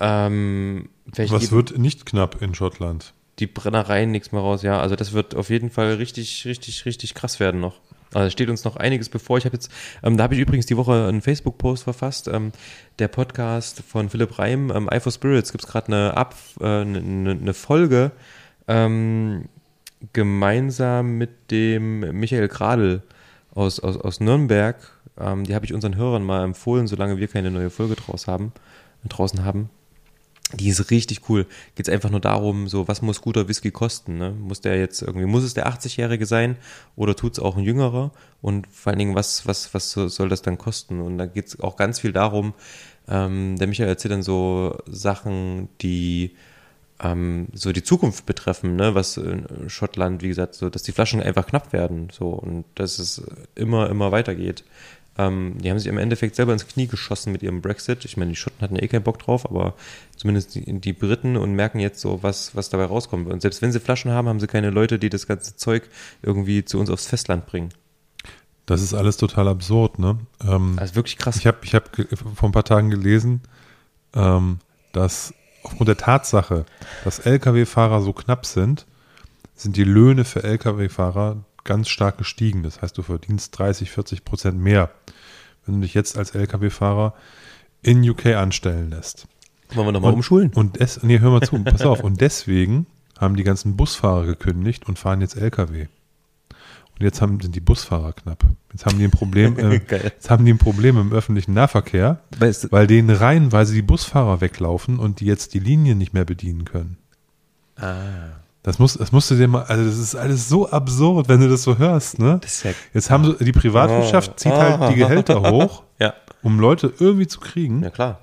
Ähm, 0.00 0.88
Was 1.16 1.50
wird 1.52 1.78
nicht 1.78 2.06
knapp 2.06 2.40
in 2.42 2.54
Schottland? 2.54 3.12
die 3.38 3.46
Brennereien 3.46 4.10
nichts 4.10 4.32
mehr 4.32 4.40
raus. 4.40 4.62
Ja, 4.62 4.80
also 4.80 4.96
das 4.96 5.12
wird 5.12 5.36
auf 5.36 5.48
jeden 5.48 5.70
Fall 5.70 5.94
richtig, 5.94 6.44
richtig, 6.44 6.84
richtig 6.86 7.14
krass 7.14 7.38
werden 7.38 7.60
noch. 7.60 7.76
Also 8.12 8.26
es 8.26 8.32
steht 8.32 8.48
uns 8.48 8.64
noch 8.64 8.74
einiges 8.74 9.10
bevor. 9.10 9.38
Ich 9.38 9.44
habe 9.44 9.54
jetzt, 9.54 9.70
ähm, 10.02 10.16
da 10.16 10.24
habe 10.24 10.34
ich 10.34 10.40
übrigens 10.40 10.66
die 10.66 10.76
Woche 10.76 11.06
einen 11.06 11.22
Facebook-Post 11.22 11.84
verfasst. 11.84 12.26
Ähm, 12.26 12.50
der 12.98 13.06
Podcast 13.06 13.82
von 13.86 14.08
Philipp 14.08 14.38
Reim, 14.40 14.72
ähm, 14.74 14.88
Eye 14.90 14.98
for 14.98 15.12
Spirits, 15.12 15.52
gibt 15.52 15.62
es 15.64 15.70
gerade 15.70 15.86
eine, 15.88 16.16
Ab- 16.16 16.34
äh, 16.60 16.64
eine, 16.64 17.30
eine 17.30 17.54
Folge 17.54 18.10
ähm, 18.66 19.48
gemeinsam 20.12 21.18
mit 21.18 21.50
dem 21.50 22.00
Michael 22.18 22.48
Gradl 22.48 23.02
aus, 23.54 23.80
aus, 23.80 23.96
aus 23.96 24.20
Nürnberg. 24.20 24.76
Ähm, 25.18 25.44
die 25.44 25.54
habe 25.54 25.64
ich 25.64 25.74
unseren 25.74 25.96
Hörern 25.96 26.24
mal 26.24 26.44
empfohlen, 26.44 26.86
solange 26.86 27.18
wir 27.18 27.28
keine 27.28 27.50
neue 27.50 27.70
Folge 27.70 27.96
draus 27.96 28.26
haben, 28.26 28.52
draußen 29.08 29.44
haben. 29.44 29.70
Die 30.54 30.68
ist 30.68 30.90
richtig 30.90 31.28
cool. 31.28 31.44
Geht 31.74 31.88
es 31.88 31.92
einfach 31.92 32.08
nur 32.08 32.20
darum, 32.20 32.68
so, 32.68 32.88
was 32.88 33.02
muss 33.02 33.20
guter 33.20 33.48
Whisky 33.48 33.70
kosten? 33.70 34.16
Ne? 34.16 34.30
Muss 34.30 34.62
der 34.62 34.78
jetzt 34.78 35.02
irgendwie, 35.02 35.26
muss 35.26 35.42
es 35.42 35.52
der 35.52 35.68
80-Jährige 35.68 36.24
sein 36.24 36.56
oder 36.96 37.14
tut 37.14 37.32
es 37.32 37.38
auch 37.38 37.56
ein 37.56 37.64
Jüngerer? 37.64 38.12
Und 38.40 38.66
vor 38.66 38.90
allen 38.90 38.98
Dingen, 38.98 39.14
was, 39.14 39.46
was, 39.46 39.74
was 39.74 39.92
soll 39.92 40.28
das 40.30 40.40
dann 40.40 40.56
kosten? 40.56 41.02
Und 41.02 41.18
da 41.18 41.26
geht 41.26 41.48
es 41.48 41.60
auch 41.60 41.76
ganz 41.76 42.00
viel 42.00 42.12
darum, 42.12 42.54
ähm, 43.08 43.56
der 43.58 43.66
Michael 43.66 43.90
erzählt 43.90 44.12
dann 44.12 44.22
so 44.22 44.78
Sachen, 44.86 45.68
die 45.82 46.34
ähm, 47.00 47.48
so 47.52 47.72
die 47.72 47.82
Zukunft 47.82 48.26
betreffen, 48.26 48.76
ne? 48.76 48.94
was 48.94 49.16
in 49.16 49.46
Schottland, 49.68 50.22
wie 50.22 50.28
gesagt, 50.28 50.54
so, 50.54 50.68
dass 50.68 50.82
die 50.82 50.92
Flaschen 50.92 51.22
einfach 51.22 51.46
knapp 51.46 51.72
werden, 51.72 52.08
so 52.12 52.28
und 52.30 52.64
dass 52.74 52.98
es 52.98 53.22
immer, 53.54 53.88
immer 53.88 54.10
weitergeht. 54.12 54.64
Ähm, 55.16 55.56
die 55.58 55.70
haben 55.70 55.78
sich 55.78 55.88
im 55.88 55.98
Endeffekt 55.98 56.36
selber 56.36 56.52
ins 56.52 56.66
Knie 56.66 56.86
geschossen 56.86 57.32
mit 57.32 57.42
ihrem 57.42 57.60
Brexit. 57.60 58.04
Ich 58.04 58.16
meine, 58.16 58.30
die 58.30 58.36
Schotten 58.36 58.60
hatten 58.60 58.76
ja 58.76 58.82
eh 58.82 58.88
keinen 58.88 59.02
Bock 59.02 59.18
drauf, 59.18 59.46
aber 59.46 59.74
zumindest 60.16 60.54
die, 60.54 60.80
die, 60.80 60.92
Briten 60.92 61.36
und 61.36 61.54
merken 61.54 61.80
jetzt 61.80 62.00
so, 62.00 62.22
was, 62.22 62.54
was 62.54 62.70
dabei 62.70 62.84
rauskommt. 62.84 63.28
Und 63.28 63.42
selbst 63.42 63.60
wenn 63.60 63.72
sie 63.72 63.80
Flaschen 63.80 64.12
haben, 64.12 64.28
haben 64.28 64.38
sie 64.38 64.46
keine 64.46 64.70
Leute, 64.70 64.98
die 65.00 65.08
das 65.08 65.26
ganze 65.26 65.56
Zeug 65.56 65.88
irgendwie 66.22 66.64
zu 66.64 66.78
uns 66.78 66.88
aufs 66.88 67.06
Festland 67.06 67.46
bringen. 67.46 67.70
Das 68.64 68.80
ist 68.80 68.94
alles 68.94 69.16
total 69.16 69.48
absurd, 69.48 69.98
ne? 69.98 70.18
Ähm, 70.46 70.76
also 70.78 70.94
wirklich 70.94 71.16
krass. 71.16 71.36
Ich 71.36 71.46
habe 71.46 71.58
ich 71.62 71.74
hab 71.74 71.90
vor 72.34 72.48
ein 72.48 72.52
paar 72.52 72.64
Tagen 72.64 72.90
gelesen, 72.90 73.40
ähm, 74.14 74.58
dass 74.92 75.34
aufgrund 75.62 75.88
der 75.88 75.96
Tatsache, 75.96 76.64
dass 77.04 77.20
Lkw-Fahrer 77.20 78.00
so 78.02 78.12
knapp 78.12 78.46
sind, 78.46 78.86
sind 79.54 79.76
die 79.76 79.84
Löhne 79.84 80.24
für 80.24 80.44
Lkw-Fahrer 80.44 81.44
ganz 81.64 81.88
stark 81.88 82.18
gestiegen. 82.18 82.62
Das 82.62 82.80
heißt, 82.80 82.96
du 82.96 83.02
verdienst 83.02 83.58
30, 83.58 83.90
40 83.90 84.24
Prozent 84.24 84.58
mehr, 84.58 84.90
wenn 85.66 85.76
du 85.76 85.80
dich 85.82 85.94
jetzt 85.94 86.16
als 86.16 86.34
Lkw-Fahrer 86.34 87.14
in 87.82 88.08
UK 88.08 88.26
anstellen 88.26 88.90
lässt. 88.90 89.26
Wollen 89.74 89.88
wir 89.88 89.92
nochmal 89.92 90.14
umschulen? 90.14 90.52
Und 90.54 90.80
es, 90.80 91.02
nee, 91.02 91.18
hör 91.18 91.30
mal 91.30 91.42
zu, 91.42 91.62
pass 91.62 91.82
auf. 91.82 92.00
Und 92.00 92.20
deswegen 92.20 92.86
haben 93.18 93.36
die 93.36 93.44
ganzen 93.44 93.76
Busfahrer 93.76 94.24
gekündigt 94.24 94.88
und 94.88 94.98
fahren 94.98 95.20
jetzt 95.20 95.36
Lkw. 95.36 95.88
Und 96.98 97.04
jetzt 97.04 97.22
haben, 97.22 97.40
sind 97.40 97.54
die 97.54 97.60
Busfahrer 97.60 98.12
knapp. 98.12 98.44
Jetzt 98.72 98.84
haben 98.84 98.98
die 98.98 99.04
ein 99.04 99.12
Problem, 99.12 99.56
äh, 99.58 99.80
jetzt 100.02 100.30
haben 100.30 100.44
die 100.44 100.52
ein 100.52 100.58
Problem 100.58 100.98
im 100.98 101.12
öffentlichen 101.12 101.54
Nahverkehr, 101.54 102.20
weißt, 102.38 102.72
weil 102.72 102.88
denen 102.88 103.10
reihenweise 103.10 103.72
die 103.72 103.82
Busfahrer 103.82 104.40
weglaufen 104.40 104.98
und 104.98 105.20
die 105.20 105.26
jetzt 105.26 105.54
die 105.54 105.60
Linien 105.60 105.98
nicht 105.98 106.12
mehr 106.12 106.24
bedienen 106.24 106.64
können. 106.64 106.98
Ah. 107.76 108.40
Das, 108.64 108.80
muss, 108.80 108.94
das 108.94 109.12
musst 109.12 109.30
du 109.30 109.36
dir 109.36 109.46
mal, 109.46 109.62
also 109.62 109.84
das 109.84 109.98
ist 109.98 110.16
alles 110.16 110.48
so 110.48 110.68
absurd, 110.68 111.28
wenn 111.28 111.40
du 111.40 111.48
das 111.48 111.62
so 111.62 111.78
hörst, 111.78 112.18
ne? 112.18 112.40
Ja 112.64 112.70
Jetzt 112.92 113.10
haben 113.10 113.24
sie, 113.24 113.44
die 113.44 113.52
Privatwirtschaft 113.52 114.32
oh. 114.32 114.36
zieht 114.36 114.52
halt 114.52 114.92
die 114.92 114.96
Gehälter 114.96 115.40
hoch, 115.50 115.84
ja. 116.00 116.14
um 116.42 116.58
Leute 116.58 116.92
irgendwie 116.98 117.28
zu 117.28 117.38
kriegen. 117.38 117.84
Ja, 117.84 117.90
klar. 117.90 118.18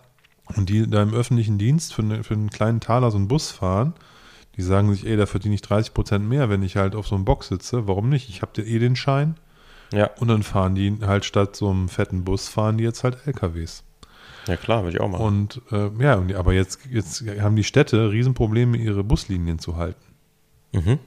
Und 0.55 0.69
die 0.69 0.87
da 0.87 1.01
im 1.01 1.13
öffentlichen 1.13 1.57
Dienst 1.57 1.93
für, 1.93 2.03
ne, 2.03 2.23
für 2.23 2.33
einen 2.33 2.49
kleinen 2.49 2.81
Taler 2.81 3.09
so 3.09 3.17
einen 3.17 3.29
Bus 3.29 3.51
fahren, 3.51 3.93
die 4.57 4.61
sagen 4.61 4.93
sich, 4.93 5.05
ey, 5.05 5.17
da 5.17 5.25
verdiene 5.25 5.55
ich 5.55 5.61
30 5.61 5.93
Prozent 5.93 6.27
mehr, 6.27 6.49
wenn 6.49 6.63
ich 6.63 6.75
halt 6.77 6.95
auf 6.95 7.07
so 7.07 7.15
einem 7.15 7.25
Box 7.25 7.49
sitze. 7.49 7.87
Warum 7.87 8.09
nicht? 8.09 8.29
Ich 8.29 8.41
habe 8.41 8.61
eh 8.61 8.79
den 8.79 8.95
Schein. 8.95 9.35
Ja. 9.91 10.09
Und 10.19 10.29
dann 10.29 10.43
fahren 10.43 10.75
die 10.75 10.97
halt 11.01 11.25
statt 11.25 11.55
so 11.55 11.69
einem 11.69 11.89
fetten 11.89 12.23
Bus, 12.23 12.47
fahren 12.47 12.77
die 12.77 12.83
jetzt 12.83 13.03
halt 13.03 13.25
LKWs. 13.25 13.83
Ja 14.47 14.57
klar, 14.57 14.83
würde 14.83 14.97
ich 14.97 15.01
auch 15.01 15.09
machen. 15.09 15.25
Und 15.25 15.61
äh, 15.71 15.89
ja, 15.99 16.21
aber 16.37 16.53
jetzt, 16.53 16.79
jetzt 16.89 17.23
haben 17.39 17.55
die 17.55 17.63
Städte 17.63 18.11
Riesenprobleme, 18.11 18.77
ihre 18.77 19.03
Buslinien 19.03 19.59
zu 19.59 19.75
halten. 19.75 20.03
Mhm. 20.71 20.99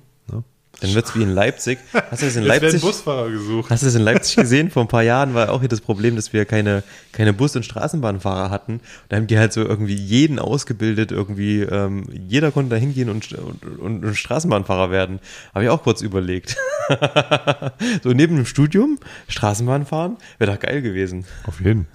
Dann 0.80 0.94
wird 0.94 1.06
es 1.06 1.16
wie 1.16 1.22
in 1.22 1.30
Leipzig. 1.30 1.78
Hast 1.92 2.22
du 2.22 2.26
das 2.26 2.36
in 2.36 2.44
Leipzig? 2.44 2.80
Busfahrer 2.80 3.30
gesucht. 3.30 3.68
Hast 3.70 3.82
du 3.82 3.86
das 3.86 3.96
in 3.96 4.02
Leipzig 4.02 4.36
gesehen? 4.42 4.70
Vor 4.70 4.84
ein 4.84 4.88
paar 4.88 5.02
Jahren 5.02 5.34
war 5.34 5.50
auch 5.50 5.60
hier 5.60 5.68
das 5.68 5.80
Problem, 5.80 6.14
dass 6.14 6.32
wir 6.32 6.44
keine, 6.44 6.84
keine 7.12 7.32
Bus- 7.32 7.56
und 7.56 7.64
Straßenbahnfahrer 7.64 8.50
hatten. 8.50 8.74
Und 8.74 8.82
da 9.08 9.16
haben 9.16 9.26
die 9.26 9.38
halt 9.38 9.52
so 9.52 9.62
irgendwie 9.62 9.94
jeden 9.94 10.38
ausgebildet, 10.38 11.10
irgendwie, 11.10 11.62
ähm, 11.62 12.04
jeder 12.28 12.52
konnte 12.52 12.70
da 12.70 12.76
hingehen 12.76 13.10
und, 13.10 13.32
und, 13.32 13.64
und, 13.78 14.04
und 14.04 14.14
Straßenbahnfahrer 14.14 14.90
werden. 14.90 15.18
Habe 15.52 15.64
ich 15.64 15.70
auch 15.70 15.82
kurz 15.82 16.00
überlegt. 16.00 16.56
so 18.02 18.10
neben 18.10 18.36
dem 18.36 18.46
Studium, 18.46 18.98
Straßenbahn 19.26 19.84
fahren, 19.84 20.16
wäre 20.38 20.52
doch 20.52 20.60
geil 20.60 20.80
gewesen. 20.82 21.24
Auf 21.44 21.60
jeden. 21.60 21.88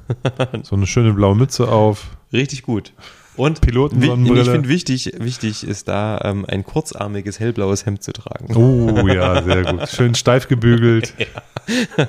So 0.64 0.76
eine 0.76 0.88
schöne 0.88 1.14
blaue 1.14 1.36
Mütze 1.36 1.70
auf. 1.70 2.08
Richtig 2.34 2.64
gut. 2.64 2.92
Und 3.36 3.62
Piloten 3.62 4.02
ich 4.02 4.50
finde 4.50 4.70
wichtig, 4.70 5.14
wichtig 5.18 5.64
ist 5.68 5.88
da 5.88 6.20
ähm, 6.24 6.46
ein 6.48 6.64
kurzarmiges 6.64 7.40
hellblaues 7.40 7.86
Hemd 7.86 8.04
zu 8.04 8.14
tragen. 8.14 8.56
Oh 8.56 9.08
ja, 9.08 9.42
sehr 9.42 9.64
gut. 9.64 9.90
Schön 9.90 10.16
steif 10.16 10.48
gebügelt. 10.48 11.14
ja. 11.18 12.08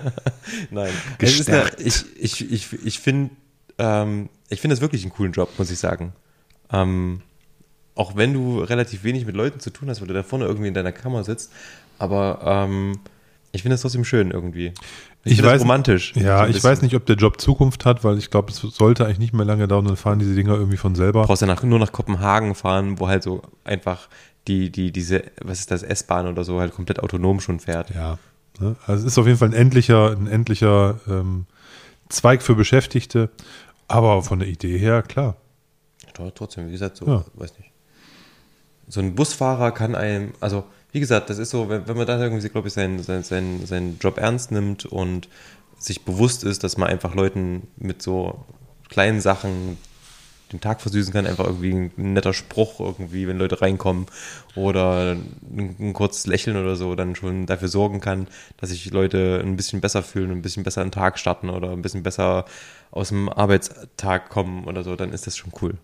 Nein. 0.71 0.91
Gestärkt. 1.19 1.79
Eine, 1.79 1.89
ich 1.89 2.05
ich, 2.19 2.53
ich, 2.53 2.73
ich 2.85 2.99
finde 2.99 3.31
ähm, 3.79 4.29
ich 4.49 4.61
finde 4.61 4.75
das 4.75 4.81
wirklich 4.81 5.03
einen 5.03 5.13
coolen 5.13 5.33
Job, 5.33 5.51
muss 5.59 5.71
ich 5.71 5.79
sagen. 5.79 6.13
Ähm, 6.73 7.23
auch 7.95 8.17
wenn 8.17 8.33
du 8.33 8.61
relativ 8.61 9.05
wenig 9.05 9.25
mit 9.25 9.37
Leuten 9.37 9.61
zu 9.61 9.71
tun 9.71 9.89
hast, 9.89 10.01
weil 10.01 10.09
du 10.09 10.15
da 10.15 10.23
vorne 10.23 10.45
irgendwie 10.45 10.69
in 10.69 10.75
deiner 10.75 10.93
Kammer 10.93 11.25
sitzt, 11.25 11.53
aber 11.99 12.41
ähm, 12.45 12.99
ich 13.55 13.63
finde 13.63 13.77
es 13.77 13.83
trotzdem 13.83 14.05
schön 14.05 14.31
irgendwie. 14.33 14.73
Ich, 15.23 15.39
ich 15.39 15.43
weiß, 15.43 15.63
romantisch. 15.63 16.13
Ja, 16.17 16.45
so 16.45 16.51
ich 16.51 16.63
weiß 16.63 16.83
nicht, 16.83 16.97
ob 16.97 17.07
der 17.07 17.17
Job 17.17 17.41
Zukunft 17.41 17.87
hat, 17.87 18.03
weil 18.03 18.19
ich 18.19 18.31
glaube, 18.31 18.51
es 18.51 18.59
sollte 18.59 19.05
eigentlich 19.05 19.21
nicht 19.21 19.33
mehr 19.33 19.45
lange 19.45 19.69
dauern, 19.69 19.85
dann 19.85 19.97
fahren 19.97 20.19
diese 20.19 20.35
Dinger 20.35 20.55
irgendwie 20.55 20.77
von 20.77 20.95
selber. 20.95 21.23
Du 21.23 21.29
brauchst 21.29 21.43
ja 21.43 21.47
nach, 21.47 21.63
nur 21.63 21.79
nach 21.79 21.93
Kopenhagen 21.93 22.55
fahren, 22.55 22.99
wo 22.99 23.09
halt 23.09 23.23
so 23.23 23.43
einfach 23.63 24.09
die, 24.49 24.71
die, 24.71 24.91
diese, 24.91 25.23
was 25.41 25.61
ist 25.61 25.71
das, 25.71 25.83
S-Bahn 25.83 26.27
oder 26.27 26.43
so, 26.45 26.61
halt 26.61 26.75
komplett 26.75 27.01
autonom 27.01 27.41
schon 27.41 27.61
fährt. 27.61 27.95
Ja. 27.95 28.19
Ne? 28.59 28.77
Also 28.87 29.07
es 29.07 29.13
ist 29.13 29.19
auf 29.19 29.27
jeden 29.27 29.39
Fall 29.39 29.49
ein 29.49 29.55
endlicher, 29.55 30.11
ein 30.11 30.27
endlicher 30.27 31.01
ähm, 31.09 31.47
Zweig 32.09 32.43
für 32.43 32.55
Beschäftigte, 32.55 33.31
aber 33.89 34.23
von 34.23 34.41
der 34.41 34.49
Idee 34.49 34.79
her, 34.79 35.03
klar. 35.03 35.37
Trotzdem, 36.35 36.69
wie 36.69 36.73
gesagt, 36.73 36.97
so, 36.97 37.07
ja. 37.07 37.25
weiß 37.35 37.57
nicht. 37.59 37.71
So 38.89 39.01
ein 39.01 39.15
Busfahrer 39.15 39.73
kann 39.73 39.95
einem, 39.95 40.33
also 40.41 40.65
wie 40.95 41.01
gesagt, 41.01 41.29
das 41.29 41.39
ist 41.39 41.51
so, 41.51 41.69
wenn, 41.69 41.89
wenn 41.89 41.97
man 41.97 42.07
da 42.07 42.23
irgendwie, 42.23 42.49
glaube 42.49 42.69
ich, 42.69 42.75
seinen, 42.75 43.03
seinen, 43.03 43.67
seinen 43.67 43.99
Job 44.01 44.17
ernst 44.17 44.53
nimmt 44.53 44.87
und 44.87 45.29
sich 45.77 46.05
bewusst 46.05 46.45
ist, 46.45 46.63
dass 46.63 46.77
man 46.77 46.89
einfach 46.89 47.17
Leuten 47.17 47.67
mit 47.77 48.01
so 48.01 48.45
kleinen 48.89 49.21
Sachen 49.21 49.77
den 50.53 50.61
Tag 50.61 50.81
versüßen 50.81 51.13
kann, 51.13 51.27
einfach 51.27 51.47
irgendwie 51.47 51.73
ein 51.73 51.91
netter 51.97 52.33
Spruch 52.33 52.79
irgendwie, 52.79 53.27
wenn 53.27 53.39
Leute 53.39 53.61
reinkommen 53.61 54.07
oder 54.55 55.17
ein, 55.17 55.75
ein 55.81 55.93
kurzes 55.95 56.27
Lächeln 56.29 56.57
oder 56.57 56.77
so, 56.77 56.95
dann 56.95 57.17
schon 57.17 57.47
dafür 57.47 57.67
sorgen 57.67 58.01
kann, 58.01 58.29
dass 58.59 58.71
sich 58.71 58.89
Leute 58.93 59.41
ein 59.43 59.57
bisschen 59.57 59.81
besser 59.81 60.05
fühlen, 60.05 60.31
ein 60.31 60.43
bisschen 60.43 60.63
besser 60.63 60.83
in 60.83 60.89
den 60.89 60.93
Tag 60.93 61.19
starten 61.19 61.51
oder 61.51 61.73
ein 61.73 61.83
bisschen 61.83 62.05
besser 62.05 62.45
aus 62.95 63.09
dem 63.09 63.29
Arbeitstag 63.29 64.31
kommen 64.31 64.65
oder 64.65 64.85
so, 64.85 64.95
dann 64.95 65.13
ist 65.13 65.27
das 65.27 65.37
schon 65.37 65.53
cool. 65.61 65.75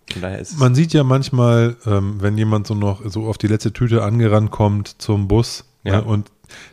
Man 0.58 0.76
sieht 0.76 0.92
ja 0.92 1.02
manchmal, 1.02 1.76
ähm, 1.84 2.16
wenn 2.20 2.38
jemand 2.38 2.68
so 2.68 2.74
noch 2.74 3.02
so 3.04 3.26
auf 3.26 3.36
die 3.36 3.48
letzte 3.48 3.72
Tüte 3.72 4.04
angerannt 4.04 4.52
kommt 4.52 5.02
zum 5.02 5.26
Bus 5.26 5.64
ja. 5.82 5.96
ne, 5.96 6.04
und 6.04 6.30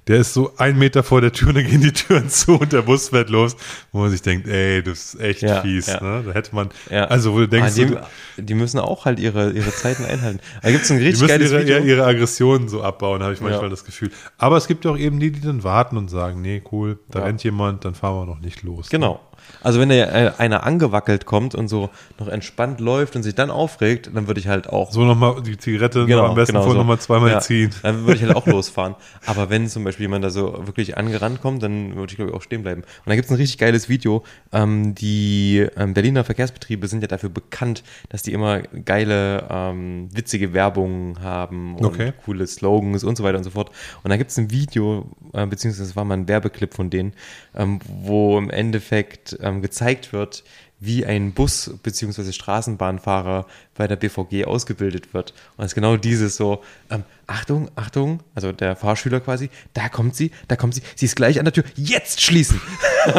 der 0.07 0.17
ist 0.17 0.33
so 0.33 0.53
ein 0.57 0.77
Meter 0.77 1.01
vor 1.01 1.21
der 1.21 1.31
Tür, 1.31 1.53
dann 1.53 1.65
gehen 1.65 1.81
die 1.81 1.91
Türen 1.91 2.29
zu 2.29 2.59
und 2.59 2.71
der 2.71 2.83
Bus 2.83 3.09
fährt 3.09 3.29
los, 3.29 3.55
wo 3.91 3.99
man 3.99 4.11
sich 4.11 4.21
denkt, 4.21 4.47
ey, 4.47 4.83
das 4.83 5.15
ist 5.15 5.21
echt 5.21 5.41
ja, 5.41 5.61
fies. 5.61 5.87
Ja. 5.87 6.03
Ne? 6.03 6.23
Da 6.27 6.33
hätte 6.33 6.53
man, 6.53 6.69
ja. 6.91 7.05
also 7.05 7.33
wo 7.33 7.39
du 7.39 7.47
denkst, 7.47 7.73
ah, 7.79 8.07
die, 8.37 8.43
die, 8.43 8.53
müssen 8.53 8.79
auch 8.79 9.05
halt 9.05 9.19
ihre, 9.19 9.51
ihre 9.51 9.71
Zeiten 9.71 10.05
einhalten. 10.05 10.39
Da 10.61 10.69
gibt 10.69 10.83
es 10.83 10.91
ein 10.91 10.97
richtig 10.97 11.21
die 11.21 11.27
geiles 11.27 11.51
ihre, 11.51 11.61
Video. 11.61 11.79
ihre 11.79 12.05
Aggressionen 12.05 12.69
so 12.69 12.83
abbauen, 12.83 13.23
habe 13.23 13.33
ich 13.33 13.41
manchmal 13.41 13.69
das 13.69 13.85
Gefühl. 13.85 14.11
Aber 14.37 14.57
es 14.57 14.67
gibt 14.67 14.85
ja 14.85 14.91
auch 14.91 14.97
eben 14.97 15.19
die, 15.19 15.31
die 15.31 15.41
dann 15.41 15.63
warten 15.63 15.97
und 15.97 16.09
sagen, 16.09 16.41
nee, 16.41 16.61
cool, 16.71 16.99
da 17.09 17.23
rennt 17.23 17.43
jemand, 17.43 17.85
dann 17.85 17.95
fahren 17.95 18.15
wir 18.15 18.25
noch 18.25 18.39
nicht 18.39 18.61
los. 18.63 18.89
Genau. 18.89 19.19
Also 19.61 19.79
wenn 19.79 19.89
da 19.89 19.95
äh, 19.95 20.31
einer 20.37 20.63
angewackelt 20.63 21.25
kommt 21.25 21.55
und 21.55 21.67
so 21.67 21.89
noch 22.19 22.27
entspannt 22.27 22.79
läuft 22.79 23.15
und 23.15 23.23
sich 23.23 23.35
dann 23.35 23.49
aufregt, 23.49 24.09
dann 24.13 24.27
würde 24.27 24.39
ich 24.39 24.47
halt 24.47 24.69
auch. 24.69 24.91
So 24.91 25.03
nochmal 25.03 25.41
die 25.41 25.57
Zigarette 25.57 26.05
genau, 26.05 26.25
am 26.25 26.35
besten 26.35 26.53
genau 26.53 26.63
vor 26.63 26.73
so. 26.73 26.77
nochmal 26.77 26.99
zweimal 26.99 27.31
ja, 27.31 27.39
ziehen. 27.39 27.71
Dann 27.83 28.05
würde 28.05 28.15
ich 28.15 28.23
halt 28.23 28.35
auch 28.35 28.45
losfahren. 28.47 28.95
Aber 29.25 29.49
wenn 29.49 29.67
zum 29.67 29.83
Beispiel 29.83 30.05
jemand 30.05 30.23
da 30.23 30.29
so 30.29 30.65
wirklich 30.65 30.97
angerannt 30.97 31.41
kommt, 31.41 31.63
dann 31.63 31.95
würde 31.95 32.11
ich 32.11 32.17
glaube 32.17 32.31
ich 32.31 32.37
auch 32.37 32.41
stehen 32.41 32.63
bleiben. 32.63 32.81
Und 32.81 33.07
da 33.07 33.15
gibt 33.15 33.25
es 33.25 33.31
ein 33.31 33.37
richtig 33.37 33.57
geiles 33.57 33.89
Video. 33.89 34.23
Ähm, 34.51 34.95
die 34.95 35.67
ähm, 35.75 35.93
Berliner 35.93 36.23
Verkehrsbetriebe 36.23 36.87
sind 36.87 37.01
ja 37.01 37.07
dafür 37.07 37.29
bekannt, 37.29 37.83
dass 38.09 38.23
die 38.23 38.33
immer 38.33 38.61
geile, 38.61 39.47
ähm, 39.49 40.09
witzige 40.11 40.53
Werbung 40.53 41.19
haben 41.21 41.75
und 41.75 41.85
okay. 41.85 42.13
coole 42.25 42.47
Slogans 42.47 43.03
und 43.03 43.17
so 43.17 43.23
weiter 43.23 43.37
und 43.37 43.43
so 43.43 43.51
fort. 43.51 43.71
Und 44.03 44.09
da 44.09 44.17
gibt 44.17 44.31
es 44.31 44.37
ein 44.37 44.51
Video, 44.51 45.09
äh, 45.33 45.45
beziehungsweise 45.45 45.83
es 45.83 45.95
war 45.95 46.05
mal 46.05 46.15
ein 46.15 46.27
Werbeclip 46.27 46.73
von 46.73 46.89
denen, 46.89 47.13
ähm, 47.55 47.79
wo 47.85 48.37
im 48.37 48.49
Endeffekt 48.49 49.36
ähm, 49.41 49.61
gezeigt 49.61 50.13
wird, 50.13 50.43
wie 50.79 51.05
ein 51.05 51.33
Bus- 51.33 51.71
bzw. 51.81 52.31
Straßenbahnfahrer 52.31 53.47
bei 53.75 53.87
der 53.87 53.95
BVG 53.95 54.45
ausgebildet 54.45 55.13
wird. 55.13 55.33
Und 55.57 55.65
es 55.65 55.71
ist 55.71 55.75
genau 55.75 55.97
dieses 55.97 56.35
so, 56.35 56.61
ähm, 56.91 57.03
Achtung, 57.25 57.71
Achtung, 57.75 58.21
also 58.35 58.51
der 58.51 58.75
Fahrschüler 58.75 59.19
quasi, 59.19 59.49
da 59.73 59.89
kommt 59.89 60.15
sie, 60.15 60.29
da 60.47 60.55
kommt 60.55 60.75
sie, 60.75 60.83
sie 60.95 61.05
ist 61.05 61.15
gleich 61.15 61.39
an 61.39 61.45
der 61.45 61.53
Tür, 61.53 61.63
jetzt 61.75 62.21
schließen! 62.21 62.61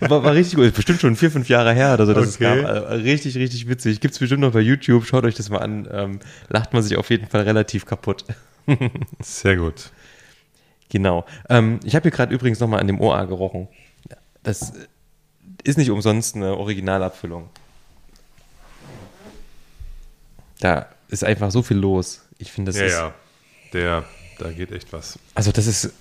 war, 0.00 0.22
war, 0.22 0.34
richtig 0.34 0.54
gut, 0.54 0.72
bestimmt 0.72 1.00
schon 1.00 1.16
vier, 1.16 1.32
fünf 1.32 1.48
Jahre 1.48 1.72
her 1.74 1.94
oder 1.94 2.06
so, 2.06 2.14
dass 2.14 2.36
okay. 2.36 2.44
es 2.44 2.62
gab. 2.62 2.64
Also, 2.64 3.02
richtig, 3.02 3.36
richtig 3.36 3.68
witzig. 3.68 4.00
Gibt 4.00 4.14
es 4.14 4.20
bestimmt 4.20 4.42
noch 4.42 4.52
bei 4.52 4.60
YouTube, 4.60 5.04
schaut 5.04 5.24
euch 5.24 5.34
das 5.34 5.50
mal 5.50 5.58
an, 5.58 5.88
ähm, 5.90 6.20
lacht 6.48 6.72
man 6.72 6.82
sich 6.82 6.96
auf 6.96 7.10
jeden 7.10 7.26
Fall 7.26 7.42
relativ 7.42 7.86
kaputt. 7.86 8.24
Sehr 9.20 9.56
gut. 9.56 9.90
Genau. 10.90 11.24
Ähm, 11.48 11.80
ich 11.84 11.96
habe 11.96 12.02
hier 12.04 12.10
gerade 12.12 12.32
übrigens 12.32 12.60
nochmal 12.60 12.78
an 12.78 12.86
dem 12.86 13.00
OA 13.00 13.24
gerochen. 13.24 13.66
Das 14.42 14.72
ist 15.64 15.78
nicht 15.78 15.90
umsonst 15.90 16.36
eine 16.36 16.56
Originalabfüllung. 16.56 17.48
Da 20.60 20.88
ist 21.08 21.24
einfach 21.24 21.50
so 21.50 21.62
viel 21.62 21.76
los. 21.76 22.22
Ich 22.38 22.52
finde, 22.52 22.72
das 22.72 22.80
ja, 22.80 22.86
ist. 22.86 22.92
ja. 22.94 23.14
Der, 23.72 24.04
da 24.38 24.52
geht 24.52 24.72
echt 24.72 24.92
was. 24.92 25.18
Also, 25.34 25.52
das 25.52 25.66
ist. 25.66 25.92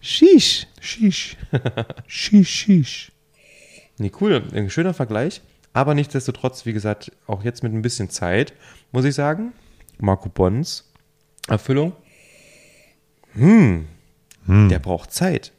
Sheesh. 0.00 0.66
Shish. 0.80 1.36
Shish, 2.06 2.48
shish. 2.48 3.12
Nee, 3.98 4.12
cool. 4.20 4.42
Ein 4.52 4.70
schöner 4.70 4.94
Vergleich. 4.94 5.40
Aber 5.72 5.94
nichtsdestotrotz, 5.94 6.66
wie 6.66 6.72
gesagt, 6.72 7.12
auch 7.26 7.44
jetzt 7.44 7.62
mit 7.62 7.72
ein 7.72 7.82
bisschen 7.82 8.10
Zeit, 8.10 8.52
muss 8.90 9.04
ich 9.04 9.14
sagen. 9.14 9.52
Marco 9.98 10.28
Bons 10.28 10.84
Erfüllung. 11.48 11.92
Hm. 13.34 13.86
Der 14.46 14.78
braucht 14.78 15.12
Zeit. 15.12 15.52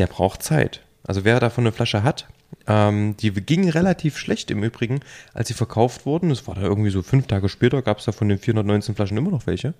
Der 0.00 0.06
braucht 0.08 0.42
Zeit. 0.42 0.80
Also 1.06 1.24
wer 1.24 1.38
davon 1.40 1.64
eine 1.64 1.72
Flasche 1.72 2.02
hat, 2.02 2.26
ähm, 2.66 3.16
die 3.18 3.30
ging 3.32 3.68
relativ 3.68 4.16
schlecht 4.18 4.50
im 4.50 4.62
Übrigen, 4.64 5.00
als 5.34 5.48
sie 5.48 5.54
verkauft 5.54 6.04
wurden. 6.06 6.28
Das 6.30 6.46
war 6.46 6.54
da 6.56 6.62
irgendwie 6.62 6.90
so 6.90 7.02
fünf 7.02 7.26
Tage 7.26 7.48
später, 7.48 7.80
gab 7.82 7.98
es 7.98 8.04
da 8.06 8.12
von 8.12 8.28
den 8.28 8.38
419 8.38 8.94
Flaschen 8.94 9.16
immer 9.16 9.30
noch 9.30 9.46
welche. 9.46 9.74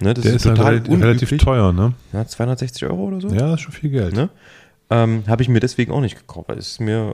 Ne, 0.00 0.12
das 0.14 0.24
Der 0.24 0.34
ist 0.34 0.46
halt 0.46 0.58
relativ, 0.58 1.00
relativ 1.00 1.38
teuer, 1.38 1.72
ne? 1.72 1.94
Ja, 2.12 2.26
260 2.26 2.84
Euro 2.84 3.04
oder 3.04 3.20
so. 3.20 3.28
Ja, 3.28 3.42
das 3.48 3.54
ist 3.54 3.60
schon 3.60 3.72
viel 3.72 3.90
Geld. 3.90 4.14
Ne? 4.14 4.28
Ähm, 4.90 5.24
Habe 5.28 5.42
ich 5.42 5.48
mir 5.48 5.60
deswegen 5.60 5.92
auch 5.92 6.00
nicht 6.00 6.16
gekauft. 6.18 6.50
es 6.50 6.68
ist 6.72 6.80
mir, 6.80 7.12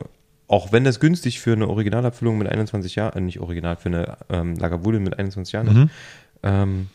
auch 0.48 0.72
wenn 0.72 0.84
das 0.84 0.98
günstig 1.00 1.40
für 1.40 1.52
eine 1.52 1.68
Originalabfüllung 1.68 2.38
mit 2.38 2.48
21 2.48 2.94
Jahren, 2.94 3.16
äh, 3.16 3.20
nicht 3.20 3.40
original, 3.40 3.76
für 3.76 3.88
eine 3.88 4.16
ähm, 4.30 4.54
Lagavulin 4.56 5.02
mit 5.02 5.18
21 5.18 5.52
Jahren 5.52 5.66
ist, 5.68 5.74
Mhm. 5.74 5.90
ähm, 6.42 6.88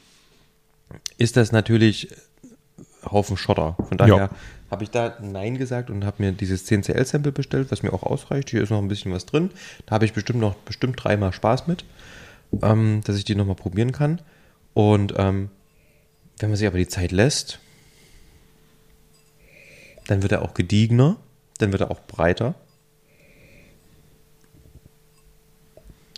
ist 1.18 1.38
das 1.38 1.52
natürlich 1.52 2.10
Haufen 3.10 3.38
Schotter. 3.38 3.76
Von 3.88 3.98
daher 3.98 4.16
Ja. 4.18 4.30
Habe 4.74 4.84
ich 4.84 4.90
da 4.90 5.16
Nein 5.22 5.60
gesagt 5.60 5.92
und 5.92 6.04
habe 6.04 6.24
mir 6.24 6.32
dieses 6.32 6.68
10CL-Sample 6.68 7.32
bestellt, 7.32 7.70
was 7.70 7.84
mir 7.84 7.94
auch 7.94 8.02
ausreicht. 8.02 8.50
Hier 8.50 8.64
ist 8.64 8.72
noch 8.72 8.82
ein 8.82 8.88
bisschen 8.88 9.12
was 9.12 9.28
drin. 9.28 9.52
Da 9.86 9.94
habe 9.94 10.06
ich 10.06 10.14
bestimmt 10.14 10.40
noch 10.40 10.56
bestimmt 10.56 11.02
dreimal 11.02 11.32
Spaß 11.32 11.68
mit, 11.68 11.86
ähm, 12.64 13.02
dass 13.06 13.16
ich 13.16 13.24
die 13.24 13.36
nochmal 13.36 13.56
probieren 13.56 13.92
kann. 13.92 14.20
Und 14.74 15.14
ähm, 15.16 15.52
wenn 16.40 16.50
man 16.50 16.58
sich 16.58 16.66
aber 16.66 16.80
die 16.80 16.88
Zeit 16.88 17.12
lässt, 17.12 17.60
dann 20.08 20.24
wird 20.24 20.32
er 20.32 20.42
auch 20.42 20.56
gediegener, 20.56 21.18
dann 21.60 21.72
wird 21.72 21.84
er 21.84 21.92
auch 21.92 22.02
breiter. 22.08 22.56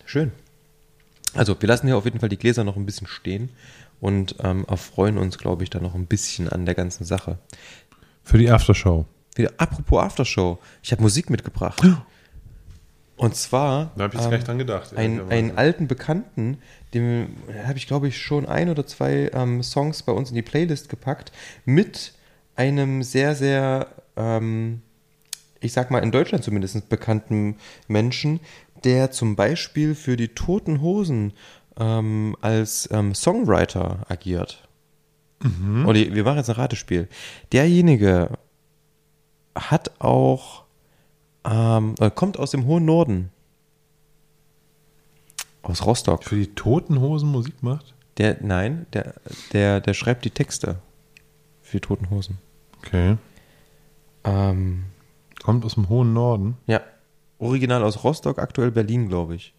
Schön. 0.05 0.31
Also, 1.33 1.61
wir 1.61 1.67
lassen 1.67 1.87
hier 1.87 1.97
auf 1.97 2.05
jeden 2.05 2.21
Fall 2.21 2.29
die 2.29 2.37
Gläser 2.37 2.63
noch 2.63 2.77
ein 2.77 2.85
bisschen 2.85 3.07
stehen 3.07 3.49
und 3.99 4.35
ähm, 4.39 4.65
erfreuen 4.67 5.17
uns, 5.17 5.37
glaube 5.37 5.63
ich, 5.63 5.69
da 5.69 5.79
noch 5.79 5.95
ein 5.95 6.05
bisschen 6.05 6.47
an 6.47 6.65
der 6.65 6.75
ganzen 6.75 7.05
Sache. 7.05 7.37
Für 8.25 8.37
die 8.37 8.49
Aftershow. 8.49 9.05
Wieder 9.35 9.51
apropos 9.57 10.03
Aftershow. 10.03 10.57
Ich 10.83 10.91
habe 10.91 11.01
Musik 11.01 11.29
mitgebracht. 11.29 11.81
Und 13.17 13.33
zwar 13.35 13.91
Da 13.95 14.03
habe 14.03 14.15
ich 14.15 14.19
jetzt 14.19 14.25
ähm, 14.25 14.31
gar 14.31 14.37
nicht 14.37 14.47
dran 14.47 14.57
gedacht. 14.57 14.97
einen, 14.97 15.31
einen 15.31 15.57
alten 15.57 15.87
Bekannten, 15.87 16.57
dem 16.93 17.37
habe 17.65 17.77
ich, 17.77 17.87
glaube 17.87 18.09
ich, 18.09 18.17
schon 18.21 18.45
ein 18.45 18.69
oder 18.69 18.85
zwei 18.85 19.31
ähm, 19.33 19.63
Songs 19.63 20.03
bei 20.03 20.11
uns 20.11 20.29
in 20.29 20.35
die 20.35 20.41
Playlist 20.41 20.89
gepackt, 20.89 21.31
mit 21.63 22.13
einem 22.57 23.03
sehr, 23.03 23.35
sehr, 23.35 23.87
ähm, 24.17 24.81
ich 25.61 25.71
sag 25.71 25.91
mal, 25.91 25.99
in 25.99 26.11
Deutschland 26.11 26.43
zumindest 26.43 26.89
bekannten 26.89 27.55
Menschen, 27.87 28.41
der 28.83 29.11
zum 29.11 29.37
Beispiel 29.37 29.95
für 29.95 30.17
die 30.17 30.29
Toten 30.29 30.81
Hosen 30.81 31.33
ähm, 31.79 32.35
als 32.41 32.89
ähm, 32.91 33.15
Songwriter 33.15 34.05
agiert. 34.09 34.64
Und 35.41 35.95
ich- 35.95 36.13
wir 36.13 36.23
machen 36.23 36.37
jetzt 36.37 36.49
ein 36.49 36.55
Ratespiel. 36.55 37.07
Derjenige 37.51 38.31
hat 39.55 39.91
auch, 39.99 40.63
ähm, 41.43 41.95
äh, 41.99 42.09
kommt 42.09 42.37
aus 42.39 42.51
dem 42.51 42.65
hohen 42.65 42.85
Norden. 42.85 43.31
Aus 45.61 45.85
Rostock. 45.85 46.23
Für 46.23 46.35
die 46.35 46.53
Toten 46.55 46.99
Hosen 46.99 47.29
Musik 47.31 47.61
macht? 47.63 47.93
Der, 48.17 48.37
nein, 48.41 48.85
der, 48.93 49.15
der, 49.51 49.81
der 49.81 49.93
schreibt 49.93 50.25
die 50.25 50.29
Texte 50.29 50.77
für 51.61 51.77
die 51.77 51.81
Toten 51.81 52.09
Hosen. 52.09 52.37
Okay. 52.79 53.17
Ähm, 54.23 54.85
Kommt 55.43 55.65
aus 55.65 55.75
dem 55.75 55.89
hohen 55.89 56.13
Norden. 56.13 56.57
ja, 56.65 56.81
original 57.39 57.83
aus 57.83 58.03
Rostock, 58.03 58.39
aktuell 58.39 58.71
Berlin, 58.71 59.09
glaube 59.09 59.35
ich. 59.35 59.53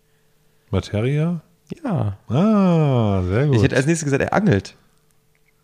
Materia? 0.70 1.42
Ja. 1.84 2.16
Ah, 2.28 3.22
sehr 3.24 3.46
gut. 3.46 3.56
Ich 3.56 3.62
hätte 3.62 3.76
als 3.76 3.86
nächstes 3.86 4.04
gesagt, 4.06 4.22
er 4.22 4.32
angelt. 4.32 4.76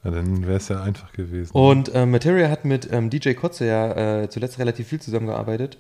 Ja, 0.04 0.10
dann 0.10 0.46
wäre 0.46 0.56
es 0.56 0.68
ja 0.68 0.82
einfach 0.82 1.12
gewesen. 1.12 1.52
Und 1.52 1.94
äh, 1.94 2.06
Materia 2.06 2.48
hat 2.48 2.64
mit 2.64 2.92
ähm, 2.92 3.10
DJ 3.10 3.34
Kotze 3.34 3.66
ja 3.66 4.22
äh, 4.22 4.28
zuletzt 4.28 4.58
relativ 4.58 4.88
viel 4.88 5.00
zusammengearbeitet. 5.00 5.78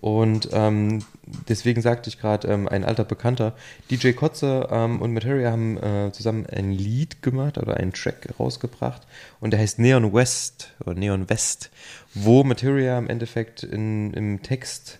Und 0.00 0.50
ähm, 0.52 1.02
deswegen 1.48 1.80
sagte 1.80 2.10
ich 2.10 2.18
gerade, 2.18 2.46
ähm, 2.48 2.68
ein 2.68 2.84
alter 2.84 3.04
Bekannter, 3.04 3.54
DJ 3.90 4.12
Kotze 4.12 4.68
ähm, 4.70 5.00
und 5.00 5.14
Materia 5.14 5.50
haben 5.50 5.78
äh, 5.78 6.12
zusammen 6.12 6.44
ein 6.44 6.72
Lied 6.72 7.22
gemacht 7.22 7.56
oder 7.56 7.78
einen 7.78 7.94
Track 7.94 8.28
rausgebracht. 8.38 9.00
Und 9.40 9.52
der 9.52 9.60
heißt 9.60 9.78
Neon 9.78 10.12
West 10.12 10.74
oder 10.84 10.94
Neon 10.94 11.30
West, 11.30 11.70
wo 12.12 12.44
Materia 12.44 12.98
im 12.98 13.08
Endeffekt 13.08 13.62
in, 13.62 14.12
im 14.12 14.42
Text 14.42 14.98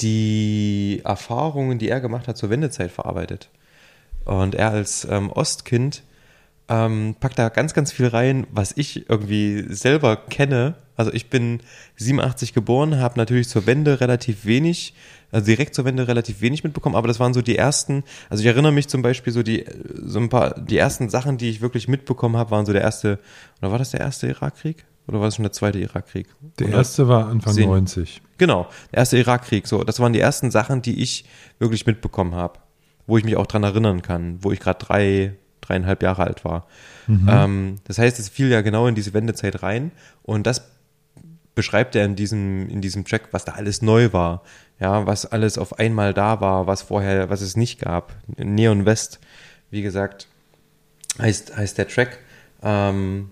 die 0.00 1.00
Erfahrungen, 1.04 1.78
die 1.78 1.88
er 1.88 2.00
gemacht 2.00 2.28
hat, 2.28 2.36
zur 2.36 2.50
Wendezeit 2.50 2.90
verarbeitet. 2.90 3.48
Und 4.26 4.54
er 4.54 4.72
als 4.72 5.06
ähm, 5.10 5.30
Ostkind 5.30 6.02
ähm, 6.68 7.16
packt 7.20 7.38
da 7.38 7.48
ganz, 7.48 7.74
ganz 7.74 7.92
viel 7.92 8.06
rein, 8.06 8.46
was 8.50 8.72
ich 8.76 9.08
irgendwie 9.08 9.64
selber 9.68 10.16
kenne. 10.16 10.74
Also 10.96 11.12
ich 11.12 11.28
bin 11.28 11.60
87 11.96 12.54
geboren, 12.54 12.98
habe 13.00 13.18
natürlich 13.18 13.48
zur 13.48 13.66
Wende 13.66 14.00
relativ 14.00 14.44
wenig, 14.44 14.94
also 15.32 15.46
direkt 15.46 15.74
zur 15.74 15.84
Wende 15.84 16.06
relativ 16.06 16.40
wenig 16.40 16.62
mitbekommen, 16.62 16.94
aber 16.94 17.08
das 17.08 17.18
waren 17.18 17.34
so 17.34 17.42
die 17.42 17.56
ersten, 17.56 18.04
also 18.30 18.42
ich 18.42 18.46
erinnere 18.46 18.70
mich 18.70 18.86
zum 18.88 19.02
Beispiel 19.02 19.32
so 19.32 19.42
die, 19.42 19.64
so 20.04 20.20
ein 20.20 20.28
paar, 20.28 20.58
die 20.60 20.78
ersten 20.78 21.10
Sachen, 21.10 21.36
die 21.36 21.50
ich 21.50 21.60
wirklich 21.60 21.88
mitbekommen 21.88 22.36
habe, 22.36 22.52
waren 22.52 22.64
so 22.64 22.72
der 22.72 22.82
erste, 22.82 23.18
oder 23.60 23.72
war 23.72 23.78
das 23.78 23.90
der 23.90 24.00
erste 24.00 24.28
Irakkrieg? 24.28 24.84
Oder 25.06 25.18
war 25.18 25.26
das 25.26 25.36
schon 25.36 25.42
der 25.42 25.52
zweite 25.52 25.78
Irakkrieg? 25.78 26.28
der 26.58 26.68
Oder? 26.68 26.76
erste 26.78 27.08
war 27.08 27.28
Anfang 27.28 27.52
Sehen. 27.52 27.68
90. 27.68 28.22
Genau, 28.38 28.68
der 28.92 28.98
erste 28.98 29.18
Irakkrieg. 29.18 29.66
So, 29.66 29.84
das 29.84 30.00
waren 30.00 30.12
die 30.12 30.20
ersten 30.20 30.50
Sachen, 30.50 30.80
die 30.80 31.02
ich 31.02 31.24
wirklich 31.58 31.86
mitbekommen 31.86 32.34
habe, 32.34 32.60
wo 33.06 33.18
ich 33.18 33.24
mich 33.24 33.36
auch 33.36 33.46
dran 33.46 33.64
erinnern 33.64 34.02
kann, 34.02 34.38
wo 34.42 34.50
ich 34.52 34.60
gerade 34.60 34.78
drei, 34.78 35.34
dreieinhalb 35.66 36.02
Jahre 36.02 36.24
alt 36.24 36.44
war. 36.44 36.66
Ähm, 37.28 37.76
das 37.84 37.98
heißt, 37.98 38.18
es 38.18 38.28
fiel 38.28 38.48
ja 38.48 38.60
genau 38.60 38.86
in 38.86 38.94
diese 38.94 39.12
Wendezeit 39.14 39.62
rein 39.62 39.90
und 40.22 40.46
das 40.46 40.70
beschreibt 41.54 41.94
er 41.94 42.04
in 42.04 42.16
diesem, 42.16 42.68
in 42.68 42.80
diesem 42.80 43.04
Track, 43.04 43.28
was 43.30 43.44
da 43.44 43.52
alles 43.52 43.82
neu 43.82 44.12
war. 44.12 44.42
Ja, 44.80 45.06
was 45.06 45.24
alles 45.26 45.56
auf 45.56 45.78
einmal 45.78 46.12
da 46.12 46.40
war, 46.40 46.66
was 46.66 46.82
vorher, 46.82 47.30
was 47.30 47.40
es 47.40 47.56
nicht 47.56 47.80
gab. 47.80 48.14
Neon 48.36 48.86
West, 48.86 49.20
wie 49.70 49.82
gesagt, 49.82 50.26
heißt, 51.18 51.56
heißt 51.56 51.78
der 51.78 51.86
Track. 51.86 52.18
Ähm, 52.62 53.30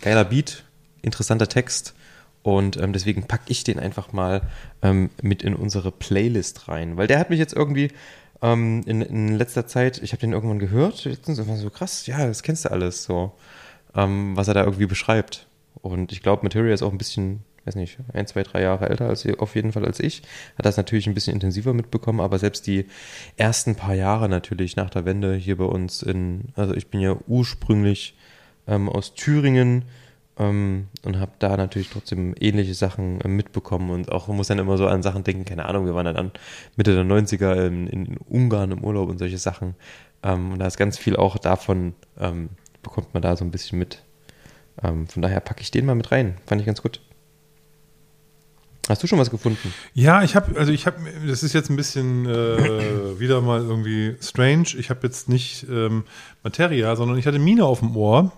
geiler 0.00 0.24
Beat, 0.24 0.64
interessanter 1.02 1.48
Text 1.48 1.94
und 2.42 2.76
ähm, 2.76 2.92
deswegen 2.92 3.26
packe 3.26 3.44
ich 3.48 3.62
den 3.64 3.78
einfach 3.78 4.12
mal 4.12 4.42
ähm, 4.82 5.10
mit 5.22 5.42
in 5.42 5.54
unsere 5.54 5.92
Playlist 5.92 6.68
rein, 6.68 6.96
weil 6.96 7.06
der 7.06 7.18
hat 7.18 7.30
mich 7.30 7.38
jetzt 7.38 7.54
irgendwie 7.54 7.90
ähm, 8.42 8.82
in, 8.86 9.00
in 9.00 9.38
letzter 9.38 9.66
Zeit, 9.66 10.02
ich 10.02 10.12
habe 10.12 10.20
den 10.20 10.32
irgendwann 10.32 10.58
gehört, 10.58 11.04
letztens 11.04 11.38
und 11.38 11.48
war 11.48 11.56
so 11.56 11.70
krass, 11.70 12.06
ja, 12.06 12.26
das 12.26 12.42
kennst 12.42 12.64
du 12.64 12.70
alles 12.70 13.04
so, 13.04 13.32
ähm, 13.94 14.36
was 14.36 14.48
er 14.48 14.54
da 14.54 14.64
irgendwie 14.64 14.86
beschreibt. 14.86 15.46
Und 15.80 16.12
ich 16.12 16.22
glaube, 16.22 16.42
Materia 16.42 16.74
ist 16.74 16.82
auch 16.82 16.92
ein 16.92 16.98
bisschen, 16.98 17.40
weiß 17.64 17.76
nicht, 17.76 17.98
ein, 18.12 18.26
zwei, 18.26 18.42
drei 18.42 18.62
Jahre 18.62 18.88
älter 18.88 19.08
als 19.08 19.26
auf 19.38 19.54
jeden 19.54 19.72
Fall 19.72 19.84
als 19.84 20.00
ich. 20.00 20.22
Hat 20.58 20.66
das 20.66 20.76
natürlich 20.76 21.06
ein 21.06 21.14
bisschen 21.14 21.34
intensiver 21.34 21.72
mitbekommen, 21.72 22.20
aber 22.20 22.38
selbst 22.38 22.66
die 22.66 22.86
ersten 23.36 23.76
paar 23.76 23.94
Jahre 23.94 24.28
natürlich 24.28 24.76
nach 24.76 24.90
der 24.90 25.04
Wende 25.04 25.34
hier 25.34 25.56
bei 25.56 25.64
uns 25.64 26.02
in, 26.02 26.48
also 26.56 26.74
ich 26.74 26.88
bin 26.88 27.00
ja 27.00 27.16
ursprünglich 27.28 28.16
ähm, 28.66 28.88
aus 28.88 29.14
Thüringen 29.14 29.84
ähm, 30.38 30.88
und 31.04 31.18
habe 31.18 31.32
da 31.38 31.56
natürlich 31.56 31.90
trotzdem 31.90 32.34
ähnliche 32.40 32.74
Sachen 32.74 33.20
äh, 33.20 33.28
mitbekommen 33.28 33.90
und 33.90 34.10
auch 34.10 34.28
muss 34.28 34.48
dann 34.48 34.58
immer 34.58 34.78
so 34.78 34.86
an 34.86 35.02
Sachen 35.02 35.24
denken, 35.24 35.44
keine 35.44 35.66
Ahnung, 35.66 35.84
wir 35.86 35.94
waren 35.94 36.06
dann 36.06 36.16
an 36.16 36.32
Mitte 36.76 36.94
der 36.94 37.04
90er 37.04 37.66
in, 37.66 37.86
in 37.86 38.16
Ungarn 38.16 38.70
im 38.70 38.82
Urlaub 38.82 39.08
und 39.08 39.18
solche 39.18 39.38
Sachen. 39.38 39.74
Ähm, 40.22 40.52
und 40.52 40.58
da 40.58 40.66
ist 40.66 40.78
ganz 40.78 40.98
viel 40.98 41.16
auch 41.16 41.36
davon, 41.38 41.94
ähm, 42.18 42.50
bekommt 42.82 43.12
man 43.14 43.22
da 43.22 43.36
so 43.36 43.44
ein 43.44 43.50
bisschen 43.50 43.78
mit. 43.78 44.02
Ähm, 44.82 45.06
von 45.06 45.22
daher 45.22 45.40
packe 45.40 45.60
ich 45.60 45.70
den 45.70 45.84
mal 45.84 45.94
mit 45.94 46.12
rein. 46.12 46.36
Fand 46.46 46.60
ich 46.60 46.66
ganz 46.66 46.80
gut. 46.80 47.00
Hast 48.88 49.02
du 49.02 49.06
schon 49.06 49.18
was 49.18 49.30
gefunden? 49.30 49.72
Ja, 49.94 50.24
ich 50.24 50.34
habe, 50.34 50.58
also 50.58 50.72
ich 50.72 50.86
habe, 50.86 50.96
das 51.26 51.44
ist 51.44 51.52
jetzt 51.52 51.70
ein 51.70 51.76
bisschen 51.76 52.26
äh, 52.26 53.18
wieder 53.20 53.40
mal 53.40 53.60
irgendwie 53.60 54.16
strange. 54.20 54.74
Ich 54.76 54.90
habe 54.90 55.06
jetzt 55.06 55.28
nicht 55.28 55.66
ähm, 55.70 56.04
Materia, 56.42 56.96
sondern 56.96 57.16
ich 57.18 57.26
hatte 57.26 57.38
Mine 57.38 57.64
auf 57.64 57.78
dem 57.78 57.96
Ohr 57.96 58.32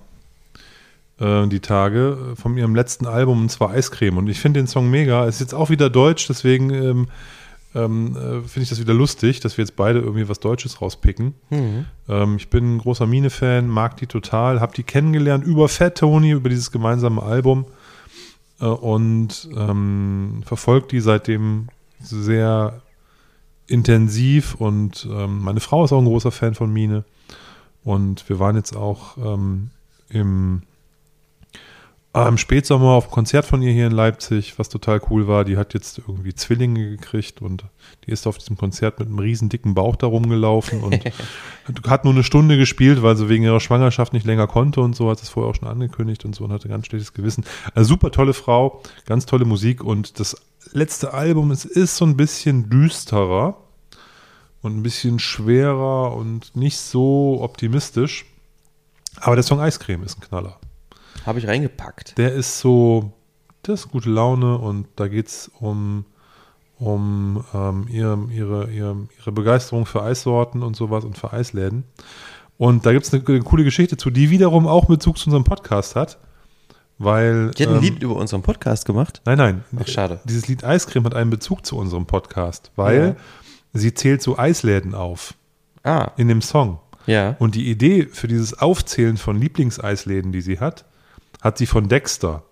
äh, 1.21 1.47
die 1.47 1.61
Tage 1.61 2.33
äh, 2.33 2.37
von 2.37 2.57
ihrem 2.57 2.75
letzten 2.75 3.07
Album 3.07 3.43
und 3.43 3.49
zwar 3.51 3.71
Eiscreme. 3.71 4.19
Und 4.19 4.29
ich 4.29 4.41
finde 4.41 4.61
den 4.61 4.67
Song 4.67 4.91
mega. 4.91 5.27
Ist 5.27 5.41
jetzt 5.41 5.55
auch 5.55 5.71
wieder 5.71 5.91
deutsch, 5.91 6.27
deswegen 6.29 6.71
ähm, 6.71 7.07
ähm, 7.75 8.17
äh, 8.17 8.47
finde 8.47 8.63
ich 8.63 8.69
das 8.69 8.81
wieder 8.81 8.95
lustig, 8.95 9.41
dass 9.41 9.57
wir 9.57 9.65
jetzt 9.65 9.77
beide 9.77 9.99
irgendwie 9.99 10.29
was 10.29 10.41
Deutsches 10.41 10.81
rauspicken. 10.81 11.35
Ähm, 12.09 12.37
ich 12.37 12.49
bin 12.49 12.77
ein 12.77 12.79
großer 12.79 13.07
Mine-Fan, 13.07 13.69
mag 13.69 13.97
die 13.97 14.07
total, 14.07 14.61
habe 14.61 14.75
die 14.75 14.85
kennengelernt 14.85 15.45
über 15.45 15.69
Fat 15.69 15.99
Tony, 15.99 16.31
über 16.31 16.49
dieses 16.49 16.71
gemeinsame 16.71 17.23
Album 17.23 17.67
äh, 18.61 18.67
und 18.67 19.49
ähm, 19.57 20.43
verfolgt 20.45 20.93
die 20.93 21.01
seitdem 21.01 21.69
sehr 22.01 22.81
intensiv 23.67 24.55
und 24.57 25.09
ähm, 25.11 25.43
meine 25.43 25.61
Frau 25.61 25.85
ist 25.85 25.93
auch 25.93 25.99
ein 25.99 26.05
großer 26.05 26.31
Fan 26.31 26.55
von 26.55 26.73
Mine. 26.73 27.05
Und 27.83 28.29
wir 28.29 28.39
waren 28.39 28.57
jetzt 28.57 28.77
auch 28.77 29.17
ähm, 29.19 29.71
im, 30.09 30.63
im 32.15 32.39
Spätsommer 32.39 32.91
auf 32.91 33.07
einem 33.07 33.13
Konzert 33.13 33.45
von 33.45 33.61
ihr 33.61 33.73
hier 33.73 33.89
in 33.89 33.93
Leipzig, 33.93 34.57
was 34.57 34.69
total 34.69 35.01
cool 35.11 35.27
war. 35.27 35.45
Die 35.45 35.57
hat 35.57 35.75
jetzt 35.75 35.99
irgendwie 35.99 36.33
Zwillinge 36.33 36.91
gekriegt 36.91 37.43
und 37.43 37.65
die 38.07 38.13
ist 38.13 38.29
auf 38.29 38.39
diesem 38.39 38.57
Konzert 38.57 39.01
mit 39.01 39.09
einem 39.09 39.19
riesen 39.19 39.49
dicken 39.49 39.75
Bauch 39.75 39.97
da 39.97 40.07
rumgelaufen 40.07 40.81
und 40.83 41.03
hat 41.89 42.05
nur 42.05 42.15
eine 42.15 42.23
Stunde 42.23 42.57
gespielt, 42.57 43.03
weil 43.03 43.17
sie 43.17 43.29
wegen 43.29 43.43
ihrer 43.43 43.59
Schwangerschaft 43.59 44.13
nicht 44.13 44.27
länger 44.27 44.47
konnte 44.47 44.81
und 44.81 44.95
so, 44.95 45.11
hat 45.11 45.21
es 45.21 45.29
vorher 45.29 45.51
auch 45.51 45.57
schon 45.57 45.67
angekündigt 45.67 46.25
und 46.25 46.37
so 46.37 46.45
und 46.45 46.53
hatte 46.53 46.69
ganz 46.69 46.87
schlechtes 46.87 47.15
Gewissen. 47.15 47.45
Also 47.75 47.89
super 47.89 48.13
tolle 48.13 48.33
Frau, 48.33 48.81
ganz 49.07 49.27
tolle 49.27 49.45
Musik 49.45 49.83
und 49.83 50.21
das 50.21 50.37
letzte 50.73 51.15
Album, 51.15 51.51
es 51.51 51.65
ist 51.65 51.97
so 51.97 52.05
ein 52.05 52.17
bisschen 52.17 52.71
düsterer 52.71 53.57
und 54.63 54.77
ein 54.77 54.83
bisschen 54.85 55.19
schwerer 55.19 56.15
und 56.15 56.55
nicht 56.55 56.79
so 56.79 57.41
optimistisch. 57.43 58.25
Aber 59.17 59.35
der 59.35 59.43
Song 59.43 59.59
Eiscreme 59.61 60.05
ist 60.05 60.19
ein 60.19 60.21
Knaller. 60.21 60.61
Habe 61.27 61.39
ich 61.39 61.47
reingepackt. 61.47 62.19
Der 62.19 62.33
ist 62.33 62.61
so, 62.61 63.13
das 63.63 63.81
ist 63.81 63.91
gute 63.91 64.11
Laune 64.11 64.59
und 64.59 64.87
da 64.97 65.09
geht 65.09 65.29
es 65.29 65.51
um, 65.59 66.05
um 66.79 67.45
ähm, 67.55 67.87
ihre, 67.91 68.19
ihre, 68.31 68.71
ihre, 68.71 68.97
ihre 69.19 69.33
Begeisterung 69.33 69.87
für 69.87 70.03
Eissorten 70.03 70.63
und 70.63 70.77
sowas 70.77 71.05
und 71.05 71.17
für 71.17 71.33
Eisläden. 71.33 71.85
Und 72.59 72.87
da 72.87 72.93
gibt 72.93 73.07
es 73.07 73.15
eine, 73.15 73.27
eine, 73.27 73.41
coole 73.41 73.65
Geschichte 73.65 73.97
zu, 73.97 74.11
die 74.11 74.31
wiederum 74.31 74.67
auch 74.67 74.85
Bezug 74.85 75.19
zu 75.19 75.27
unserem 75.27 75.45
Podcast 75.45 75.97
hat. 75.97 76.19
Weil. 76.99 77.51
Die 77.53 77.65
hat 77.65 77.71
ein 77.71 77.77
ähm, 77.77 77.83
Lied 77.83 78.03
über 78.03 78.17
unseren 78.17 78.43
Podcast 78.43 78.85
gemacht? 78.85 79.21
Nein, 79.25 79.39
nein. 79.39 79.65
Ach, 79.81 79.89
schade. 79.89 80.21
Dieses 80.25 80.47
Lied 80.47 80.63
Eiscreme 80.63 81.07
hat 81.07 81.15
einen 81.15 81.31
Bezug 81.31 81.67
zu 81.67 81.77
unserem 81.77 82.07
Podcast, 82.07 82.71
weil 82.77 83.17
ja. 83.17 83.17
sie 83.73 83.95
zählt 83.95 84.23
so 84.23 84.39
Eisläden 84.39 84.95
auf. 84.95 85.35
Ah. 85.83 86.13
In 86.17 86.29
dem 86.29 86.41
Song. 86.41 86.79
Ja. 87.07 87.37
Und 87.39 87.55
die 87.57 87.69
Idee 87.69 88.07
für 88.07 88.29
dieses 88.29 88.59
Aufzählen 88.59 89.17
von 89.17 89.39
Lieblingseisläden, 89.39 90.33
die 90.33 90.41
sie 90.41 90.61
hat, 90.61 90.85
hat 91.43 91.59
sie 91.59 91.67
von 91.67 91.89
Dexter, 91.89 92.43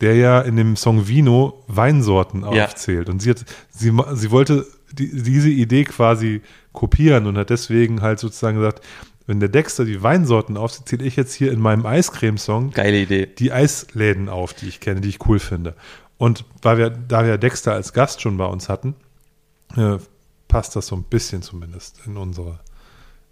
der 0.00 0.14
ja 0.14 0.40
in 0.40 0.56
dem 0.56 0.76
Song 0.76 1.08
Vino 1.08 1.64
Weinsorten 1.66 2.42
Ja. 2.42 2.64
aufzählt. 2.66 3.08
Und 3.08 3.20
sie 3.20 3.30
hat, 3.30 3.44
sie, 3.70 3.92
sie 4.14 4.30
wollte 4.30 4.66
die, 4.92 5.22
diese 5.22 5.50
Idee 5.50 5.84
quasi 5.84 6.40
kopieren 6.72 7.26
und 7.26 7.36
hat 7.36 7.50
deswegen 7.50 8.00
halt 8.02 8.18
sozusagen 8.18 8.56
gesagt, 8.58 8.84
wenn 9.26 9.40
der 9.40 9.48
Dexter 9.50 9.84
die 9.84 10.02
Weinsorten 10.02 10.56
aufzählt, 10.56 10.88
zähle 10.88 11.04
ich 11.04 11.16
jetzt 11.16 11.34
hier 11.34 11.52
in 11.52 11.60
meinem 11.60 11.84
Eiscreme-Song 11.84 12.70
die 13.38 13.52
Eisläden 13.52 14.28
auf, 14.30 14.54
die 14.54 14.68
ich 14.68 14.80
kenne, 14.80 15.00
die 15.02 15.08
ich 15.10 15.26
cool 15.28 15.38
finde. 15.38 15.74
Und 16.16 16.44
weil 16.62 16.78
wir, 16.78 16.90
da 16.90 17.24
wir 17.26 17.36
Dexter 17.36 17.74
als 17.74 17.92
Gast 17.92 18.22
schon 18.22 18.38
bei 18.38 18.46
uns 18.46 18.68
hatten, 18.68 18.94
äh, 19.76 19.98
passt 20.48 20.76
das 20.76 20.86
so 20.86 20.96
ein 20.96 21.02
bisschen 21.02 21.42
zumindest 21.42 22.00
in 22.06 22.16
unsere, 22.16 22.58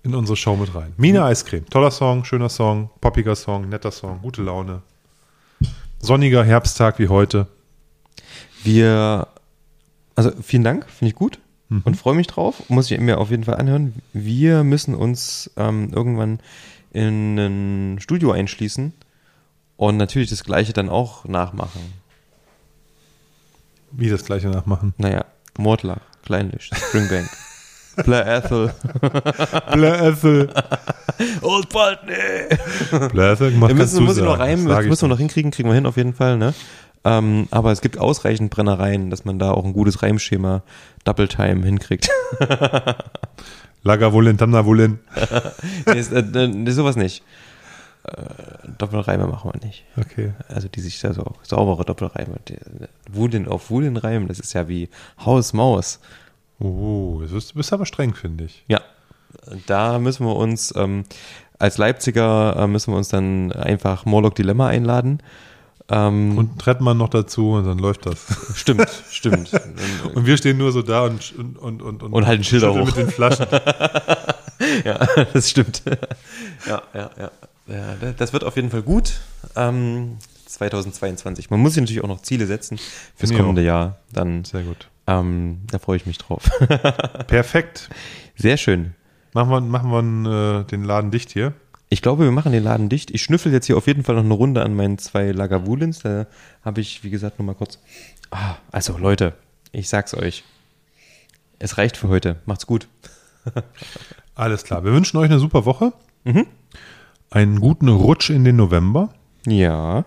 in 0.07 0.15
unsere 0.15 0.37
Show 0.37 0.57
mit 0.57 0.75
rein. 0.75 0.93
Mina 0.97 1.27
Eiscreme, 1.27 1.67
toller 1.69 1.91
Song, 1.91 2.25
schöner 2.25 2.49
Song, 2.49 2.91
poppiger 3.01 3.35
Song, 3.35 3.69
netter 3.69 3.91
Song, 3.91 4.21
gute 4.23 4.43
Laune. 4.43 4.83
Sonniger 5.99 6.45
Herbsttag 6.45 6.99
wie 7.01 7.09
heute. 7.09 7.49
Wir, 8.63 9.27
also 10.15 10.31
vielen 10.43 10.65
Dank, 10.65 10.89
finde 10.89 11.11
ich 11.11 11.15
gut 11.17 11.39
Mhm. 11.69 11.83
und 11.85 11.97
freue 11.97 12.15
mich 12.15 12.29
drauf. 12.29 12.63
Muss 12.69 12.89
ich 12.93 13.01
mir 13.01 13.19
auf 13.19 13.31
jeden 13.31 13.43
Fall 13.43 13.57
anhören. 13.57 13.93
Wir 14.13 14.63
müssen 14.63 14.95
uns 14.95 15.51
ähm, 15.57 15.91
irgendwann 15.93 16.39
in 16.93 17.37
ein 17.39 17.99
Studio 18.01 18.31
einschließen 18.31 18.93
und 19.77 19.97
natürlich 19.97 20.31
das 20.31 20.45
Gleiche 20.45 20.73
dann 20.73 20.89
auch 20.89 21.25
nachmachen. 21.25 21.81
Wie 23.91 24.09
das 24.09 24.25
gleiche 24.25 24.47
nachmachen. 24.49 24.95
Naja, 24.97 25.25
Mordler, 25.59 25.97
Kleinlisch, 26.25 26.71
Springbank, 26.73 27.29
Blair 28.05 28.27
Ethel, 28.27 28.75
Bläffel. 29.73 30.51
Old 31.43 31.69
Pulteney. 31.69 33.09
Bläffel 33.13 33.51
macht 33.53 33.71
Wir 33.71 33.77
kannst 33.79 33.95
müssen, 33.95 34.05
muss 34.05 34.17
ich 34.19 34.23
noch 34.23 34.39
rein, 34.39 34.67
Das 34.67 34.85
müssen 34.85 35.03
wir 35.03 35.09
noch 35.09 35.19
hinkriegen, 35.19 35.51
kriegen 35.51 35.69
wir 35.69 35.75
hin 35.75 35.87
auf 35.87 35.97
jeden 35.97 36.15
Fall, 36.15 36.37
ne? 36.37 36.55
Ähm, 37.05 37.47
aber 37.51 37.71
es 37.71 37.81
gibt 37.81 37.99
ausreichend 37.99 38.51
Brennereien, 38.51 39.11
dass 39.11 39.25
man 39.25 39.39
da 39.39 39.53
auch 39.53 39.65
ein 39.65 39.73
gutes 39.73 40.03
Reimschema 40.03 40.63
Double 41.05 41.29
Time 41.29 41.65
hinkriegt. 41.65 42.11
Lagavulin, 43.85 44.37
Tamnavulin. 44.37 44.99
nee, 45.87 45.99
ist, 45.99 46.13
äh, 46.13 46.19
äh, 46.19 46.71
sowas 46.73 46.97
nicht. 46.97 47.23
Äh, 48.03 48.69
Doppelreime 48.79 49.29
machen 49.29 49.53
wir 49.53 49.65
nicht. 49.65 49.85
Okay. 49.97 50.33
Also 50.49 50.67
die 50.69 50.81
sich 50.81 51.01
da 51.01 51.13
so 51.13 51.35
saubere 51.43 51.85
Doppelreime. 51.85 52.37
Die, 52.49 52.57
Wulin 53.11 53.47
auf 53.47 53.71
Wulin 53.71 53.97
reimen, 53.97 54.27
das 54.27 54.41
ist 54.41 54.53
ja 54.53 54.69
wie 54.69 54.89
Haus 55.25 55.53
Maus. 55.53 56.01
Oh, 56.59 57.21
du 57.21 57.41
bist, 57.55 57.73
aber 57.73 57.87
streng, 57.87 58.15
finde 58.15 58.45
ich. 58.45 58.65
Ja, 58.69 58.81
da 59.67 59.99
müssen 59.99 60.27
wir 60.27 60.35
uns 60.37 60.73
ähm, 60.77 61.05
als 61.59 61.79
Leipziger 61.79 62.57
äh, 62.57 62.67
müssen 62.67 62.93
wir 62.93 62.99
uns 62.99 63.09
dann 63.09 63.53
einfach 63.53 64.05
Morlock 64.05 64.35
Dilemma 64.35 64.69
einladen. 64.69 65.21
Ähm, 65.89 66.37
Und 66.37 66.59
Trettmann 66.59 66.99
noch 66.99 67.09
dazu 67.11 67.53
und 67.53 67.65
dann 67.67 67.79
läuft 67.79 68.07
das. 68.07 68.27
stimmt, 68.57 68.89
stimmt. 69.11 69.53
Und 70.15 70.27
wir 70.27 70.37
stehen 70.37 70.59
nur 70.59 70.73
so 70.73 70.83
da 70.83 71.05
und, 71.05 71.33
und, 71.37 71.57
und, 71.59 72.03
und, 72.03 72.13
Und 72.13 72.27
halten 72.27 72.43
Schilder 72.43 72.75
hoch. 72.75 72.87
mit 72.87 72.97
den 72.97 73.09
Flaschen. 73.11 73.47
ja, 74.85 75.07
das 75.33 75.51
stimmt. 75.51 75.83
ja, 76.67 76.83
ja, 76.93 77.11
ja, 77.19 77.31
ja. 77.69 78.13
Das 78.17 78.33
wird 78.33 78.43
auf 78.45 78.57
jeden 78.57 78.71
Fall 78.71 78.83
gut. 78.83 79.13
Ähm, 79.55 80.17
2022. 80.47 81.51
Man 81.51 81.61
muss 81.61 81.75
sich 81.75 81.83
natürlich 81.83 82.03
auch 82.03 82.09
noch 82.09 82.23
Ziele 82.23 82.47
setzen 82.47 82.79
fürs 83.15 83.31
Ja. 83.31 83.39
kommende 83.39 83.63
Jahr. 83.63 83.99
Dann, 84.13 84.45
Sehr 84.45 84.63
gut. 84.63 84.89
Ähm, 85.07 85.63
da 85.71 85.79
freue 85.79 85.97
ich 85.97 86.07
mich 86.07 86.19
drauf. 86.19 86.51
Perfekt. 87.27 87.91
Sehr 88.37 88.57
schön. 88.57 88.95
Machen 89.33 89.51
wir, 89.51 89.61
machen 89.61 89.91
wir 89.91 90.61
äh, 90.61 90.65
den 90.65 90.85
Laden 90.85 91.11
dicht 91.11 91.31
hier. 91.31 91.55
Ich 91.89 92.03
glaube, 92.03 92.25
wir 92.25 92.33
machen 92.33 92.53
den 92.53 92.65
Laden 92.65 92.89
dicht. 92.89 93.11
Ich 93.13 93.23
schnüffel 93.23 93.53
jetzt 93.53 93.67
hier 93.67 93.77
auf 93.77 93.87
jeden 93.87 94.03
Fall 94.03 94.17
noch 94.17 94.25
eine 94.25 94.35
Runde 94.35 94.63
an 94.63 94.75
meinen 94.75 94.99
zwei 94.99 95.31
Lagavulins. 95.31 96.01
Da 96.01 96.27
habe 96.63 96.81
ich, 96.81 97.05
wie 97.05 97.11
gesagt, 97.11 97.39
nur 97.39 97.47
mal 97.47 97.55
kurz. 97.55 97.79
Ah, 98.31 98.57
also 98.73 98.99
Leute, 98.99 99.35
ich 99.73 99.89
sag's 99.89 100.15
euch. 100.15 100.43
Es 101.59 101.79
reicht 101.79 101.97
für 101.97 102.09
heute. 102.09 102.41
Macht's 102.45 102.67
gut. 102.67 102.89
Alles 104.35 104.65
klar. 104.65 104.85
Wir 104.85 104.93
wünschen 104.93 105.17
euch 105.19 105.31
eine 105.31 105.39
super 105.39 105.65
Woche. 105.65 105.93
Mhm. 106.25 106.47
Einen 107.31 107.61
guten 107.61 107.89
Rutsch 107.89 108.31
in 108.31 108.45
den 108.45 108.57
November. 108.57 109.11
Ja. 109.47 110.05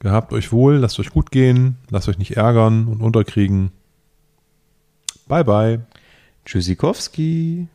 Gehabt 0.00 0.32
euch 0.32 0.50
wohl, 0.50 0.76
lasst 0.76 0.98
euch 0.98 1.10
gut 1.10 1.30
gehen, 1.30 1.76
lasst 1.90 2.08
euch 2.08 2.18
nicht 2.18 2.36
ärgern 2.36 2.88
und 2.88 3.02
unterkriegen. 3.02 3.70
Bye 5.32 5.44
bye. 5.44 5.80
Tschüssikowski. 6.44 7.66